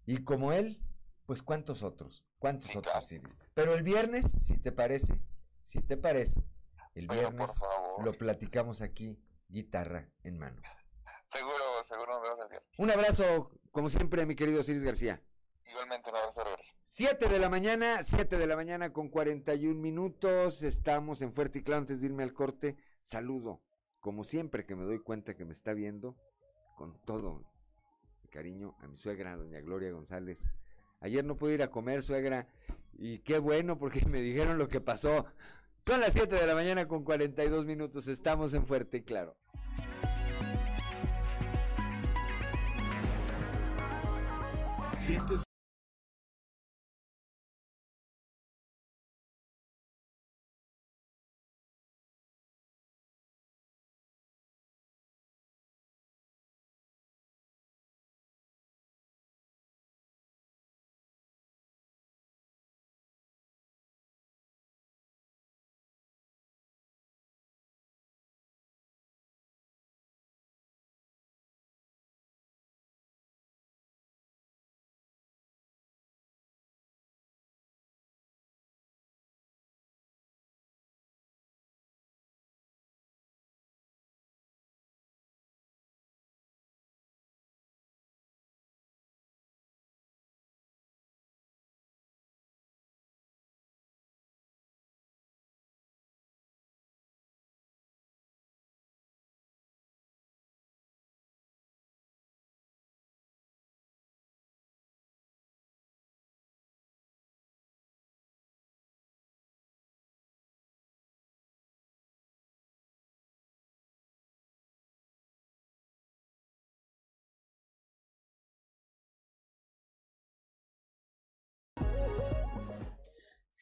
Y 0.06 0.23
como 0.23 0.52
él, 0.52 0.81
pues 1.27 1.43
cuántos 1.43 1.82
otros, 1.82 2.24
cuántos 2.45 2.71
sí, 2.71 2.77
otros 2.77 3.07
claro. 3.09 3.29
Pero 3.55 3.73
el 3.73 3.83
viernes, 3.83 4.27
si 4.31 4.59
te 4.59 4.71
parece, 4.71 5.19
si 5.62 5.81
te 5.81 5.97
parece, 5.97 6.45
el 6.95 7.09
viernes 7.09 7.51
lo 8.05 8.12
platicamos 8.19 8.83
aquí, 8.83 9.19
guitarra 9.49 10.11
en 10.25 10.39
mano. 10.39 10.61
Seguro, 11.25 11.55
seguro 11.85 12.12
nos 12.12 12.23
vemos 12.23 12.41
el 12.41 12.49
viernes. 12.49 12.71
Un 12.77 12.91
abrazo, 12.91 13.51
como 13.73 13.89
siempre, 13.89 14.27
mi 14.27 14.37
querido 14.37 14.61
Osiris 14.61 14.83
García. 14.83 15.23
Igualmente, 15.71 16.11
un 16.11 16.16
abrazo, 16.16 16.45
regreso. 16.45 16.77
7 16.85 17.31
de 17.31 17.39
la 17.39 17.49
mañana, 17.49 18.03
7 18.05 18.37
de 18.37 18.47
la 18.47 18.57
mañana 18.57 18.93
con 18.93 19.09
41 19.09 19.81
minutos. 19.81 20.62
Estamos 20.62 21.23
en 21.23 21.33
Fuerte 21.33 21.61
y 21.61 21.62
Claro. 21.62 21.79
Antes 21.81 22.03
de 22.03 22.09
irme 22.09 22.25
al 22.25 22.35
corte, 22.35 22.77
saludo, 23.01 23.62
como 24.01 24.23
siempre 24.23 24.66
que 24.66 24.75
me 24.75 24.85
doy 24.85 24.99
cuenta 24.99 25.35
que 25.35 25.47
me 25.47 25.55
está 25.55 25.73
viendo, 25.73 26.15
con 26.77 27.01
todo 27.07 27.41
mi 28.23 28.29
cariño, 28.29 28.77
a 28.81 28.87
mi 28.87 28.99
suegra, 28.99 29.35
doña 29.35 29.61
Gloria 29.61 29.93
González. 29.93 30.51
Ayer 31.01 31.25
no 31.25 31.37
pude 31.37 31.55
ir 31.55 31.62
a 31.62 31.71
comer, 31.71 32.03
suegra. 32.03 32.49
Y 32.99 33.19
qué 33.19 33.39
bueno 33.39 33.79
porque 33.79 34.05
me 34.07 34.21
dijeron 34.21 34.59
lo 34.59 34.69
que 34.69 34.81
pasó. 34.81 35.27
Son 35.87 36.01
las 36.01 36.15
7 36.15 36.35
de 36.35 36.47
la 36.47 36.55
mañana 36.55 36.89
con 36.89 37.05
42 37.05 37.66
minutos. 37.66 38.09
Estamos 38.09 38.55
en 38.55 38.65
Fuerte 38.65 38.99
y 38.99 39.03
Claro. 39.03 39.37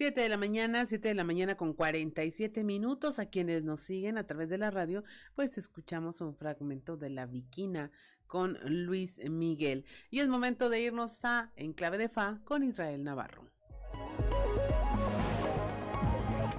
7 0.02 0.20
de 0.20 0.28
la 0.28 0.36
mañana, 0.36 0.84
7 0.84 1.10
de 1.10 1.14
la 1.14 1.22
mañana 1.22 1.54
con 1.56 1.74
47 1.74 2.64
minutos. 2.64 3.20
A 3.20 3.26
quienes 3.26 3.62
nos 3.62 3.82
siguen 3.82 4.18
a 4.18 4.26
través 4.26 4.48
de 4.48 4.58
la 4.58 4.68
radio, 4.68 5.04
pues 5.36 5.56
escuchamos 5.58 6.20
un 6.20 6.34
fragmento 6.34 6.96
de 6.96 7.08
La 7.08 7.24
Viquina 7.24 7.92
con 8.26 8.58
Luis 8.64 9.20
Miguel. 9.30 9.84
Y 10.10 10.18
es 10.18 10.26
momento 10.26 10.70
de 10.70 10.80
irnos 10.80 11.24
a 11.24 11.52
Enclave 11.54 11.98
de 11.98 12.08
Fa 12.08 12.40
con 12.42 12.64
Israel 12.64 13.04
Navarro. 13.04 13.46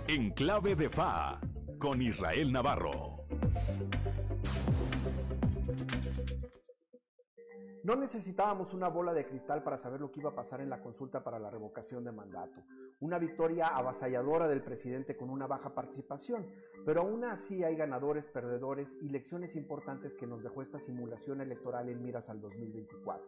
Enclave 0.08 0.78
de 0.78 0.88
Fa 0.88 1.42
con 1.80 2.02
Israel 2.02 2.50
Navarro. 2.50 3.26
No 7.84 7.98
necesitábamos 7.98 8.74
una 8.74 8.88
bola 8.88 9.14
de 9.14 9.26
cristal 9.26 9.62
para 9.62 9.78
saber 9.78 10.00
lo 10.00 10.10
que 10.10 10.22
iba 10.22 10.30
a 10.30 10.36
pasar 10.36 10.62
en 10.62 10.70
la 10.70 10.82
consulta 10.82 11.22
para 11.22 11.38
la 11.38 11.50
revocación 11.50 12.06
de 12.06 12.14
mandato. 12.14 12.64
Una 13.02 13.20
victoria 13.20 13.68
avasalladora 13.68 14.48
del 14.48 14.64
presidente 14.64 15.18
con 15.18 15.30
una 15.30 15.48
baja 15.48 15.76
participación, 15.76 16.48
pero 16.86 17.02
aún 17.02 17.26
así 17.26 17.62
hay 17.62 17.76
ganadores, 17.76 18.28
perdedores 18.28 18.98
y 19.02 19.10
lecciones 19.10 19.58
importantes 19.58 20.14
que 20.14 20.26
nos 20.26 20.42
dejó 20.42 20.62
esta 20.62 20.80
simulación 20.80 21.42
electoral 21.42 21.90
en 21.90 22.02
miras 22.02 22.30
al 22.30 22.40
2024. 22.40 23.28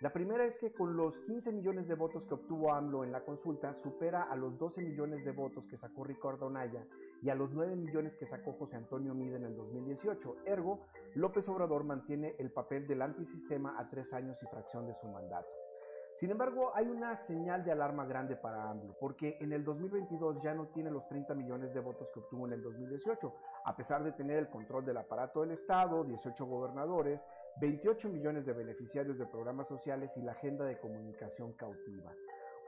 La 0.00 0.12
primera 0.12 0.44
es 0.44 0.58
que 0.58 0.74
con 0.74 0.94
los 0.94 1.20
15 1.20 1.52
millones 1.52 1.88
de 1.88 1.94
votos 1.94 2.26
que 2.26 2.34
obtuvo 2.34 2.74
AMLO 2.74 3.02
en 3.02 3.12
la 3.12 3.24
consulta, 3.24 3.72
supera 3.72 4.24
a 4.24 4.36
los 4.36 4.58
12 4.58 4.82
millones 4.82 5.24
de 5.24 5.32
votos 5.32 5.66
que 5.66 5.78
sacó 5.78 6.04
Ricardo 6.04 6.50
Naya 6.50 6.86
y 7.22 7.30
a 7.30 7.34
los 7.34 7.50
9 7.54 7.76
millones 7.76 8.14
que 8.14 8.26
sacó 8.26 8.52
José 8.52 8.76
Antonio 8.76 9.14
Mide 9.14 9.36
en 9.36 9.44
el 9.44 9.56
2018. 9.56 10.36
Ergo, 10.44 10.80
López 11.16 11.48
Obrador 11.48 11.82
mantiene 11.82 12.36
el 12.38 12.52
papel 12.52 12.86
del 12.86 13.00
antisistema 13.00 13.74
a 13.78 13.88
tres 13.88 14.12
años 14.12 14.42
y 14.42 14.46
fracción 14.48 14.86
de 14.86 14.92
su 14.92 15.08
mandato. 15.08 15.48
Sin 16.14 16.30
embargo, 16.30 16.72
hay 16.74 16.88
una 16.88 17.16
señal 17.16 17.64
de 17.64 17.72
alarma 17.72 18.04
grande 18.04 18.36
para 18.36 18.68
AMLO, 18.68 18.94
porque 19.00 19.38
en 19.40 19.52
el 19.52 19.64
2022 19.64 20.42
ya 20.42 20.52
no 20.52 20.68
tiene 20.68 20.90
los 20.90 21.08
30 21.08 21.34
millones 21.34 21.72
de 21.72 21.80
votos 21.80 22.10
que 22.12 22.20
obtuvo 22.20 22.46
en 22.46 22.52
el 22.52 22.62
2018, 22.62 23.34
a 23.64 23.74
pesar 23.74 24.04
de 24.04 24.12
tener 24.12 24.36
el 24.36 24.50
control 24.50 24.84
del 24.84 24.98
aparato 24.98 25.40
del 25.40 25.52
Estado, 25.52 26.04
18 26.04 26.44
gobernadores, 26.44 27.26
28 27.62 28.10
millones 28.10 28.44
de 28.44 28.52
beneficiarios 28.52 29.16
de 29.16 29.24
programas 29.24 29.68
sociales 29.68 30.18
y 30.18 30.22
la 30.22 30.32
agenda 30.32 30.66
de 30.66 30.78
comunicación 30.78 31.54
cautiva. 31.54 32.12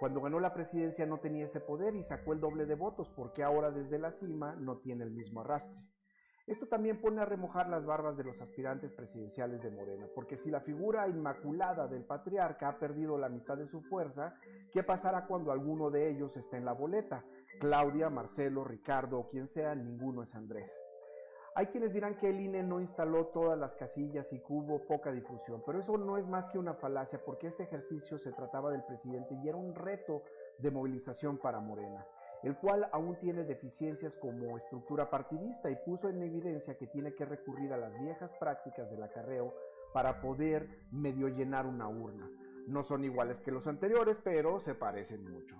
Cuando 0.00 0.22
ganó 0.22 0.40
la 0.40 0.54
presidencia 0.54 1.04
no 1.04 1.20
tenía 1.20 1.44
ese 1.44 1.60
poder 1.60 1.94
y 1.96 2.02
sacó 2.02 2.32
el 2.32 2.40
doble 2.40 2.64
de 2.64 2.76
votos, 2.76 3.10
porque 3.10 3.42
ahora 3.42 3.70
desde 3.70 3.98
la 3.98 4.10
cima 4.10 4.56
no 4.56 4.78
tiene 4.78 5.04
el 5.04 5.10
mismo 5.10 5.42
arrastre. 5.42 5.78
Esto 6.48 6.66
también 6.66 6.98
pone 6.98 7.20
a 7.20 7.26
remojar 7.26 7.68
las 7.68 7.84
barbas 7.84 8.16
de 8.16 8.24
los 8.24 8.40
aspirantes 8.40 8.94
presidenciales 8.94 9.60
de 9.60 9.70
Morena, 9.70 10.08
porque 10.14 10.38
si 10.38 10.50
la 10.50 10.60
figura 10.60 11.06
inmaculada 11.06 11.86
del 11.86 12.04
patriarca 12.04 12.68
ha 12.68 12.78
perdido 12.78 13.18
la 13.18 13.28
mitad 13.28 13.58
de 13.58 13.66
su 13.66 13.82
fuerza, 13.82 14.34
¿qué 14.72 14.82
pasará 14.82 15.26
cuando 15.26 15.52
alguno 15.52 15.90
de 15.90 16.08
ellos 16.08 16.38
esté 16.38 16.56
en 16.56 16.64
la 16.64 16.72
boleta? 16.72 17.22
Claudia, 17.60 18.08
Marcelo, 18.08 18.64
Ricardo 18.64 19.18
o 19.18 19.28
quien 19.28 19.46
sea, 19.46 19.74
ninguno 19.74 20.22
es 20.22 20.34
Andrés. 20.34 20.82
Hay 21.54 21.66
quienes 21.66 21.92
dirán 21.92 22.16
que 22.16 22.30
el 22.30 22.40
INE 22.40 22.62
no 22.62 22.80
instaló 22.80 23.26
todas 23.26 23.58
las 23.58 23.74
casillas 23.74 24.32
y 24.32 24.38
que 24.38 24.52
hubo 24.52 24.86
poca 24.86 25.12
difusión, 25.12 25.62
pero 25.66 25.80
eso 25.80 25.98
no 25.98 26.16
es 26.16 26.26
más 26.26 26.48
que 26.48 26.58
una 26.58 26.72
falacia 26.72 27.22
porque 27.26 27.48
este 27.48 27.64
ejercicio 27.64 28.16
se 28.16 28.32
trataba 28.32 28.70
del 28.70 28.84
presidente 28.84 29.34
y 29.34 29.48
era 29.48 29.58
un 29.58 29.74
reto 29.74 30.22
de 30.56 30.70
movilización 30.70 31.36
para 31.36 31.60
Morena 31.60 32.06
el 32.42 32.56
cual 32.56 32.88
aún 32.92 33.16
tiene 33.18 33.44
deficiencias 33.44 34.16
como 34.16 34.56
estructura 34.56 35.10
partidista 35.10 35.70
y 35.70 35.76
puso 35.76 36.08
en 36.08 36.22
evidencia 36.22 36.76
que 36.76 36.86
tiene 36.86 37.14
que 37.14 37.24
recurrir 37.24 37.72
a 37.72 37.76
las 37.78 37.98
viejas 37.98 38.34
prácticas 38.34 38.90
del 38.90 39.02
acarreo 39.02 39.54
para 39.92 40.20
poder 40.20 40.68
medio 40.90 41.28
llenar 41.28 41.66
una 41.66 41.88
urna. 41.88 42.30
No 42.66 42.82
son 42.82 43.04
iguales 43.04 43.40
que 43.40 43.50
los 43.50 43.66
anteriores, 43.66 44.20
pero 44.22 44.60
se 44.60 44.74
parecen 44.74 45.24
mucho. 45.24 45.56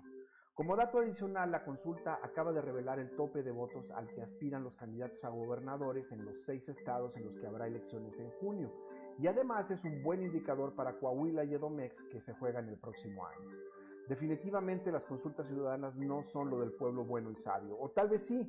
Como 0.55 0.75
dato 0.77 0.99
adicional, 0.99 1.53
la 1.53 1.65
consulta 1.65 2.19
acaba 2.21 2.53
de 2.53 2.61
revelar 2.61 2.99
el 2.99 3.15
tope 3.15 3.45
de 3.45 3.53
votos 3.53 3.93
al 3.93 4.09
que 4.09 4.23
aspiran 4.23 4.65
los 4.65 4.75
candidatos 4.75 5.25
a 5.25 5.29
gobernadores 5.29 6.11
en 6.11 6.25
los 6.25 6.43
seis 6.43 6.69
estados 6.69 7.17
en 7.17 7.25
los 7.25 7.39
que 7.39 7.47
habrá 7.47 7.69
elecciones 7.69 8.19
en 8.19 8.31
junio, 8.33 8.73
y 9.19 9.29
además 9.29 9.71
es 9.71 9.85
un 9.85 10.03
buen 10.03 10.21
indicador 10.21 10.75
para 10.75 10.99
Coahuila 10.99 11.45
y 11.45 11.55
Edomex 11.55 12.03
que 12.05 12.21
se 12.21 12.35
juegan 12.35 12.69
el 12.69 12.77
próximo 12.77 13.25
año. 13.25 13.68
Definitivamente 14.09 14.91
las 14.91 15.05
consultas 15.05 15.49
ciudadanas 15.49 15.95
no 15.97 16.23
son 16.23 16.49
lo 16.49 16.61
del 16.61 16.73
pueblo 16.73 17.05
bueno 17.05 17.31
y 17.31 17.37
sabio, 17.37 17.79
o 17.79 17.91
tal 17.91 18.09
vez 18.09 18.27
sí, 18.27 18.49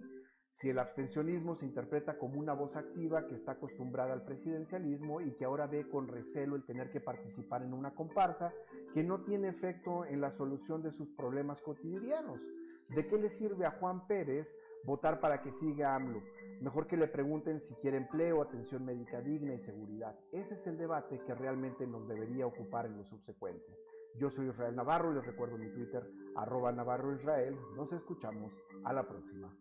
si 0.51 0.69
el 0.69 0.79
abstencionismo 0.79 1.53
se 1.53 1.65
interpreta 1.65 2.17
como 2.17 2.39
una 2.39 2.53
voz 2.53 2.75
activa 2.75 3.27
que 3.27 3.35
está 3.35 3.53
acostumbrada 3.53 4.13
al 4.13 4.23
presidencialismo 4.23 5.21
y 5.21 5.35
que 5.35 5.45
ahora 5.45 5.67
ve 5.67 5.87
con 5.87 6.07
recelo 6.07 6.55
el 6.55 6.65
tener 6.65 6.89
que 6.89 7.01
participar 7.01 7.61
en 7.61 7.73
una 7.73 7.93
comparsa 7.93 8.53
que 8.93 9.03
no 9.03 9.23
tiene 9.23 9.49
efecto 9.49 10.05
en 10.05 10.21
la 10.21 10.31
solución 10.31 10.81
de 10.81 10.91
sus 10.91 11.11
problemas 11.11 11.61
cotidianos. 11.61 12.41
¿De 12.89 13.05
qué 13.05 13.17
le 13.17 13.29
sirve 13.29 13.65
a 13.65 13.71
Juan 13.71 14.07
Pérez 14.07 14.57
votar 14.83 15.19
para 15.19 15.41
que 15.41 15.51
siga 15.51 15.93
AMLO? 15.93 16.23
Mejor 16.61 16.87
que 16.87 16.97
le 16.97 17.07
pregunten 17.07 17.59
si 17.59 17.75
quiere 17.75 17.97
empleo, 17.97 18.41
atención 18.41 18.83
médica 18.83 19.21
digna 19.21 19.53
y 19.53 19.59
seguridad. 19.59 20.17
Ese 20.31 20.55
es 20.55 20.65
el 20.65 20.77
debate 20.77 21.21
que 21.23 21.35
realmente 21.35 21.85
nos 21.85 22.07
debería 22.07 22.47
ocupar 22.47 22.87
en 22.87 22.97
lo 22.97 23.03
subsecuente. 23.03 23.77
Yo 24.15 24.29
soy 24.29 24.49
Israel 24.49 24.75
Navarro 24.75 25.13
les 25.13 25.25
recuerdo 25.25 25.57
mi 25.57 25.69
Twitter, 25.71 26.03
arroba 26.35 26.71
Navarro 26.71 27.13
Israel. 27.13 27.57
Nos 27.75 27.93
escuchamos 27.93 28.57
a 28.83 28.93
la 28.93 29.07
próxima. 29.07 29.55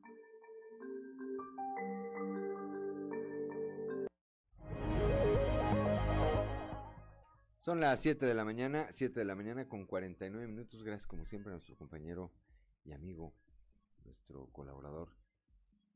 Son 7.60 7.80
las 7.80 8.00
7 8.00 8.24
de 8.24 8.34
la 8.34 8.44
mañana, 8.44 8.86
7 8.90 9.20
de 9.20 9.26
la 9.26 9.34
mañana 9.34 9.68
con 9.68 9.84
49 9.84 10.48
minutos. 10.48 10.82
Gracias 10.82 11.06
como 11.06 11.24
siempre 11.24 11.52
a 11.52 11.56
nuestro 11.56 11.76
compañero 11.76 12.32
y 12.84 12.92
amigo, 12.92 13.34
nuestro 14.04 14.46
colaborador 14.52 15.10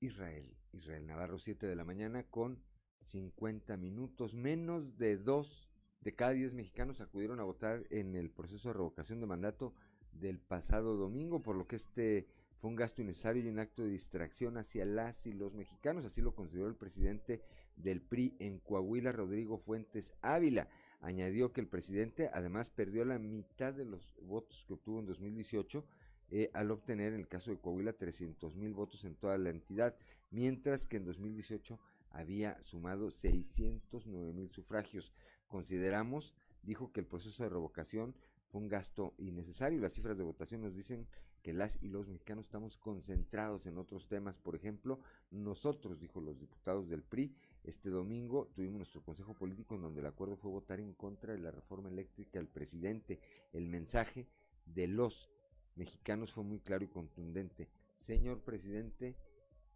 Israel, 0.00 0.54
Israel 0.72 1.06
Navarro, 1.06 1.38
7 1.38 1.66
de 1.66 1.76
la 1.76 1.84
mañana 1.84 2.24
con 2.24 2.62
50 2.98 3.76
minutos, 3.78 4.34
menos 4.34 4.98
de 4.98 5.16
dos 5.16 5.71
de 6.02 6.14
cada 6.14 6.32
10 6.32 6.54
mexicanos 6.54 7.00
acudieron 7.00 7.40
a 7.40 7.44
votar 7.44 7.84
en 7.90 8.16
el 8.16 8.30
proceso 8.30 8.68
de 8.68 8.74
revocación 8.74 9.20
de 9.20 9.26
mandato 9.26 9.74
del 10.12 10.38
pasado 10.38 10.96
domingo, 10.96 11.42
por 11.42 11.56
lo 11.56 11.66
que 11.66 11.76
este 11.76 12.26
fue 12.56 12.70
un 12.70 12.76
gasto 12.76 13.02
innecesario 13.02 13.42
y 13.42 13.48
un 13.48 13.58
acto 13.58 13.82
de 13.82 13.90
distracción 13.90 14.56
hacia 14.56 14.84
las 14.84 15.26
y 15.26 15.32
los 15.32 15.54
mexicanos, 15.54 16.04
así 16.04 16.20
lo 16.20 16.34
consideró 16.34 16.68
el 16.68 16.76
presidente 16.76 17.42
del 17.76 18.00
PRI 18.00 18.36
en 18.38 18.58
Coahuila, 18.58 19.10
Rodrigo 19.10 19.58
Fuentes 19.58 20.12
Ávila. 20.22 20.68
Añadió 21.00 21.52
que 21.52 21.60
el 21.60 21.66
presidente 21.66 22.30
además 22.32 22.70
perdió 22.70 23.04
la 23.04 23.18
mitad 23.18 23.72
de 23.74 23.84
los 23.84 24.14
votos 24.22 24.64
que 24.66 24.74
obtuvo 24.74 25.00
en 25.00 25.06
2018 25.06 25.84
eh, 26.30 26.50
al 26.54 26.70
obtener 26.70 27.14
en 27.14 27.20
el 27.20 27.28
caso 27.28 27.50
de 27.50 27.58
Coahuila 27.58 27.94
300 27.94 28.54
mil 28.54 28.72
votos 28.74 29.04
en 29.04 29.16
toda 29.16 29.36
la 29.38 29.50
entidad, 29.50 29.96
mientras 30.30 30.86
que 30.86 30.98
en 30.98 31.04
2018 31.04 31.80
había 32.10 32.62
sumado 32.62 33.10
609 33.10 34.32
mil 34.32 34.50
sufragios. 34.50 35.12
Consideramos, 35.52 36.32
dijo 36.62 36.92
que 36.92 37.00
el 37.00 37.06
proceso 37.06 37.42
de 37.42 37.50
revocación 37.50 38.14
fue 38.46 38.62
un 38.62 38.68
gasto 38.68 39.12
innecesario. 39.18 39.82
Las 39.82 39.92
cifras 39.92 40.16
de 40.16 40.24
votación 40.24 40.62
nos 40.62 40.74
dicen 40.74 41.06
que 41.42 41.52
las 41.52 41.76
y 41.82 41.88
los 41.88 42.08
mexicanos 42.08 42.46
estamos 42.46 42.78
concentrados 42.78 43.66
en 43.66 43.76
otros 43.76 44.08
temas. 44.08 44.38
Por 44.38 44.56
ejemplo, 44.56 45.00
nosotros, 45.30 46.00
dijo 46.00 46.22
los 46.22 46.38
diputados 46.38 46.88
del 46.88 47.02
PRI, 47.02 47.36
este 47.64 47.90
domingo 47.90 48.46
tuvimos 48.54 48.78
nuestro 48.78 49.02
consejo 49.02 49.34
político 49.34 49.74
en 49.74 49.82
donde 49.82 50.00
el 50.00 50.06
acuerdo 50.06 50.38
fue 50.38 50.50
votar 50.50 50.80
en 50.80 50.94
contra 50.94 51.34
de 51.34 51.40
la 51.40 51.50
reforma 51.50 51.90
eléctrica 51.90 52.38
del 52.38 52.48
presidente. 52.48 53.20
El 53.52 53.66
mensaje 53.66 54.30
de 54.64 54.88
los 54.88 55.28
mexicanos 55.76 56.32
fue 56.32 56.44
muy 56.44 56.60
claro 56.60 56.82
y 56.82 56.88
contundente. 56.88 57.68
Señor 57.94 58.40
presidente, 58.40 59.18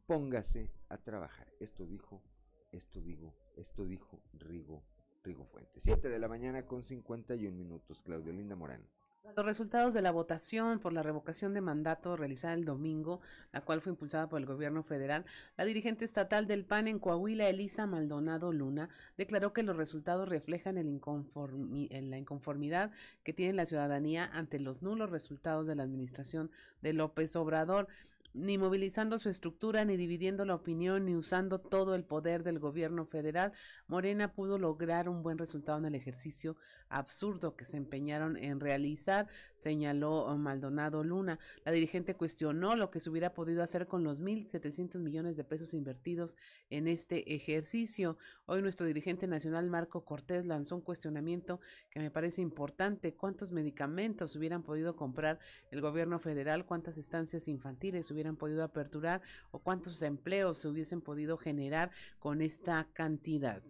póngase 0.07 0.71
a 0.89 0.97
trabajar. 0.97 1.53
Esto 1.61 1.85
dijo, 1.85 2.23
esto 2.73 3.03
digo, 3.03 3.35
esto 3.57 3.85
dijo 3.85 4.23
Rigo 4.33 4.83
Rigo 5.27 5.45
Fuentes. 5.45 5.83
7 5.83 6.09
de 6.09 6.19
la 6.21 6.29
mañana 6.29 6.63
con 6.63 6.85
51 6.85 7.55
minutos. 7.55 8.03
Claudio 8.03 8.33
Linda 8.33 8.55
Morán. 8.55 8.81
Los 9.35 9.45
resultados 9.45 9.93
de 9.93 10.03
la 10.03 10.13
votación 10.13 10.79
por 10.79 10.93
la 10.93 11.03
revocación 11.03 11.53
de 11.53 11.61
mandato 11.61 12.17
realizada 12.17 12.55
el 12.55 12.65
domingo, 12.65 13.21
la 13.53 13.61
cual 13.61 13.81
fue 13.81 13.91
impulsada 13.91 14.29
por 14.29 14.39
el 14.39 14.47
gobierno 14.47 14.85
federal, 14.85 15.25
la 15.57 15.65
dirigente 15.65 16.05
estatal 16.05 16.47
del 16.47 16.65
PAN 16.65 16.87
en 16.87 17.01
Coahuila, 17.01 17.49
Elisa 17.49 17.87
Maldonado 17.87 18.53
Luna, 18.53 18.89
declaró 19.19 19.53
que 19.53 19.65
los 19.65 19.77
resultados 19.77 20.29
reflejan 20.29 20.79
el 20.79 20.87
la 20.87 22.19
inconformidad 22.19 22.93
que 23.25 23.33
tiene 23.33 23.53
la 23.53 23.67
ciudadanía 23.67 24.31
ante 24.33 24.61
los 24.61 24.81
nulos 24.81 25.11
resultados 25.11 25.67
de 25.67 25.75
la 25.75 25.83
administración 25.83 26.53
de 26.81 26.93
López 26.93 27.35
Obrador 27.35 27.89
ni 28.37 28.59
movilizando 28.59 29.19
su 29.19 29.31
estructura, 29.31 29.85
ni 29.87 29.97
dividiendo 29.97 30.45
la 30.45 30.55
opinión, 30.55 31.07
ni 31.07 31.17
usando 31.17 31.59
todo 31.59 31.95
el 31.95 32.05
poder 32.05 32.43
del 32.43 32.59
gobierno 32.59 33.07
federal, 33.07 33.53
Morena 33.87 34.35
pudo 34.35 34.59
lograr 34.59 35.09
un 35.09 35.23
buen 35.23 35.39
resultado 35.39 35.79
en 35.79 35.87
el 35.87 35.95
ejercicio 35.95 36.57
absurdo 36.89 37.57
que 37.57 37.65
se 37.65 37.79
empeñaron 37.79 38.37
en 38.37 38.61
realizar, 38.61 39.27
señaló 39.55 40.37
Maldonado 40.37 41.03
Luna. 41.03 41.39
La 41.65 41.73
dirigente 41.73 42.15
cuestionó 42.15 42.77
lo 42.77 42.91
que 42.91 43.01
se 43.01 43.09
hubiera 43.09 43.33
podido 43.33 43.63
hacer 43.63 43.87
con 43.87 44.05
los 44.05 44.21
1.700 44.21 45.01
millones 45.01 45.37
de 45.37 45.45
pesos 45.45 45.73
invertidos 45.73 46.37
en 46.69 46.89
este 46.89 47.35
ejercicio. 47.35 48.19
Hoy 48.45 48.61
nuestro 48.61 48.87
dirigente 48.87 49.27
nacional, 49.27 49.71
Marco 49.71 50.05
Cortés, 50.05 50.45
lanzó 50.45 50.77
un 50.77 50.83
cuestionamiento 50.83 51.59
que 51.91 52.01
me 52.01 52.11
parece 52.11 52.43
importante. 52.43 53.15
¿Cuántos 53.15 53.51
medicamentos 53.51 54.37
hubieran 54.37 54.63
podido 54.63 54.95
comprar 54.95 55.41
el 55.71 55.81
gobierno 55.81 56.19
federal? 56.19 56.67
¿Cuántas 56.67 56.99
estancias 56.99 57.49
infantiles 57.49 58.11
hubieran 58.11 58.26
podido 58.35 58.65
aperturar 58.65 59.23
o 59.53 59.61
cuántos 59.61 60.03
empleos 60.03 60.59
se 60.59 60.67
hubiesen 60.67 61.01
podido 61.01 61.37
generar 61.37 61.93
con 62.19 62.43
esta 62.43 62.89
cantidad. 62.93 63.63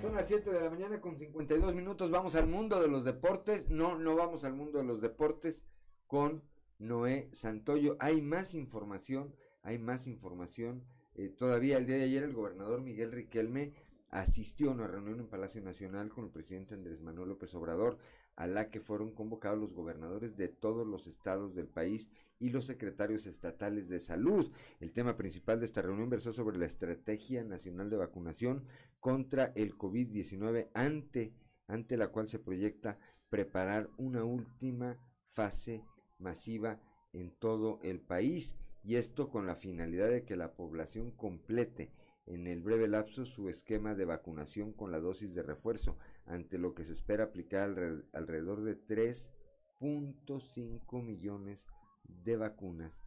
Son 0.00 0.14
las 0.14 0.28
7 0.28 0.50
de 0.50 0.60
la 0.62 0.70
mañana 0.70 1.02
con 1.02 1.18
52 1.18 1.74
minutos. 1.74 2.10
Vamos 2.10 2.34
al 2.34 2.46
mundo 2.46 2.80
de 2.80 2.88
los 2.88 3.04
deportes. 3.04 3.68
No, 3.68 3.98
no 3.98 4.16
vamos 4.16 4.44
al 4.44 4.54
mundo 4.54 4.78
de 4.78 4.84
los 4.84 5.02
deportes 5.02 5.66
con 6.06 6.42
Noé 6.78 7.28
Santoyo. 7.32 7.96
Hay 8.00 8.22
más 8.22 8.54
información, 8.54 9.34
hay 9.62 9.78
más 9.78 10.06
información. 10.06 10.84
Eh, 11.14 11.28
todavía 11.28 11.76
el 11.78 11.86
día 11.86 11.96
de 11.96 12.04
ayer 12.04 12.22
el 12.22 12.32
gobernador 12.32 12.80
Miguel 12.80 13.12
Riquelme 13.12 13.74
asistió 14.10 14.70
a 14.70 14.74
una 14.74 14.86
reunión 14.86 15.20
en 15.20 15.26
Palacio 15.26 15.60
Nacional 15.60 16.08
con 16.08 16.24
el 16.24 16.30
presidente 16.30 16.74
Andrés 16.74 17.02
Manuel 17.02 17.30
López 17.30 17.54
Obrador, 17.54 17.98
a 18.38 18.46
la 18.46 18.70
que 18.70 18.78
fueron 18.78 19.10
convocados 19.10 19.58
los 19.58 19.74
gobernadores 19.74 20.36
de 20.36 20.46
todos 20.46 20.86
los 20.86 21.08
estados 21.08 21.56
del 21.56 21.66
país 21.66 22.08
y 22.38 22.50
los 22.50 22.66
secretarios 22.66 23.26
estatales 23.26 23.88
de 23.88 23.98
salud. 23.98 24.52
El 24.78 24.92
tema 24.92 25.16
principal 25.16 25.58
de 25.58 25.66
esta 25.66 25.82
reunión 25.82 26.08
versó 26.08 26.32
sobre 26.32 26.56
la 26.56 26.66
estrategia 26.66 27.42
nacional 27.42 27.90
de 27.90 27.96
vacunación 27.96 28.64
contra 29.00 29.46
el 29.56 29.76
COVID-19 29.76 30.68
ante, 30.72 31.34
ante 31.66 31.96
la 31.96 32.12
cual 32.12 32.28
se 32.28 32.38
proyecta 32.38 33.00
preparar 33.28 33.90
una 33.96 34.22
última 34.22 34.96
fase 35.26 35.82
masiva 36.20 36.80
en 37.12 37.32
todo 37.32 37.80
el 37.82 38.00
país 38.00 38.54
y 38.84 38.94
esto 38.94 39.30
con 39.30 39.48
la 39.48 39.56
finalidad 39.56 40.10
de 40.10 40.24
que 40.24 40.36
la 40.36 40.54
población 40.54 41.10
complete 41.10 41.90
en 42.28 42.46
el 42.46 42.60
breve 42.60 42.86
lapso 42.86 43.24
su 43.24 43.48
esquema 43.48 43.96
de 43.96 44.04
vacunación 44.04 44.72
con 44.72 44.92
la 44.92 45.00
dosis 45.00 45.34
de 45.34 45.42
refuerzo, 45.42 45.96
ante 46.28 46.58
lo 46.58 46.74
que 46.74 46.84
se 46.84 46.92
espera 46.92 47.24
aplicar 47.24 47.74
alrededor 48.12 48.62
de 48.62 48.78
3.5 48.86 51.02
millones 51.02 51.66
de 52.04 52.36
vacunas 52.36 53.02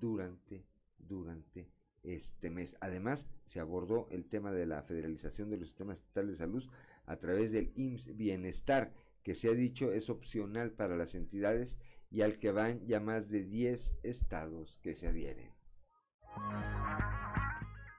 durante, 0.00 0.66
durante 0.98 1.70
este 2.02 2.50
mes. 2.50 2.76
Además, 2.80 3.28
se 3.44 3.60
abordó 3.60 4.08
el 4.10 4.26
tema 4.26 4.50
de 4.52 4.66
la 4.66 4.82
federalización 4.82 5.48
de 5.50 5.58
los 5.58 5.68
sistemas 5.68 5.98
estatales 5.98 6.32
de 6.32 6.36
salud 6.36 6.64
a 7.06 7.16
través 7.16 7.52
del 7.52 7.72
IMSS 7.76 8.16
Bienestar, 8.16 8.92
que 9.22 9.34
se 9.34 9.48
ha 9.48 9.54
dicho 9.54 9.92
es 9.92 10.10
opcional 10.10 10.72
para 10.72 10.96
las 10.96 11.14
entidades 11.14 11.78
y 12.10 12.22
al 12.22 12.38
que 12.38 12.50
van 12.52 12.86
ya 12.86 13.00
más 13.00 13.28
de 13.28 13.44
10 13.44 13.96
estados 14.02 14.78
que 14.82 14.94
se 14.94 15.08
adhieren. 15.08 15.52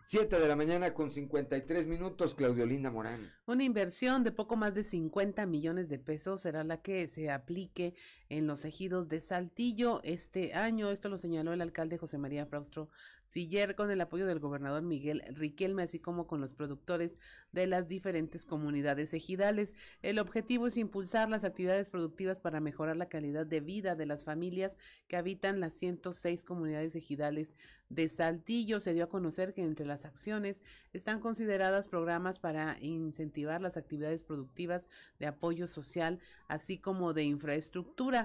7 0.10 0.40
de 0.40 0.48
la 0.48 0.56
mañana 0.56 0.94
con 0.94 1.12
53 1.12 1.86
minutos, 1.86 2.34
Claudio 2.34 2.66
Linda 2.66 2.90
Morán. 2.90 3.30
Una 3.46 3.66
inversión 3.66 4.24
de 4.24 4.32
poco 4.32 4.56
más 4.56 4.74
de 4.74 4.84
50 4.84 5.46
millones 5.46 5.90
de 5.90 6.00
pesos 6.00 6.40
será 6.40 6.64
la 6.64 6.82
que 6.82 7.10
se 7.10 7.30
aplique 7.30 7.94
en 8.30 8.48
los 8.48 8.66
ejidos 8.66 9.08
de 9.08 9.20
Saltillo 9.20 10.02
este 10.04 10.54
año. 10.54 10.92
Esto 10.92 11.10
lo 11.10 11.18
señaló 11.18 11.54
el 11.54 11.62
alcalde 11.62 11.98
José 11.98 12.18
María 12.18 12.46
Fraustro 12.46 12.90
Siller 13.26 13.76
con 13.76 13.92
el 13.92 14.02
apoyo 14.02 14.26
del 14.26 14.40
gobernador 14.40 14.82
Miguel 14.84 15.24
Riquelme, 15.30 15.84
así 15.84 16.00
como 16.00 16.28
con 16.28 16.40
los 16.40 16.54
productores 16.54 17.18
de 17.52 17.68
las 17.68 17.88
diferentes 17.88 18.46
comunidades 18.46 19.14
ejidales. 19.14 19.76
El 20.02 20.20
objetivo 20.20 20.68
es 20.68 20.78
impulsar 20.78 21.30
las 21.30 21.44
actividades 21.44 21.90
productivas 21.90 22.40
para 22.40 22.60
mejorar 22.60 22.96
la 22.96 23.10
calidad 23.10 23.46
de 23.46 23.60
vida 23.60 23.96
de 23.96 24.06
las 24.06 24.24
familias 24.24 24.78
que 25.08 25.18
habitan 25.18 25.60
las 25.60 25.74
106 25.74 26.44
comunidades 26.46 26.96
ejidales 26.96 27.56
de 27.90 28.08
Saltillo. 28.08 28.80
Se 28.80 28.94
dio 28.94 29.06
a 29.06 29.10
conocer 29.10 29.54
que 29.54 29.64
entre 29.64 29.86
las 29.86 30.06
acciones 30.06 30.64
están 30.94 31.20
consideradas 31.20 31.88
programas 31.88 32.40
para 32.40 32.78
incentivar 32.82 33.62
las 33.62 33.78
actividades 33.78 34.24
productivas 34.24 34.90
de 35.20 35.28
apoyo 35.28 35.68
social, 35.68 36.20
así 36.48 36.78
como 36.78 37.14
de 37.14 37.24
infraestructura. 37.24 38.17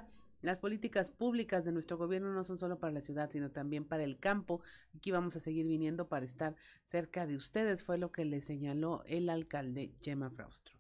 Las 0.43 0.59
políticas 0.59 1.13
públicas 1.13 1.65
de 1.65 1.71
nuestro 1.71 1.97
gobierno 1.97 2.33
no 2.33 2.43
son 2.43 2.59
solo 2.59 2.81
para 2.81 2.93
la 2.93 3.01
ciudad, 3.01 3.31
sino 3.31 3.53
también 3.53 3.85
para 3.85 4.03
el 4.03 4.19
campo. 4.19 4.61
Aquí 4.97 5.13
vamos 5.13 5.37
a 5.37 5.41
seguir 5.41 5.69
viniendo 5.69 6.09
para 6.09 6.25
estar 6.25 6.57
cerca 6.85 7.29
de 7.29 7.37
ustedes, 7.37 7.85
fue 7.85 7.97
lo 7.97 8.11
que 8.11 8.25
le 8.25 8.43
señaló 8.43 9.05
el 9.07 9.31
alcalde 9.31 9.95
Gemma 10.03 10.31
Fraustro. 10.31 10.75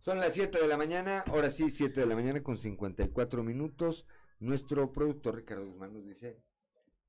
Son 0.00 0.18
las 0.18 0.34
7 0.34 0.60
de 0.60 0.66
la 0.66 0.76
mañana, 0.76 1.20
ahora 1.28 1.50
sí, 1.50 1.70
7 1.70 2.00
de 2.00 2.06
la 2.06 2.16
mañana 2.16 2.42
con 2.42 2.58
54 2.58 3.44
minutos. 3.44 4.06
Nuestro 4.40 4.90
productor 4.92 5.36
Ricardo 5.36 5.66
Guzmán 5.66 5.92
nos 5.92 6.04
dice, 6.04 6.42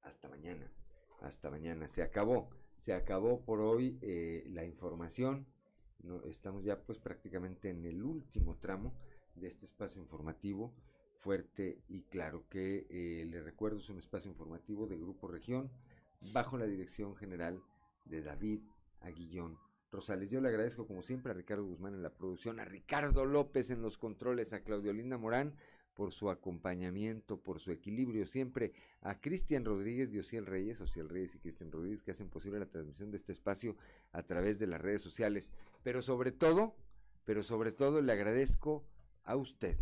hasta 0.04 0.30
mañana, 0.30 0.72
hasta 1.22 1.50
mañana. 1.50 1.88
Se 1.88 2.04
acabó, 2.04 2.50
se 2.78 2.94
acabó 2.94 3.44
por 3.44 3.62
hoy 3.62 3.98
eh, 4.02 4.44
la 4.50 4.64
información. 4.64 5.48
No, 6.04 6.24
estamos 6.26 6.66
ya 6.66 6.80
pues 6.82 7.00
prácticamente 7.00 7.70
en 7.70 7.86
el 7.86 8.04
último 8.04 8.58
tramo 8.58 8.94
de 9.36 9.48
este 9.48 9.66
espacio 9.66 10.02
informativo 10.02 10.74
fuerte 11.22 11.84
y 11.88 12.02
claro 12.04 12.48
que 12.50 12.88
eh, 12.90 13.26
le 13.26 13.42
recuerdo 13.42 13.78
es 13.78 13.90
un 13.90 14.00
espacio 14.00 14.32
informativo 14.32 14.88
de 14.88 14.98
Grupo 14.98 15.28
Región 15.28 15.72
bajo 16.34 16.58
la 16.58 16.66
dirección 16.66 17.16
general 17.16 17.62
de 18.06 18.24
David 18.24 18.62
Aguillón 19.02 19.58
Rosales. 19.92 20.32
Yo 20.32 20.42
le 20.42 20.50
agradezco 20.50 20.88
como 20.88 21.04
siempre 21.04 21.32
a 21.32 21.36
Ricardo 21.36 21.66
Guzmán 21.66 21.94
en 21.94 22.02
la 22.02 22.14
producción, 22.14 22.60
a 22.60 22.66
Ricardo 22.66 23.26
López 23.26 23.70
en 23.70 23.82
los 23.82 23.98
controles, 23.98 24.54
a 24.54 24.64
Claudio 24.64 24.94
Linda 24.94 25.18
Morán 25.18 25.56
por 25.94 26.14
su 26.14 26.30
acompañamiento, 26.30 27.42
por 27.42 27.60
su 27.60 27.72
equilibrio 27.72 28.26
siempre, 28.26 28.72
a 29.02 29.20
Cristian 29.20 29.66
Rodríguez 29.66 30.14
y 30.14 30.20
Ociel 30.20 30.46
Reyes, 30.46 30.82
Ociel 30.82 31.10
Reyes 31.10 31.36
y 31.36 31.40
Cristian 31.40 31.72
Rodríguez 31.72 32.02
que 32.02 32.12
hacen 32.12 32.30
posible 32.30 32.60
la 32.60 32.70
transmisión 32.70 33.12
de 33.12 33.18
este 33.18 33.34
espacio 33.34 33.76
a 34.12 34.24
través 34.24 34.58
de 34.58 34.68
las 34.68 34.82
redes 34.82 35.02
sociales, 35.02 35.52
pero 35.84 36.02
sobre 36.02 36.32
todo, 36.32 36.76
pero 37.26 37.44
sobre 37.44 37.72
todo 37.72 38.02
le 38.02 38.12
agradezco 38.14 38.86
a 39.24 39.36
usted 39.36 39.78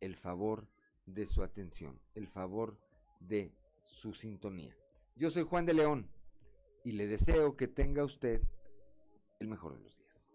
el 0.00 0.16
favor 0.16 0.68
de 1.06 1.26
su 1.26 1.42
atención, 1.42 2.00
el 2.14 2.28
favor 2.28 2.78
de 3.20 3.52
su 3.84 4.14
sintonía. 4.14 4.76
Yo 5.16 5.30
soy 5.30 5.44
Juan 5.44 5.66
de 5.66 5.74
León 5.74 6.10
y 6.84 6.92
le 6.92 7.06
deseo 7.06 7.56
que 7.56 7.68
tenga 7.68 8.04
usted 8.04 8.42
el 9.40 9.48
mejor 9.48 9.74
de 9.74 9.80
los 9.80 9.98
días. 9.98 10.28